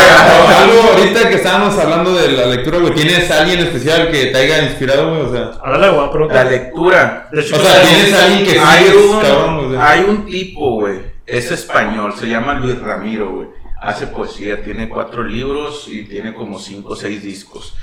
algo 0.59 0.93
ahorita 0.93 1.27
que 1.27 1.35
estábamos 1.35 1.75
hablando 1.79 2.13
de 2.13 2.33
la 2.33 2.45
lectura, 2.45 2.77
güey, 2.77 2.93
¿tienes 2.93 3.31
alguien 3.31 3.59
especial 3.61 4.11
que 4.11 4.27
te 4.27 4.37
haya 4.37 4.61
inspirado, 4.61 5.09
güey? 5.09 5.21
O 5.21 5.31
sea, 5.31 6.11
pregunta. 6.11 6.35
La 6.35 6.43
lectura. 6.43 7.29
O 7.33 7.41
sea, 7.41 7.81
¿tienes 7.81 8.13
alguien 8.13 8.45
que 8.45 8.59
Hay 8.59 8.89
un, 8.89 9.19
cabrón? 9.19 9.65
O 9.65 9.71
sea, 9.71 9.89
hay 9.89 10.01
un 10.01 10.27
tipo, 10.27 10.75
güey. 10.75 10.99
Es 11.25 11.51
español, 11.51 12.13
se 12.15 12.27
llama 12.27 12.53
Luis 12.59 12.79
Ramiro, 12.79 13.31
güey. 13.31 13.47
Hace 13.81 14.05
poesía, 14.05 14.63
tiene 14.63 14.87
cuatro 14.87 15.23
libros 15.23 15.87
y 15.87 16.03
tiene 16.03 16.35
como 16.35 16.59
cinco 16.59 16.93
o 16.93 16.95
seis 16.95 17.23
discos. 17.23 17.75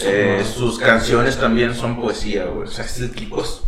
Eh, 0.00 0.42
sus 0.56 0.78
canciones 0.78 1.38
también 1.38 1.74
son 1.74 2.00
poesía, 2.00 2.46
güey. 2.46 2.66
O 2.66 2.70
sea, 2.70 2.86
este 2.86 3.08
tipo 3.08 3.42
es 3.42 3.60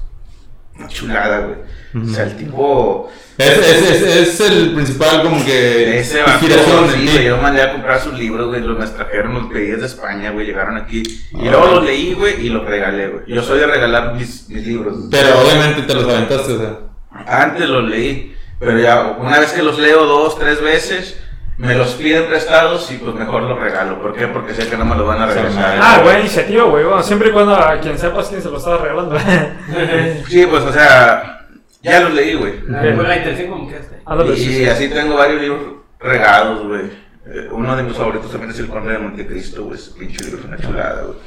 chulada, 0.89 1.41
güey. 1.41 2.05
O 2.05 2.09
sea, 2.09 2.25
el 2.25 2.37
tipo. 2.37 3.11
es, 3.37 3.59
es, 3.59 3.83
es, 3.83 4.03
es 4.03 4.41
el 4.41 4.75
principal, 4.75 5.23
como 5.23 5.45
que. 5.45 5.99
Ese 5.99 6.23
vato, 6.23 6.47
sí, 6.95 7.09
güey, 7.13 7.25
yo 7.25 7.39
mandé 7.39 7.63
a 7.63 7.73
comprar 7.73 8.01
sus 8.01 8.17
libros, 8.19 8.49
güey, 8.49 8.61
los 8.61 8.79
me 8.79 8.87
trajeron, 8.87 9.35
los 9.35 9.47
pedí 9.47 9.67
desde 9.67 9.87
España, 9.87 10.31
güey, 10.31 10.47
llegaron 10.47 10.77
aquí. 10.77 11.03
Y 11.33 11.49
luego 11.49 11.67
los 11.67 11.85
leí, 11.85 12.15
güey, 12.15 12.47
y 12.47 12.49
los 12.51 12.65
regalé, 12.65 13.09
güey. 13.09 13.25
Yo 13.27 13.43
soy 13.43 13.59
de 13.59 13.67
regalar 13.67 14.15
mis, 14.15 14.49
mis 14.49 14.67
libros. 14.67 14.97
Pero 15.11 15.41
obviamente 15.41 15.83
te 15.83 15.95
los 15.95 16.05
aventaste, 16.05 16.53
o 16.53 16.59
sea. 16.59 16.79
Antes 17.27 17.69
los 17.69 17.85
leí, 17.89 18.37
pero 18.61 18.79
ya 18.79 19.17
una 19.19 19.41
vez 19.41 19.53
que 19.53 19.63
los 19.63 19.79
leo 19.79 20.07
dos, 20.07 20.39
tres 20.39 20.63
veces, 20.63 21.19
me 21.61 21.75
los 21.75 21.93
piden 21.93 22.25
prestados 22.27 22.91
y 22.91 22.97
pues 22.97 23.15
mejor 23.15 23.43
los 23.43 23.61
regalo. 23.61 24.01
¿Por 24.01 24.15
qué? 24.15 24.27
Porque 24.29 24.55
sé 24.55 24.67
que 24.67 24.79
no 24.79 24.87
me 24.87 24.97
los 24.97 25.07
van 25.07 25.21
a 25.21 25.27
regresar. 25.27 25.79
Ah, 25.79 26.01
buena 26.03 26.21
iniciativa, 26.21 26.65
güey. 26.65 26.85
Bueno, 26.85 27.03
siempre 27.03 27.29
y 27.29 27.33
cuando 27.33 27.55
a 27.55 27.79
quien 27.79 27.99
sepas 27.99 28.29
quién 28.29 28.41
se 28.41 28.51
lo 28.51 28.57
estaba 28.57 28.79
regalando. 28.79 29.17
Sí, 30.27 30.47
pues 30.47 30.65
o 30.65 30.73
sea, 30.73 31.47
ya 31.83 32.01
los 32.01 32.15
leí, 32.15 32.35
güey. 32.35 32.63
La, 32.67 32.81
fue 32.95 33.07
la 33.07 33.17
intención 33.19 33.51
como 33.51 33.69
que 33.69 33.77
hasta 33.77 33.95
ahí. 33.95 34.03
Ándale, 34.07 34.37
sí, 34.37 34.43
Y 34.43 34.55
sí. 34.55 34.69
así 34.69 34.89
tengo 34.89 35.17
varios 35.17 35.43
libros 35.43 35.61
regados, 35.99 36.67
güey. 36.67 36.87
Eh, 37.27 37.49
uno 37.53 37.77
de 37.77 37.83
mis 37.83 37.95
favoritos 37.95 38.31
también 38.31 38.53
es 38.53 38.59
El 38.59 38.69
Conde 38.69 38.93
de 38.93 38.99
Montecristo, 38.99 39.65
güey. 39.65 39.79
Ese 39.79 39.91
pinche 39.99 40.25
libro 40.25 40.39
es 40.39 40.45
una 40.47 40.57
chulada, 40.57 41.03
güey. 41.03 41.19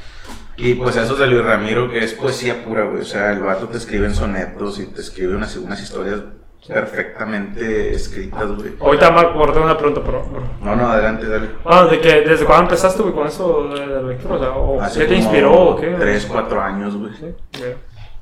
Y 0.57 0.73
pues 0.73 0.95
esos 0.95 1.19
de 1.19 1.27
Luis 1.27 1.45
Ramiro, 1.45 1.91
que 1.91 2.03
es 2.03 2.13
poesía 2.13 2.65
pura, 2.65 2.85
güey. 2.85 3.01
O 3.03 3.05
sea, 3.05 3.31
el 3.31 3.39
vato 3.39 3.67
te 3.67 3.77
escribe 3.77 4.07
en 4.07 4.15
sonetos 4.15 4.79
y 4.79 4.87
te 4.87 5.01
escribe 5.01 5.35
unas, 5.35 5.55
unas 5.57 5.79
historias 5.79 6.21
perfectamente 6.67 7.93
escritas, 7.93 8.47
güey. 8.51 8.73
Ahorita 8.79 9.11
Marco, 9.11 9.33
por 9.39 9.57
una 9.57 9.77
pregunta, 9.77 10.01
pero. 10.05 10.25
No, 10.61 10.75
no, 10.75 10.87
adelante, 10.89 11.27
dale. 11.27 11.49
Ah, 11.65 11.85
¿de 11.85 11.99
que 11.99 12.21
¿Desde 12.21 12.45
cuándo 12.45 12.63
empezaste, 12.63 13.01
güey, 13.01 13.13
con 13.13 13.27
eso 13.27 13.69
de 13.69 13.85
la 13.87 14.01
lectura? 14.01 14.35
O 14.35 14.39
sea, 14.39 14.49
¿o 14.51 14.81
Hace 14.81 14.99
¿qué 15.01 15.05
te 15.07 15.15
inspiró 15.15 15.53
o 15.53 15.75
qué? 15.75 15.95
Tres, 15.99 16.25
cuatro 16.25 16.61
años, 16.61 16.95
güey. 16.95 17.11
Sí. 17.13 17.25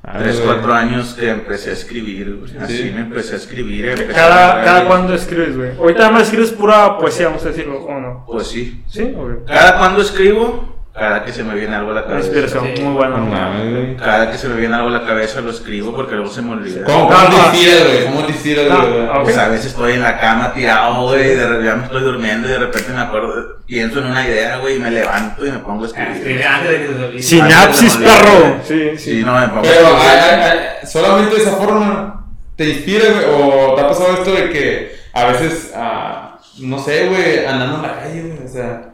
Ah, 0.04 0.18
Tres, 0.18 0.42
cuatro 0.44 0.72
años 0.72 1.14
que 1.14 1.30
empecé 1.30 1.70
a 1.70 1.74
escribir, 1.74 2.36
güey. 2.36 2.56
Así 2.58 2.76
Sí. 2.76 2.90
me 2.92 3.02
empecé 3.02 3.34
a 3.34 3.36
escribir. 3.36 3.88
empecé 3.88 4.10
a 4.10 4.14
¿Cada, 4.14 4.64
cada 4.64 4.84
cuándo 4.88 5.14
escribes, 5.14 5.56
güey? 5.56 5.76
Ahorita 5.78 6.10
más 6.10 6.22
escribes 6.22 6.50
pura 6.50 6.98
poesía, 6.98 7.28
vamos 7.28 7.44
a 7.44 7.48
decirlo, 7.50 7.78
¿o 7.84 8.00
no? 8.00 8.24
Pues 8.26 8.48
sí. 8.48 8.82
¿Sí? 8.88 9.14
Ok. 9.16 9.46
Cada 9.46 9.78
cuando 9.78 10.02
escribo, 10.02 10.71
cada 10.94 11.24
que 11.24 11.32
se 11.32 11.42
me 11.42 11.54
viene 11.54 11.74
algo 11.74 11.90
a 11.92 11.94
la 11.94 12.00
Una 12.02 12.08
cabeza. 12.10 12.26
inspiración 12.28 12.64
Sí. 12.76 12.82
muy 12.82 12.94
buena. 12.94 13.16
No. 13.16 13.96
Cada 13.96 14.30
que 14.30 14.36
se 14.38 14.48
me 14.48 14.56
viene 14.60 14.74
algo 14.76 14.88
a 14.88 14.90
la 14.92 15.06
cabeza 15.06 15.40
lo 15.40 15.50
escribo 15.50 15.94
porque 15.94 16.14
luego 16.14 16.30
se 16.30 16.42
me 16.42 16.52
olvida. 16.52 16.84
¿Cómo, 16.84 17.08
cómo 17.08 17.28
te 17.28 17.36
inspiras, 17.58 17.84
güey? 17.86 18.04
¿Cómo 18.04 18.26
te 18.26 18.32
Ah, 18.70 19.12
güey? 19.12 19.22
Pues 19.24 19.38
a 19.38 19.48
veces 19.48 19.66
estoy 19.66 19.92
en 19.94 20.02
la 20.02 20.20
cama 20.20 20.52
tirado, 20.52 21.02
güey, 21.08 21.34
de 21.34 21.46
repente 21.46 21.64
ya 21.66 21.76
me 21.76 21.84
estoy 21.84 22.02
durmiendo 22.02 22.48
y 22.48 22.50
de 22.52 22.58
repente 22.58 22.92
me 22.92 23.00
acuerdo, 23.00 23.32
pienso 23.66 23.98
en 24.00 24.06
una 24.06 24.26
idea, 24.26 24.58
güey, 24.58 24.76
y 24.76 24.80
me 24.80 24.90
levanto 24.90 25.46
y 25.46 25.50
me 25.50 25.58
pongo 25.60 25.84
a 25.84 25.88
Ah, 25.96 26.12
escribir. 26.12 27.22
Sinapsis, 27.22 27.96
perro. 27.96 28.56
Sí, 28.66 28.90
sí. 28.96 28.98
Sí, 28.98 29.22
no 29.24 29.38
me 29.38 29.48
pongo 29.48 29.62
Pero, 29.62 29.86
a 29.86 30.14
escribir. 30.14 30.44
ah, 30.44 30.52
ah, 30.82 30.86
solamente 30.86 31.34
de 31.36 31.42
esa 31.42 31.52
forma 31.52 32.26
te 32.56 32.68
inspira, 32.68 33.04
güey. 33.10 33.24
O 33.42 33.74
te 33.74 33.80
ha 33.80 33.88
pasado 33.88 34.12
esto 34.14 34.32
de 34.32 34.50
que 34.50 34.96
a 35.14 35.24
veces 35.26 35.72
ah, 35.76 36.38
no 36.58 36.78
sé, 36.78 37.06
güey, 37.08 37.46
andando 37.46 37.76
en 37.76 37.82
la 37.82 37.94
calle, 38.00 38.20
güey, 38.22 38.44
o 38.44 38.48
sea. 38.48 38.88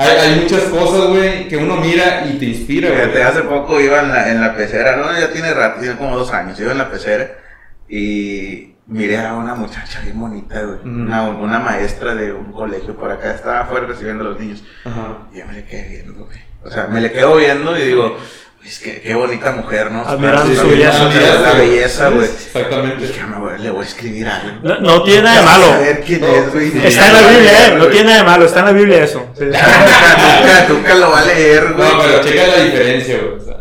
Hay, 0.00 0.16
hay 0.16 0.40
muchas 0.40 0.62
cosas, 0.62 1.08
güey, 1.08 1.46
que 1.46 1.56
uno 1.58 1.76
mira 1.76 2.24
y 2.26 2.38
te 2.38 2.46
inspira, 2.46 2.88
güey. 2.88 3.22
hace 3.22 3.42
poco 3.42 3.78
iba 3.80 4.00
en 4.00 4.08
la, 4.08 4.30
en 4.30 4.40
la 4.40 4.56
pecera, 4.56 4.96
no, 4.96 5.12
ya 5.12 5.30
tiene 5.30 5.52
rato, 5.52 5.80
tiene 5.80 5.96
como 5.96 6.16
dos 6.16 6.32
años, 6.32 6.58
iba 6.58 6.72
en 6.72 6.78
la 6.78 6.90
pecera 6.90 7.32
y 7.88 8.74
miré 8.86 9.18
a 9.18 9.34
una 9.34 9.54
muchacha 9.54 10.00
bien 10.00 10.18
bonita, 10.18 10.62
güey, 10.62 10.78
una, 10.84 11.28
una 11.28 11.58
maestra 11.58 12.14
de 12.14 12.32
un 12.32 12.50
colegio 12.50 12.96
por 12.96 13.10
acá, 13.10 13.34
estaba 13.34 13.60
afuera 13.60 13.86
recibiendo 13.86 14.24
a 14.24 14.28
los 14.28 14.40
niños, 14.40 14.64
Ajá. 14.84 15.18
y 15.32 15.38
yo 15.38 15.46
me 15.46 15.52
le 15.52 15.64
quedé 15.64 15.88
viendo, 15.88 16.24
güey, 16.24 16.38
o 16.64 16.70
sea, 16.70 16.86
me 16.86 17.00
le 17.00 17.12
quedo 17.12 17.36
viendo 17.36 17.76
y 17.78 17.82
digo, 17.82 18.16
es 18.64 18.78
que 18.78 19.00
qué 19.00 19.14
bonita 19.14 19.52
mujer, 19.52 19.90
¿no? 19.90 20.02
Admirando 20.06 20.54
su 20.54 20.68
belleza. 20.68 21.02
admirando 21.06 21.42
la 21.42 21.52
belleza, 21.54 22.08
güey. 22.08 22.26
Exactamente. 22.26 23.06
Dije, 23.06 23.24
me 23.24 23.38
voy- 23.38 23.58
le 23.58 23.70
voy 23.70 23.82
a 23.84 23.88
escribir 23.88 24.28
algo. 24.28 24.58
No, 24.62 24.78
no 24.80 25.02
tiene 25.02 25.22
nada 25.22 25.38
de 25.40 25.44
malo. 25.46 25.66
Es, 25.82 26.52
güey. 26.52 26.86
Está 26.86 27.06
en 27.08 27.12
la 27.14 27.28
Biblia, 27.30 27.66
eh. 27.68 27.74
No 27.76 27.86
tiene 27.86 28.04
nada 28.04 28.18
de 28.18 28.24
malo, 28.24 28.44
está 28.46 28.60
en 28.60 28.66
la 28.66 28.72
Biblia 28.72 29.04
eso. 29.04 29.26
Sí. 29.38 29.44
nunca, 29.46 30.66
nunca 30.68 30.94
lo 30.94 31.10
va 31.10 31.20
a 31.20 31.24
leer, 31.24 31.72
güey. 31.72 31.88
No, 31.88 32.00
pero 32.02 32.20
checa 32.22 32.46
la 32.46 32.64
diferencia, 32.64 33.18
güey. 33.18 33.40
O 33.40 33.44
sea, 33.44 33.56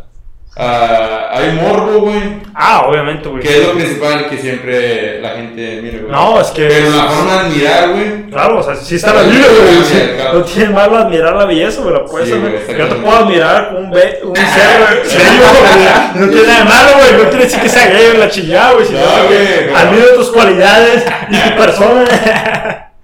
ah, 0.58 1.30
hay 1.34 1.52
morbo, 1.54 2.00
güey. 2.02 2.42
Ah, 2.62 2.84
obviamente, 2.88 3.30
güey. 3.30 3.42
Que 3.42 3.62
es 3.62 3.68
lo 3.68 3.74
principal 3.74 4.28
que 4.30 4.38
siempre 4.38 5.22
la 5.22 5.30
gente 5.30 5.80
mira, 5.82 6.00
güey. 6.00 6.12
No, 6.12 6.42
es 6.42 6.48
que- 6.48 6.68
Pero 6.68 6.90
la 6.90 7.04
forma 7.04 7.34
de 7.36 7.40
admirar, 7.40 7.90
güey. 7.92 8.30
Claro, 8.30 8.60
o 8.60 8.64
sea, 8.64 8.76
sí 8.76 8.96
está 8.96 9.14
la 9.14 9.22
Biblia, 9.22 9.46
güey. 9.48 9.84
sí. 9.86 10.12
No 10.34 10.42
tiene 10.44 10.70
malo 10.72 10.98
admirar 10.98 11.38
la 11.38 11.46
belleza, 11.46 11.82
güey. 11.82 11.94
la 11.94 12.04
puedes 12.04 12.28
Sí, 12.28 12.36
güey, 12.36 12.78
Yo 12.78 12.88
te 12.90 12.96
puedo 12.96 13.16
admirar 13.18 13.74
un, 13.78 13.90
be 13.92 14.20
un 14.24 14.36
ser, 14.36 14.46
güey. 14.78 15.10
serio, 15.10 15.42
güey. 15.62 16.26
No 16.26 16.28
tiene 16.34 16.48
nada 16.48 16.60
de 16.60 16.66
malo, 16.66 16.90
güey. 16.98 17.24
No 17.24 17.30
quiere 17.30 17.46
decir 17.46 17.62
que 17.62 17.70
sea 17.70 17.88
gay 17.88 18.08
o 18.14 18.18
la 18.18 18.30
chingada, 18.30 18.74
güey. 18.74 18.86
No, 18.92 19.28
güey, 19.28 19.72
no. 19.72 19.78
Admiro 19.78 20.08
tus 20.16 20.30
cualidades 20.30 21.06
y 21.30 21.38
tu 21.50 21.56
persona. 21.58 22.06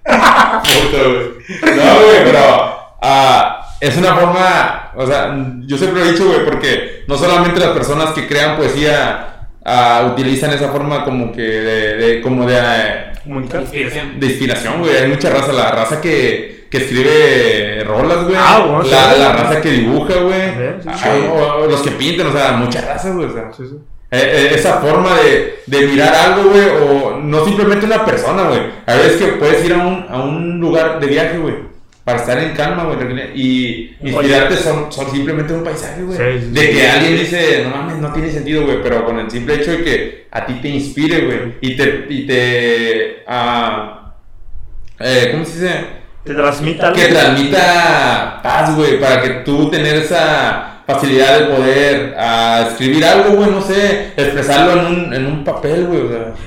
Puta, 0.03 1.03
güey. 1.03 1.77
No, 1.77 1.95
güey, 2.05 2.23
pero 2.25 2.77
ah, 3.01 3.67
es 3.79 3.95
una 3.97 4.15
forma, 4.15 4.91
o 4.95 5.07
sea, 5.07 5.33
yo 5.65 5.77
siempre 5.77 6.01
lo 6.01 6.09
he 6.09 6.11
dicho, 6.11 6.25
güey, 6.25 6.43
porque 6.43 7.03
no 7.07 7.17
solamente 7.17 7.59
las 7.59 7.69
personas 7.69 8.11
que 8.11 8.27
crean 8.27 8.57
poesía 8.57 9.31
ah, 9.65 10.09
utilizan 10.13 10.51
esa 10.51 10.69
forma 10.69 11.03
como 11.03 11.31
que 11.31 11.41
de, 11.41 11.95
de- 11.97 12.21
como 12.21 12.45
de, 12.45 12.55
eh, 12.57 13.11
Comunicar. 13.23 13.61
Inspiración. 13.61 14.19
de 14.19 14.27
inspiración, 14.27 14.79
güey. 14.81 14.95
Hay 14.97 15.07
mucha 15.09 15.29
raza, 15.31 15.51
la 15.51 15.71
raza 15.71 15.99
que, 15.99 16.67
que 16.69 16.77
escribe 16.77 17.83
rolas, 17.83 18.23
güey. 18.23 18.35
Ah, 18.37 18.59
bueno, 18.67 18.83
la, 18.83 19.13
sí. 19.13 19.19
la 19.19 19.31
raza 19.33 19.61
que 19.61 19.69
dibuja, 19.71 20.13
güey. 20.21 20.41
Sí, 20.83 20.89
sí, 20.93 20.99
Ah, 21.03 21.55
los 21.67 21.81
que 21.81 21.91
pintan, 21.91 22.27
o 22.27 22.31
sea, 22.31 22.51
mucha 22.53 22.81
raza, 22.81 23.09
güey. 23.11 23.25
O 23.27 23.33
sea. 23.33 23.51
Sí, 23.57 23.63
sí. 23.67 23.75
Eh, 24.11 24.19
eh, 24.21 24.51
esa 24.53 24.73
forma 24.77 25.15
de, 25.15 25.55
de 25.65 25.87
mirar 25.87 26.13
algo, 26.13 26.51
güey, 26.51 26.67
o 26.87 27.17
no 27.19 27.43
simplemente 27.43 27.87
una 27.87 28.05
persona, 28.05 28.43
güey. 28.43 28.61
A 28.85 28.93
veces 28.93 29.17
que 29.17 29.27
puedes 29.33 29.65
ir 29.65 29.73
a 29.73 29.77
un, 29.77 30.05
a 30.07 30.21
un 30.21 30.59
lugar 30.59 30.99
de 30.99 31.07
viaje, 31.07 31.37
güey, 31.39 31.55
para 32.05 32.19
estar 32.19 32.37
en 32.37 32.53
calma, 32.53 32.83
güey, 32.83 32.97
y 33.33 33.97
inspirarte 33.99 34.57
son, 34.57 34.91
son 34.91 35.09
simplemente 35.09 35.53
un 35.53 35.63
paisaje, 35.63 36.03
güey. 36.03 36.15
Sí, 36.15 36.45
sí, 36.45 36.51
de 36.51 36.61
sí. 36.61 36.67
que 36.67 36.87
alguien 36.87 37.17
dice, 37.17 37.63
no 37.63 37.75
mames, 37.75 37.97
no 37.97 38.13
tiene 38.13 38.31
sentido, 38.31 38.63
güey, 38.63 38.83
pero 38.83 39.03
con 39.03 39.17
el 39.17 39.29
simple 39.31 39.55
hecho 39.55 39.71
de 39.71 39.83
que 39.83 40.27
a 40.29 40.45
ti 40.45 40.53
te 40.61 40.69
inspire, 40.69 41.25
güey, 41.25 41.39
y 41.61 41.75
te, 41.75 42.05
y 42.07 42.27
te, 42.27 43.23
ah, 43.27 44.13
eh, 44.99 45.29
¿cómo 45.31 45.43
se 45.45 45.53
dice? 45.53 45.85
Te 46.23 46.35
transmita 46.35 46.93
que 46.93 47.07
transmita 47.07 48.39
paz, 48.43 48.75
güey, 48.75 48.99
para 48.99 49.21
que 49.23 49.29
tú 49.43 49.71
tener 49.71 49.95
esa 49.95 50.74
facilidad 50.85 51.39
de 51.39 51.45
poder 51.45 52.15
escribir 52.67 53.05
algo, 53.05 53.35
güey, 53.35 53.49
no 53.49 53.61
sé, 53.61 54.13
expresarlo 54.15 54.79
en 54.79 54.85
un, 54.85 55.13
en 55.13 55.25
un 55.25 55.43
papel, 55.43 55.87
güey. 55.87 56.03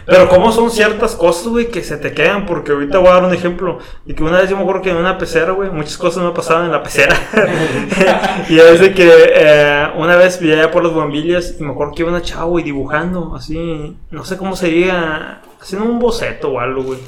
Pero 0.07 0.29
cómo 0.29 0.53
son 0.53 0.71
ciertas 0.71 1.17
cosas, 1.17 1.49
güey, 1.49 1.69
que 1.69 1.83
se 1.83 1.97
te 1.97 2.13
quedan, 2.13 2.47
porque 2.47 2.73
ahorita 2.73 2.99
voy 2.99 3.09
a 3.09 3.15
dar 3.15 3.25
un 3.25 3.35
ejemplo, 3.35 3.79
y 4.07 4.15
que 4.15 4.23
una 4.23 4.39
vez 4.39 4.51
yo 4.51 4.57
me 4.57 4.63
acuerdo 4.63 4.83
que 4.83 4.91
en 4.91 4.97
una 4.97 5.19
pecera, 5.19 5.53
güey, 5.53 5.71
muchas 5.71 5.99
cosas 5.99 6.23
me 6.23 6.31
pasaban 6.31 6.67
en 6.67 6.73
la 6.73 6.83
pecera, 6.83 7.17
y 8.49 8.59
es 8.59 8.81
de 8.81 8.95
que 8.95 9.11
eh, 9.35 9.89
una 9.97 10.17
vez 10.17 10.41
vi 10.41 10.53
allá 10.53 10.71
por 10.71 10.85
las 10.85 10.93
bombillas, 10.93 11.57
y 11.59 11.63
me 11.65 11.73
acuerdo 11.73 11.95
que 11.95 12.03
iba 12.03 12.11
una 12.11 12.23
chava, 12.23 12.45
güey, 12.45 12.65
dibujando, 12.65 13.35
así, 13.35 13.97
no 14.11 14.25
sé 14.25 14.37
cómo 14.37 14.55
sería, 14.55 15.43
haciendo 15.61 15.89
un 15.89 15.99
boceto 15.99 16.51
o 16.51 16.61
algo, 16.61 16.83
güey. 16.83 16.99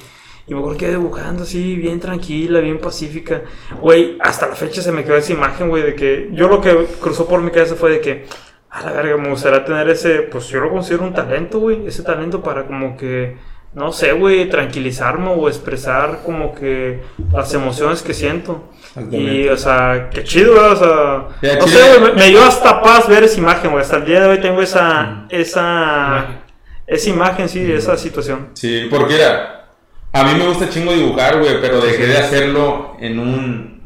Y 0.50 0.52
me 0.52 0.58
acuerdo 0.58 0.78
que 0.78 0.86
iba 0.86 0.98
dibujando 0.98 1.44
así, 1.44 1.76
bien 1.76 2.00
tranquila, 2.00 2.58
bien 2.58 2.80
pacífica. 2.80 3.42
Güey, 3.80 4.18
hasta 4.20 4.48
la 4.48 4.56
fecha 4.56 4.82
se 4.82 4.90
me 4.90 5.04
quedó 5.04 5.14
esa 5.14 5.32
imagen, 5.32 5.68
güey, 5.68 5.84
de 5.84 5.94
que 5.94 6.28
yo 6.32 6.48
lo 6.48 6.60
que 6.60 6.88
cruzó 7.00 7.28
por 7.28 7.40
mi 7.40 7.52
cabeza 7.52 7.76
fue 7.76 7.92
de 7.92 8.00
que, 8.00 8.26
a 8.68 8.82
la 8.82 8.90
verga, 8.90 9.16
me 9.16 9.28
gustaría 9.28 9.64
tener 9.64 9.88
ese, 9.88 10.22
pues 10.22 10.48
yo 10.48 10.58
lo 10.58 10.70
considero 10.70 11.04
un 11.04 11.14
talento, 11.14 11.60
güey, 11.60 11.86
ese 11.86 12.02
talento 12.02 12.42
para 12.42 12.66
como 12.66 12.96
que, 12.96 13.36
no 13.74 13.92
sé, 13.92 14.10
güey, 14.10 14.48
tranquilizarme 14.48 15.28
o 15.28 15.46
expresar 15.46 16.22
como 16.24 16.52
que 16.52 17.00
las 17.32 17.54
emociones 17.54 18.02
que 18.02 18.12
siento. 18.12 18.72
Y, 19.08 19.46
o 19.46 19.56
sea, 19.56 20.10
qué 20.12 20.24
chido, 20.24 20.54
güey, 20.54 20.64
o 20.64 20.76
sea, 20.76 21.58
no 21.60 21.66
sé, 21.68 21.88
güey, 21.90 22.10
me, 22.10 22.22
me 22.22 22.28
dio 22.28 22.42
hasta 22.42 22.82
paz 22.82 23.08
ver 23.08 23.22
esa 23.22 23.38
imagen, 23.38 23.70
güey, 23.70 23.84
hasta 23.84 23.98
el 23.98 24.04
día 24.04 24.20
de 24.20 24.26
hoy 24.26 24.40
tengo 24.40 24.60
esa, 24.60 25.26
esa, 25.28 26.42
esa 26.88 27.08
imagen, 27.08 27.48
sí, 27.48 27.70
esa 27.70 27.96
situación. 27.96 28.48
Sí, 28.54 28.88
porque 28.90 29.14
era, 29.14 29.59
a 30.12 30.24
mí 30.24 30.34
me 30.38 30.46
gusta 30.46 30.68
chingo 30.68 30.92
dibujar, 30.92 31.38
güey, 31.38 31.60
pero 31.60 31.80
dejé 31.80 32.06
de 32.06 32.18
hacerlo 32.18 32.96
en 32.98 33.18
un, 33.18 33.82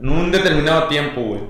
en 0.00 0.08
un 0.08 0.32
determinado 0.32 0.88
tiempo, 0.88 1.20
güey. 1.20 1.40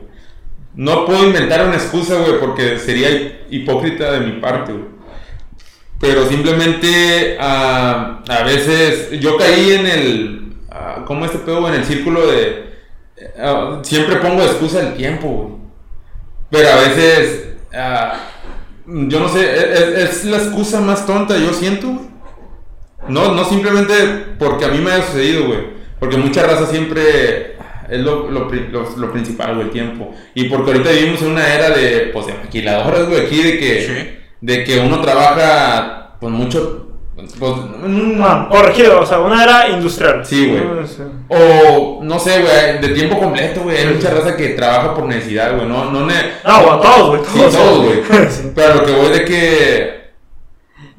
No 0.75 1.07
puedo 1.07 1.25
inventar 1.27 1.67
una 1.67 1.77
excusa, 1.77 2.17
güey, 2.17 2.39
porque 2.39 2.79
sería 2.79 3.09
hipócrita 3.51 4.13
de 4.13 4.21
mi 4.21 4.41
parte, 4.41 4.73
güey. 4.73 4.85
Pero 5.99 6.27
simplemente 6.27 7.37
ah, 7.41 8.23
a 8.29 8.43
veces 8.43 9.11
yo 9.21 9.37
caí 9.37 9.73
en 9.73 9.87
el, 9.87 10.53
ah, 10.71 11.05
¿cómo 11.07 11.25
este 11.25 11.39
pedo? 11.39 11.67
En 11.69 11.75
el 11.75 11.85
círculo 11.85 12.27
de, 12.27 12.75
ah, 13.39 13.81
siempre 13.83 14.17
pongo 14.17 14.43
excusa 14.43 14.81
el 14.81 14.95
tiempo, 14.95 15.29
güey. 15.29 15.61
Pero 16.51 16.69
a 16.69 16.77
veces, 16.77 17.49
yo 18.87 19.21
no 19.21 19.29
sé, 19.29 19.73
es, 19.73 19.83
es 20.11 20.25
la 20.25 20.39
excusa 20.39 20.81
más 20.81 21.07
tonta, 21.07 21.39
yo 21.39 21.53
siento, 21.55 21.89
güey. 21.89 22.10
No, 23.09 23.35
no 23.35 23.45
simplemente 23.45 23.95
porque 24.39 24.65
a 24.65 24.69
mí 24.69 24.79
me 24.79 24.93
haya 24.93 25.05
sucedido, 25.07 25.47
güey. 25.47 25.59
Porque 25.99 26.17
mucha 26.17 26.43
raza 26.43 26.67
siempre 26.67 27.57
es 27.89 28.01
lo, 28.01 28.31
lo, 28.31 28.49
lo- 28.51 28.97
lo 28.97 29.13
principal, 29.13 29.55
güey, 29.55 29.67
el 29.67 29.73
tiempo. 29.73 30.15
Y 30.35 30.45
porque 30.45 30.71
ahorita 30.73 30.91
vivimos 30.91 31.23
en 31.23 31.33
una 31.33 31.55
era 31.55 31.71
de, 31.71 32.11
pues, 32.13 32.27
de 32.27 32.35
maquiladoras, 32.35 33.07
güey, 33.09 33.21
aquí 33.27 33.43
de 33.43 33.59
que, 33.59 34.21
de 34.41 34.65
que 34.65 34.79
uno 34.81 35.01
trabaja, 35.01 36.17
pues, 36.21 36.33
mucho, 36.33 36.87
pues, 37.39 37.53
un- 37.53 38.19
Ah, 38.23 38.49
corregido, 38.51 39.01
o 39.01 39.07
sea, 39.07 39.19
una 39.19 39.43
era 39.43 39.69
industrial. 39.69 40.25
Sí, 40.25 40.47
güey. 40.47 40.65
No, 40.65 40.87
sí. 40.87 41.03
o, 41.29 42.01
no 42.03 42.19
sé, 42.19 42.41
güey, 42.41 42.81
de 42.81 42.95
tiempo 42.95 43.19
completo, 43.19 43.61
güey. 43.63 43.77
Hay 43.77 43.87
mucha 43.95 44.11
raza 44.11 44.37
que 44.37 44.51
trabaja 44.51 44.95
por 44.95 45.05
necesidad, 45.05 45.55
güey. 45.57 45.67
No, 45.69 45.91
no, 45.91 46.07
ne- 46.07 46.33
No, 46.47 46.61
bueno, 46.63 46.81
todos, 46.81 47.09
güey, 47.09 47.21
Sí, 47.25 47.39
todos. 47.39 47.55
todos, 47.57 47.79
güey. 47.87 48.01
Sí. 48.31 48.53
Pero 48.55 48.75
lo 48.77 48.85
que 48.87 48.93
voy 48.93 49.09
de 49.11 49.25
que 49.25 50.00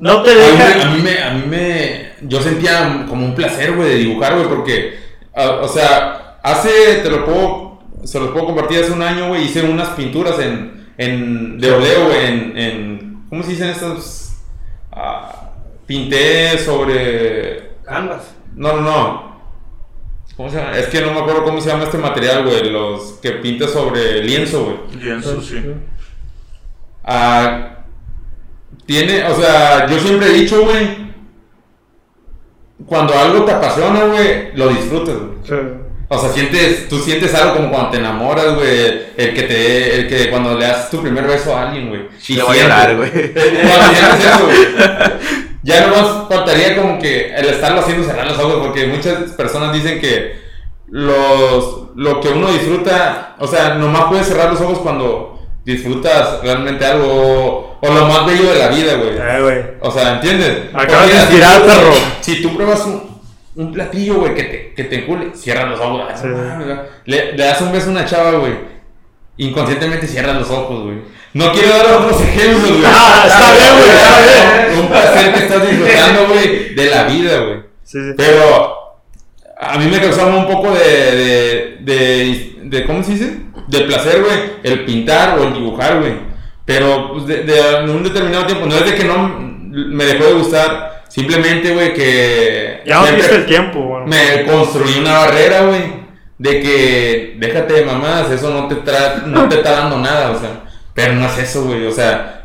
No 0.01 0.21
te 0.23 0.31
A 0.31 0.33
mí, 0.33 0.41
me- 0.57 0.63
deja. 0.65 0.81
a 0.81 0.91
mí 0.93 1.01
me, 1.01 1.23
a 1.23 1.31
mí 1.33 1.43
me, 1.47 2.11
yo 2.27 2.41
sentía 2.41 3.05
como 3.07 3.23
un 3.25 3.33
placer, 3.35 3.73
güey, 3.75 3.87
de 3.89 3.95
dibujar, 3.95 4.35
güey, 4.35 4.47
porque, 4.47 4.99
o 5.33 5.67
sea, 5.69 6.37
hace, 6.43 6.97
te 7.03 7.09
lo 7.09 7.23
puedo, 7.23 7.79
se 8.03 8.19
los 8.19 8.31
puedo 8.31 8.47
compartir, 8.47 8.79
hace 8.83 8.91
un 8.91 9.01
año, 9.03 9.27
güey, 9.29 9.45
hice 9.45 9.61
unas 9.63 9.89
pinturas 9.89 10.37
en, 10.39 10.89
en, 10.97 11.59
de 11.59 11.71
oleo, 11.71 12.05
güey, 12.07 12.25
en, 12.25 12.57
en, 12.57 13.25
¿cómo 13.29 13.43
se 13.43 13.51
dicen 13.51 13.69
estos? 13.69 14.33
Ah, 14.91 15.51
pinté 15.85 16.57
sobre, 16.57 17.71
Canvas. 17.85 18.33
no, 18.55 18.73
no, 18.77 18.81
no, 18.81 19.35
¿cómo 20.35 20.49
se 20.49 20.57
llama? 20.57 20.77
Es 20.77 20.87
que 20.87 21.01
no 21.01 21.13
me 21.13 21.19
acuerdo 21.19 21.43
cómo 21.43 21.61
se 21.61 21.69
llama 21.69 21.83
este 21.83 21.97
material, 21.99 22.43
güey, 22.43 22.69
los 22.71 23.19
que 23.21 23.31
pintas 23.33 23.71
sobre 23.71 24.23
lienzo, 24.23 24.63
güey. 24.65 25.03
Lienzo, 25.03 25.39
sí. 25.41 25.61
Ah, 27.03 27.80
tiene, 28.91 29.23
o 29.23 29.33
sea, 29.39 29.87
yo 29.87 29.97
siempre 29.99 30.27
he 30.27 30.33
dicho, 30.33 30.65
güey, 30.65 30.85
cuando 32.85 33.17
algo 33.17 33.45
te 33.45 33.53
apasiona, 33.53 34.03
güey, 34.03 34.53
lo 34.53 34.67
disfrutas, 34.67 35.15
güey. 35.15 35.37
Sí. 35.45 35.55
O 36.09 36.17
sea, 36.19 36.29
sientes, 36.29 36.89
tú 36.89 36.99
sientes 36.99 37.33
algo 37.35 37.55
como 37.55 37.71
cuando 37.71 37.91
te 37.91 37.99
enamoras, 37.99 38.53
güey, 38.55 39.03
el 39.15 39.33
que 39.33 39.43
te, 39.43 39.95
el 39.95 40.07
que 40.09 40.29
cuando 40.29 40.57
le 40.57 40.65
das 40.65 40.89
tu 40.89 41.01
primer 41.01 41.25
beso 41.25 41.55
a 41.55 41.69
alguien, 41.69 41.87
güey. 41.87 42.01
Sí, 42.19 42.33
Y 42.33 42.35
le 42.35 42.43
voy 42.43 42.57
a 42.59 42.63
llorar, 42.63 42.97
güey. 42.97 43.11
Cuando 43.33 43.95
sientes 43.95 44.25
eso, 44.25 44.45
güey. 44.45 44.57
Ya 45.63 45.87
nomás 45.87 46.27
faltaría 46.27 46.75
como 46.75 46.99
que 46.99 47.33
el 47.33 47.45
estarlo 47.45 47.79
haciendo 47.79 48.05
cerrar 48.05 48.27
los 48.27 48.39
ojos, 48.39 48.55
porque 48.67 48.87
muchas 48.87 49.31
personas 49.37 49.71
dicen 49.71 50.01
que 50.01 50.35
los, 50.89 51.95
lo 51.95 52.19
que 52.19 52.27
uno 52.27 52.51
disfruta, 52.51 53.37
o 53.39 53.47
sea, 53.47 53.75
nomás 53.75 54.05
puedes 54.09 54.27
cerrar 54.27 54.51
los 54.51 54.59
ojos 54.59 54.79
cuando 54.79 55.30
disfrutas 55.63 56.41
realmente 56.41 56.85
algo, 56.85 57.77
o, 57.81 57.87
lo 57.93 58.05
más 58.07 58.25
bello 58.25 58.51
de 58.51 58.59
la 58.59 58.67
vida, 58.69 58.95
güey. 58.95 59.09
Eh, 59.17 59.41
güey. 59.41 59.63
O 59.81 59.91
sea, 59.91 60.13
¿entiendes? 60.15 60.69
Acabas 60.73 61.07
de 61.09 61.37
tú- 61.37 61.65
perro. 61.65 61.93
Si 62.21 62.41
tú 62.41 62.55
pruebas 62.55 62.81
un, 62.85 63.21
un 63.55 63.71
platillo, 63.73 64.15
güey, 64.15 64.33
que 64.35 64.43
te, 64.43 64.73
que 64.73 64.83
te 64.85 64.95
encule, 65.03 65.31
cierras 65.35 65.69
los 65.69 65.79
ojos. 65.79 66.01
Sí. 66.19 66.27
Le, 67.05 67.33
le 67.33 67.43
das 67.43 67.61
un 67.61 67.71
beso 67.71 67.87
a 67.87 67.91
una 67.91 68.05
chava, 68.05 68.31
güey. 68.31 68.53
Inconscientemente 69.37 70.07
cierras 70.07 70.35
los 70.35 70.49
ojos, 70.49 70.83
güey. 70.83 70.97
No 71.33 71.51
quiero 71.53 71.69
dar 71.69 71.85
otros 71.93 72.21
ejemplos, 72.21 72.69
güey. 72.69 72.83
Ah, 72.85 73.23
está 73.25 73.53
bien, 73.53 73.73
güey, 73.77 73.89
está 73.89 74.67
bien. 74.67 74.79
Un 74.79 74.87
placer 74.87 75.33
que 75.33 75.39
estás 75.39 75.69
disfrutando, 75.69 76.27
güey, 76.27 76.75
de 76.75 76.85
la 76.89 77.03
vida, 77.03 77.37
güey. 77.39 77.59
Sí, 77.83 77.97
sí. 77.99 78.13
Pero 78.17 78.75
a 79.61 79.77
mí 79.77 79.85
me 79.85 79.99
causaba 80.01 80.35
un 80.35 80.47
poco 80.47 80.71
de, 80.73 80.79
de, 80.81 81.77
de, 81.81 82.55
de- 82.63 82.85
¿cómo 82.85 83.03
se 83.03 83.11
dice? 83.11 83.37
De 83.67 83.81
placer, 83.81 84.21
güey, 84.21 84.37
el 84.63 84.85
pintar 84.85 85.37
o 85.39 85.43
el 85.43 85.53
dibujar, 85.53 85.99
güey. 85.99 86.13
Pero 86.65 87.13
pues, 87.13 87.27
de, 87.27 87.43
de 87.43 87.81
un 87.91 88.03
determinado 88.03 88.45
tiempo, 88.45 88.65
no 88.65 88.75
es 88.75 88.85
de 88.85 88.95
que 88.95 89.03
no 89.03 89.39
me 89.69 90.05
dejó 90.05 90.25
de 90.25 90.33
gustar, 90.33 91.03
simplemente, 91.07 91.71
güey, 91.73 91.93
que... 91.93 92.81
Ya 92.85 92.99
no 93.01 93.05
tuviste 93.07 93.35
el 93.35 93.45
tiempo, 93.45 93.79
bueno. 93.81 94.07
me 94.07 94.43
construí 94.45 94.99
una 94.99 95.19
barrera, 95.19 95.61
güey. 95.61 96.01
De 96.37 96.59
que 96.59 97.35
déjate 97.39 97.73
de 97.73 97.85
mamadas, 97.85 98.31
eso 98.31 98.49
no 98.49 98.67
te, 98.67 98.75
tra- 98.83 99.23
no 99.25 99.47
te 99.47 99.57
está 99.57 99.71
dando 99.73 99.99
nada, 99.99 100.31
o 100.31 100.39
sea. 100.39 100.63
Pero 100.95 101.13
no 101.13 101.27
es 101.27 101.37
eso, 101.37 101.65
güey. 101.65 101.85
O 101.85 101.91
sea, 101.91 102.40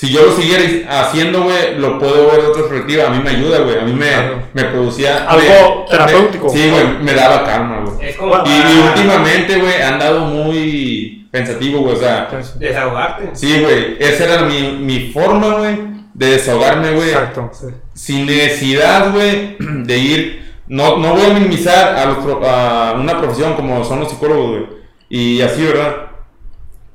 si 0.00 0.10
yo 0.10 0.24
lo 0.24 0.32
siguiera 0.34 0.64
haciendo, 1.02 1.42
güey, 1.42 1.76
lo 1.76 1.98
puedo 1.98 2.30
ver 2.30 2.40
de 2.40 2.46
otra 2.48 2.62
perspectiva. 2.62 3.06
A 3.08 3.10
mí 3.10 3.20
me 3.22 3.30
ayuda, 3.30 3.58
güey. 3.58 3.78
A 3.78 3.82
mí 3.82 3.92
me, 3.92 4.06
Claro. 4.08 4.42
me 4.54 4.64
producía. 4.64 5.26
Algo 5.28 5.84
me- 5.84 5.90
terapéutico. 5.90 6.46
me- 6.46 6.52
sí, 6.52 6.70
güey, 6.70 6.84
me 7.02 7.12
daba 7.12 7.44
calma, 7.44 7.80
güey. 7.84 8.08
Es 8.08 8.16
como 8.16 8.34
Y, 8.46 8.48
y 8.50 8.78
últimamente, 8.88 9.56
güey, 9.58 9.74
he 9.74 9.82
andado 9.82 10.20
muy 10.20 11.28
pensativo, 11.30 11.80
güey. 11.80 11.96
O 11.96 11.98
sea, 11.98 12.28
desahogarte. 12.58 13.30
sí, 13.34 13.60
güey. 13.60 13.96
Esa 14.00 14.24
era 14.24 14.42
mi, 14.44 14.72
mi 14.80 15.10
forma, 15.12 15.54
güey, 15.56 15.76
de 16.14 16.26
desahogarme, 16.30 16.92
güey 16.92 17.08
Exacto. 17.10 17.50
sí. 17.52 17.66
sin 17.94 18.24
necesidad, 18.26 19.12
güey, 19.12 19.56
de 19.58 19.98
ir. 19.98 20.50
No, 20.66 20.96
no 20.98 21.14
voy 21.14 21.26
a 21.28 21.34
minimizar 21.34 21.96
a, 21.96 22.06
los 22.06 22.18
pro- 22.18 22.40
a 22.48 22.92
una 22.92 23.18
profesión 23.18 23.54
como 23.54 23.84
son 23.84 24.00
los 24.00 24.08
psicólogos, 24.10 24.50
güey. 24.50 24.66
Y 25.08 25.40
así, 25.42 25.62
¿verdad? 25.64 25.96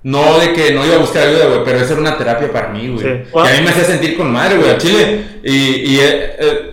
No 0.05 0.37
de 0.39 0.53
que 0.53 0.71
no 0.71 0.85
iba 0.85 0.95
a 0.97 0.99
buscar 0.99 1.27
ayuda, 1.27 1.47
güey, 1.47 1.63
pero 1.65 1.79
esa 1.79 1.93
era 1.93 2.01
una 2.01 2.15
terapia 2.17 2.51
para 2.51 2.69
mí, 2.69 2.89
güey. 2.89 2.99
Sí. 2.99 3.23
Que 3.33 3.39
a 3.39 3.53
mí 3.57 3.61
me 3.63 3.69
hacía 3.71 3.83
sentir 3.85 4.15
con 4.15 4.31
madre, 4.31 4.55
güey, 4.57 4.69
a 4.69 4.77
Chile. 4.77 5.25
Y, 5.43 5.55
y 5.55 5.99
eh, 5.99 6.35
eh, 6.37 6.71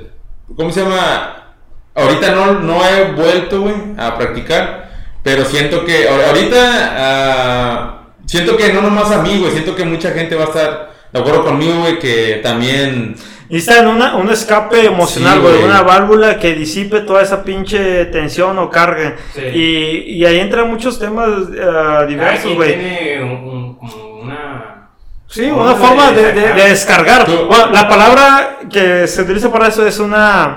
¿cómo 0.54 0.70
se 0.70 0.82
llama? 0.82 1.54
Ahorita 1.94 2.32
no, 2.32 2.60
no 2.60 2.84
he 2.86 3.12
vuelto, 3.12 3.62
güey, 3.62 3.74
a 3.96 4.18
practicar. 4.18 4.90
Pero 5.22 5.46
siento 5.46 5.82
que, 5.84 6.08
ahor- 6.10 6.24
ahorita, 6.28 6.94
ah, 6.98 8.02
siento 8.26 8.56
que 8.56 8.70
no 8.72 8.82
nomás 8.82 9.10
a 9.12 9.22
mí, 9.22 9.38
güey, 9.38 9.52
siento 9.52 9.74
que 9.74 9.84
mucha 9.84 10.10
gente 10.10 10.34
va 10.34 10.44
a 10.44 10.48
estar 10.48 10.92
de 11.12 11.18
acuerdo 11.20 11.44
conmigo, 11.44 11.80
güey, 11.80 11.98
que 11.98 12.40
también 12.42 13.14
Y 13.52 13.58
está 13.58 13.80
en 13.80 13.86
una, 13.88 14.16
un 14.16 14.30
escape 14.30 14.86
emocional, 14.86 15.34
Sí, 15.34 15.40
güey, 15.42 15.54
güey. 15.56 15.64
una 15.66 15.82
válvula 15.82 16.38
que 16.38 16.54
disipe 16.54 17.00
toda 17.00 17.20
esa 17.20 17.44
pinche 17.44 18.06
tensión 18.06 18.58
o 18.58 18.70
carga. 18.70 19.16
Sí. 19.34 19.42
Y, 19.42 19.98
y 20.16 20.24
ahí 20.24 20.38
entran 20.40 20.70
muchos 20.70 20.98
temas 20.98 21.28
eh, 21.54 22.06
diversos, 22.08 22.54
güey. 22.54 22.74
tiene 22.78 23.22
un, 23.22 23.78
una. 24.22 24.88
Sí, 25.26 25.50
una 25.50 25.74
forma 25.74 26.12
de, 26.12 26.32
de- 26.32 26.52
de 26.54 26.68
descargar. 26.70 27.26
Tú- 27.26 27.44
Bueno, 27.46 27.66
la 27.70 27.86
palabra 27.88 28.58
que 28.70 29.06
se 29.06 29.20
utiliza 29.20 29.52
para 29.52 29.68
eso 29.68 29.86
es 29.86 29.98
una 29.98 30.56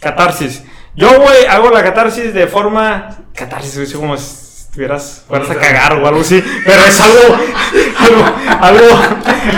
catarsis. 0.00 0.64
Yo, 0.94 1.08
güey, 1.20 1.44
hago 1.46 1.70
la 1.70 1.82
catarsis 1.82 2.32
de 2.32 2.46
forma. 2.46 3.18
Catarsis, 3.34 3.74
güey, 3.74 3.86
es 3.86 3.94
como 3.94 4.16
si 4.16 4.43
estuvieras, 4.74 5.24
fueras 5.28 5.48
a 5.50 5.54
cagar 5.54 5.92
o 5.92 6.06
algo 6.08 6.20
así. 6.20 6.42
Pero 6.66 6.82
es 6.82 7.00
algo. 7.00 7.36
Algo. 8.00 8.24
Algo. 8.60 8.86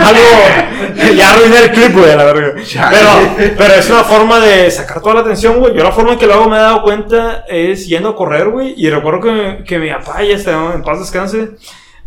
algo 0.05 1.15
ya 1.15 1.33
arruiné 1.33 1.59
el 1.59 1.71
clip, 1.71 1.93
güey, 1.93 2.15
la 2.15 2.23
verga. 2.23 2.53
Pero, 2.91 3.55
pero 3.57 3.73
es 3.73 3.89
una 3.89 4.03
forma 4.03 4.39
de 4.39 4.69
sacar 4.69 5.01
toda 5.01 5.15
la 5.15 5.21
atención, 5.21 5.59
güey. 5.59 5.75
Yo 5.75 5.83
la 5.83 5.91
forma 5.91 6.13
en 6.13 6.19
que 6.19 6.27
lo 6.27 6.35
hago 6.35 6.47
me 6.47 6.57
he 6.57 6.59
dado 6.59 6.83
cuenta 6.83 7.45
es 7.47 7.87
yendo 7.87 8.09
a 8.09 8.15
correr, 8.15 8.49
güey. 8.49 8.75
Y 8.77 8.89
recuerdo 8.91 9.21
que, 9.21 9.63
que 9.65 9.79
mi 9.79 9.89
papá, 9.89 10.23
ya 10.23 10.35
está 10.35 10.73
en 10.73 10.83
paz 10.83 10.99
descanse. 10.99 11.49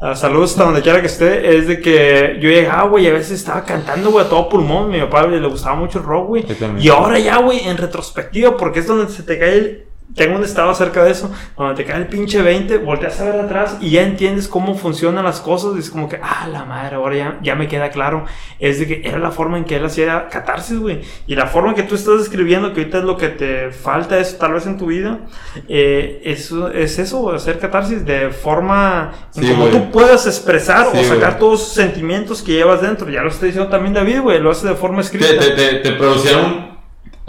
Ah, 0.00 0.14
saludos 0.14 0.52
hasta 0.52 0.64
donde 0.64 0.82
quiera 0.82 1.00
que 1.00 1.08
esté. 1.08 1.56
Es 1.56 1.66
de 1.66 1.80
que 1.80 2.38
yo 2.40 2.48
llegaba, 2.48 2.88
güey, 2.88 3.06
y 3.06 3.08
a 3.08 3.12
veces 3.12 3.32
estaba 3.32 3.64
cantando, 3.64 4.10
güey, 4.10 4.24
a 4.24 4.28
todo 4.28 4.48
pulmón. 4.48 4.88
Mi 4.88 5.00
papá 5.00 5.26
le 5.26 5.46
gustaba 5.48 5.74
mucho 5.74 5.98
el 5.98 6.04
rock, 6.04 6.28
güey. 6.28 6.46
Y 6.78 6.88
ahora 6.88 7.18
ya, 7.18 7.38
güey, 7.38 7.68
en 7.68 7.76
retrospectiva, 7.76 8.56
porque 8.56 8.80
es 8.80 8.86
donde 8.86 9.12
se 9.12 9.24
te 9.24 9.36
cae 9.36 9.58
el. 9.58 9.89
Tengo 10.14 10.36
un 10.36 10.44
estado 10.44 10.70
acerca 10.70 11.04
de 11.04 11.12
eso, 11.12 11.30
donde 11.56 11.74
te 11.74 11.84
cae 11.84 11.98
el 11.98 12.06
pinche 12.08 12.42
20, 12.42 12.78
volteas 12.78 13.20
a 13.20 13.24
ver 13.24 13.40
atrás 13.40 13.76
y 13.80 13.90
ya 13.90 14.02
entiendes 14.02 14.48
cómo 14.48 14.74
funcionan 14.74 15.24
las 15.24 15.40
cosas. 15.40 15.72
Y 15.76 15.78
es 15.80 15.90
como 15.90 16.08
que, 16.08 16.18
ah, 16.22 16.48
la 16.50 16.64
madre, 16.64 16.96
ahora 16.96 17.16
ya, 17.16 17.38
ya 17.42 17.54
me 17.54 17.68
queda 17.68 17.90
claro. 17.90 18.24
Es 18.58 18.78
de 18.80 18.86
que 18.86 19.02
era 19.08 19.18
la 19.18 19.30
forma 19.30 19.58
en 19.58 19.64
que 19.64 19.76
él 19.76 19.84
hacía 19.84 20.28
catarsis, 20.28 20.78
güey. 20.78 21.00
Y 21.26 21.36
la 21.36 21.46
forma 21.46 21.70
en 21.70 21.74
que 21.76 21.82
tú 21.84 21.94
estás 21.94 22.18
describiendo, 22.18 22.72
que 22.72 22.80
ahorita 22.80 22.98
es 22.98 23.04
lo 23.04 23.16
que 23.16 23.28
te 23.28 23.70
falta, 23.70 24.18
eso 24.18 24.36
tal 24.36 24.52
vez 24.54 24.66
en 24.66 24.76
tu 24.78 24.86
vida, 24.86 25.20
eh, 25.68 26.20
eso, 26.24 26.70
es 26.70 26.98
eso, 26.98 27.32
hacer 27.32 27.58
catarsis 27.58 28.04
de 28.04 28.30
forma 28.30 29.12
en 29.36 29.44
Sí, 29.44 29.50
como 29.50 29.68
güey. 29.68 29.72
tú 29.72 29.90
puedas 29.90 30.26
expresar 30.26 30.88
Sí, 30.92 30.98
o 30.98 31.04
sacar 31.04 31.30
güey. 31.30 31.38
todos 31.40 31.60
esos 31.62 31.74
sentimientos 31.74 32.42
que 32.42 32.52
llevas 32.52 32.82
dentro. 32.82 33.08
Ya 33.10 33.22
lo 33.22 33.28
está 33.28 33.46
diciendo 33.46 33.70
también 33.70 33.94
David, 33.94 34.20
güey, 34.22 34.40
lo 34.40 34.50
hace 34.50 34.66
de 34.68 34.74
forma 34.74 35.00
escrita. 35.00 35.28
te, 35.28 35.50
te, 35.50 35.50
te, 35.50 35.74
te 35.78 35.92
producía 35.92 36.38
un. 36.38 36.69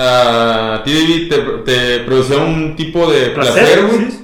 A 0.03 0.81
ti, 0.83 0.93
David, 0.93 1.29
te, 1.29 1.37
te 1.71 1.99
producía 2.05 2.37
un 2.37 2.75
tipo 2.75 3.09
de 3.11 3.27
placer, 3.29 3.85
güey. 3.85 4.11
sí. 4.11 4.17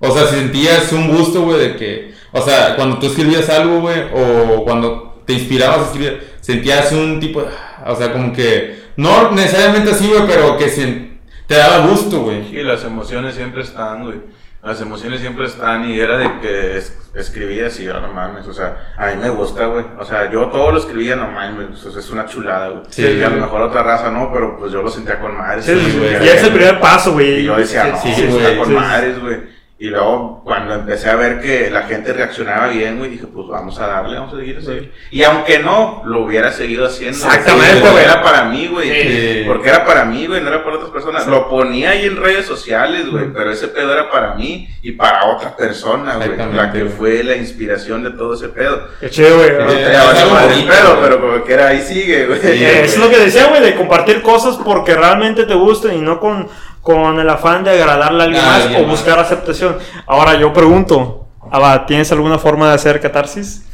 O 0.00 0.12
sea, 0.12 0.26
sentías 0.26 0.92
un 0.92 1.08
gusto, 1.08 1.42
güey, 1.42 1.58
de 1.58 1.76
que. 1.76 2.12
O 2.32 2.40
sea, 2.40 2.76
cuando 2.76 2.98
tú 2.98 3.06
escribías 3.06 3.48
algo, 3.48 3.80
güey, 3.80 4.00
o 4.14 4.62
cuando 4.64 5.22
te 5.26 5.32
inspirabas 5.32 5.78
a 5.80 5.84
escribir, 5.86 6.22
sentías 6.40 6.92
un 6.92 7.18
tipo 7.18 7.40
de. 7.42 7.48
O 7.86 7.96
sea, 7.96 8.12
como 8.12 8.32
que. 8.32 8.78
No 8.96 9.32
necesariamente 9.32 9.90
así, 9.90 10.06
güey, 10.08 10.22
pero 10.26 10.56
que 10.56 10.68
se- 10.68 11.08
te 11.46 11.54
daba 11.54 11.86
gusto, 11.86 12.20
güey. 12.20 12.48
Sí, 12.50 12.56
las 12.62 12.84
emociones 12.84 13.34
siempre 13.34 13.62
están, 13.62 14.04
güey. 14.04 14.18
Las 14.62 14.80
emociones 14.80 15.20
siempre 15.20 15.46
están 15.46 15.88
y 15.88 15.98
era 16.00 16.18
de 16.18 16.40
que 16.40 16.76
es- 16.78 16.96
escribías 17.14 17.78
y 17.80 17.84
yo, 17.84 18.00
no 18.00 18.12
mames, 18.12 18.46
o 18.46 18.52
sea, 18.52 18.92
a 18.96 19.06
mí 19.06 19.12
me 19.22 19.28
gusta, 19.30 19.66
güey. 19.66 19.84
O 19.98 20.04
sea, 20.04 20.30
yo 20.30 20.46
todo 20.48 20.72
lo 20.72 20.78
escribía, 20.78 21.16
no 21.16 21.30
mames, 21.30 21.84
o 21.84 21.90
sea, 21.90 22.00
es 22.00 22.10
una 22.10 22.26
chulada, 22.26 22.68
güey. 22.68 22.82
Sí, 22.90 23.02
y 23.06 23.22
a 23.22 23.28
lo 23.30 23.36
mejor 23.36 23.62
otra 23.62 23.82
raza 23.82 24.10
no, 24.10 24.30
pero 24.32 24.58
pues 24.58 24.72
yo 24.72 24.82
lo 24.82 24.90
sentía 24.90 25.18
con 25.20 25.36
madres. 25.36 25.64
Sí, 25.64 25.72
güey. 25.98 26.24
y 26.24 26.28
es 26.28 26.42
el 26.42 26.52
primer 26.52 26.80
paso, 26.80 27.12
güey. 27.12 27.40
Y 27.40 27.44
yo 27.44 27.56
decía, 27.56 27.86
no, 27.86 28.00
Sí, 28.00 28.12
sí, 28.14 28.22
está 28.24 28.56
con 28.58 28.74
madres, 28.74 29.20
güey. 29.20 29.57
Y 29.80 29.90
luego, 29.90 30.42
cuando 30.44 30.74
empecé 30.74 31.08
a 31.08 31.14
ver 31.14 31.40
que 31.40 31.70
la 31.70 31.82
gente 31.82 32.12
reaccionaba 32.12 32.66
bien, 32.66 32.98
güey, 32.98 33.12
dije, 33.12 33.26
pues 33.32 33.46
vamos 33.46 33.78
a 33.78 33.86
darle, 33.86 34.18
vamos 34.18 34.34
a 34.34 34.38
seguir 34.38 34.58
así. 34.58 34.90
Y 35.12 35.22
aunque 35.22 35.60
no, 35.60 36.02
lo 36.04 36.24
hubiera 36.24 36.50
seguido 36.50 36.84
haciendo. 36.86 37.16
Exactamente, 37.16 37.74
Sí, 37.74 37.78
porque 37.80 37.92
güey. 37.92 38.04
era 38.04 38.20
para 38.20 38.44
mí, 38.46 38.66
güey. 38.66 38.90
Sí. 38.90 39.44
Porque 39.46 39.68
era 39.68 39.84
para 39.84 40.04
mí, 40.04 40.26
güey, 40.26 40.40
no 40.40 40.48
era 40.48 40.64
para 40.64 40.76
otras 40.78 40.90
personas. 40.90 41.28
Lo 41.28 41.48
ponía 41.48 41.90
ahí 41.90 42.06
en 42.06 42.16
redes 42.16 42.44
sociales, 42.44 43.08
güey, 43.08 43.32
pero 43.32 43.52
ese 43.52 43.68
pedo 43.68 43.92
era 43.92 44.10
para 44.10 44.34
mí 44.34 44.68
y 44.82 44.92
para 44.92 45.26
otra 45.26 45.54
persona, 45.56 46.16
güey. 46.16 46.36
La 46.54 46.72
que 46.72 46.86
fue 46.86 47.22
la 47.22 47.36
inspiración 47.36 48.02
de 48.02 48.10
todo 48.10 48.34
ese 48.34 48.48
pedo. 48.48 48.88
Qué 48.98 49.10
chido, 49.10 49.36
güey. 49.36 49.50
No 49.58 49.66
te 49.66 50.60
el 50.60 50.64
pedo, 50.66 50.98
pero 51.00 51.20
como 51.20 51.44
que 51.44 51.52
era 51.52 51.68
ahí 51.68 51.82
sigue, 51.82 52.26
güey. 52.26 52.40
Sí, 52.40 52.48
Eh, 52.68 52.82
es 52.84 52.98
lo 52.98 53.08
que 53.08 53.18
decía, 53.18 53.46
güey, 53.46 53.62
de 53.62 53.76
compartir 53.76 54.22
cosas 54.22 54.56
porque 54.56 54.94
realmente 54.94 55.44
te 55.44 55.54
gustan 55.54 55.94
y 55.94 56.00
no 56.00 56.18
con, 56.18 56.48
con 56.88 57.20
el 57.20 57.28
afán 57.28 57.64
de 57.64 57.70
agradarle 57.72 58.22
a 58.22 58.24
alguien 58.24 58.42
A 58.42 58.46
más 58.48 58.66
o 58.66 58.70
más. 58.70 58.86
buscar 58.86 59.18
aceptación. 59.18 59.76
Ahora 60.06 60.36
yo 60.40 60.54
pregunto, 60.54 61.28
Aba, 61.50 61.84
¿tienes 61.84 62.10
alguna 62.12 62.38
forma 62.38 62.68
de 62.68 62.74
hacer 62.76 62.98
catarsis? 62.98 63.66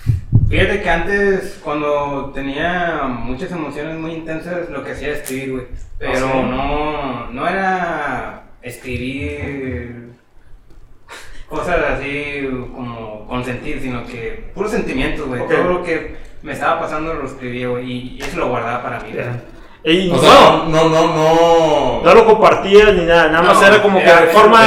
Fíjate 0.48 0.82
que 0.82 0.90
antes, 0.90 1.60
cuando 1.62 2.32
tenía 2.34 3.02
muchas 3.06 3.52
emociones 3.52 3.96
muy 3.98 4.14
intensas, 4.14 4.68
lo 4.68 4.82
que 4.82 4.92
hacía 4.92 5.08
era 5.10 5.16
escribir, 5.18 5.52
güey. 5.52 5.64
Pero 5.98 6.26
Ah, 6.26 6.32
sí. 6.32 6.50
no, 6.50 7.30
no 7.30 7.48
era 7.48 8.42
escribir 8.62 10.10
cosas 11.48 11.76
así 11.92 12.48
como 12.74 13.26
con 13.28 13.44
sentir, 13.44 13.80
sino 13.80 14.04
que 14.06 14.50
puros 14.54 14.72
sentimientos, 14.72 15.26
güey. 15.28 15.40
Ok. 15.40 15.50
Todo 15.50 15.64
lo 15.64 15.82
que 15.84 16.16
me 16.42 16.52
estaba 16.52 16.80
pasando 16.80 17.14
lo 17.14 17.26
escribía, 17.26 17.68
güey. 17.68 17.90
Y 17.90 18.18
eso 18.20 18.38
lo 18.38 18.48
guardaba 18.48 18.82
para 18.82 19.00
mí. 19.00 19.10
güey. 19.12 19.24
Y 19.86 20.10
O 20.10 20.18
sea, 20.18 20.30
bueno, 20.30 20.64
no, 20.68 20.88
no, 20.88 21.14
no. 21.14 22.00
no 22.02 22.14
lo 22.14 22.24
compartías 22.24 22.94
ni 22.94 23.04
nada, 23.04 23.28
nada 23.28 23.42
más 23.42 23.60
No, 23.60 23.66
era 23.66 23.82
como 23.82 23.98
que 23.98 24.04
era- 24.04 24.22
de 24.22 24.26
forma 24.28 24.60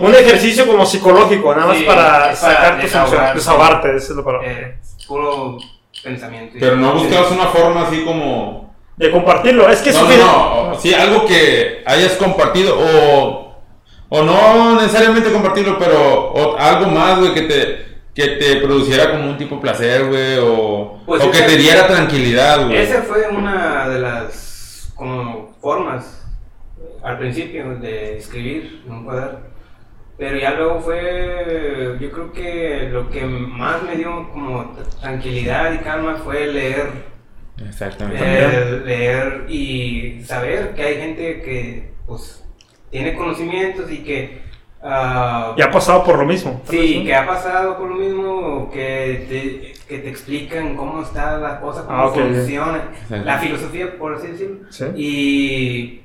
un 0.00 0.14
ejercicio 0.14 0.66
como 0.66 0.84
psicológico, 0.84 1.54
nada 1.54 1.68
más 1.68 1.78
Sí, 1.78 1.84
para 1.84 2.02
para 2.24 2.36
sacar 2.36 2.80
tus 2.80 2.92
emociones, 2.94 3.10
desahogar, 3.10 3.34
desahogarte, 3.34 3.96
esa 3.96 4.12
es 4.12 4.16
la 4.18 4.24
palabra. 4.24 4.50
Eh, 4.52 4.78
puro 5.08 5.56
pensamiento. 6.02 6.56
Pero 6.60 6.76
no 6.76 6.92
buscabas 6.92 7.30
una 7.32 7.46
forma 7.46 7.82
así 7.86 8.04
como. 8.04 8.74
De 8.96 9.10
compartirlo, 9.10 9.68
es 9.70 9.80
que 9.80 9.92
No, 9.92 9.98
eso 9.98 10.08
no, 10.26 10.68
no, 10.72 10.78
sí, 10.78 10.92
algo 10.94 11.24
que 11.24 11.82
hayas 11.86 12.12
compartido 12.12 12.76
o, 12.78 13.56
o 14.10 14.22
no 14.22 14.74
necesariamente 14.80 15.32
compartirlo, 15.32 15.78
pero 15.78 16.32
o 16.32 16.56
algo 16.58 16.86
más, 16.90 17.18
güey, 17.18 17.32
que 17.34 17.42
te, 17.42 17.93
que 18.14 18.28
te 18.28 18.56
produciera 18.56 19.10
como 19.10 19.30
un 19.30 19.36
tipo 19.36 19.56
de 19.56 19.60
placer, 19.60 20.06
güey, 20.06 20.38
o, 20.40 21.00
Pues 21.04 21.22
o 21.22 21.30
que 21.30 21.42
te 21.42 21.56
diera 21.56 21.86
tranquilidad, 21.86 22.66
güey. 22.66 22.78
Esa 22.78 23.02
fue 23.02 23.28
una 23.28 23.88
de 23.88 24.00
las 24.00 24.92
como 24.94 25.54
formas 25.60 26.24
al 27.02 27.18
principio 27.18 27.76
de 27.76 28.16
escribir 28.18 28.82
en 28.86 28.92
un 28.92 29.04
cuaderno. 29.04 29.40
Pero 30.16 30.38
ya 30.38 30.52
luego 30.52 30.80
fue, 30.80 31.96
yo 32.00 32.12
creo 32.12 32.32
que 32.32 32.88
lo 32.92 33.10
que 33.10 33.24
más 33.24 33.82
me 33.82 33.96
dio 33.96 34.30
como 34.32 34.72
tranquilidad 35.00 35.72
y 35.72 35.78
calma 35.78 36.14
fue 36.22 36.46
leer, 36.46 36.86
Exactamente. 37.68 38.22
eh, 38.22 38.82
leer 38.84 39.46
y 39.48 40.22
saber 40.24 40.72
que 40.74 40.82
hay 40.82 40.96
gente 40.98 41.42
que 41.42 41.94
pues 42.06 42.44
tiene 42.90 43.14
conocimientos 43.16 43.90
y 43.90 44.04
que 44.04 44.40
ah, 44.84 45.54
ya 45.56 45.64
ha 45.66 45.70
pasado 45.70 46.04
por 46.04 46.18
lo 46.18 46.24
mismo. 46.26 46.60
Sí, 46.68 47.02
que 47.04 47.14
ha 47.14 47.26
pasado 47.26 47.76
por 47.78 47.88
lo 47.88 47.96
mismo, 47.96 48.70
que 48.72 49.26
te, 49.28 49.74
que 49.88 49.98
te 50.02 50.08
explican 50.08 50.76
cómo 50.76 51.02
está 51.02 51.38
la 51.38 51.60
cosa, 51.60 51.84
cómo 51.86 51.98
Ah, 51.98 52.06
ok, 52.06 52.16
bien. 52.16 52.34
funciona, 52.34 52.84
Exacto. 53.02 53.24
la 53.24 53.38
filosofía, 53.38 53.98
por 53.98 54.14
así 54.14 54.26
decirlo. 54.28 54.56
Sí. 54.70 54.84
Y, 54.96 56.03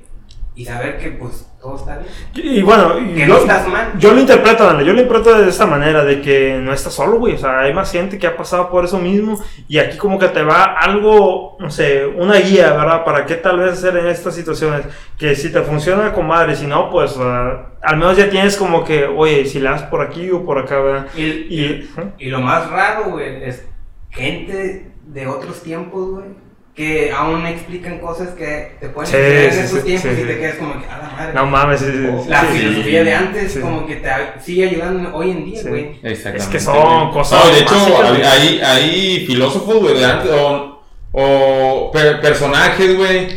y 0.60 0.64
saber 0.66 0.98
que, 0.98 1.08
pues, 1.12 1.50
todo 1.58 1.74
está 1.76 1.96
bien. 1.96 2.10
Y, 2.34 2.58
y 2.58 2.62
bueno, 2.62 2.98
y 2.98 3.14
Que 3.14 3.20
yo, 3.20 3.28
no 3.28 3.36
estás 3.38 3.66
mal. 3.66 3.92
yo 3.98 4.12
lo 4.12 4.20
interpreto, 4.20 4.64
Daniel, 4.66 4.86
yo 4.86 4.92
lo 4.92 5.00
interpreto 5.00 5.38
de 5.40 5.48
esta 5.48 5.64
manera, 5.64 6.04
de 6.04 6.20
que 6.20 6.58
no 6.60 6.70
estás 6.70 6.92
solo, 6.92 7.18
güey. 7.18 7.34
O 7.34 7.38
sea, 7.38 7.60
hay 7.60 7.72
más 7.72 7.90
gente 7.90 8.18
que 8.18 8.26
ha 8.26 8.36
pasado 8.36 8.68
por 8.68 8.84
eso 8.84 8.98
mismo. 8.98 9.42
Y 9.68 9.78
aquí 9.78 9.96
como 9.96 10.18
que 10.18 10.28
te 10.28 10.42
va 10.42 10.64
algo, 10.78 11.56
no 11.58 11.70
sé, 11.70 12.04
una 12.04 12.34
guía, 12.36 12.74
¿verdad? 12.74 13.04
Para 13.04 13.24
qué 13.24 13.36
tal 13.36 13.58
vez 13.58 13.72
hacer 13.72 13.96
en 13.96 14.06
estas 14.08 14.34
situaciones. 14.34 14.84
Que 15.16 15.34
si 15.34 15.50
te 15.50 15.62
funciona, 15.62 16.12
comadre, 16.12 16.54
si 16.56 16.66
no, 16.66 16.90
pues 16.90 17.16
ah, 17.18 17.70
al 17.80 17.96
menos 17.96 18.18
ya 18.18 18.28
tienes 18.28 18.58
como 18.58 18.84
que, 18.84 19.06
oye, 19.06 19.46
si 19.46 19.60
le 19.60 19.70
das 19.70 19.84
por 19.84 20.02
aquí 20.02 20.30
o 20.30 20.44
por 20.44 20.58
acá, 20.58 20.78
¿verdad? 20.78 21.06
Y, 21.16 21.22
Y, 21.22 21.90
¿eh? 21.96 22.04
y 22.18 22.26
lo 22.28 22.40
más 22.40 22.68
raro, 22.70 23.12
güey, 23.12 23.44
es 23.44 23.66
gente 24.10 24.92
de 25.06 25.26
otros 25.26 25.62
tiempos, 25.62 26.10
güey. 26.10 26.49
Que 26.80 27.12
aún 27.12 27.44
explican 27.46 27.98
cosas 27.98 28.28
que 28.30 28.72
te 28.80 28.88
pueden 28.88 29.10
Sí, 29.10 29.16
en 29.18 29.52
sí, 29.52 29.58
esos 29.60 29.78
sí, 29.80 29.84
tiempos 29.84 30.10
sí, 30.16 30.22
y 30.22 30.24
te 30.26 30.38
quedas 30.38 30.54
como 30.56 30.80
que, 30.80 30.86
a 30.86 30.96
la 30.98 31.10
madre. 31.14 31.32
no 31.34 31.46
mames, 31.46 31.80
sí, 31.80 31.86
sí, 31.92 32.28
La 32.30 32.40
sí, 32.40 32.46
sí. 32.52 32.58
filosofía 32.58 33.04
de 33.04 33.14
antes, 33.14 33.52
sí. 33.52 33.60
como 33.60 33.86
que 33.86 33.96
te 33.96 34.08
sigue 34.42 34.68
ayudando 34.70 35.14
hoy 35.14 35.30
en 35.32 35.44
día, 35.44 35.62
Sí. 35.62 35.68
güey. 35.68 35.84
Exactamente. 36.02 36.38
Es 36.38 36.46
que 36.46 36.58
son 36.60 37.10
cosas 37.12 37.44
No, 37.44 37.50
de 37.52 37.60
hecho, 37.60 37.74
básicas, 37.74 38.32
hay, 38.32 38.60
hay, 38.64 39.26
filósofos, 39.26 39.74
güey, 39.76 39.98
de 39.98 40.04
antes, 40.06 40.30
o, 40.32 40.82
o 41.12 41.90
per- 41.92 42.18
personajes, 42.22 42.96
güey, 42.96 43.28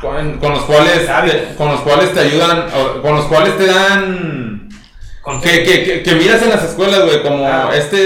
con, 0.00 0.38
con 0.38 0.50
los 0.52 0.62
cuales 0.62 1.06
te, 1.06 1.54
con 1.56 1.68
los 1.68 1.80
cuales 1.82 2.12
te 2.12 2.18
ayudan, 2.20 2.66
o 2.74 3.02
con 3.02 3.14
los 3.14 3.26
cuales 3.26 3.56
te 3.56 3.66
dan... 3.66 4.68
Que, 5.44 5.62
que, 5.62 6.02
que 6.02 6.14
miras 6.16 6.42
en 6.42 6.48
las 6.50 6.64
escuelas, 6.64 7.04
güey, 7.04 7.22
como 7.22 7.46
Ah. 7.46 7.70
este, 7.72 7.96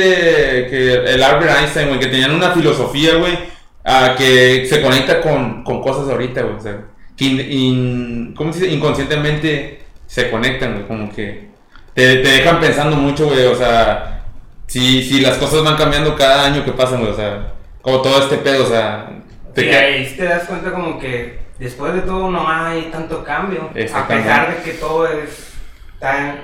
que 0.69 1.05
el 1.06 1.23
Albert 1.23 1.59
Einstein, 1.59 1.89
güey, 1.89 2.01
que 2.01 2.09
tenían 2.09 2.32
una 2.35 2.51
filosofía, 2.51 3.15
güey, 3.15 3.39
ah, 3.85 4.15
que 4.16 4.66
se 4.66 4.81
conecta 4.81 5.20
con, 5.20 5.62
con 5.65 5.81
cosas 5.82 6.09
ahorita, 6.09 6.43
güey, 6.43 6.56
o 6.56 6.61
sea, 6.61 6.78
que 7.16 7.24
in- 7.24 7.52
in- 7.52 8.35
¿cómo 8.35 8.52
se 8.52 8.61
dice? 8.61 8.74
inconscientemente 8.74 9.81
se 10.06 10.31
conectan, 10.31 10.73
güey, 10.74 10.86
como 10.86 11.12
que 11.15 11.48
te, 11.94 12.16
te 12.16 12.28
dejan 12.28 12.61
pensando 12.61 12.97
mucho, 12.97 13.27
güey, 13.28 13.44
o 13.47 13.55
sea, 13.56 14.24
si, 14.66 15.02
si 15.02 15.20
las 15.20 15.39
cosas 15.39 15.62
van 15.62 15.77
cambiando 15.77 16.16
cada 16.16 16.47
año 16.47 16.65
que 16.65 16.73
pasan, 16.73 17.01
güey, 17.01 17.12
o 17.12 17.16
sea, 17.16 17.52
como 17.82 18.01
todo 18.02 18.23
este 18.23 18.39
pedo, 18.39 18.65
o 18.65 18.69
sea, 18.69 19.11
te 19.55 19.62
queda- 19.70 19.81
ahí 19.81 20.15
te 20.16 20.24
das 20.24 20.44
cuenta 20.44 20.73
como 20.73 20.98
que 20.98 21.39
después 21.59 21.94
de 21.94 22.01
todo 22.01 22.31
no 22.31 22.48
hay 22.48 22.89
tanto 22.90 23.23
cambio. 23.23 23.70
A 23.94 24.09
pesar 24.09 24.56
de 24.56 24.62
que 24.62 24.73
todo 24.78 25.06
es, 25.06 25.52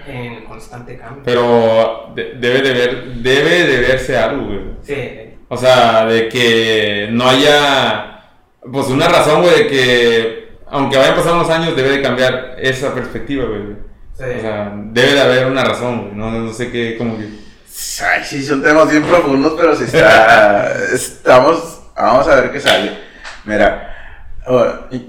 en, 0.06 0.14
en 0.14 0.44
constante 0.44 0.96
cambio. 0.96 1.22
pero 1.24 2.12
de- 2.14 2.34
debe 2.34 2.62
de 2.62 2.72
ver, 2.72 3.04
debe 3.16 3.64
de 3.66 3.80
verse 3.80 4.16
algo, 4.16 4.46
güey. 4.46 4.60
Sí, 4.82 5.29
O 5.52 5.56
sea, 5.56 6.06
de 6.06 6.28
que 6.28 7.08
no 7.10 7.28
haya, 7.28 8.22
pues 8.70 8.86
una 8.86 9.08
razón, 9.08 9.42
güey, 9.42 9.64
de 9.64 9.66
que 9.66 10.50
aunque 10.68 10.96
vayan 10.96 11.16
pasando 11.16 11.42
los 11.42 11.50
años, 11.50 11.74
debe 11.74 11.90
de 11.90 12.02
cambiar 12.02 12.54
esa 12.58 12.94
perspectiva, 12.94 13.46
güey. 13.46 13.76
sí. 14.16 14.38
O 14.38 14.40
sea, 14.40 14.72
debe 14.76 15.14
de 15.14 15.20
haber 15.20 15.46
una 15.46 15.64
razón, 15.64 16.02
güey. 16.02 16.14
No, 16.14 16.30
no 16.30 16.52
sé 16.52 16.70
qué, 16.70 16.96
como 16.96 17.18
que... 17.18 17.24
Ay, 17.24 18.22
sí, 18.24 18.44
son 18.44 18.62
temas 18.62 18.88
bien 18.88 19.02
profundos, 19.02 19.54
pero 19.58 19.74
si 19.74 19.84
está. 19.84 20.72
Estamos. 20.94 21.80
Vamos 21.96 22.28
a 22.28 22.36
ver 22.36 22.52
qué 22.52 22.60
sale. 22.60 22.96
Mira, 23.44 23.89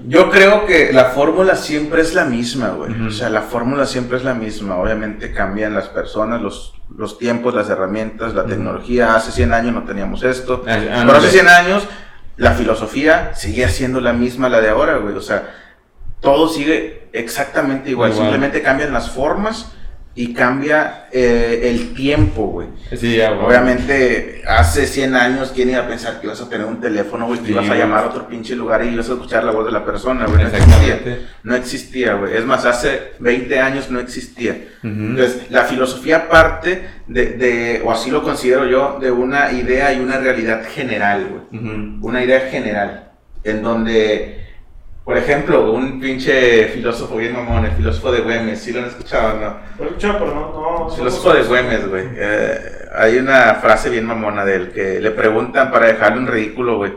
yo 0.06 0.30
creo 0.30 0.66
que 0.66 0.92
la 0.92 1.06
fórmula 1.06 1.56
siempre 1.56 2.02
es 2.02 2.14
la 2.14 2.24
misma, 2.24 2.68
güey. 2.70 2.92
O 3.06 3.10
sea, 3.10 3.28
la 3.30 3.42
fórmula 3.42 3.86
siempre 3.86 4.16
es 4.18 4.24
la 4.24 4.34
misma. 4.34 4.76
Obviamente 4.76 5.32
cambian 5.32 5.74
las 5.74 5.88
personas, 5.88 6.40
los, 6.40 6.74
los 6.96 7.18
tiempos, 7.18 7.54
las 7.54 7.68
herramientas, 7.70 8.34
la 8.34 8.42
Ujú. 8.42 8.50
tecnología. 8.50 9.14
Hace 9.14 9.32
100 9.32 9.52
años 9.54 9.74
no 9.74 9.84
teníamos 9.84 10.22
esto. 10.22 10.64
Ah, 10.66 10.72
ah, 10.74 11.02
Pero 11.06 11.12
hace 11.12 11.28
güey. 11.28 11.30
100 11.32 11.48
años 11.48 11.88
la 12.36 12.52
filosofía 12.52 13.34
sigue 13.34 13.68
siendo 13.68 14.00
la 14.00 14.12
misma 14.12 14.48
la 14.48 14.60
de 14.60 14.68
ahora, 14.68 14.96
güey. 14.98 15.14
O 15.16 15.20
sea, 15.20 15.50
todo 16.20 16.48
sigue 16.48 17.08
exactamente 17.12 17.90
igual. 17.90 18.10
Igual. 18.12 18.24
Simplemente 18.28 18.62
cambian 18.62 18.92
las 18.92 19.10
formas 19.10 19.72
y 20.14 20.34
cambia 20.34 21.06
eh, 21.10 21.60
el 21.64 21.94
tiempo, 21.94 22.46
güey. 22.48 22.68
Sí, 22.96 23.16
ya, 23.16 23.30
güey. 23.32 23.46
Obviamente, 23.46 24.42
hace 24.46 24.86
100 24.86 25.14
años, 25.16 25.52
¿quién 25.54 25.70
iba 25.70 25.80
a 25.80 25.88
pensar 25.88 26.20
que 26.20 26.26
ibas 26.26 26.40
a 26.40 26.48
tener 26.48 26.66
un 26.66 26.80
teléfono, 26.80 27.26
güey? 27.26 27.38
Que 27.40 27.46
Sí, 27.46 27.52
ibas 27.52 27.70
a 27.70 27.74
llamar 27.74 28.04
a 28.04 28.08
otro 28.08 28.28
pinche 28.28 28.54
lugar 28.54 28.84
y 28.84 28.88
ibas 28.88 29.08
a 29.08 29.12
escuchar 29.14 29.44
la 29.44 29.52
voz 29.52 29.64
de 29.64 29.72
la 29.72 29.84
persona, 29.84 30.26
güey. 30.26 30.42
No 30.42 30.48
existía. 30.48 31.18
No 31.42 31.54
existía, 31.54 32.14
güey. 32.14 32.36
Es 32.36 32.44
más, 32.44 32.64
hace 32.66 33.12
20 33.20 33.58
años 33.58 33.90
no 33.90 34.00
existía. 34.00 34.56
Entonces, 34.82 35.50
la 35.50 35.64
filosofía 35.64 36.28
parte 36.28 36.88
de, 37.06 37.26
de, 37.26 37.82
o 37.84 37.92
así 37.92 38.10
lo 38.10 38.22
considero 38.22 38.66
yo, 38.66 38.98
de 39.00 39.10
una 39.10 39.52
idea 39.52 39.92
y 39.92 40.00
una 40.00 40.18
realidad 40.18 40.62
general, 40.74 41.26
güey 41.30 41.42
una 42.02 42.22
idea 42.22 42.40
general, 42.50 43.10
en 43.44 43.62
donde, 43.62 44.41
por 45.04 45.16
ejemplo, 45.16 45.72
un 45.72 46.00
pinche 46.00 46.68
filósofo 46.68 47.16
bien 47.16 47.32
mamón, 47.32 47.64
el 47.64 47.72
filósofo 47.72 48.12
de 48.12 48.20
Güemes, 48.20 48.60
¿sí 48.60 48.72
lo 48.72 48.80
han 48.80 48.86
escuchado 48.86 49.40
no? 49.40 49.56
Lo 49.78 49.84
he 49.84 49.88
escuchado, 49.88 50.18
pero 50.18 50.34
no, 50.34 50.40
no. 50.52 50.88
El 50.90 50.96
filósofo 50.96 51.34
de 51.34 51.42
Güemes, 51.42 51.88
güey. 51.88 52.04
eh, 52.16 52.58
hay 52.94 53.16
una 53.18 53.54
frase 53.56 53.90
bien 53.90 54.06
mamona 54.06 54.44
de 54.44 54.54
él 54.54 54.72
que 54.72 55.00
le 55.00 55.10
preguntan 55.10 55.70
para 55.70 55.86
dejarle 55.86 56.18
un 56.18 56.26
ridículo, 56.26 56.76
güey, 56.76 56.92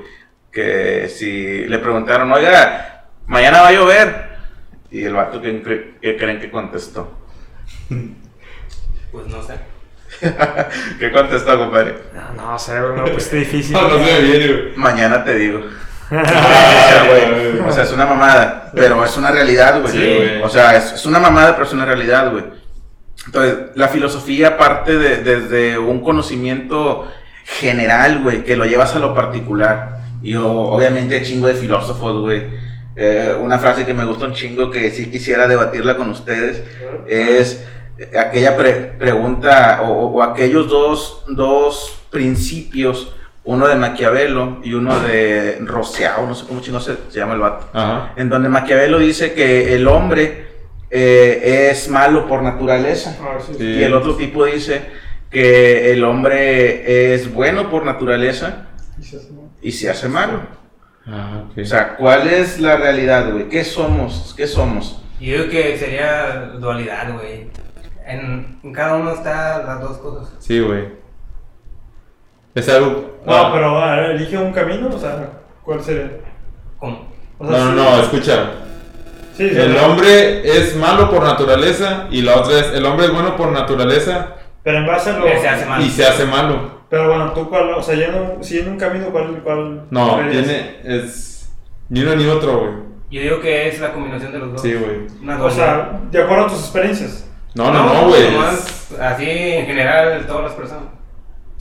que 0.52 1.10
si 1.10 1.65
le 1.65 1.80
preguntaron, 1.80 2.32
oiga, 2.32 3.06
mañana 3.27 3.61
va 3.61 3.69
a 3.69 3.72
llover, 3.72 4.30
y 4.91 5.03
el 5.03 5.14
vato 5.14 5.41
que, 5.41 5.95
que 6.02 6.18
creen 6.18 6.40
que 6.40 6.52
contestó. 6.52 7.18
Pues 9.11 9.27
no 9.27 9.41
sé. 9.41 9.53
¿Qué 10.99 11.10
contestó, 11.10 11.57
compadre? 11.57 11.95
No, 12.14 12.52
no 12.52 12.60
sé, 12.60 12.82
güey, 12.82 13.02
me 13.02 13.11
pues 13.11 13.32
difícil. 13.32 13.73
No, 13.82 13.88
no 13.88 13.99
me 13.99 14.19
viene, 14.19 14.48
güey. 14.48 14.76
Mañana 14.76 15.23
te 15.23 15.36
digo. 15.36 15.61
Ah, 16.11 17.68
O 17.68 17.72
sea, 17.72 17.84
o 17.84 17.86
es 17.86 17.91
una 17.91 18.06
mamada, 18.06 18.72
pero 18.76 19.03
es 19.03 19.18
una 19.18 19.32
realidad, 19.32 19.82
güey. 19.82 19.94
Sí. 19.94 20.41
O 20.44 20.49
sea, 20.49 20.76
es, 20.76 20.94
es 20.94 21.06
una 21.06 21.19
mamada, 21.19 21.53
pero 21.53 21.65
es 21.65 21.73
una 21.73 21.86
realidad, 21.86 22.32
güey. 22.32 22.44
Entonces, 23.26 23.56
la 23.76 23.88
filosofía 23.88 24.57
parte 24.57 24.98
de, 24.98 25.18
desde 25.23 25.77
un 25.80 26.02
conocimiento 26.03 27.07
general, 27.44 28.22
güey, 28.22 28.44
que 28.44 28.56
lo 28.56 28.65
llevas 28.65 28.95
a 28.95 28.99
lo 28.99 29.14
particular. 29.15 29.99
Y 30.22 30.36
obviamente 30.36 31.22
chingo 31.23 31.48
de 31.48 31.53
filósofos, 31.56 32.22
güey. 32.22 32.44
Eh, 32.95 33.36
una 33.40 33.57
frase 33.60 33.86
que 33.86 33.94
me 33.94 34.06
gusta 34.06 34.26
un 34.26 34.34
chingo 34.34 34.72
que 34.72 34.90
sí 34.91 35.10
quisiera 35.11 35.48
debatirla 35.48 35.98
con 35.98 36.10
ustedes 36.11 36.64
es 37.10 37.65
aquella 38.18 38.56
pre- 38.56 38.94
pregunta 38.98 39.82
o, 39.84 40.07
o 40.07 40.23
aquellos 40.23 40.69
dos, 40.69 41.23
dos 41.27 41.94
principios, 42.10 43.14
uno 43.46 43.68
de 43.68 43.76
Maquiavelo 43.76 44.60
y 44.64 44.74
uno 44.74 45.00
de 45.00 45.60
Rousseau, 45.62 46.26
no 46.28 46.34
sé 46.36 46.46
cómo 46.48 46.62
chingo 46.62 46.80
se, 46.80 46.96
se 47.10 47.20
llama 47.20 47.34
el 47.36 47.40
vato, 47.40 47.68
Ajá. 47.74 48.14
en 48.16 48.28
donde 48.30 48.50
Maquiavelo 48.50 48.98
dice 49.00 49.34
que 49.34 49.76
el 49.76 49.88
hombre 49.88 50.48
eh, 50.90 51.70
es 51.72 51.88
malo 51.90 52.28
por 52.28 52.42
naturaleza 52.44 53.18
Ah, 53.22 53.38
sí, 53.40 53.54
sí. 53.54 53.58
Sí. 53.60 53.64
y 53.66 53.84
el 53.84 53.94
otro 53.94 54.16
tipo 54.16 54.46
dice 54.46 54.82
que 55.30 55.92
el 55.92 56.04
hombre 56.04 57.14
es 57.14 57.32
bueno 57.34 57.70
por 57.70 57.86
naturaleza 57.86 58.68
y 59.62 59.72
se 59.72 59.90
hace 59.90 60.08
malo. 60.08 60.40
Ah. 61.06 61.44
O 61.60 61.66
sea, 61.66 61.96
¿cuál 61.98 62.28
es 62.28 62.60
la 62.60 62.78
realidad, 62.78 63.32
güey? 63.32 63.50
¿Qué 63.50 63.64
somos? 63.64 64.34
¿Qué 64.38 64.48
somos? 64.48 65.02
Yo 65.20 65.34
digo 65.38 65.50
que 65.50 65.78
sería 65.78 66.52
dualidad, 66.60 67.14
güey. 67.14 67.50
En, 68.08 68.60
en 68.64 68.74
cada 68.74 68.96
uno 68.96 69.12
está 69.14 69.64
las 69.64 69.82
dos 69.82 69.98
cosas. 69.98 70.34
Sí, 70.40 70.60
güey. 70.62 70.86
Es 72.56 72.69
algo... 72.69 73.18
No, 73.26 73.34
ah, 73.36 73.49
pero 73.53 73.77
a 73.80 73.95
ver, 73.95 74.11
elige 74.11 74.38
un 74.38 74.53
camino, 74.53 74.90
o 74.94 74.99
sea, 74.99 75.30
¿cuál 75.64 75.84
sería? 75.84 76.10
¿Cómo? 76.80 77.07
O 77.38 77.48
sea, 77.48 77.57
No, 77.60 77.65
no, 77.65 77.72
sí- 77.72 77.90
no, 77.90 78.02
escucha. 78.02 78.49
Sí, 79.36 79.49
sí, 79.49 79.56
El 79.60 79.76
hombre 79.77 80.48
es 80.57 80.76
malo 80.77 81.10
por 81.11 81.23
naturaleza 81.23 82.07
y 82.10 82.22
la 82.22 82.38
otra 82.38 82.57
es 82.60 82.68
el 82.73 82.86
hombre 82.86 83.07
es 83.07 83.11
bueno 83.14 83.36
por 83.36 83.52
naturaleza 83.52 84.36
Pero 84.64 84.77
en 84.77 84.88
base 84.88 85.10
a 85.10 85.18
lo. 85.19 85.26
Que 85.26 85.40
se 85.40 85.49
hace 85.49 85.65
mal. 85.65 85.82
y 85.82 85.90
se 85.90 86.06
hace 86.06 86.26
malo. 86.26 86.76
Pero 86.90 87.10
bueno, 87.10 87.32
tú 87.34 87.49
cuál, 87.49 87.73
o 87.73 87.84
sea, 87.84 87.95
yendo, 87.95 88.38
siguiendo 88.41 88.72
un 88.72 88.77
camino, 88.77 89.07
¿cuál? 89.11 89.41
cuál 89.44 89.88
No, 89.91 90.19
tiene 90.32 90.77
es 90.86 91.52
ni 91.90 92.02
uno 92.02 92.15
ni 92.15 92.26
otro, 92.27 92.60
güey. 92.60 92.72
Yo 93.11 93.22
digo 93.22 93.41
que 93.41 93.68
es 93.68 93.80
la 93.82 93.91
combinación 93.91 94.32
de 94.32 94.40
los 94.40 94.53
dos. 94.53 94.61
Sí, 94.61 94.73
güey. 94.73 95.07
Una 95.22 95.44
O 95.44 95.49
sea, 95.52 95.99
de 96.10 96.23
acuerdo 96.23 96.45
a 96.45 96.48
tus 96.49 96.60
experiencias. 96.60 97.30
No, 97.56 97.72
no, 97.72 97.84
no, 97.84 98.07
güey. 98.07 98.32
nomás 98.32 98.95
Así 98.99 99.26
en 99.30 99.65
general, 99.65 100.26
todas 100.27 100.44
las 100.45 100.53
personas. 100.53 100.86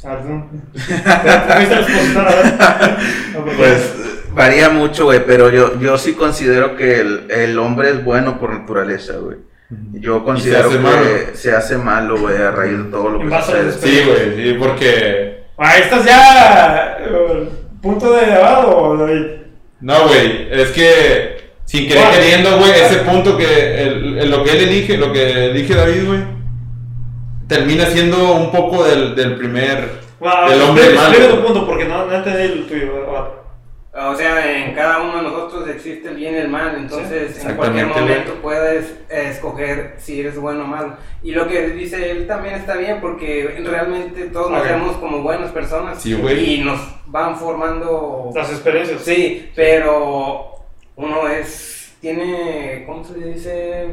Pues 3.57 3.95
varía 4.33 4.69
mucho, 4.71 5.05
güey, 5.05 5.25
pero 5.27 5.51
yo, 5.51 5.79
yo 5.81 5.99
sí 5.99 6.15
considero 6.15 6.77
que 6.77 7.01
el, 7.01 7.27
el 7.31 7.59
hombre 7.59 7.91
es 7.91 8.05
bueno 8.05 8.39
por 8.39 8.53
naturaleza, 8.53 9.15
güey. 9.15 9.39
Yo 9.95 10.25
considero 10.25 10.69
hace 10.69 10.77
que 10.77 10.83
malo. 10.83 11.05
se 11.35 11.53
hace 11.53 11.79
malo, 11.79 12.19
güey, 12.19 12.37
a 12.37 12.51
raíz 12.51 12.77
de 12.79 12.85
todo 12.85 13.09
lo 13.11 13.19
que 13.21 13.29
sucede. 13.43 13.73
Sí, 13.73 14.03
güey, 14.07 14.37
sí, 14.37 14.57
porque 14.59 15.45
Ah, 15.57 15.79
¿estás 15.79 16.05
ya 16.05 16.97
eh, 17.01 17.49
punto 17.81 18.13
de 18.15 18.27
debate 18.27 18.67
David? 18.99 19.27
no, 19.81 20.09
güey, 20.09 20.49
es 20.51 20.71
que 20.71 21.37
sin 21.65 21.89
querer 21.89 22.11
queriendo, 22.11 22.59
güey, 22.59 22.71
ese 22.73 22.97
punto 22.99 23.37
que 23.37 23.83
el- 23.83 24.19
el- 24.19 24.31
lo 24.31 24.45
que 24.45 24.51
él 24.53 24.69
elige, 24.69 24.97
lo 24.99 25.13
que 25.13 25.51
elige 25.51 25.75
David, 25.75 26.07
güey, 26.07 26.21
termina 27.49 27.87
siendo 27.87 28.33
un 28.35 28.51
poco 28.51 28.85
del, 28.85 29.15
del 29.15 29.37
primer 29.37 30.03
Wow, 30.21 30.49
del 30.49 30.63
hombre 30.63 30.85
explica- 30.85 31.09
explica 31.09 31.29
malo. 31.29 31.37
tu 31.41 31.47
punto 31.47 31.67
porque 31.67 31.85
no, 31.85 32.07
no 32.07 32.15
entendí 32.15 32.43
el 32.43 32.67
tuyo. 32.67 33.35
O 33.97 34.17
sea, 34.17 34.57
en 34.67 34.75
cada 34.75 35.01
uno 35.03 35.19
de 35.19 35.23
nosotros 35.23 35.69
existe 35.69 36.09
el 36.09 36.17
bien 36.17 36.35
y 36.35 36.39
el 36.39 36.49
mal, 36.49 36.75
entonces 36.77 37.37
Sí, 37.37 37.47
en 37.47 37.55
cualquier 37.55 37.87
momento 37.87 38.35
puedes 38.43 38.93
escoger 39.09 39.95
si 39.99 40.19
eres 40.21 40.37
bueno 40.37 40.65
o 40.65 40.67
malo. 40.67 40.95
Y 41.23 41.31
lo 41.31 41.47
que 41.47 41.69
dice 41.71 42.11
él 42.11 42.27
también 42.27 42.55
está 42.57 42.77
bien 42.77 43.01
porque 43.01 43.55
realmente 43.65 44.23
todos 44.27 44.51
nos 44.51 44.63
Ok. 44.63 44.67
vemos 44.69 44.97
como 44.97 45.23
buenas 45.23 45.53
personas 45.53 46.03
Sí, 46.03 46.13
y 46.13 46.59
nos 46.65 46.81
van 47.07 47.37
formando... 47.37 48.31
Las 48.35 48.51
experiencias. 48.51 49.01
Sí, 49.03 49.49
pero 49.55 50.57
uno 50.97 51.29
es, 51.29 51.95
tiene, 52.01 52.83
¿cómo 52.89 53.05
se 53.05 53.17
le 53.17 53.27
dice? 53.29 53.89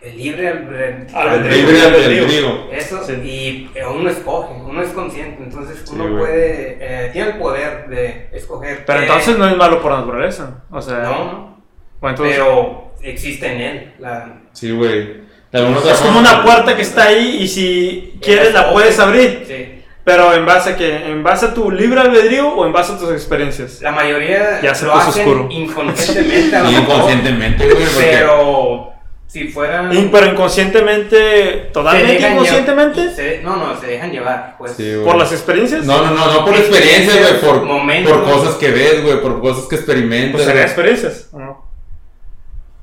El 0.00 0.16
libre 0.16 0.52
albe- 0.52 1.12
Albedrío. 1.12 1.56
Libre 1.56 1.82
albedrío. 1.82 2.72
Eso, 2.72 3.02
Sí. 3.04 3.12
y 3.14 3.70
eh, 3.76 3.84
uno 3.84 4.08
escoge, 4.08 4.52
uno 4.64 4.80
es 4.80 4.90
consciente, 4.90 5.42
entonces 5.42 5.84
uno 5.90 6.18
puede, 6.18 6.78
eh, 6.80 7.10
tiene 7.12 7.30
el 7.30 7.36
poder 7.38 7.88
de 7.88 8.28
escoger. 8.32 8.84
Pero 8.86 9.00
entonces 9.00 9.36
no 9.36 9.48
es 9.48 9.56
malo 9.56 9.82
por 9.82 9.90
naturaleza. 9.92 10.62
O 10.70 10.80
sea, 10.80 10.98
No, 11.00 11.10
no, 11.24 11.62
bueno, 12.00 12.14
entonces- 12.16 12.36
pero 12.36 12.92
existe 13.02 13.52
en 13.52 13.60
él. 13.60 13.94
La, 13.98 14.40
Sí, 14.52 14.70
güey. 14.70 15.26
Es 15.52 15.98
como 16.00 16.18
una 16.20 16.44
puerta 16.44 16.76
que 16.76 16.82
está 16.82 17.04
ahí 17.04 17.38
y 17.40 17.48
si 17.48 18.18
quieres 18.22 18.52
la 18.52 18.70
puedes 18.72 18.98
abrir. 19.00 19.44
Sí. 19.48 19.82
Pero 20.04 20.32
en 20.34 20.46
base 20.46 20.70
a 20.70 20.76
que, 20.76 21.06
en 21.10 21.22
base 21.22 21.46
a 21.46 21.54
tu 21.54 21.70
libre 21.70 22.00
albedrío 22.00 22.48
o 22.48 22.64
en 22.66 22.72
base 22.72 22.92
a 22.92 22.98
tus 22.98 23.10
experiencias. 23.12 23.80
La 23.82 23.90
mayoría 23.92 24.60
Ya 24.62 24.74
se 24.74 24.86
lo 24.86 24.94
hacen 24.94 25.22
oscuro. 25.26 25.48
inconscientemente, 25.50 26.54
a 26.56 26.62
lo 26.62 26.68
Sí, 26.68 26.74
mejor, 26.76 26.94
inconscientemente, 26.94 27.64
güey. 27.64 27.76
porque- 27.84 28.06
pero 28.10 28.92
si 29.28 29.48
fueran... 29.48 29.92
Y- 29.96 30.08
pero 30.10 30.26
inconscientemente, 30.26 31.70
totalmente 31.72 32.28
inconscientemente, 32.28 33.14
se- 33.14 33.42
no, 33.42 33.56
no, 33.56 33.78
se 33.80 33.86
dejan 33.86 34.10
llevar, 34.10 34.56
pues. 34.58 34.72
Sí, 34.72 34.94
por 35.04 35.16
las 35.16 35.30
experiencias. 35.32 35.84
No, 35.84 36.02
no, 36.02 36.10
no, 36.12 36.32
no 36.32 36.44
por 36.44 36.56
experiencia, 36.56 37.14
güey, 37.20 37.40
por, 37.40 37.62
Momentos. 37.62 38.12
por 38.12 38.24
cosas 38.24 38.54
que 38.54 38.70
ves, 38.70 39.04
güey, 39.04 39.20
por 39.20 39.40
cosas 39.40 39.66
que 39.66 39.76
experimentas. 39.76 40.42
Pues 40.42 40.56
experiencias. 40.56 41.28
¿o 41.32 41.38
no? 41.38 41.68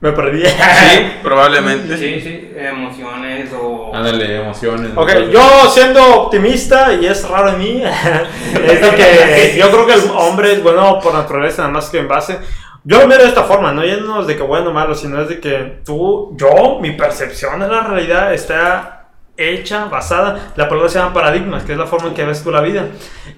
Me 0.02 0.12
perdí. 0.12 0.44
Sí, 0.46 1.12
probablemente. 1.24 1.98
Sí, 1.98 2.22
sí, 2.22 2.52
emociones 2.56 3.50
o... 3.60 3.92
Ándale, 3.94 4.42
emociones. 4.42 4.92
Ok, 4.96 5.10
yo 5.32 5.70
siendo 5.74 6.22
optimista, 6.24 6.94
y 6.94 7.08
es 7.08 7.28
raro 7.28 7.50
en 7.50 7.58
mí, 7.58 7.84
es 8.68 8.82
de 8.82 8.90
que 8.92 9.56
yo 9.60 9.72
creo 9.72 9.88
que 9.88 9.94
el 9.94 10.12
hombre 10.16 10.54
es 10.54 10.62
bueno 10.64 11.00
por 11.02 11.14
naturaleza, 11.14 11.64
nada 11.64 11.74
más 11.74 11.90
que 11.90 11.98
en 12.00 12.08
base. 12.08 12.38
Yo 12.88 13.00
lo 13.00 13.08
miro 13.08 13.24
de 13.24 13.30
esta 13.30 13.46
forma, 13.46 13.72
no 13.72 13.84
yéndonos 13.84 14.28
de 14.28 14.36
que 14.36 14.44
bueno 14.44 14.70
o 14.70 14.74
malo, 14.74 14.94
sino 14.94 15.20
es 15.20 15.28
de 15.28 15.40
que 15.40 15.82
tú, 15.84 16.36
yo, 16.38 16.78
mi 16.80 16.92
percepción 16.92 17.60
de 17.60 17.68
la 17.68 17.82
realidad 17.82 18.32
está 18.32 18.96
hecha, 19.38 19.86
basada, 19.86 20.54
la 20.56 20.70
palabra 20.70 20.90
se 20.90 21.00
llama 21.00 21.12
paradigmas, 21.12 21.64
que 21.64 21.72
es 21.72 21.80
la 21.80 21.88
forma 21.88 22.10
en 22.10 22.14
que 22.14 22.24
ves 22.24 22.44
tú 22.44 22.52
la 22.52 22.62
vida, 22.62 22.90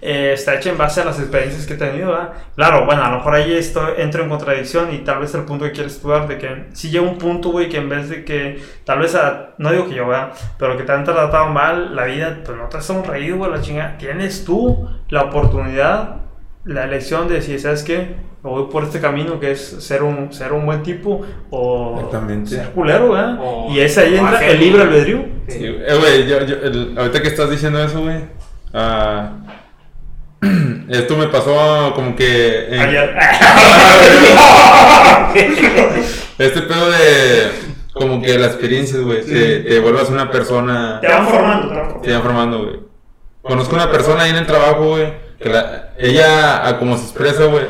eh, 0.01 0.31
está 0.33 0.55
hecha 0.55 0.69
en 0.69 0.77
base 0.77 0.99
a 0.99 1.05
las 1.05 1.17
experiencias 1.17 1.65
que 1.65 1.75
he 1.75 1.77
tenido, 1.77 2.11
¿verdad? 2.11 2.33
Claro, 2.55 2.85
bueno, 2.85 3.05
a 3.05 3.09
lo 3.09 3.17
mejor 3.19 3.35
ahí 3.35 3.53
esto, 3.53 3.95
entro 3.97 4.21
en 4.21 4.29
contradicción 4.29 4.93
y 4.93 4.99
tal 4.99 5.19
vez 5.19 5.33
el 5.33 5.45
punto 5.45 5.63
que 5.63 5.71
quieres 5.71 5.95
estudiar, 5.95 6.27
de 6.27 6.37
que 6.37 6.65
si 6.73 6.89
llega 6.89 7.05
un 7.05 7.17
punto, 7.17 7.49
güey, 7.49 7.69
que 7.69 7.77
en 7.77 7.87
vez 7.87 8.09
de 8.09 8.25
que, 8.25 8.61
tal 8.83 8.99
vez, 8.99 9.17
no 9.57 9.71
digo 9.71 9.87
que 9.87 9.95
yo, 9.95 10.07
¿verdad? 10.07 10.33
Pero 10.59 10.75
que 10.75 10.83
te 10.83 10.91
han 10.91 11.05
tratado 11.05 11.47
mal, 11.47 11.95
la 11.95 12.03
vida, 12.03 12.41
pues 12.43 12.57
no 12.57 12.67
te 12.67 12.77
has 12.77 12.85
sonreído, 12.85 13.37
güey, 13.37 13.49
la 13.49 13.61
chingada, 13.61 13.97
tienes 13.97 14.43
tú 14.43 14.89
la 15.07 15.23
oportunidad, 15.23 16.26
la 16.67 16.83
elección 16.83 17.27
de 17.27 17.35
decir, 17.35 17.59
¿sabes 17.59 17.83
qué? 17.83 18.15
Me 18.43 18.49
voy 18.51 18.67
por 18.71 18.83
este 18.83 18.99
camino 18.99 19.39
que 19.39 19.51
es 19.51 19.59
ser 19.79 20.03
un, 20.03 20.31
ser 20.31 20.53
un 20.53 20.65
buen 20.65 20.83
tipo 20.83 21.25
o 21.49 22.09
ser 22.45 22.69
culero, 22.71 23.11
¿verdad? 23.11 23.39
O- 23.41 23.67
y 23.71 23.79
es 23.79 23.97
ahí 23.97 24.15
o 24.15 24.19
entra 24.19 24.45
el 24.45 24.59
libre 24.59 24.83
albedrío. 24.83 25.25
Sí, 25.47 25.59
eh, 25.65 25.97
güey, 25.99 26.27
yo, 26.27 26.43
yo, 26.45 26.55
el- 26.57 26.93
ahorita 26.97 27.21
que 27.21 27.27
estás 27.29 27.49
diciendo 27.49 27.81
eso, 27.83 28.01
güey. 28.01 28.19
ah, 28.73 29.31
esto 30.89 31.17
me 31.17 31.27
pasó 31.27 31.93
como 31.95 32.15
que. 32.15 32.67
en- 32.69 32.79
Ayer. 32.79 33.15
Este 36.37 36.61
pedo 36.61 36.89
de. 36.91 37.51
Como 37.93 38.21
que 38.21 38.37
las 38.37 38.51
experiencias, 38.51 39.01
güey. 39.01 39.23
Te, 39.25 39.59
te 39.61 39.79
vuelvas 39.79 40.09
una 40.09 40.29
persona. 40.29 40.99
Te 41.01 41.07
van 41.07 41.27
formando, 41.27 41.67
te 41.69 41.75
van 41.75 41.85
formando. 41.87 42.01
Te 42.01 42.13
van 42.13 42.21
formando, 42.21 42.63
güey. 42.63 42.79
Conozco 43.41 43.75
una 43.75 43.91
persona 43.91 44.23
ahí 44.23 44.29
en 44.29 44.35
el 44.37 44.45
trabajo, 44.45 44.89
güey. 44.89 45.13
Que 45.39 45.49
la- 45.49 45.89
ella, 45.97 46.67
a 46.67 46.77
como 46.79 46.97
se 46.97 47.03
expresa, 47.03 47.45
güey. 47.45 47.65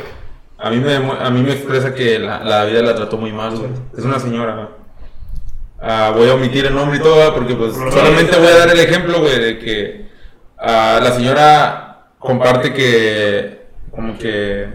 A 0.57 0.69
mí 0.71 0.77
me, 0.77 0.95
a 0.95 1.29
mí 1.29 1.41
me 1.43 1.51
expresa 1.53 1.93
que 1.93 2.17
la, 2.19 2.43
la 2.43 2.65
vida 2.65 2.81
la 2.81 2.95
trató 2.95 3.17
muy 3.17 3.31
mal, 3.31 3.55
güey. 3.57 3.69
Es 3.97 4.03
una 4.03 4.19
señora, 4.19 4.55
güey. 4.55 4.67
Ah, 5.79 6.11
voy 6.15 6.27
a 6.29 6.33
omitir 6.33 6.65
el 6.65 6.73
nombre 6.73 6.97
y 6.97 7.01
todo, 7.01 7.15
¿verdad? 7.17 7.33
porque 7.35 7.53
pues 7.53 7.73
solamente 7.75 8.35
voy 8.37 8.47
a 8.47 8.57
dar 8.57 8.69
el 8.69 8.79
ejemplo, 8.79 9.19
güey, 9.19 9.39
de 9.39 9.59
que 9.59 10.07
ah, 10.57 10.99
la 11.03 11.11
señora 11.11 12.07
comparte 12.17 12.73
que 12.73 13.67
como 13.91 14.17
que 14.17 14.67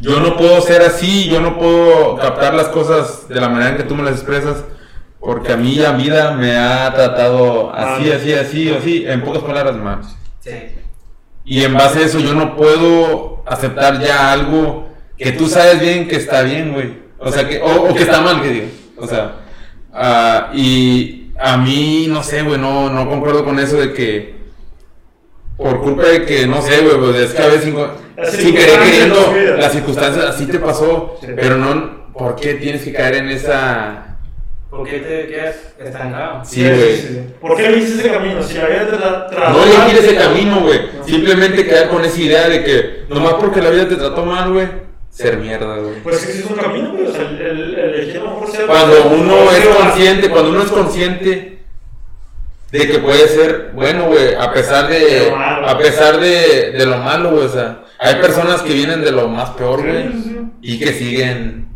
yo 0.00 0.20
no 0.20 0.36
puedo 0.36 0.60
ser 0.60 0.82
así, 0.82 1.28
yo 1.28 1.40
no 1.40 1.58
puedo 1.58 2.16
captar 2.16 2.54
las 2.54 2.68
cosas 2.68 3.28
de 3.28 3.40
la 3.40 3.48
manera 3.48 3.70
en 3.70 3.76
que 3.78 3.82
tú 3.82 3.96
me 3.96 4.04
las 4.04 4.12
expresas, 4.12 4.62
porque 5.18 5.52
a 5.52 5.56
mí 5.56 5.74
la 5.74 5.92
vida 5.92 6.30
me 6.32 6.56
ha 6.56 6.92
tratado 6.94 7.72
así, 7.74 8.12
así, 8.12 8.32
así, 8.32 8.70
así, 8.72 9.04
en 9.06 9.22
pocas 9.24 9.42
palabras 9.42 9.74
más. 9.76 10.16
Sí. 10.40 10.52
Y 11.46 11.62
en 11.62 11.74
base 11.74 12.00
a 12.00 12.06
eso 12.06 12.18
yo 12.18 12.34
no 12.34 12.56
puedo 12.56 13.42
aceptar 13.46 14.00
ya 14.00 14.32
algo 14.32 14.88
que 15.16 15.32
tú 15.32 15.46
sabes 15.46 15.80
bien 15.80 16.08
que 16.08 16.16
está 16.16 16.42
bien, 16.42 16.72
güey. 16.72 17.06
O 17.18 17.32
sea, 17.32 17.48
que, 17.48 17.60
o, 17.60 17.90
o 17.90 17.94
que 17.94 18.02
está 18.02 18.20
mal, 18.20 18.42
que 18.42 18.48
digo. 18.48 18.66
O 18.98 19.06
sea, 19.06 19.36
ah, 19.94 20.50
y 20.52 21.30
a 21.38 21.56
mí, 21.56 22.06
no 22.08 22.22
sé, 22.22 22.42
güey, 22.42 22.58
no, 22.58 22.90
no 22.90 23.08
concuerdo 23.08 23.44
con 23.44 23.58
eso 23.58 23.76
de 23.76 23.92
que 23.92 24.36
por 25.56 25.80
culpa 25.80 26.04
de 26.04 26.26
que, 26.26 26.46
no 26.46 26.60
sé, 26.60 26.82
güey, 26.82 26.98
pues 26.98 27.16
es 27.16 27.32
que 27.32 27.42
a 27.42 27.46
veces 27.46 27.64
sin, 27.64 27.76
sin 28.40 28.54
querer 28.54 28.80
queriendo, 28.80 29.34
las 29.56 29.72
circunstancias 29.72 30.24
así 30.26 30.46
te 30.46 30.58
pasó, 30.58 31.18
pero 31.34 31.56
no, 31.56 32.12
¿por 32.12 32.36
qué 32.36 32.54
tienes 32.54 32.82
que 32.82 32.92
caer 32.92 33.16
en 33.16 33.28
esa... 33.30 34.15
¿Por 34.70 34.86
qué 34.88 34.98
te 34.98 35.26
quedas 35.28 35.56
estancado? 35.78 36.44
Sí, 36.44 36.62
güey. 36.62 37.26
¿Por 37.40 37.56
qué 37.56 37.66
elegiste 37.66 38.00
ese 38.00 38.10
camino? 38.12 38.42
Si 38.42 38.54
la 38.58 38.66
vida 38.66 38.86
te 38.90 38.98
la 38.98 39.26
trató 39.28 39.52
No 39.58 39.64
elegir 39.64 39.98
ese 40.04 40.16
camino, 40.16 40.60
güey. 40.60 40.80
Simplemente 41.06 41.64
quedar 41.64 41.88
con 41.88 42.04
esa 42.04 42.20
idea 42.20 42.48
de 42.48 42.64
que 42.64 43.04
nomás 43.08 43.34
porque 43.34 43.62
la 43.62 43.70
vida 43.70 43.88
te 43.88 43.96
trató 43.96 44.26
mal, 44.26 44.52
güey, 44.52 44.66
ser 45.08 45.38
mierda, 45.38 45.76
güey. 45.76 46.00
Pues 46.02 46.16
es 46.22 46.26
que 46.26 46.38
es 46.40 46.44
un 46.50 46.56
camino, 46.56 46.90
güey. 46.92 47.06
O 47.06 47.12
sea, 47.12 47.22
el, 47.22 47.40
el, 47.40 47.74
el 47.74 47.94
elegir 47.94 48.20
a 48.20 48.24
lo 48.24 48.30
mejor 48.30 48.50
ser- 48.50 48.66
Cuando 48.66 49.08
uno 49.10 49.50
es 49.52 49.66
consciente, 49.66 50.28
cuando 50.30 50.50
uno 50.50 50.62
es 50.62 50.70
consciente 50.72 51.58
de 52.72 52.86
que 52.88 52.98
puede 52.98 53.28
ser 53.28 53.70
bueno, 53.72 54.08
güey, 54.08 54.34
a 54.34 54.52
pesar 54.52 54.88
De 54.88 55.30
a 55.30 55.78
pesar 55.78 56.18
de, 56.18 56.72
de 56.72 56.86
lo 56.86 56.98
malo, 56.98 57.30
güey, 57.30 57.44
o 57.46 57.48
sea, 57.48 57.84
hay 58.00 58.16
personas 58.16 58.60
que 58.62 58.74
vienen 58.74 59.02
de 59.02 59.12
lo 59.12 59.28
más 59.28 59.50
peor, 59.50 59.82
güey, 59.82 60.10
y 60.60 60.78
que 60.80 60.92
siguen 60.92 61.68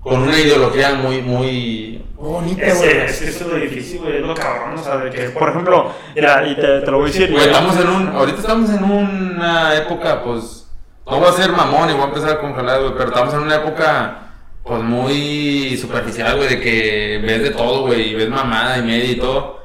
con 0.00 0.22
una 0.22 0.38
ideología 0.38 0.94
muy, 0.94 1.20
muy 1.22 2.04
bonita, 2.16 2.62
Es, 2.66 2.78
güey. 2.78 2.90
es 2.90 3.18
que 3.20 3.28
eso 3.28 3.44
es 3.44 3.50
lo 3.50 3.56
difícil, 3.56 4.00
güey, 4.00 4.16
es 4.16 4.22
lo 4.22 4.34
cabrón, 4.34 4.78
o 4.78 4.82
sea, 4.82 4.96
de 4.98 5.10
que, 5.10 5.28
por 5.30 5.48
ejemplo, 5.50 5.92
mira, 6.14 6.46
y 6.46 6.54
te, 6.56 6.80
te 6.80 6.90
lo 6.90 6.98
voy 6.98 7.10
a 7.10 7.12
decir, 7.12 7.30
Güey, 7.30 7.44
estamos 7.46 7.76
en 7.78 7.88
un, 7.88 8.08
ahorita 8.08 8.38
estamos 8.40 8.70
en 8.70 8.84
una 8.84 9.74
época, 9.76 10.22
pues, 10.24 10.66
no 11.06 11.18
voy 11.18 11.28
a 11.28 11.32
ser 11.32 11.52
mamón 11.52 11.90
y 11.90 11.92
voy 11.92 12.02
a 12.02 12.06
empezar 12.06 12.40
con 12.40 12.54
jalada, 12.54 12.78
güey, 12.80 12.92
pero 12.96 13.08
estamos 13.08 13.34
en 13.34 13.40
una 13.40 13.56
época, 13.56 14.18
pues, 14.62 14.82
muy 14.82 15.76
superficial, 15.76 16.36
güey, 16.36 16.48
de 16.48 16.60
que 16.60 17.20
ves 17.22 17.42
de 17.42 17.50
todo, 17.50 17.82
güey, 17.86 18.10
y 18.10 18.14
ves 18.14 18.28
mamada 18.28 18.78
y 18.78 18.82
media 18.82 19.10
y 19.12 19.16
todo. 19.16 19.60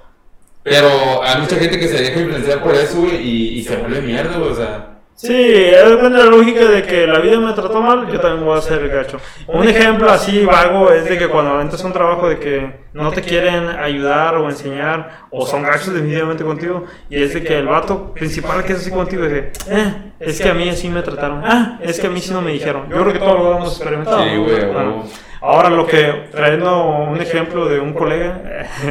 Pero 0.64 1.24
hay 1.24 1.40
mucha 1.42 1.58
gente 1.58 1.80
que 1.80 1.88
se 1.88 2.02
deja 2.02 2.20
influenciar 2.20 2.62
por 2.64 2.74
eso, 2.74 3.02
güey, 3.02 3.16
y, 3.22 3.60
y 3.60 3.64
se 3.64 3.76
vuelve 3.78 4.02
mierda, 4.02 4.38
güey, 4.38 4.52
o 4.52 4.56
sea. 4.56 4.95
Sí, 5.16 5.34
depende 5.34 6.18
de 6.18 6.26
la 6.26 6.30
lógica 6.30 6.66
de 6.66 6.84
que 6.84 7.08
la 7.08 7.20
vida 7.20 7.40
me 7.40 7.54
trató 7.54 7.82
mal, 7.82 8.06
yo 8.12 8.20
también 8.20 8.46
voy 8.46 8.58
a 8.58 8.62
ser 8.62 8.82
el 8.82 8.90
gacho. 8.90 9.18
Un 9.48 9.66
ejemplo 9.66 10.10
así 10.10 10.44
vago 10.44 10.92
es 10.92 11.06
de 11.06 11.18
que 11.18 11.30
cuando 11.30 11.62
entras 11.62 11.82
a 11.84 11.88
un 11.88 11.94
trabajo 11.94 12.28
de 12.28 12.38
que 12.38 12.86
no 12.92 13.12
te 13.12 13.22
quieren 13.22 13.70
ayudar 13.70 14.36
o 14.36 14.50
enseñar, 14.50 15.28
o 15.32 15.46
son 15.46 15.64
gachos 15.64 15.94
definitivamente 15.94 16.44
contigo, 16.44 16.84
y 17.10 17.24
es 17.24 17.34
de 17.34 17.44
que 17.44 17.60
el 17.60 17.68
vato 17.68 18.14
principal 18.14 18.66
que 18.66 18.74
es 18.74 18.80
así 18.80 18.92
contigo 18.92 19.24
es 19.24 19.32
de, 19.32 19.52
eh, 19.70 19.94
es 20.20 20.42
que 20.42 20.50
a 20.50 20.54
mí 20.54 20.68
así 20.68 20.90
me 20.90 21.02
trataron, 21.02 21.44
ah, 21.46 21.80
es 21.82 21.98
que 21.98 22.08
a 22.08 22.10
mí 22.10 22.20
sí 22.20 22.34
no 22.34 22.42
me 22.42 22.52
dijeron. 22.52 22.90
Yo 22.90 23.02
creo 23.02 23.14
que 23.14 23.20
todos 23.20 23.40
lo 23.40 23.56
hemos 23.56 23.70
experimentado. 23.70 24.22
Sí, 24.22 24.36
güey, 24.36 24.66
Bueno. 24.66 25.04
Ahora 25.42 25.70
lo 25.70 25.86
que, 25.86 26.30
trayendo 26.32 26.88
un 26.88 27.22
ejemplo 27.22 27.70
de 27.70 27.80
un 27.80 27.94
colega, 27.94 28.42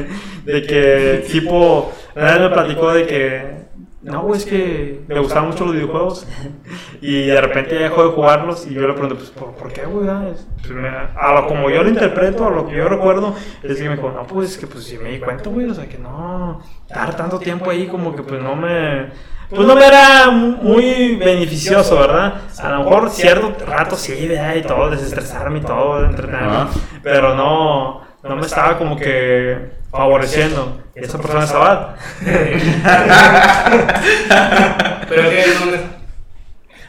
de 0.44 0.62
que 0.62 1.24
tipo, 1.30 1.92
vez 2.14 2.40
me 2.40 2.48
platicó 2.48 2.92
de 2.92 3.06
que, 3.06 3.64
no, 4.04 4.22
güey, 4.22 4.38
es 4.38 4.46
que 4.46 5.00
me 5.08 5.18
gustaban 5.18 5.48
mucho 5.48 5.64
los 5.64 5.74
videojuegos 5.74 6.26
y 7.00 7.26
de 7.26 7.40
repente 7.40 7.74
dejó 7.74 8.04
de 8.06 8.12
jugarlos 8.12 8.66
y 8.66 8.74
yo 8.74 8.82
le 8.86 8.92
pregunté, 8.92 9.14
pues, 9.16 9.30
¿por, 9.30 9.52
por 9.52 9.72
qué, 9.72 9.84
güey? 9.86 10.08
Ah, 10.08 10.28
es- 10.32 10.46
pues, 10.62 10.72
a 11.16 11.32
lo 11.34 11.46
como 11.46 11.70
yo 11.70 11.82
lo 11.82 11.88
interpreto, 11.88 12.46
a 12.46 12.50
lo 12.50 12.66
que 12.68 12.76
yo 12.76 12.88
recuerdo, 12.88 13.34
es 13.62 13.76
que 13.78 13.88
me 13.88 13.96
dijo, 13.96 14.10
no, 14.10 14.26
pues, 14.26 14.56
que 14.58 14.66
pues 14.66 14.84
sí 14.84 14.98
me 14.98 15.10
di 15.10 15.18
cuenta, 15.20 15.48
güey, 15.50 15.68
o 15.68 15.74
sea, 15.74 15.86
que 15.88 15.98
no, 15.98 16.60
estar 16.86 17.16
tanto 17.16 17.38
tiempo 17.38 17.70
ahí 17.70 17.86
como 17.86 18.14
que 18.14 18.22
pues 18.22 18.40
no 18.42 18.54
me... 18.56 19.10
Pues 19.50 19.68
no 19.68 19.76
me 19.76 19.86
era 19.86 20.30
muy 20.30 21.16
beneficioso, 21.16 21.98
¿verdad? 22.00 22.40
A 22.60 22.70
lo 22.70 22.78
mejor 22.78 23.10
cierto 23.10 23.52
rato 23.66 23.94
sí, 23.94 24.26
¿verdad? 24.26 24.54
Y 24.56 24.62
todo, 24.62 24.90
desestresarme 24.90 25.58
y 25.58 25.62
todo, 25.62 26.02
entretenerme. 26.04 26.66
Pero 27.02 27.34
no, 27.36 28.00
no 28.28 28.36
me 28.36 28.46
estaba 28.46 28.78
como 28.78 28.96
que 28.96 29.72
favoreciendo. 29.90 30.80
Y 30.96 31.04
esa 31.04 31.18
persona 31.18 31.44
estaba. 31.44 31.96
Pero 35.08 35.30
que. 35.30 35.84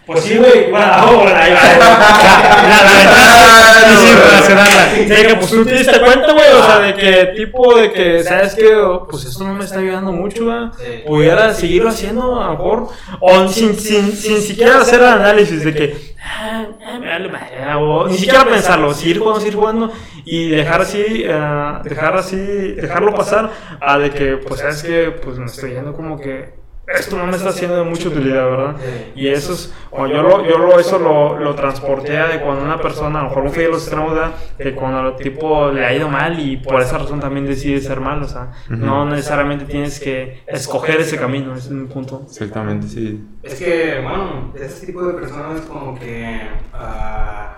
Pues 0.06 0.24
sí, 0.24 0.38
güey. 0.38 0.70
Bueno, 0.70 0.86
ahora, 0.86 1.44
ahí 1.44 1.52
va. 1.54 1.62
La, 2.70 3.98
sí, 3.98 4.14
relacionarla. 4.14 4.86
De 4.94 5.28
que 5.28 5.36
pues 5.36 5.50
tú 5.50 5.66
te 5.66 5.74
diste 5.74 6.00
cuenta, 6.00 6.32
güey. 6.32 6.52
O 6.54 6.64
sea, 6.64 6.80
de 6.80 6.94
que 6.94 7.26
tipo 7.36 7.76
de 7.76 7.92
que, 7.92 8.24
¿sabes 8.24 8.54
qué? 8.54 8.72
Pues 9.10 9.26
esto 9.26 9.44
no 9.44 9.54
me 9.54 9.64
está 9.64 9.80
ayudando 9.80 10.12
mucho, 10.12 10.46
güey. 10.46 11.04
Pudiera 11.06 11.54
seguirlo 11.54 11.90
haciendo 11.90 12.40
a 12.40 12.46
lo 12.46 12.52
mejor. 12.52 12.88
O 13.20 13.48
sin, 13.48 13.76
sin, 13.80 14.12
sin 14.12 14.42
siquiera 14.42 14.82
hacer 14.82 15.00
el 15.00 15.08
análisis 15.08 15.64
de 15.64 15.74
que. 15.74 16.16
ah, 16.24 16.66
ah, 16.86 17.00
me 17.00 17.08
vale 17.08 17.30
madre, 17.30 17.76
o 17.76 18.08
ni 18.08 18.18
siquiera 18.18 18.46
pensarlo, 18.46 18.94
seguir 18.94 19.20
jugando, 19.20 19.40
seguir 19.40 19.56
jugando 19.56 19.92
y 20.24 20.50
dejar 20.50 20.82
así, 20.82 21.04
eh, 21.24 21.74
dejar 21.84 22.18
así, 22.18 22.38
dejarlo 22.38 23.14
pasar 23.14 23.52
a 23.80 23.98
de 23.98 24.12
que, 24.12 24.38
pues 24.38 24.60
sabes 24.60 24.84
que, 24.84 25.12
pues 25.24 25.38
me 25.38 25.46
estoy 25.46 25.74
yendo 25.74 25.94
como 25.94 26.20
que 26.20 26.65
esto 26.88 27.18
no 27.18 27.26
me 27.26 27.36
está 27.36 27.50
haciendo 27.50 27.78
de 27.78 27.84
mucha 27.84 28.10
utilidad, 28.10 28.46
¿verdad? 28.46 28.76
Y 29.16 29.28
eso 29.28 29.54
es, 29.54 29.74
yo, 29.92 30.08
lo, 30.08 30.46
yo 30.46 30.58
lo, 30.58 30.80
eso 30.80 31.00
lo, 31.00 31.40
lo 31.40 31.56
transporté 31.56 32.18
a 32.18 32.28
de 32.28 32.42
cuando 32.42 32.64
una 32.64 32.80
persona, 32.80 33.20
a 33.20 33.24
lo 33.24 33.30
mejor 33.30 33.44
un 33.44 33.76
extremos, 33.76 34.14
¿verdad? 34.14 34.32
de 34.58 34.76
cuando 34.76 35.10
el 35.10 35.16
tipo 35.16 35.72
le 35.72 35.86
ha 35.86 35.94
ido 35.94 36.10
mal 36.10 36.40
y 36.40 36.58
por 36.58 36.82
esa 36.82 36.98
razón 36.98 37.20
también 37.20 37.46
decide 37.46 37.82
ser 37.82 38.00
malo, 38.00 38.26
o 38.26 38.30
sea, 38.30 38.52
no 38.70 39.06
necesariamente 39.06 39.66
tienes 39.66 40.00
que 40.00 40.42
escoger 40.48 41.02
ese 41.02 41.18
camino, 41.18 41.56
ese 41.56 41.68
es 41.68 41.72
mi 41.72 41.88
punto. 41.88 42.24
Exactamente, 42.28 42.88
sí. 42.88 43.24
Es 43.42 43.56
que, 43.56 44.00
bueno, 44.02 44.54
ese 44.56 44.86
tipo 44.86 45.06
de 45.06 45.14
personas 45.14 45.62
como 45.62 45.98
que 45.98 46.42
ah, 46.74 47.58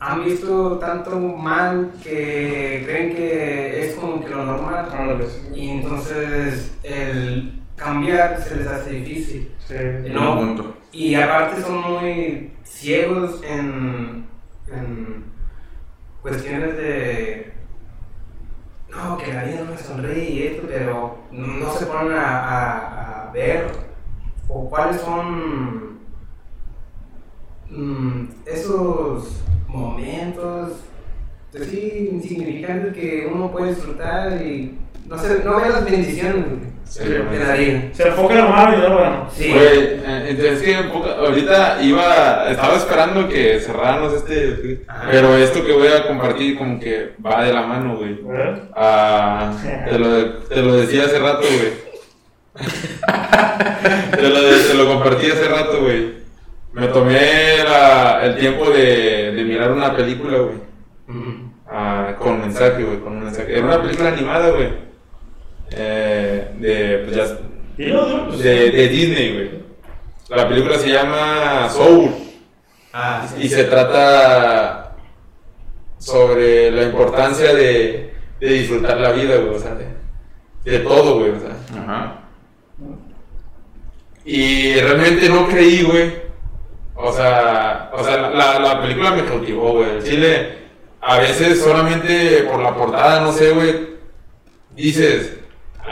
han 0.00 0.24
visto 0.24 0.78
tanto 0.78 1.18
mal 1.18 1.92
que 2.02 2.82
creen 2.86 3.14
que 3.14 3.86
es 3.86 3.94
como 3.94 4.24
que 4.24 4.30
lo 4.30 4.44
normal. 4.44 4.88
Y 5.54 5.70
entonces 5.70 6.76
el 6.82 7.65
cambiar 7.76 8.40
se 8.42 8.56
les 8.56 8.66
hace 8.66 8.90
difícil. 8.90 9.52
Sí. 9.58 9.74
No, 10.10 10.74
y 10.92 11.14
aparte 11.14 11.60
son 11.62 11.80
muy 11.92 12.52
ciegos 12.64 13.40
en, 13.44 14.26
en 14.72 15.24
cuestiones 16.22 16.76
de... 16.76 17.52
No, 18.90 19.18
que 19.18 19.32
la 19.32 19.44
vida 19.44 19.60
no 19.64 19.72
me 19.72 19.78
sonríe 19.78 20.30
y 20.30 20.42
esto, 20.46 20.66
pero 20.68 21.18
no 21.30 21.70
se 21.72 21.86
ponen 21.86 22.12
a, 22.12 22.38
a- 22.40 23.28
a 23.28 23.32
ver 23.32 23.66
o 24.48 24.70
cuáles 24.70 25.00
son 25.02 25.98
mm, 27.68 28.28
esos 28.46 29.42
momentos 29.68 30.72
pues 31.52 31.68
sí, 31.68 32.08
insignificantes 32.12 32.94
que 32.94 33.28
uno 33.32 33.50
puede 33.50 33.74
disfrutar 33.74 34.40
y 34.42 34.78
no, 35.08 35.18
sé, 35.18 35.40
no 35.44 35.56
ve 35.60 35.68
las 35.70 35.84
bendiciones 35.84 36.44
Sí, 36.88 37.02
vida. 37.02 37.56
Se 37.92 38.06
enfoca 38.06 38.34
en 38.34 38.44
lo 38.44 38.48
malo 38.48 38.76
y 38.78 38.80
no 38.80 38.88
lo 38.90 38.98
bueno. 38.98 39.28
Sí. 39.32 39.50
Güey, 39.52 39.78
eh, 39.78 40.26
entonces 40.28 40.62
que 40.62 40.78
un 40.80 40.90
poco- 40.92 41.08
ahorita 41.10 41.78
iba, 41.82 42.48
estaba 42.48 42.76
esperando 42.76 43.28
que 43.28 43.58
cerráramos 43.58 44.12
este, 44.12 44.82
pero 45.10 45.36
esto 45.36 45.64
que 45.66 45.72
voy 45.72 45.88
a 45.88 46.06
compartir 46.06 46.56
como 46.56 46.78
que 46.78 47.14
va 47.24 47.42
de 47.42 47.52
la 47.52 47.62
mano, 47.66 47.96
güey. 47.96 48.20
Ah, 48.76 49.52
te, 49.90 49.98
lo, 49.98 50.34
te 50.44 50.62
lo 50.62 50.76
decía 50.76 51.06
hace 51.06 51.18
rato, 51.18 51.40
güey. 51.40 51.86
te, 54.16 54.28
lo, 54.28 54.40
te 54.40 54.74
lo 54.74 54.86
compartí 54.86 55.26
hace 55.30 55.48
rato, 55.48 55.80
güey. 55.82 56.14
Me 56.72 56.86
tomé 56.88 57.64
la- 57.64 58.20
el 58.24 58.36
tiempo 58.36 58.70
de, 58.70 59.32
de 59.32 59.44
mirar 59.44 59.72
una 59.72 59.94
película, 59.96 60.38
güey. 60.38 60.56
Ah, 61.68 62.14
con 62.18 62.40
mensaje, 62.40 62.82
güey, 62.84 63.00
con 63.00 63.14
un 63.16 63.24
mensaje. 63.24 63.52
Era 63.58 63.66
una 63.66 63.82
película 63.82 64.10
animada, 64.10 64.50
güey. 64.50 64.86
Eh, 65.70 66.48
de, 66.58 66.98
pues 67.04 67.16
ya, 67.16 67.38
pues. 68.26 68.38
de, 68.40 68.70
de 68.70 68.88
Disney, 68.88 69.32
güey. 69.34 69.50
La 70.28 70.48
película 70.48 70.78
se 70.78 70.88
llama 70.90 71.68
Soul 71.68 72.10
Ah, 72.92 73.26
sí. 73.28 73.42
y 73.44 73.48
se 73.48 73.64
trata 73.64 74.96
sobre 75.98 76.70
la 76.70 76.82
importancia 76.84 77.54
de, 77.54 78.12
de 78.40 78.48
disfrutar 78.48 78.98
la 78.98 79.12
vida, 79.12 79.36
güey, 79.36 79.54
o 79.54 79.58
sea, 79.58 79.74
de, 79.74 79.86
de 80.70 80.78
todo, 80.80 81.18
güey, 81.18 81.30
o 81.30 81.40
sea. 81.40 81.80
Ajá. 81.82 82.22
Y 84.24 84.74
realmente 84.80 85.28
no 85.28 85.46
creí, 85.48 85.82
güey. 85.82 86.12
O 86.94 87.12
sea, 87.12 87.90
o 87.92 88.02
sea 88.02 88.30
la, 88.30 88.58
la 88.58 88.80
película 88.82 89.10
me 89.12 89.24
cautivó, 89.24 89.74
güey. 89.74 89.90
El 89.98 90.02
Chile, 90.02 90.58
a 91.00 91.18
veces 91.18 91.60
solamente 91.60 92.44
por 92.50 92.60
la 92.60 92.74
portada, 92.74 93.20
no 93.20 93.32
sé, 93.32 93.50
güey, 93.52 93.90
dices, 94.74 95.34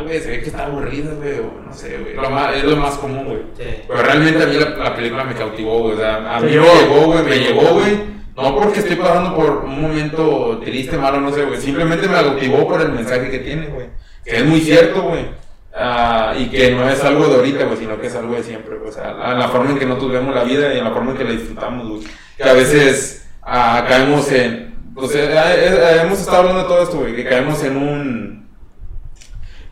güey, 0.02 0.20
se 0.20 0.30
ve 0.30 0.40
que 0.40 0.46
está 0.46 0.66
aburrida, 0.66 1.12
güey, 1.14 1.38
o 1.38 1.62
no 1.66 1.72
sé, 1.72 1.98
güey. 1.98 2.14
Lo 2.14 2.30
más- 2.30 2.54
es 2.56 2.64
lo 2.64 2.76
más 2.76 2.94
común, 2.96 3.24
güey. 3.24 3.38
Sí. 3.56 3.82
Pero 3.86 4.02
realmente 4.02 4.42
a 4.42 4.46
mí 4.46 4.54
la, 4.56 4.70
la 4.70 4.96
película 4.96 5.24
me 5.24 5.34
cautivó, 5.34 5.80
güey. 5.80 5.94
O 5.94 5.98
sea, 5.98 6.36
a 6.36 6.40
mí 6.40 6.46
me 6.46 6.52
llegó, 6.52 7.06
güey, 7.06 7.22
me 7.24 7.38
llegó, 7.38 7.62
güey. 7.74 8.14
No 8.36 8.56
porque 8.56 8.80
estoy 8.80 8.96
pasando 8.96 9.36
por 9.36 9.64
un 9.64 9.80
momento 9.80 10.60
triste, 10.64 10.96
malo, 10.96 11.20
no 11.20 11.32
sé, 11.32 11.44
güey. 11.44 11.60
Simplemente 11.60 12.08
me 12.08 12.14
cautivó 12.14 12.66
por 12.66 12.80
el 12.80 12.90
mensaje 12.92 13.30
que 13.30 13.38
tiene, 13.38 13.66
güey. 13.68 13.86
Que 14.24 14.38
es 14.38 14.44
muy 14.44 14.60
cierto, 14.60 15.02
güey. 15.02 15.26
Ah, 15.76 16.34
y 16.38 16.46
que 16.46 16.70
no 16.72 16.88
es 16.88 17.02
algo 17.04 17.26
de 17.28 17.36
ahorita, 17.36 17.64
güey, 17.64 17.76
sino 17.78 18.00
que 18.00 18.06
es 18.08 18.14
algo 18.16 18.34
de 18.34 18.42
siempre, 18.42 18.76
güey. 18.76 18.90
O 18.90 18.92
sea, 18.92 19.12
la, 19.12 19.34
la 19.34 19.48
forma 19.48 19.70
en 19.70 19.78
que 19.78 19.86
nosotros 19.86 20.12
vemos 20.12 20.34
la 20.34 20.44
vida 20.44 20.72
y 20.74 20.78
en 20.78 20.84
la 20.84 20.90
forma 20.90 21.12
en 21.12 21.16
que 21.16 21.24
la 21.24 21.30
disfrutamos, 21.30 21.88
güey. 21.88 22.02
Que 22.36 22.42
a 22.44 22.52
veces 22.54 23.28
ah, 23.42 23.84
caemos 23.88 24.30
en. 24.32 24.74
Pues 24.94 25.14
eh, 25.14 25.28
eh, 25.32 25.34
eh, 25.34 26.00
hemos 26.02 26.20
estado 26.20 26.38
hablando 26.38 26.62
de 26.62 26.68
todo 26.68 26.82
esto, 26.82 26.96
güey. 26.98 27.14
Que 27.14 27.24
caemos 27.24 27.62
en 27.64 27.76
un. 27.76 28.43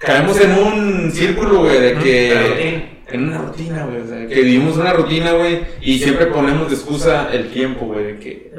Caemos 0.05 0.41
en 0.41 0.53
un 0.53 1.13
círculo, 1.13 1.61
güey, 1.61 1.81
de 1.81 1.95
que. 1.99 2.93
En 3.09 3.29
una 3.29 3.39
rutina, 3.39 3.85
güey. 3.85 4.01
O 4.01 4.07
sea, 4.07 4.27
que 4.27 4.43
vivimos 4.43 4.77
una 4.77 4.93
rutina, 4.93 5.33
güey. 5.33 5.61
Y 5.81 5.99
siempre 5.99 6.27
ponemos 6.27 6.69
de 6.69 6.75
excusa 6.75 7.29
el 7.33 7.51
tiempo, 7.51 7.87
güey. 7.87 8.05
De 8.05 8.19
que. 8.19 8.53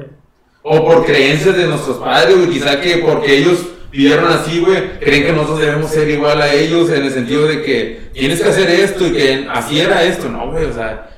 O 0.62 0.86
por 0.86 1.06
creencias 1.06 1.58
de 1.58 1.66
nuestros 1.66 1.98
padres, 1.98 2.38
güey. 2.38 2.50
Quizá 2.50 2.80
que 2.80 2.98
porque 2.98 3.38
ellos 3.38 3.66
vivieron 3.92 4.32
así, 4.32 4.60
güey. 4.60 5.00
Creen 5.00 5.26
que 5.26 5.34
nosotros 5.34 5.60
debemos 5.60 5.92
ser 5.92 6.10
igual 6.10 6.42
a 6.42 6.54
ellos. 6.54 6.90
En 6.90 7.04
el 7.04 7.12
sentido 7.12 7.48
de 7.48 7.62
que 7.62 8.00
tienes 8.14 8.42
que 8.42 8.50
hacer 8.50 8.70
esto 8.70 9.08
y 9.08 9.12
que 9.12 9.48
así 9.52 9.80
era 9.80 10.04
esto. 10.04 10.30
No, 10.30 10.52
güey. 10.52 10.66
O 10.66 10.74
sea. 10.74 11.10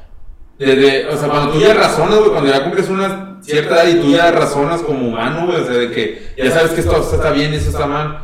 Desde, 0.57 1.07
o 1.07 1.18
sea, 1.18 1.27
cuando 1.27 1.52
tú 1.52 1.60
ya 1.60 1.73
razonas, 1.73 2.18
güey, 2.19 2.31
cuando 2.31 2.49
ya 2.49 2.64
cumples 2.64 2.88
una 2.88 3.39
cierta 3.41 3.84
edad 3.84 3.88
y 3.89 3.99
tú 3.99 4.11
ya 4.11 4.31
razonas 4.31 4.81
como 4.81 5.10
humano, 5.10 5.47
güey, 5.47 5.61
o 5.61 5.65
sea, 5.65 5.76
de 5.76 5.91
que 5.91 6.27
ya 6.38 6.49
sabes 6.49 6.72
que 6.72 6.80
esto 6.80 6.97
está 7.14 7.31
bien 7.31 7.53
y 7.53 7.57
esto 7.57 7.72
está 7.72 7.85
mal, 7.85 8.19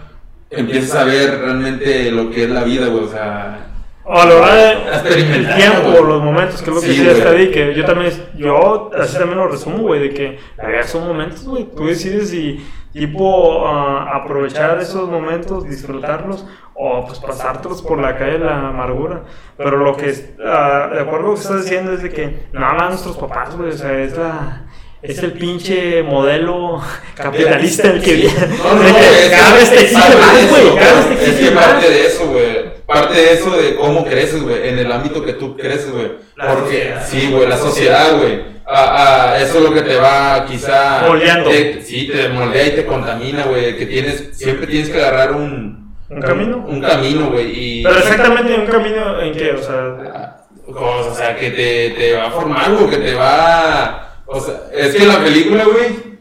empiezas 0.52 0.96
a 0.96 1.06
ver 1.06 1.40
realmente 1.40 2.12
lo 2.12 2.30
que 2.30 2.44
es 2.44 2.50
la 2.50 2.64
vida, 2.64 2.88
güey, 2.88 3.06
o 3.06 3.08
sea, 3.08 3.68
O 4.04 4.26
de 4.26 5.14
el 5.14 5.56
tiempo, 5.56 6.04
los 6.04 6.22
momentos, 6.22 6.62
que 6.62 6.70
es 6.70 6.76
lo 6.76 6.82
que 6.82 6.88
Sí, 6.88 6.98
decía 6.98 7.12
güey. 7.12 7.18
Estadi, 7.18 7.52
que 7.52 7.74
yo 7.74 7.86
también, 7.86 8.12
yo 8.36 8.92
así 9.00 9.18
también 9.18 9.38
lo 9.38 9.48
resumo, 9.48 9.80
güey, 9.80 10.02
de 10.02 10.10
que 10.14 10.40
son 10.84 11.08
momentos, 11.08 11.46
güey, 11.46 11.66
tú 11.76 11.86
decides 11.88 12.30
si, 12.30 12.66
tipo, 12.92 13.66
ah, 13.66 14.12
aprovechar 14.14 14.80
esos 14.80 15.10
momentos, 15.10 15.68
disfrutarlos, 15.68 16.46
o 16.74 17.06
pues 17.06 17.20
pasártelos 17.20 17.82
por 17.82 18.00
la 18.00 18.18
calle 18.18 18.34
de 18.34 18.46
la 18.46 18.70
amargura, 18.70 19.24
pero 19.56 19.78
lo 19.78 19.96
que, 19.96 20.14
ah, 20.46 20.90
de 20.94 21.00
acuerdo 21.00 21.28
a 21.28 21.30
lo 21.30 21.36
que 21.36 21.42
estás 21.42 21.64
diciendo 21.64 21.94
es 21.94 22.04
de 22.04 22.10
que 22.10 22.48
nada 22.52 22.74
más 22.74 22.90
nuestros 22.90 23.18
papás, 23.18 23.56
güey, 23.56 23.70
o 23.70 23.78
sea, 23.78 23.98
es 24.00 24.18
la... 24.18 24.66
Es 25.02 25.18
el 25.20 25.34
pinche 25.34 26.04
modelo 26.04 26.80
capitalista 27.16 27.90
el 27.90 28.02
que 28.04 28.14
viene. 28.14 28.34
No, 28.58 28.76
no, 28.76 28.84
cada 29.32 29.54
vez 29.56 29.70
te 29.72 29.82
exige 29.82 30.16
más, 30.18 30.50
güey. 30.50 30.76
Cada 30.76 30.94
vez 30.94 31.08
te 31.08 31.14
Es 31.14 31.20
que 31.20 31.30
exige 31.32 31.52
más. 31.52 31.66
parte 31.66 31.90
de 31.90 32.06
eso, 32.06 32.28
güey. 32.28 32.72
Parte 32.86 33.14
de 33.16 33.34
eso 33.34 33.52
de 33.52 33.76
cómo 33.76 34.06
creces, 34.06 34.44
güey. 34.44 34.68
En 34.70 34.78
el 34.78 34.92
ámbito 34.92 35.24
que 35.24 35.34
tú 35.34 35.56
creces, 35.58 35.92
güey. 35.92 36.12
Porque, 36.36 36.94
sí, 37.08 37.30
güey, 37.32 37.48
la 37.48 37.58
sociedad, 37.58 38.18
güey. 38.18 38.52
Ah, 38.68 39.34
ah, 39.34 39.38
eso 39.42 39.58
es 39.58 39.64
lo 39.64 39.74
que 39.74 39.82
te 39.82 39.96
va, 39.96 40.46
quizá. 40.48 41.02
Moldeando. 41.08 41.50
te- 41.50 41.82
sí, 41.82 42.08
te 42.14 42.30
moldea 42.30 42.68
y 42.68 42.72
te 42.72 42.86
contamina, 42.86 43.46
güey. 43.46 43.76
Que 43.78 43.86
tienes, 43.86 44.30
siempre 44.34 44.68
tienes 44.68 44.90
que 44.90 44.98
agarrar 45.00 45.32
un. 45.34 45.96
¿Un 46.10 46.22
camino? 46.22 46.58
Un 46.68 46.80
camino, 46.82 47.32
güey. 47.32 47.52
Y. 47.80 47.84
Pero 47.84 47.98
exactamente 47.98 48.54
un 48.54 48.68
camino 48.68 49.20
en 49.22 49.34
que, 49.34 49.52
o 49.52 49.64
sea, 49.64 50.38
Cosas, 50.72 51.12
o 51.12 51.16
sea, 51.16 51.36
que 51.36 51.50
te, 51.52 51.90
te 51.98 52.14
va 52.16 52.28
a 52.28 52.32
formar, 52.32 52.72
güey, 52.74 52.90
que 52.90 52.98
te 52.98 53.14
va. 53.16 54.11
O 54.34 54.40
sea, 54.40 54.62
es 54.74 54.96
que 54.96 55.04
en 55.04 55.10
la 55.10 55.24
película, 55.24 55.66
güey, 55.66 56.12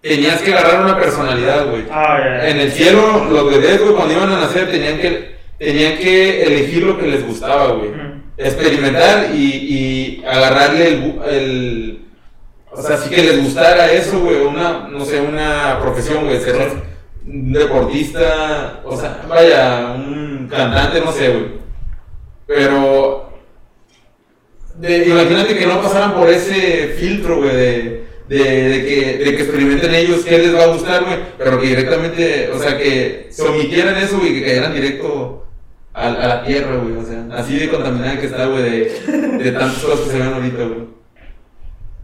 tenías 0.00 0.40
que 0.40 0.54
agarrar 0.54 0.84
una 0.84 0.96
personalidad, 0.98 1.68
güey. 1.68 1.84
ah, 1.90 2.18
ya. 2.18 2.48
En 2.50 2.60
el 2.60 2.70
cielo, 2.70 3.24
los 3.30 3.50
bebés, 3.50 3.80
güey, 3.82 3.94
cuando 3.94 4.14
iban 4.14 4.32
a 4.32 4.40
nacer, 4.40 4.70
tenían 4.70 4.98
que, 4.98 5.36
tenían 5.58 5.98
que 5.98 6.44
elegir 6.44 6.84
lo 6.84 6.96
que 6.98 7.08
les 7.08 7.26
gustaba, 7.26 7.72
güey. 7.72 7.90
Experimentar 8.36 9.34
y, 9.34 9.42
y 9.42 10.24
agarrarle 10.24 10.88
el, 10.88 11.20
el. 11.28 12.00
O 12.70 12.80
sea, 12.80 12.96
sí 12.96 13.10
que 13.10 13.24
les 13.24 13.42
gustara 13.42 13.90
eso, 13.90 14.20
güey, 14.20 14.36
una, 14.36 14.86
no 14.88 15.04
sé, 15.04 15.20
una 15.20 15.80
profesión, 15.80 16.26
güey, 16.26 16.40
ser 16.40 16.56
un 17.26 17.52
deportista, 17.52 18.80
o 18.84 18.96
sea, 18.96 19.24
vaya, 19.28 19.94
un 19.96 20.46
cantante, 20.48 21.00
no 21.00 21.10
sé, 21.10 21.28
güey. 21.30 21.46
Pero. 22.46 23.27
De- 24.80 25.08
imagínate 25.08 25.56
que 25.56 25.66
no 25.66 25.80
pasaran 25.82 26.14
por 26.14 26.28
ese 26.28 26.94
filtro, 26.98 27.38
güey, 27.38 27.54
de, 27.56 28.04
de, 28.28 28.38
de 28.38 28.84
que, 28.86 29.18
de 29.24 29.36
que 29.36 29.42
experimenten 29.42 29.94
ellos 29.94 30.24
qué 30.24 30.38
les 30.38 30.54
va 30.54 30.64
a 30.64 30.72
gustar, 30.74 31.04
güey, 31.04 31.18
pero 31.36 31.60
que 31.60 31.66
directamente, 31.68 32.50
o 32.54 32.58
sea, 32.58 32.76
que 32.78 33.28
se 33.30 33.42
omitieran 33.42 33.96
eso, 33.96 34.18
güey, 34.18 34.34
que 34.34 34.44
cayeran 34.46 34.74
directo 34.74 35.46
a, 35.94 36.10
la 36.10 36.44
tierra, 36.44 36.76
güey. 36.76 36.96
O 36.96 37.04
sea, 37.04 37.26
así 37.36 37.58
de 37.58 37.68
contaminada 37.68 38.20
que 38.20 38.26
está, 38.26 38.46
güey, 38.46 38.62
de, 38.62 39.40
de 39.42 39.52
tantas 39.52 39.82
cosas 39.82 40.00
que 40.00 40.10
se 40.10 40.18
ven 40.18 40.32
ahorita, 40.32 40.64
güey. 40.64 40.98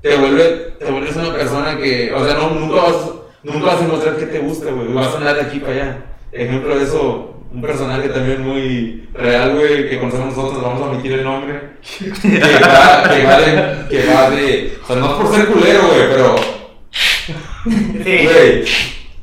Te, 0.03 0.17
vuelve, 0.17 0.75
te 0.79 0.91
vuelves 0.91 1.17
una 1.17 1.33
persona 1.33 1.79
que, 1.79 2.13
o 2.13 2.25
sea, 2.25 2.35
no, 2.35 2.51
nunca, 2.51 2.77
vas, 2.83 2.97
nunca 3.43 3.67
vas 3.67 3.81
a 3.81 3.85
encontrar 3.85 4.17
qué 4.17 4.27
te 4.27 4.39
gusta, 4.39 4.71
güey. 4.71 4.93
Vas 4.93 5.15
a 5.15 5.19
andar 5.19 5.37
de 5.37 5.43
aquí 5.43 5.61
para 5.61 5.73
allá. 5.73 6.05
Ejemplo 6.33 6.77
de 6.77 6.85
eso, 6.85 7.34
un 7.55 7.61
personaje 7.63 8.09
también 8.09 8.43
muy 8.43 9.09
real, 9.15 9.55
güey, 9.55 9.89
que 9.89 9.99
conocemos 10.01 10.37
nosotros, 10.37 10.63
vamos 10.63 10.83
a 10.83 10.87
omitir 10.91 11.13
el 11.13 11.25
nombre. 11.25 11.61
Que 12.23 12.39
va, 12.39 13.03
que 13.09 13.25
va 13.25 13.41
de, 13.41 13.89
que 13.89 14.07
va 14.13 14.31
de, 14.31 14.79
o 14.83 14.87
sea, 14.87 14.97
no 14.97 15.07
es 15.07 15.13
por 15.13 15.35
ser 15.35 15.47
culero, 15.47 15.87
güey, 15.89 16.09
pero, 16.11 16.37
Sí. 17.65 18.25
güey, 18.25 18.65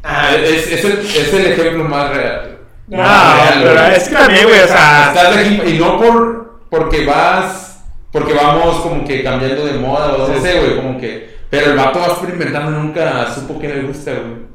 Ah, 0.03 0.31
es, 0.35 0.67
es, 0.71 0.83
el, 0.83 0.99
es 0.99 1.33
el 1.33 1.45
ejemplo 1.51 1.83
más 1.83 2.09
real. 2.15 2.57
No, 2.87 2.97
Más 2.97 3.35
real, 3.35 3.59
pero 3.63 3.81
güey. 3.81 3.95
es 3.95 4.09
que 4.09 4.15
también, 4.15 4.47
güey, 4.47 4.59
o 4.61 4.67
sea. 4.67 5.13
Estás 5.15 5.37
aquí, 5.37 5.61
y 5.67 5.77
no 5.77 5.97
por, 5.99 6.59
porque 6.71 7.05
vas, 7.05 7.83
porque 8.11 8.33
vamos 8.33 8.81
como 8.81 9.05
que 9.05 9.21
cambiando 9.23 9.63
de 9.65 9.73
moda, 9.73 10.13
o 10.15 10.27
no 10.27 10.41
sé, 10.41 10.59
güey, 10.59 10.75
como 10.77 10.99
que, 10.99 11.37
pero 11.51 11.71
el 11.71 11.77
vato 11.77 11.99
va 11.99 12.07
experimentando, 12.07 12.71
nunca 12.71 13.31
supo 13.33 13.59
que 13.59 13.67
le 13.69 13.81
gusta, 13.83 14.11
güey. 14.13 14.50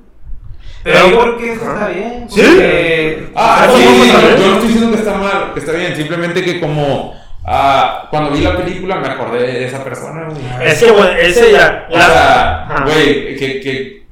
Pero 0.93 1.11
yo 1.11 1.21
creo 1.21 1.37
que 1.39 1.53
eso 1.53 1.73
está 1.73 1.89
bien. 1.89 2.27
¿Sí? 2.31 2.41
porque- 2.43 3.29
Ah, 3.35 3.65
¿Cómo 3.67 3.79
sí, 3.79 3.85
yo, 4.13 4.47
no 4.47 4.53
estoy 4.55 4.69
diciendo 4.69 4.91
que 4.93 4.99
está 5.03 5.15
mal, 5.19 5.51
que 5.53 5.61
está 5.61 5.73
bien, 5.73 5.97
simplemente 5.97 6.43
que 6.45 6.61
como 6.61 7.15
ah, 7.45 8.07
cuando 8.11 8.31
vi 8.31 8.41
la 8.41 8.57
película 8.57 8.97
me 8.97 9.09
acordé 9.09 9.39
de 9.47 9.65
esa 9.67 9.83
persona, 9.85 10.29
güey. 10.29 10.69
Es 10.69 10.79
que, 10.83 10.91
güey, 10.91 11.09
ese 11.21 11.53
ya. 11.53 11.87
O 11.91 11.95
sea, 11.97 12.83
güey, 12.85 13.37
que, 13.37 13.61
que, 13.61 14.07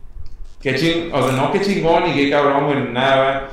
que 0.60 0.74
ching, 0.74 1.10
o 1.12 1.22
sea, 1.22 1.32
no 1.36 1.52
que 1.52 1.60
chingón 1.60 2.09
y 2.09 2.14
que 2.14 2.30
cabrón, 2.30 2.66
güey, 2.66 2.92
nada, 2.92 3.48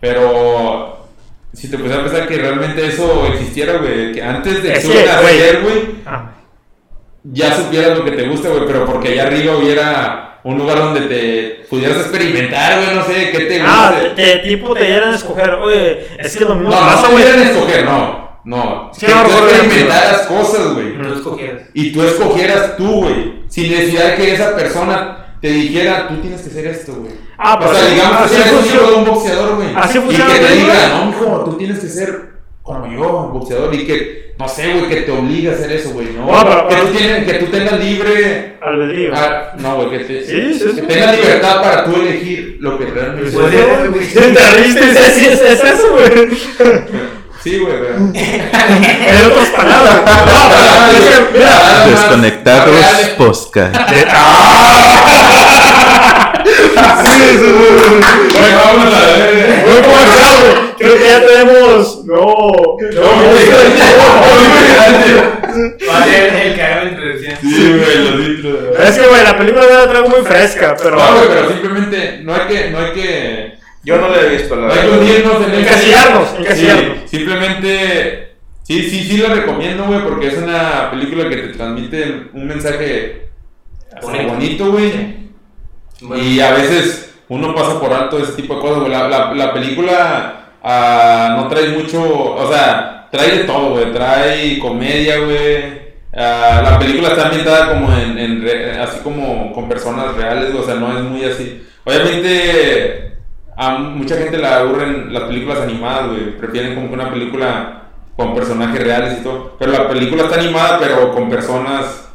pero 0.00 1.06
si 1.52 1.70
te 1.70 1.78
pusieras 1.78 2.00
a 2.00 2.04
pensar 2.10 2.28
que 2.28 2.36
realmente 2.36 2.86
eso 2.86 3.26
existiera, 3.32 3.78
güey, 3.78 4.12
que 4.12 4.22
antes 4.22 4.62
de 4.62 4.72
que, 4.74 5.04
nacer, 5.06 5.62
güey, 5.62 5.82
Ah, 6.06 6.32
ya 7.24 7.54
supieras 7.54 7.98
lo 7.98 8.04
que 8.04 8.12
te 8.12 8.28
gusta, 8.28 8.48
güey, 8.50 8.66
pero 8.66 8.84
porque 8.86 9.08
allá 9.08 9.26
arriba 9.26 9.56
hubiera 9.56 10.37
un 10.48 10.58
lugar 10.58 10.78
donde 10.78 11.00
te 11.02 11.66
pudieras 11.68 11.98
experimentar, 11.98 12.82
güey, 12.82 12.94
no 12.96 13.04
sé, 13.04 13.30
qué 13.30 13.38
te 13.40 13.60
Ah, 13.62 13.92
gusta. 13.94 14.14
te, 14.14 14.22
te- 14.22 14.38
tipo 14.48 14.74
te 14.74 14.84
dieran 14.84 15.12
a 15.12 15.16
escoger, 15.16 15.50
oye, 15.54 16.06
es 16.18 16.36
que 16.36 16.44
lo 16.44 16.54
mismo 16.54 16.70
No, 16.70 16.80
no 16.80 16.86
pasa, 16.86 17.02
te 17.08 17.12
güey. 17.12 17.24
pudieran 17.24 17.48
escoger, 17.48 17.84
no, 17.84 18.40
no. 18.44 18.90
Sí, 18.94 19.06
que 19.06 19.14
no, 19.14 19.22
tú 19.24 19.30
experimentaras 19.44 20.20
cosas, 20.22 20.74
güey. 20.74 20.96
Tú 20.98 21.12
escogieras. 21.14 21.62
Y 21.74 21.92
tú 21.92 22.02
escogieras 22.02 22.76
tú, 22.76 23.02
güey. 23.02 23.42
Sin 23.48 23.70
necesidad 23.70 24.10
de 24.10 24.14
que 24.16 24.34
esa 24.34 24.54
persona 24.56 25.36
te 25.40 25.48
dijera, 25.48 26.08
tú 26.08 26.16
tienes 26.16 26.40
que 26.42 26.48
hacer 26.50 26.66
esto, 26.66 26.94
güey. 26.94 27.12
Ah, 27.36 27.54
o 27.54 27.58
pero 27.60 27.72
sea, 27.74 27.82
así- 27.84 27.94
digamos 27.94 28.16
que 28.18 28.24
así 28.24 28.34
seas 28.34 28.52
un 28.52 28.58
funciona. 28.58 28.80
hijo 28.82 28.90
de 28.90 28.96
un 28.96 29.04
boxeador, 29.04 29.56
güey. 29.56 29.68
Así 29.76 29.98
Y 29.98 30.00
funciona 30.00 30.32
que 30.34 30.40
la 30.40 30.48
te 30.48 30.54
diga, 30.54 30.88
no, 30.88 31.04
mijo, 31.06 31.44
tú 31.44 31.52
tienes 31.58 31.78
que 31.78 31.88
ser 31.88 32.37
como 32.68 32.86
yo, 32.92 33.30
boxeador. 33.32 33.74
Y 33.74 33.86
que, 33.86 34.32
no 34.38 34.48
sé, 34.48 34.72
güey, 34.74 34.88
que 34.88 34.96
te 35.02 35.10
obligue 35.10 35.50
a 35.50 35.54
hacer 35.54 35.72
eso, 35.72 35.90
güey, 35.90 36.08
¿no? 36.12 36.26
No, 36.26 36.44
pero- 36.44 36.68
que, 36.68 36.76
tú 36.76 36.86
tienes, 36.96 37.24
que 37.26 37.34
tú 37.38 37.46
tengas 37.46 37.78
libre. 37.80 38.56
Albedrío. 38.62 39.12
ah, 39.14 39.52
no, 39.58 39.76
güey, 39.76 39.90
que, 39.90 39.98
te, 40.04 40.24
Sí, 40.24 40.54
sí, 40.58 40.64
que 40.64 40.80
sí. 40.80 40.86
tengas 40.86 41.16
libertad 41.16 41.62
para 41.62 41.84
tú 41.84 41.94
elegir 41.96 42.56
lo 42.60 42.78
que 42.78 42.84
realmente 42.86 43.30
Pues, 43.32 43.54
es, 43.54 45.16
es, 45.16 45.40
es 45.40 45.64
eso, 45.64 45.92
güey. 45.92 46.28
Sí, 47.42 47.58
güey. 47.58 47.72
En 48.14 49.26
otras 49.30 49.48
palabras. 49.50 50.02
Desconectados 51.88 52.76
podcast. 53.16 53.76
Güey, 57.18 58.54
vámonos 58.54 58.94
a 58.94 59.06
ver. 59.06 59.64
Muy 59.66 59.80
comercial, 59.82 60.36
güey. 60.40 60.74
Creo 60.78 60.94
que 60.98 61.04
ya 61.04 61.20
tenemos. 61.26 62.04
No. 62.04 62.16
Va 65.88 65.98
a 65.98 66.04
ser 66.04 66.34
el 66.46 66.54
que 66.54 66.62
haga 66.62 66.84
la 66.84 66.90
introducción. 66.90 67.36
Sí, 67.40 67.72
güey, 67.72 67.98
los 68.04 68.14
litros. 68.20 68.78
Es 68.78 68.98
que, 68.98 69.06
güey, 69.08 69.22
la 69.24 69.36
película 69.38 69.64
la 69.66 69.88
traigo 69.88 70.08
muy 70.08 70.20
fresca, 70.22 70.76
pero. 70.80 70.96
No, 70.96 71.14
güey, 71.16 71.28
pero 71.28 71.48
simplemente 71.50 72.20
no 72.22 72.34
hay 72.34 72.40
que, 72.48 72.70
no 72.70 72.78
hay 72.78 72.92
que, 72.92 73.52
Yo 73.84 73.96
no 73.98 74.08
lo 74.08 74.20
he 74.20 74.28
visto, 74.30 74.56
la 74.56 74.66
no 74.68 74.72
hay 74.72 74.78
que 74.78 74.86
verdad. 74.86 74.98
hundirnos 75.00 75.48
en. 75.48 75.54
Encasillarnos, 75.54 76.28
encasillarnos. 76.38 76.96
Sí, 77.06 77.16
simplemente, 77.16 78.32
sí, 78.62 78.82
sí, 78.90 79.04
sí 79.08 79.16
la 79.18 79.34
recomiendo, 79.34 79.84
güey, 79.84 80.00
porque 80.02 80.28
es 80.28 80.34
una 80.38 80.90
película 80.90 81.28
que 81.28 81.36
te 81.36 81.48
transmite 81.48 82.28
un 82.32 82.46
mensaje 82.46 83.28
Bonito. 84.02 84.32
bonito, 84.32 84.70
Y 86.00 86.40
a 86.40 86.52
veces 86.52 87.14
uno 87.28 87.54
pasa 87.54 87.80
por 87.80 87.92
alto 87.92 88.18
ese 88.18 88.32
tipo 88.32 88.54
de 88.54 88.60
cosas, 88.60 88.78
güey. 88.80 88.92
La, 88.92 89.08
la, 89.08 89.34
la 89.34 89.52
película 89.52 90.52
ah, 90.62 91.34
no 91.36 91.48
trae 91.48 91.68
mucho, 91.68 92.34
o 92.34 92.50
sea, 92.50 93.08
trae 93.10 93.38
de 93.38 93.44
todo, 93.44 93.70
güey. 93.70 93.92
Trae 93.92 94.58
comedia, 94.58 95.18
güey. 95.18 95.88
Ah, 96.16 96.62
la 96.64 96.78
película 96.78 97.08
está 97.08 97.26
ambientada 97.26 97.74
como 97.74 97.92
en, 97.92 98.18
en 98.18 98.80
así 98.80 99.00
como 99.00 99.52
con 99.52 99.68
personas 99.68 100.14
reales, 100.14 100.54
o 100.54 100.64
sea, 100.64 100.76
no 100.76 100.96
es 100.96 101.04
muy 101.04 101.24
así. 101.24 101.62
Obviamente, 101.84 103.18
a 103.56 103.78
mucha 103.78 104.16
gente 104.16 104.38
la 104.38 104.60
aburren 104.60 105.12
las 105.12 105.24
películas 105.24 105.60
animadas, 105.60 106.08
güey. 106.08 106.36
Prefieren 106.38 106.74
como 106.74 106.88
que 106.88 106.94
una 106.94 107.10
película 107.10 107.82
con 108.16 108.34
personajes 108.34 108.82
reales 108.82 109.18
y 109.20 109.22
todo. 109.22 109.56
Pero 109.58 109.72
la 109.72 109.88
película 109.88 110.24
está 110.24 110.40
animada, 110.40 110.78
pero 110.78 111.12
con 111.12 111.28
personas 111.28 112.07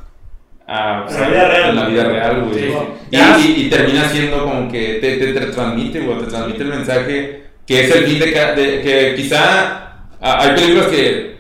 ah, 0.68 1.06
En 1.10 1.22
la 1.22 1.28
vida 1.30 1.48
real. 1.50 1.70
En 1.70 1.76
la 1.76 1.86
vida 1.88 2.04
real, 2.06 2.42
güey. 2.44 2.54
Sí. 2.60 2.74
Y, 3.12 3.18
y- 3.18 3.66
y 3.66 3.70
termina 3.70 4.04
siendo 4.10 4.44
como 4.44 4.72
que 4.72 4.96
te, 5.02 5.18
te, 5.18 5.34
te 5.34 5.46
transmite, 5.48 6.00
güey, 6.02 6.20
te 6.20 6.26
transmite 6.26 6.64
el 6.64 6.70
mensaje 6.70 7.44
que 7.66 7.82
es 7.82 7.96
el 7.96 8.06
fin 8.06 8.20
de, 8.20 8.26
de- 8.26 8.82
que 8.82 9.14
quizá 9.16 10.08
ah, 10.22 10.38
hay 10.42 10.56
películas 10.56 10.88
que 10.88 11.34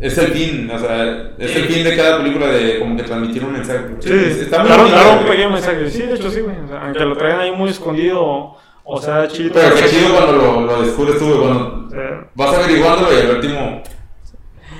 es 0.00 0.16
el 0.16 0.28
fin, 0.28 0.70
o 0.74 0.78
sea, 0.78 1.30
es 1.38 1.56
el 1.56 1.64
fin 1.66 1.84
de 1.84 1.94
cada 1.94 2.16
película 2.18 2.46
de 2.46 2.78
como 2.78 2.96
que 2.96 3.02
transmitir 3.02 3.44
un 3.44 3.52
mensaje. 3.52 3.80
Sí, 4.00 4.10
está 4.40 4.60
muy 4.60 4.68
claro, 4.68 4.86
claro, 4.88 5.12
un 5.20 5.26
pequeño 5.26 5.50
mensaje. 5.50 5.90
Sí, 5.90 6.02
de 6.02 6.14
hecho, 6.14 6.30
sí, 6.30 6.40
güey. 6.40 6.56
O 6.64 6.68
sea, 6.68 6.82
aunque 6.84 7.00
lo 7.00 7.16
traigan 7.16 7.40
ahí 7.40 7.52
muy 7.52 7.68
escondido, 7.68 8.56
o, 8.82 9.00
sea, 9.00 9.28
chido. 9.28 9.50
Pero 9.52 9.74
qué 9.74 9.84
chido 9.90 10.14
cuando 10.14 10.32
lo, 10.32 10.60
lo 10.62 10.82
descubres 10.82 11.18
tú, 11.18 11.26
güey, 11.26 11.38
cuando 11.40 11.88
Eh, 11.94 12.20
vas 12.34 12.54
averiguándolo 12.56 13.12
y 13.14 13.20
al 13.20 13.30
último 13.36 13.82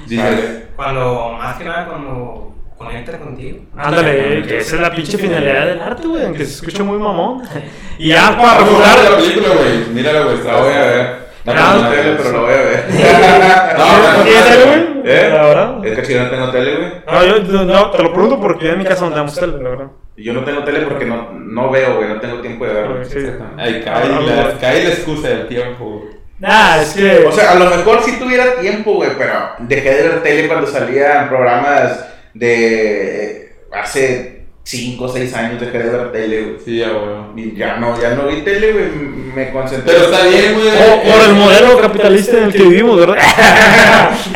dices, 0.07 0.63
Cuando, 0.75 1.35
más 1.39 1.57
que 1.57 1.65
nada, 1.65 1.87
cuando 1.87 2.55
conecta 2.81 3.19
contigo. 3.19 3.59
Ándale, 3.77 4.43
que 4.47 4.59
esa 4.59 4.77
es 4.77 4.81
la 4.83 4.91
pinche 4.91 5.19
finalidad 5.19 5.67
del 5.67 5.81
arte, 5.83 6.07
güey, 6.09 6.25
aunque 6.25 6.45
se 6.47 6.55
escuche 6.55 6.83
muy 6.83 6.99
mamón. 6.99 7.43
Y 7.99 8.09
ya 8.09 8.35
para 8.35 8.53
"Ah, 8.53 8.59
regular. 8.65 8.99
la 9.11 9.17
película, 9.19 9.49
güey, 9.55 9.87
mírala, 9.93 10.21
güey, 10.23 10.39
La 10.43 10.57
voy 10.57 10.73
a 10.73 10.81
ver. 10.81 11.21
Está 11.45 11.53
Ah, 11.55 11.75
buena, 11.75 11.91
tele, 11.91 12.15
pero 12.17 12.33
lo 12.33 12.41
voy 12.43 12.53
a 12.55 12.57
ver. 12.57 12.85
No, 13.79 14.23
¿Tienes 14.25 14.45
tele, 14.49 14.65
güey? 14.65 15.03
¿Eh? 15.05 15.31
La 15.31 15.43
verdad. 15.43 15.85
Es 15.87 15.99
que 15.99 16.05
si 16.07 16.15
yo 16.15 16.23
no 16.25 16.31
tengo 16.31 16.51
tele, 16.51 16.77
güey. 16.77 16.91
No, 17.07 17.25
yo 17.27 17.43
no, 17.53 17.65
no, 17.65 17.91
te 17.91 18.03
lo 18.03 18.13
pregunto 18.13 18.41
porque 18.41 18.65
yo 18.67 18.73
en 18.73 18.79
mi 18.79 18.85
casa 18.87 19.05
no 19.05 19.11
tenemos 19.11 19.35
tele, 19.35 19.63
la 19.63 19.69
verdad. 19.69 19.87
Yo 20.17 20.33
no 20.33 20.45
tengo 20.45 20.65
tele 20.65 20.81
porque 20.81 21.05
no, 21.05 21.31
no 21.33 21.71
veo, 21.71 21.97
güey. 21.97 22.09
No 22.09 22.21
tengo 22.21 22.39
tiempo 22.41 22.65
de 22.67 22.73
verlo. 22.73 23.05
Sí. 23.05 23.19
Ay, 23.59 23.83
cae 23.85 24.09
la, 24.09 24.59
cae 24.59 24.85
la 24.85 24.91
excusa 24.91 25.29
del 25.29 25.47
tiempo, 25.49 25.85
güey. 25.85 26.15
Nah, 26.39 26.81
es 26.81 26.95
que. 26.95 27.27
O 27.27 27.33
sea, 27.33 27.53
a 27.53 27.55
lo 27.57 27.67
mejor 27.67 28.03
sí 28.03 28.19
tuviera 28.19 28.55
tiempo, 28.61 28.95
güey, 28.95 29.11
pero 29.19 29.33
dejé 29.59 29.95
de 29.95 30.03
ver 30.09 30.23
tele 30.23 30.49
cuando 30.49 30.67
salían 30.67 31.29
programas 31.29 32.07
de 32.35 33.57
hace 33.73 34.45
5 34.65 35.05
o 35.05 35.09
6 35.09 35.35
años 35.35 35.61
dejé 35.61 35.79
de 35.79 35.91
ver 35.91 36.13
tele, 36.13 36.43
güey. 36.43 36.57
Sí, 36.65 36.79
ya, 36.79 36.89
güey. 36.91 37.45
Y 37.47 37.57
ya 37.57 37.77
no, 37.77 38.01
ya 38.01 38.11
no 38.11 38.27
vi 38.29 38.43
tele, 38.43 38.73
güey, 38.73 38.89
me 39.35 39.51
concentré. 39.53 39.93
Pero 39.95 40.05
está 40.13 40.27
bien, 40.27 40.55
güey. 40.55 40.69
o 40.69 41.03
por 41.03 41.29
el 41.29 41.35
modelo 41.35 41.81
capitalista 41.81 42.39
en 42.39 42.45
el 42.45 42.53
que 42.53 42.63
vivimos, 42.63 42.99
¿verdad? 42.99 43.17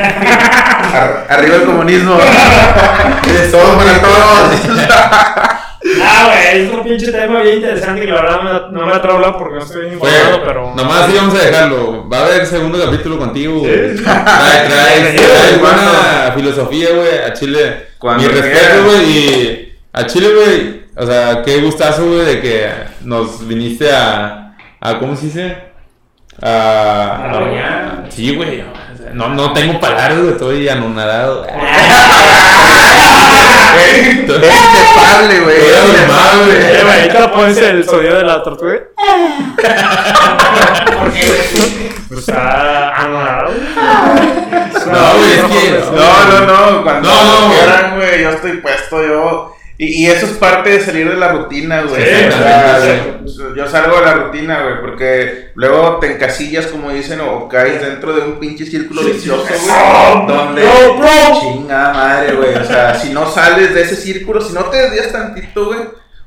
Ar- 0.92 1.26
arriba 1.28 1.56
el 1.56 1.62
comunismo. 1.64 2.16
Todo 3.50 3.76
para 3.78 4.00
todos. 4.00 4.60
Ah, 6.16 6.26
güey, 6.26 6.64
es 6.64 6.72
un 6.72 6.84
pinche 6.84 7.10
tema 7.10 7.40
bien 7.40 7.56
interesante 7.56 8.00
que 8.02 8.06
la 8.06 8.22
verdad 8.22 8.70
no 8.70 8.86
me, 8.86 8.92
atrevo 8.92 9.14
a 9.14 9.16
hablar 9.16 9.36
porque 9.36 9.56
no 9.56 9.62
estoy 9.62 9.80
bien 9.82 9.94
informado, 9.94 10.42
pero. 10.44 10.74
nomás 10.76 11.02
así 11.02 11.16
vamos 11.16 11.34
a 11.34 11.44
dejarlo. 11.44 12.08
Va 12.08 12.18
a 12.18 12.26
haber 12.26 12.46
segundo 12.46 12.82
capítulo 12.84 13.18
contigo. 13.18 13.62
Sí. 13.64 14.02
Trae, 14.04 15.58
buena 15.60 16.32
filosofía, 16.34 16.90
güey. 16.94 17.18
A 17.18 17.32
Chile. 17.32 17.86
Cuando 17.98 18.22
mi 18.22 18.28
respeto, 18.28 18.84
güey. 18.84 19.10
Y 19.10 19.78
a 19.92 20.06
Chile, 20.06 20.28
güey. 20.34 20.84
O 20.96 21.06
sea, 21.06 21.42
qué 21.42 21.60
gustazo, 21.60 22.06
güey, 22.06 22.24
de 22.24 22.40
que 22.40 22.70
nos 23.02 23.46
viniste 23.46 23.90
a. 23.92 24.56
a 24.80 24.98
¿Cómo 24.98 25.16
se 25.16 25.26
dice? 25.26 25.56
A. 26.40 27.30
A 27.32 27.40
bañar. 27.40 28.06
Sí, 28.10 28.36
güey. 28.36 28.62
No, 29.14 29.28
no 29.28 29.52
tengo 29.52 29.78
palabras, 29.80 30.18
güey. 30.18 30.32
Estoy 30.32 30.68
anonadado. 30.68 31.46
Es 33.84 34.08
inefable, 34.40 35.40
güey. 35.40 35.56
Estoy 35.56 35.70
es 35.70 36.84
güey, 36.84 37.00
ahorita 37.00 37.32
pones 37.32 37.58
el 37.58 37.84
sonido 37.84 38.16
de 38.16 38.24
la 38.24 38.42
tortuga. 38.42 38.78
Güey, 41.00 41.22
Pues 42.08 42.20
está 42.20 42.94
anonadado. 42.96 43.50
No, 44.86 45.18
güey, 45.18 45.32
es 45.32 45.42
que- 45.44 45.84
No, 45.92 46.24
no, 46.30 46.46
no. 46.46 46.82
Cuando 46.82 47.08
No, 47.08 47.48
no, 47.50 47.96
güey, 47.96 48.22
yo 48.22 48.30
estoy 48.30 48.52
puesto, 48.58 49.02
yo. 49.06 49.53
Y, 49.84 50.04
y 50.04 50.06
eso 50.06 50.26
es 50.26 50.32
parte 50.32 50.70
de 50.70 50.80
salir 50.80 51.08
de 51.08 51.16
la 51.16 51.28
rutina, 51.32 51.82
güey. 51.82 52.02
Sí, 52.02 52.26
O 52.28 52.32
sea, 52.32 52.80
sí. 53.26 53.42
yo 53.56 53.66
salgo 53.68 53.96
de 53.98 54.04
la 54.04 54.14
rutina, 54.14 54.62
güey, 54.62 54.80
porque 54.80 55.50
luego 55.54 55.98
te 55.98 56.12
encasillas, 56.12 56.66
como 56.68 56.90
dicen, 56.90 57.20
o 57.20 57.48
caes 57.48 57.80
dentro 57.80 58.12
de 58.14 58.22
un 58.22 58.38
pinche 58.40 58.64
círculo 58.66 59.02
vicioso, 59.02 59.44
güey. 59.46 60.26
Donde. 60.26 60.62
Bro. 60.62 61.40
Chinga 61.40 61.92
madre, 61.92 62.34
güey. 62.34 62.54
O 62.56 62.64
sea, 62.64 62.94
si 62.94 63.12
no 63.12 63.26
sales 63.30 63.74
de 63.74 63.82
ese 63.82 63.96
círculo, 63.96 64.40
si 64.40 64.52
no 64.52 64.64
te 64.64 64.76
desvías 64.78 65.12
tantito, 65.12 65.66
güey. 65.66 65.80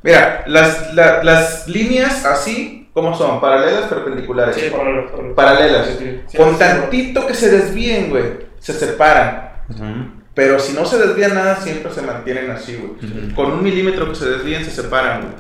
Mira, 0.03 0.43
las, 0.47 0.93
la- 0.93 1.23
las 1.23 1.67
líneas 1.67 2.23
así, 2.25 2.89
¿cómo 2.93 3.17
son? 3.17 3.41
Paralelas, 3.41 3.85
perpendiculares. 3.85 4.55
Sí, 4.55 4.69
paralelas, 4.69 5.11
paralelas. 5.11 5.35
Paralelas. 5.35 5.87
Sí, 5.87 5.95
sí, 5.99 6.19
sí, 6.27 6.37
Con 6.37 6.51
sí, 6.53 6.59
tantito 6.59 7.27
que 7.27 7.33
se 7.33 7.49
desvíen, 7.49 8.09
güey, 8.09 8.23
se 8.59 8.73
separan. 8.73 9.51
Ujú. 9.69 10.16
Pero 10.37 10.57
si 10.59 10.71
no 10.73 10.85
se 10.85 10.99
desvía 10.99 11.29
nada, 11.29 11.55
siempre 11.57 11.91
se 11.91 12.01
mantienen 12.03 12.49
así, 12.51 12.75
güey. 12.75 12.91
Ujú. 12.91 13.35
Con 13.35 13.51
un 13.53 13.63
milímetro 13.63 14.07
que 14.09 14.15
se 14.15 14.29
desvíen, 14.29 14.63
se 14.63 14.71
separan, 14.71 15.21
güey. 15.21 15.33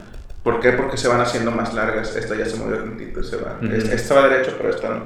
¿Por 0.43 0.59
qué? 0.59 0.71
Porque 0.73 0.97
se 0.97 1.07
van 1.07 1.21
haciendo 1.21 1.51
más 1.51 1.73
largas. 1.73 2.15
Esta 2.15 2.35
ya 2.35 2.45
se 2.45 2.57
movió 2.57 2.77
tantito 2.79 3.19
y 3.19 3.23
se 3.23 3.35
va. 3.37 3.57
Ujú. 3.61 3.71
Es- 3.73 3.85
Esta 3.89 4.15
va 4.15 4.27
derecho, 4.27 4.53
pero 4.57 4.71
esta 4.71 4.89
no. 4.89 5.05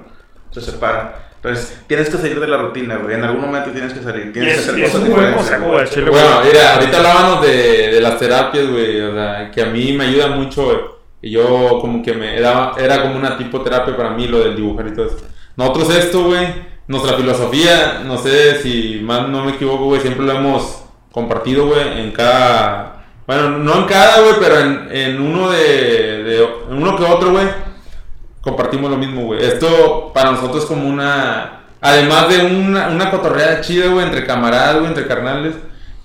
Se 0.49 0.61
separa. 0.61 1.27
Entonces, 1.35 1.77
tienes 1.87 2.09
que 2.09 2.17
salir 2.17 2.39
de 2.39 2.47
la 2.47 2.57
rutina, 2.57 2.97
güey. 2.97 3.15
En 3.15 3.23
algún 3.23 3.41
momento 3.41 3.71
tienes 3.71 3.91
que 3.93 4.01
salir. 4.01 4.31
Tienes 4.31 4.53
que 4.53 4.59
hacer 4.71 4.83
cosas 4.85 5.03
diferentes. 5.03 5.35
consejo, 5.35 5.65
güey, 5.71 5.87
chile, 5.89 6.09
güey. 6.09 6.21
Bueno, 6.23 6.41
mira, 6.45 6.75
ahorita 6.75 6.97
hablábamos 6.97 7.41
de, 7.41 7.87
de 7.91 8.01
las 8.01 8.17
terapias, 8.19 8.67
güey, 8.69 9.01
o 9.01 9.13
sea, 9.13 9.51
que 9.51 9.61
a 9.61 9.65
mí 9.65 9.91
me 9.93 10.05
ayuda 10.05 10.27
mucho, 10.27 10.63
güey. 10.65 10.77
Y 11.23 11.31
yo 11.31 11.79
como 11.81 12.01
que 12.01 12.13
me 12.13 12.37
era, 12.37 12.71
era 12.79 13.01
como 13.01 13.15
una 13.17 13.37
tipo 13.37 13.61
terapia 13.61 13.95
para 13.97 14.11
mí 14.11 14.27
lo 14.27 14.39
del 14.39 14.55
dibujar 14.55 14.87
y 14.87 14.93
todo 14.93 15.07
eso. 15.07 15.17
Nosotros 15.57 15.93
esto, 15.95 16.23
güey, 16.25 16.70
nuestra 16.87 17.15
filosofía, 17.15 18.01
no 18.05 18.17
sé 18.17 18.61
si 18.61 18.99
más 19.03 19.27
no 19.29 19.45
me 19.45 19.51
equivoco, 19.53 19.85
güey, 19.85 20.01
siempre 20.01 20.25
lo 20.25 20.33
hemos 20.33 20.83
compartido, 21.11 21.67
güey, 21.67 22.01
en 22.01 22.11
cada... 22.11 23.05
Bueno, 23.27 23.49
no 23.59 23.75
en 23.79 23.83
cada, 23.85 24.21
güey, 24.21 24.33
pero 24.39 24.59
en, 24.59 24.89
en 24.91 25.21
uno 25.21 25.49
de, 25.51 26.23
de- 26.23 26.43
en 26.69 26.75
uno 26.77 26.97
que 26.97 27.03
otro, 27.03 27.31
güey, 27.31 27.47
compartimos 28.41 28.89
lo 28.91 28.97
mismo, 28.97 29.23
güey. 29.25 29.43
Esto 29.45 30.11
para 30.13 30.31
nosotros 30.31 30.63
es 30.63 30.69
como 30.69 30.87
una... 30.87 31.59
Además 31.79 32.29
de 32.29 32.45
una, 32.45 32.89
una 32.89 33.09
cotorreada 33.09 33.61
chida, 33.61 33.87
güey, 33.87 34.05
entre 34.05 34.25
camaradas, 34.25 34.75
güey, 34.75 34.87
entre 34.87 35.07
carnales, 35.07 35.55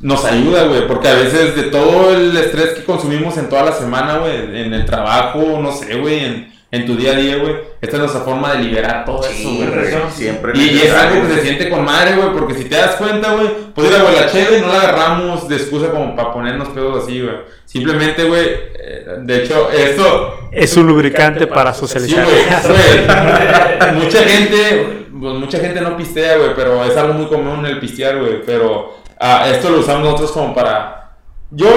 nos 0.01 0.25
ayuda, 0.25 0.65
güey, 0.65 0.87
porque 0.87 1.09
a 1.09 1.15
veces 1.15 1.55
de 1.57 1.65
todo 1.65 2.15
el 2.15 2.37
estrés 2.37 2.71
que 2.75 2.85
consumimos 2.85 3.37
en 3.39 3.49
toda 3.49 3.65
la 3.65 3.73
semana, 3.73 4.19
güey, 4.19 4.37
en 4.61 4.73
el 4.73 4.85
trabajo, 4.87 5.59
no 5.61 5.73
sé, 5.73 5.97
güey, 5.97 6.25
en, 6.25 6.56
en 6.77 6.87
tu 6.87 6.97
día 6.97 7.13
a 7.13 7.17
día, 7.17 7.37
güey, 7.37 7.55
esta 7.81 7.97
es 7.97 8.01
nuestra 8.01 8.21
forma 8.23 8.53
de 8.53 8.59
liberar 8.65 9.05
todo 9.05 9.21
eso, 9.23 9.33
Sí, 9.33 9.57
güey. 9.57 9.69
güey, 9.71 10.11
siempre. 10.13 10.53
Y, 10.55 10.61
y 10.71 10.83
es 10.83 10.93
algo 10.93 11.27
que 11.27 11.35
se 11.35 11.43
siente 11.43 11.69
con 11.71 11.85
madre, 11.85 12.15
güey, 12.17 12.29
porque 12.33 12.55
si 12.55 12.65
te 12.65 12.77
das 12.77 12.97
cuenta, 12.97 13.33
güey, 13.35 13.49
pues 13.75 13.89
ir 13.91 13.97
a 13.97 14.03
güey, 14.03 14.15
la 14.15 14.27
cheve 14.31 14.61
no 14.61 14.69
la 14.69 14.81
agarramos 14.83 15.49
de 15.49 15.57
excusa 15.57 15.91
como 15.91 16.15
para 16.15 16.33
ponernos 16.33 16.69
pedos 16.69 17.03
así, 17.05 17.21
güey. 17.21 17.35
Simplemente, 17.65 18.25
güey, 18.25 18.45
eh, 18.45 19.07
de 19.23 19.43
hecho, 19.43 19.71
esto 19.71 20.49
Es 20.53 20.77
un 20.77 20.87
lubricante 20.87 21.47
para 21.47 21.73
Sí, 21.75 21.81
socializar. 21.81 22.25
güey, 22.25 22.37
güey. 23.91 24.05
mucha 24.05 24.19
gente, 24.23 25.07
pues 25.21 25.35
mucha 25.35 25.59
gente 25.59 25.81
no 25.81 25.97
pistea, 25.97 26.37
güey, 26.39 26.51
pero 26.55 26.85
es 26.85 26.97
algo 26.97 27.15
muy 27.15 27.27
común 27.27 27.65
el 27.67 27.79
pistear, 27.81 28.19
güey. 28.19 28.43
Pero 28.45 28.97
ah, 29.21 29.49
esto 29.51 29.71
lo 29.71 29.81
usamos 29.81 30.05
nosotros 30.05 30.33
como 30.33 30.55
para. 30.55 31.13
Yo, 31.51 31.69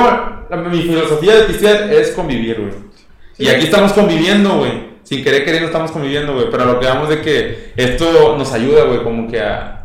la- 0.49 0.57
mi 0.57 0.81
filosofía 0.81 1.35
de 1.35 1.43
pistear 1.43 1.91
es 1.93 2.11
convivir, 2.11 2.59
güey. 2.59 2.73
Y 3.37 3.47
aquí 3.47 3.65
estamos 3.65 3.93
conviviendo, 3.93 4.57
güey. 4.57 4.88
Sin 5.09 5.23
querer 5.23 5.43
queriendo 5.43 5.65
estamos 5.67 5.89
conviviendo, 5.91 6.33
güey. 6.33 6.51
Pero 6.51 6.65
lo 6.65 6.79
que 6.79 6.85
vamos 6.85 7.09
de 7.09 7.19
que 7.21 7.71
esto 7.75 8.35
nos 8.37 8.53
ayuda, 8.53 8.83
güey, 8.83 9.03
como 9.03 9.27
que 9.29 9.41
a. 9.41 9.75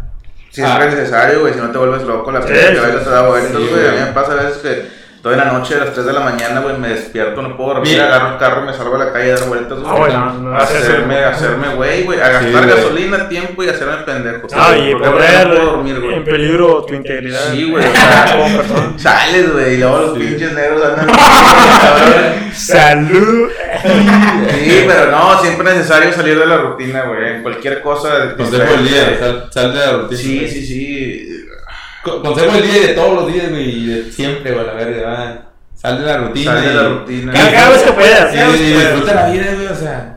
Siempre 0.51 0.85
Ah. 0.85 0.87
es 0.89 0.95
necesario, 0.95 1.41
güey, 1.41 1.55
si 1.55 1.61
no 1.61 1.71
te 1.71 1.79
vuelves 1.79 2.03
loco, 2.03 2.31
la 2.31 2.41
pena 2.41 2.59
que 2.73 2.79
bailas 2.81 3.05
te 3.05 3.11
da 3.11 3.23
sí, 3.25 3.27
güey. 3.29 3.41
a 3.41 3.49
mí 3.49 3.69
güey. 3.71 4.01
me 4.05 4.13
pasa 4.13 4.33
a 4.33 4.35
veces 4.37 4.59
que 4.59 5.05
toda 5.23 5.37
la 5.37 5.47
noche 5.47 5.75
a 5.75 5.79
las 5.79 5.95
3 5.95 6.05
de 6.07 6.13
la 6.13 6.21
mañana, 6.21 6.61
güey, 6.61 6.77
me 6.79 6.89
despierto, 6.91 7.41
no 7.43 7.57
puedo 7.57 7.71
dormir, 7.75 7.93
Mira. 7.95 8.07
agarro 8.07 8.33
el 8.35 8.39
carro 8.39 8.63
y 8.63 8.67
me 8.67 8.75
salgo 8.75 8.95
a 8.97 8.99
la 8.99 9.13
calle 9.13 9.33
a 9.33 9.37
dar 9.37 9.49
vueltas, 9.49 9.79
güey. 9.81 9.91
Ah, 9.91 9.97
bueno, 9.99 10.33
no, 10.35 10.53
a 10.55 10.59
hacer 10.59 10.77
eso. 10.77 10.93
hacerme, 10.93 11.19
a 11.25 11.29
hacerme, 11.31 11.75
güey, 11.75 12.05
güey, 12.05 12.21
a 12.21 12.29
gastar 12.29 12.67
güey. 12.67 12.77
gasolina, 12.77 13.29
tiempo 13.31 13.65
y 13.65 13.69
hacerme 13.71 13.97
pendejo. 14.05 14.47
Ah, 14.55 14.77
y 14.77 14.93
Porque 14.93 15.09
poner 15.11 15.47
no 15.49 15.55
puedo 15.55 15.71
dormir, 15.73 16.01
güey. 16.01 16.15
en 16.17 16.25
peligro 16.25 16.85
tu 16.85 16.95
integridad. 16.95 17.41
Sí, 17.51 17.71
güey, 17.71 17.85
o 17.89 17.91
sea, 17.91 18.37
como 18.37 18.57
persona. 18.59 18.93
Sales, 18.99 19.53
güey, 19.53 19.75
y 19.75 19.79
luego 19.79 19.99
los 19.99 20.13
Sí. 20.15 20.21
pinches 20.21 20.53
negros 20.53 20.85
andan. 20.85 21.09
Salud. 22.55 23.49
Sí, 23.83 24.85
pero 24.87 25.11
no, 25.11 25.41
siempre 25.41 25.71
es 25.71 25.77
necesario 25.77 26.13
salir 26.13 26.39
de 26.39 26.47
la 26.47 26.59
rutina, 26.59 27.03
güey, 27.05 27.37
en 27.37 27.43
cualquier 27.43 27.81
cosa. 27.83 28.35
Consejo 28.37 28.73
del 28.73 28.89
día, 28.89 29.19
sal, 29.19 29.49
sal 29.53 29.73
de 29.73 29.79
la 29.81 29.93
rutina. 29.93 30.21
Sí, 30.21 30.49
sí, 30.49 30.67
sí. 30.67 31.29
Co- 32.03 32.23
Consejo 32.23 32.53
del 32.53 32.63
día 32.71 32.81
de 32.89 32.95
todos 32.95 33.15
los 33.15 33.33
días, 33.33 33.51
güey, 33.51 33.69
y 33.71 33.87
de 33.87 34.13
siempre, 34.13 34.53
güey, 34.53 34.67
la 34.67 34.73
verdad, 34.75 35.05
va. 35.13 35.43
Sal 35.75 35.99
de 36.01 36.07
la 36.07 36.17
rutina. 36.19 36.53
Sal 36.55 36.63
de 36.69 36.75
la 36.75 36.89
rutina. 36.89 37.33
Cada, 37.33 37.51
cada 37.53 37.71
vez 37.71 37.83
que 37.83 37.93
puedas. 37.93 38.33
Sí, 38.33 38.63
disfruta 38.73 39.15
la 39.15 39.31
vida, 39.31 39.47
güey, 39.55 39.67
o 39.67 39.75
sea. 39.75 40.11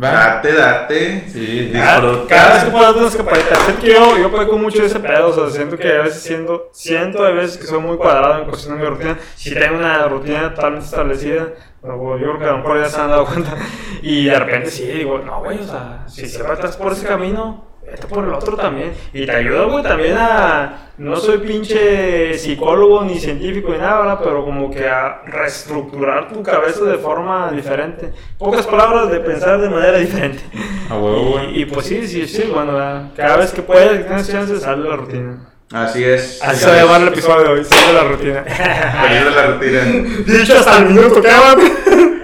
Va. 0.00 0.10
Date, 0.12 0.52
date. 0.52 1.24
Sí, 1.32 1.70
Cada, 1.72 2.00
disfruta. 2.00 2.34
cada 2.36 2.54
vez 2.54 2.64
que 2.64 2.70
puedas 2.70 2.94
una 2.96 3.08
escapadita. 3.08 3.56
Siento 3.64 3.82
que 3.82 3.88
yo, 3.92 4.18
yo 4.18 4.30
peco 4.30 4.56
mucho 4.58 4.78
de 4.80 4.86
ese 4.86 5.00
pedo. 5.00 5.28
O 5.28 5.34
sea, 5.34 5.50
siento 5.50 5.76
que 5.76 5.88
a 5.88 6.02
veces 6.02 6.22
siento, 6.22 6.70
siento 6.72 7.24
a 7.24 7.30
veces 7.30 7.56
que 7.58 7.66
soy 7.66 7.80
muy 7.80 7.96
cuadrado 7.96 8.38
en 8.38 8.48
cuestión 8.48 8.76
de 8.78 8.84
mi 8.84 8.88
rutina. 8.88 9.18
Si 9.34 9.52
tengo 9.52 9.76
una 9.76 10.06
rutina 10.06 10.54
totalmente 10.54 10.86
establecida, 10.86 11.48
yo 11.82 12.16
creo 12.18 12.38
que 12.38 12.44
a 12.44 12.52
lo 12.52 12.58
mejor 12.58 12.80
ya 12.80 12.88
se 12.88 13.00
han 13.00 13.08
dado 13.08 13.24
cuenta. 13.26 13.56
Y 14.02 14.24
de 14.24 14.38
repente 14.38 14.70
sí, 14.70 14.84
digo, 14.84 15.18
no, 15.18 15.40
güey, 15.42 15.58
o 15.58 15.64
sea, 15.64 16.04
si 16.06 16.26
siempre 16.26 16.54
estás 16.54 16.76
por 16.76 16.92
ese 16.92 17.06
camino, 17.06 17.64
vete 17.84 18.06
por 18.06 18.24
el 18.24 18.32
otro 18.32 18.56
también. 18.56 18.92
Y 19.12 19.26
te 19.26 19.32
ayuda, 19.32 19.64
güey, 19.64 19.82
también 19.82 20.16
a. 20.18 20.84
No 20.98 21.16
soy 21.16 21.38
pinche 21.38 22.36
psicólogo 22.36 23.04
ni 23.04 23.18
científico 23.18 23.70
ni 23.70 23.78
nada, 23.78 24.00
¿verdad? 24.00 24.20
Pero 24.24 24.44
como 24.44 24.70
que 24.70 24.88
a 24.88 25.22
reestructurar 25.24 26.28
tu 26.28 26.42
cabeza 26.42 26.84
de 26.84 26.98
forma 26.98 27.52
diferente. 27.52 28.12
Pocas 28.36 28.66
palabras 28.66 29.10
de 29.10 29.20
pensar 29.20 29.60
de 29.60 29.70
manera 29.70 29.98
diferente. 29.98 30.42
A 30.90 30.96
huevo, 30.96 31.32
güey. 31.32 31.58
Y, 31.58 31.62
y 31.62 31.64
pues 31.66 31.86
sí, 31.86 32.06
sí, 32.08 32.26
sí, 32.26 32.50
bueno, 32.52 32.72
¿verdad? 32.72 33.12
cada 33.14 33.36
vez 33.36 33.52
que 33.52 33.62
puedes, 33.62 33.98
que 33.98 34.04
tienes 34.04 34.28
chance, 34.28 34.58
sal 34.58 34.82
de 34.82 34.88
la 34.88 34.96
rutina. 34.96 35.47
Así 35.72 36.02
es. 36.02 36.40
Así 36.42 36.60
se 36.60 36.66
va 36.66 36.72
a 36.72 36.76
llamar 36.84 37.02
el 37.02 37.08
episodio 37.08 37.42
de 37.42 37.48
hoy, 37.48 37.64
sal 37.64 37.86
de 37.88 37.92
la 37.92 38.04
rutina. 38.04 38.44
Salir 38.56 39.24
de 39.24 39.30
la 39.30 39.46
rutina. 39.48 40.40
Dicho 40.40 40.58
hasta 40.58 40.78
el 40.78 40.86
minuto. 40.86 41.22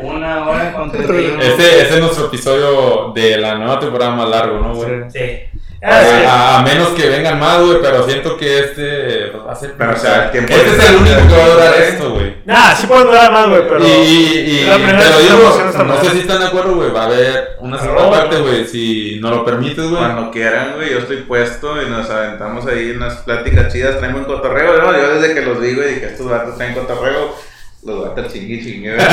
Una 0.00 0.48
hora 0.48 0.72
con 0.72 0.90
31. 0.90 1.42
Este, 1.42 1.82
este 1.82 1.94
es 1.94 2.00
nuestro 2.00 2.26
episodio 2.26 3.12
de 3.14 3.36
la 3.36 3.56
nueva 3.56 3.78
temporada 3.78 4.14
más 4.14 4.28
largo, 4.28 4.60
¿no, 4.60 4.74
güey? 4.74 5.10
Sí. 5.10 5.18
Sí. 5.18 5.60
A, 5.86 6.58
a 6.58 6.62
menos 6.62 6.88
que 6.90 7.08
vengan 7.08 7.38
más, 7.38 7.60
güey, 7.60 7.78
pero 7.82 8.06
siento 8.06 8.36
que 8.38 8.58
este 8.60 9.28
pues, 9.32 9.46
va 9.46 9.52
a 9.52 9.54
ser. 9.54 9.74
Pero, 9.76 9.92
o 9.92 9.96
sea, 9.96 10.24
el 10.24 10.30
tiempo 10.30 10.52
Este 10.54 10.70
es 10.76 10.88
el 10.90 10.96
único 10.96 11.28
que 11.28 11.36
va 11.36 11.44
a 11.44 11.48
durar 11.48 11.74
esto, 11.74 12.10
güey. 12.12 12.34
Nah, 12.46 12.74
sí 12.74 12.86
pueden 12.86 13.06
durar 13.06 13.32
más, 13.32 13.48
güey, 13.48 13.62
pero. 13.68 13.84
Y, 13.86 13.90
y, 13.90 14.60
y 14.60 14.64
la 14.64 14.76
que 14.76 15.22
digo, 15.22 15.60
esta 15.68 15.82
no 15.84 16.00
sé 16.02 16.10
si 16.10 16.18
están 16.20 16.40
de 16.40 16.46
acuerdo, 16.46 16.74
güey. 16.76 16.90
Va 16.90 17.02
a 17.02 17.06
haber 17.06 17.56
una 17.60 17.78
segunda 17.78 18.02
No, 18.02 18.10
parte, 18.10 18.36
no. 18.38 18.42
güey. 18.44 18.66
Si 18.66 19.18
nos 19.20 19.30
lo 19.30 19.44
permites, 19.44 19.84
güey. 19.84 19.96
Cuando 19.96 20.30
quieran, 20.30 20.72
güey, 20.76 20.90
yo 20.90 20.98
estoy 21.00 21.18
puesto 21.18 21.82
y 21.82 21.90
nos 21.90 22.08
aventamos 22.08 22.66
ahí 22.66 22.90
unas 22.92 23.16
pláticas 23.16 23.72
chidas, 23.72 23.98
traen 23.98 24.12
buen 24.14 24.24
cotorreo, 24.24 24.78
¿no? 24.80 24.92
Yo 24.96 25.20
desde 25.20 25.34
que 25.34 25.42
los 25.42 25.60
digo 25.60 25.82
y 25.82 26.00
que 26.00 26.06
estos 26.06 26.28
vatos 26.30 26.56
traen 26.56 26.74
cotorreo, 26.74 27.34
los 27.84 28.08
vatos 28.08 28.32
chingui 28.32 28.62
chingue, 28.62 28.94
güey. 28.94 29.06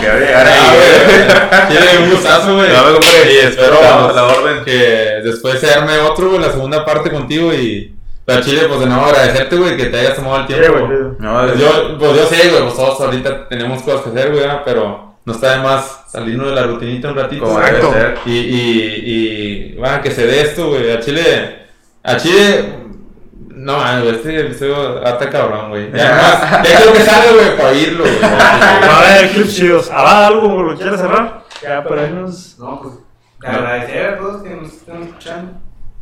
Que 0.00 0.08
va 0.08 0.14
a 0.14 0.18
llegar 0.18 0.46
Ah, 0.46 0.52
ahí, 0.52 0.76
güey. 0.76 1.04
güey. 1.04 1.68
Tiene 1.68 2.04
un 2.04 2.10
gustazo, 2.10 2.54
güey. 2.54 2.68
No, 2.68 3.30
Y 3.30 3.36
espero 3.38 3.74
estamos 3.74 4.10
a 4.10 4.14
la 4.14 4.24
orden. 4.26 4.64
que 4.64 5.20
después 5.24 5.58
se 5.60 5.70
arme 5.72 5.98
otro, 5.98 6.28
güey, 6.30 6.40
la 6.40 6.50
segunda 6.52 6.84
parte 6.84 7.10
contigo 7.10 7.52
y. 7.52 7.94
Pero 8.24 8.42
Chile, 8.42 8.62
pues 8.68 8.80
de 8.80 8.86
nuevo 8.86 9.06
agradecerte, 9.06 9.56
güey, 9.56 9.76
que 9.76 9.86
te 9.86 9.98
hayas 10.00 10.14
tomado 10.16 10.36
el 10.42 10.46
Sí, 10.46 10.52
tiempo. 10.54 10.86
güey. 10.86 10.98
No, 11.18 11.46
Pues 11.46 11.58
yo, 11.58 11.98
pues 11.98 12.16
yo 12.16 12.26
sé, 12.26 12.48
güey, 12.50 12.62
pues 12.62 12.74
todos 12.76 13.00
ahorita 13.00 13.48
tenemos 13.48 13.82
cosas 13.82 14.02
que 14.02 14.10
hacer, 14.10 14.32
güey, 14.32 14.44
pero 14.66 15.14
no 15.24 15.32
está 15.32 15.52
de 15.56 15.62
más 15.62 16.02
salirnos 16.12 16.48
de 16.50 16.54
la 16.54 16.62
rutinita 16.64 17.08
un 17.08 17.16
ratito. 17.16 17.58
ser. 17.92 18.18
Y, 18.26 18.30
y, 18.38 19.02
y, 19.06 19.74
bueno, 19.78 20.02
que 20.02 20.10
se 20.10 20.26
dé 20.26 20.42
esto, 20.42 20.68
güey. 20.68 20.92
A 20.92 21.00
Chile, 21.00 21.56
a 22.02 22.16
Chile, 22.18 22.64
no, 23.58 23.76
güey, 24.02 24.14
este 24.14 24.40
episodio 24.40 25.04
hasta 25.04 25.28
cabrón, 25.30 25.70
güey. 25.70 25.90
Ya, 25.94 26.14
más, 26.16 26.62
ya 26.68 26.76
quiero 26.76 26.92
que 26.92 27.00
salga, 27.00 27.32
güey, 27.32 27.56
para 27.56 27.68
oírlo, 27.70 28.04
güey. 28.04 28.20
Va 28.22 28.28
a 28.96 28.98
haber 29.14 29.30
clips 29.30 29.56
chidos. 29.56 29.90
¿Habrá 29.90 30.26
algo 30.28 30.62
lo 30.62 30.70
que 30.72 30.82
quieras 30.82 31.00
cerrar? 31.00 31.44
Ya, 31.62 31.82
para 31.84 32.06
irnos. 32.06 32.56
No, 32.58 32.80
pues. 32.80 32.94
Agradecer 33.44 34.06
a 34.14 34.18
todos 34.18 34.42
que 34.42 34.50
nos 34.50 34.72
están 34.72 35.02
escuchando. 35.02 35.52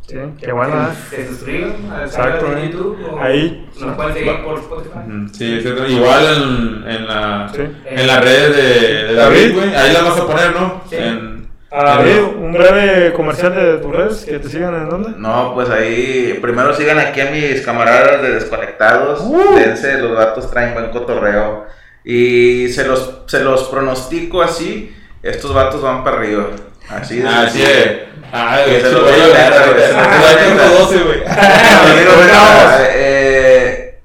Sí, 0.07 0.15
qué 0.39 0.51
bueno. 0.53 0.89
Que 1.09 1.15
se 1.17 1.27
suscriban 1.27 1.91
al 1.91 2.03
Exacto, 2.05 2.45
canal 2.45 2.61
de 2.61 2.65
¿eh? 2.65 2.69
YouTube. 2.71 2.97
o 3.11 3.19
Ahí. 3.21 3.69
Nos 3.79 3.95
pueden 3.95 4.13
seguir 4.13 4.43
por 4.43 4.59
Spotify. 4.59 4.99
Sí, 5.33 5.53
etcétera. 5.57 5.87
Igual 5.89 6.25
en, 6.25 6.89
en, 6.91 7.07
la, 7.07 7.51
Sí. 7.53 7.61
en 7.85 8.07
las 8.07 8.23
redes 8.23 8.55
de, 8.55 9.03
de 9.07 9.13
David, 9.15 9.53
güey. 9.55 9.75
Ahí 9.75 9.91
las 9.93 10.03
vas 10.05 10.19
a 10.19 10.25
poner, 10.25 10.53
¿no? 10.55 10.81
Sí. 10.89 10.95
En, 10.97 11.36
A 11.69 11.99
ver, 11.99 12.21
un 12.21 12.53
breve 12.53 13.11
comercial 13.13 13.53
de 13.53 13.77
tus 13.79 13.93
redes, 13.93 14.25
que 14.25 14.39
te 14.39 14.49
sigan 14.49 14.73
en 14.73 14.89
dónde. 14.89 15.09
No, 15.17 15.53
pues 15.53 15.69
ahí, 15.69 16.39
primero 16.41 16.73
sigan 16.73 16.97
aquí 16.97 17.19
a 17.19 17.29
mis 17.29 17.61
camaradas 17.61 18.21
de 18.21 18.31
Desconectados. 18.35 19.19
Uh. 19.23 19.55
Dense, 19.55 19.97
los 19.97 20.15
vatos 20.15 20.49
traen 20.49 20.73
buen 20.73 20.91
cotorreo. 20.91 21.65
Y 22.05 22.69
se 22.69 22.85
los, 22.85 23.23
se 23.27 23.41
los 23.41 23.63
pronostico 23.65 24.41
así, 24.41 24.95
estos 25.21 25.53
vatos 25.53 25.81
van 25.81 26.05
para 26.05 26.17
arriba. 26.17 26.47
Así 26.89 27.19
de 27.19 27.27
Así 27.27 27.61
es. 27.61 27.91
Ah, 28.31 28.59
Que 28.63 28.71
güey, 28.71 28.81
se 28.81 28.87
sí, 28.87 28.93
lo 28.93 29.01
güey, 29.01 29.13
digo 29.15 29.27
neta, 29.27 29.65
güey, 29.65 29.79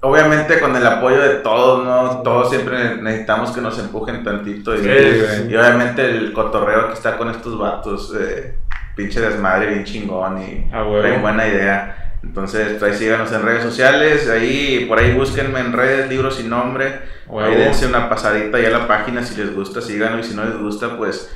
obviamente 0.02 0.60
con 0.60 0.76
el 0.76 0.86
apoyo 0.86 1.20
de 1.20 1.36
todos, 1.36 1.84
¿no? 1.84 2.22
Todos 2.22 2.50
siempre 2.50 2.96
necesitamos 2.96 3.52
que 3.52 3.60
nos 3.60 3.78
empujen 3.78 4.22
tantito. 4.22 4.74
Y, 4.74 4.78
Sí, 4.78 5.46
y 5.48 5.56
obviamente 5.56 6.04
el 6.04 6.32
cotorreo 6.32 6.88
que 6.88 6.94
está 6.94 7.16
con 7.16 7.30
estos 7.30 7.58
vatos, 7.58 8.14
eh, 8.20 8.56
pinche 8.94 9.20
desmadre, 9.20 9.68
bien 9.68 9.84
chingón 9.84 10.42
y 10.42 10.68
Ah, 10.72 10.84
traen 11.00 11.22
buena 11.22 11.46
idea. 11.46 11.98
Entonces, 12.22 12.76
pues, 12.78 12.92
ahí 12.92 12.98
síganos 12.98 13.32
en 13.32 13.42
redes 13.42 13.62
sociales, 13.64 14.28
ahí 14.28 14.84
por 14.88 14.98
ahí 14.98 15.12
búsquenme 15.12 15.58
en 15.60 15.72
redes, 15.72 16.08
libros 16.08 16.36
sin 16.36 16.50
nombre. 16.50 17.00
Ahí 17.40 17.54
dense 17.56 17.86
una 17.86 18.08
pasadita 18.08 18.60
ya 18.60 18.68
a 18.68 18.78
la 18.78 18.86
página 18.86 19.22
si 19.24 19.36
les 19.40 19.54
gusta, 19.54 19.80
síganlo 19.80 20.20
y 20.20 20.24
si 20.24 20.34
no 20.34 20.44
les 20.44 20.56
gusta, 20.58 20.96
pues 20.96 21.32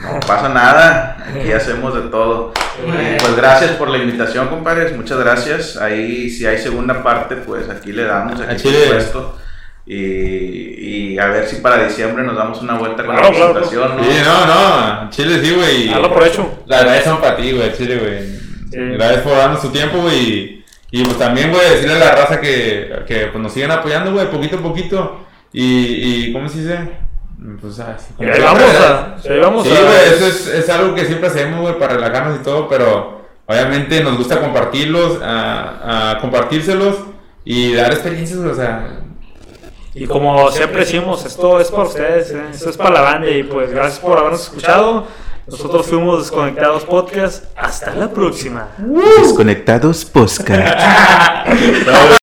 no 0.00 0.20
pasa 0.20 0.48
nada. 0.48 1.16
Aquí 1.28 1.52
hacemos 1.52 1.94
de 1.94 2.02
todo. 2.10 2.52
Y, 2.86 3.20
pues 3.20 3.36
gracias 3.36 3.72
por 3.72 3.88
la 3.90 3.98
invitación, 3.98 4.48
compadres. 4.48 4.96
Muchas 4.96 5.18
gracias. 5.18 5.76
Ahí 5.76 6.30
si 6.30 6.46
hay 6.46 6.58
segunda 6.58 7.02
parte, 7.02 7.36
pues 7.36 7.68
aquí 7.68 7.92
le 7.92 8.04
damos, 8.04 8.40
aquí 8.40 8.62
por 8.62 8.72
supuesto. 8.72 9.38
Y, 9.86 11.14
y 11.14 11.18
a 11.18 11.26
ver 11.28 11.46
si 11.48 11.56
para 11.56 11.82
diciembre 11.82 12.22
nos 12.22 12.36
damos 12.36 12.60
una 12.60 12.74
vuelta 12.74 13.04
con 13.04 13.16
Claro, 13.16 13.30
la 13.30 13.36
claro. 13.36 13.54
presentación, 13.54 13.96
¿no? 13.96 14.04
Sí, 14.04 14.18
no, 14.24 14.46
no, 14.46 15.10
Chile 15.10 15.40
sí, 15.42 15.54
güey. 15.54 15.88
Hazlo 15.92 16.12
por 16.12 16.26
hecho. 16.26 16.62
Las 16.66 16.84
gracias 16.84 17.04
son 17.04 17.20
para 17.20 17.36
ti, 17.36 17.52
güey, 17.52 17.72
Chile, 17.74 17.96
güey. 17.96 18.38
Sí. 18.70 18.96
Gracias 18.96 19.22
por 19.22 19.32
darnos 19.36 19.62
tu 19.62 19.70
tiempo, 19.70 19.98
güey. 19.98 20.62
Y 20.90 21.04
pues 21.04 21.18
también, 21.18 21.50
güey, 21.50 21.70
decirle 21.70 21.96
a 21.96 21.98
la 21.98 22.14
raza 22.14 22.40
que, 22.40 23.02
que 23.06 23.26
pues, 23.26 23.42
nos 23.42 23.52
sigan 23.52 23.70
apoyando, 23.70 24.12
güey, 24.12 24.30
poquito 24.30 24.58
a 24.58 24.62
poquito. 24.62 25.26
Y, 25.52 26.26
y 26.28 26.32
¿cómo 26.34 26.48
se 26.50 26.60
dice? 26.60 26.78
Pues, 27.60 27.78
ah, 27.80 27.96
sí, 27.98 28.14
como 28.16 28.32
ahí 28.32 28.40
vamos 28.40 28.62
a. 28.74 29.16
Ahí 29.30 29.38
vamos 29.40 29.66
Sí, 29.66 29.72
a. 29.72 29.80
güey, 29.82 30.08
eso 30.14 30.26
es, 30.26 30.46
es 30.48 30.68
algo 30.70 30.94
que 30.94 31.04
siempre 31.04 31.28
hacemos, 31.28 31.60
güey, 31.60 31.78
para 31.78 31.94
relajarnos 31.94 32.40
y 32.40 32.42
todo, 32.42 32.68
pero 32.68 33.22
obviamente 33.46 34.02
nos 34.02 34.16
gusta 34.18 34.40
compartirlos, 34.40 35.20
a, 35.22 36.10
a 36.12 36.18
compartírselos 36.18 36.96
y 37.44 37.74
dar 37.74 37.92
experiencias, 37.92 38.40
o 38.40 38.54
sea, 38.54 39.00
Y 39.94 40.06
como 40.06 40.50
siempre 40.50 40.80
decimos, 40.80 41.24
esto 41.24 41.60
es 41.60 41.70
para 41.70 41.84
ustedes, 41.84 42.30
¿eh? 42.32 42.42
esto 42.52 42.70
es 42.70 42.76
para 42.76 42.90
la 42.90 43.00
banda. 43.02 43.30
Y 43.30 43.42
pues 43.44 43.70
gracias 43.72 44.00
por 44.00 44.18
habernos 44.18 44.42
escuchado. 44.42 45.06
Nosotros 45.46 45.86
fuimos 45.86 46.18
Desconectados 46.18 46.84
Podcast. 46.84 47.44
Hasta 47.56 47.94
la 47.94 48.10
próxima. 48.10 48.68
Desconectados 48.76 50.04
Podcast. 50.04 50.78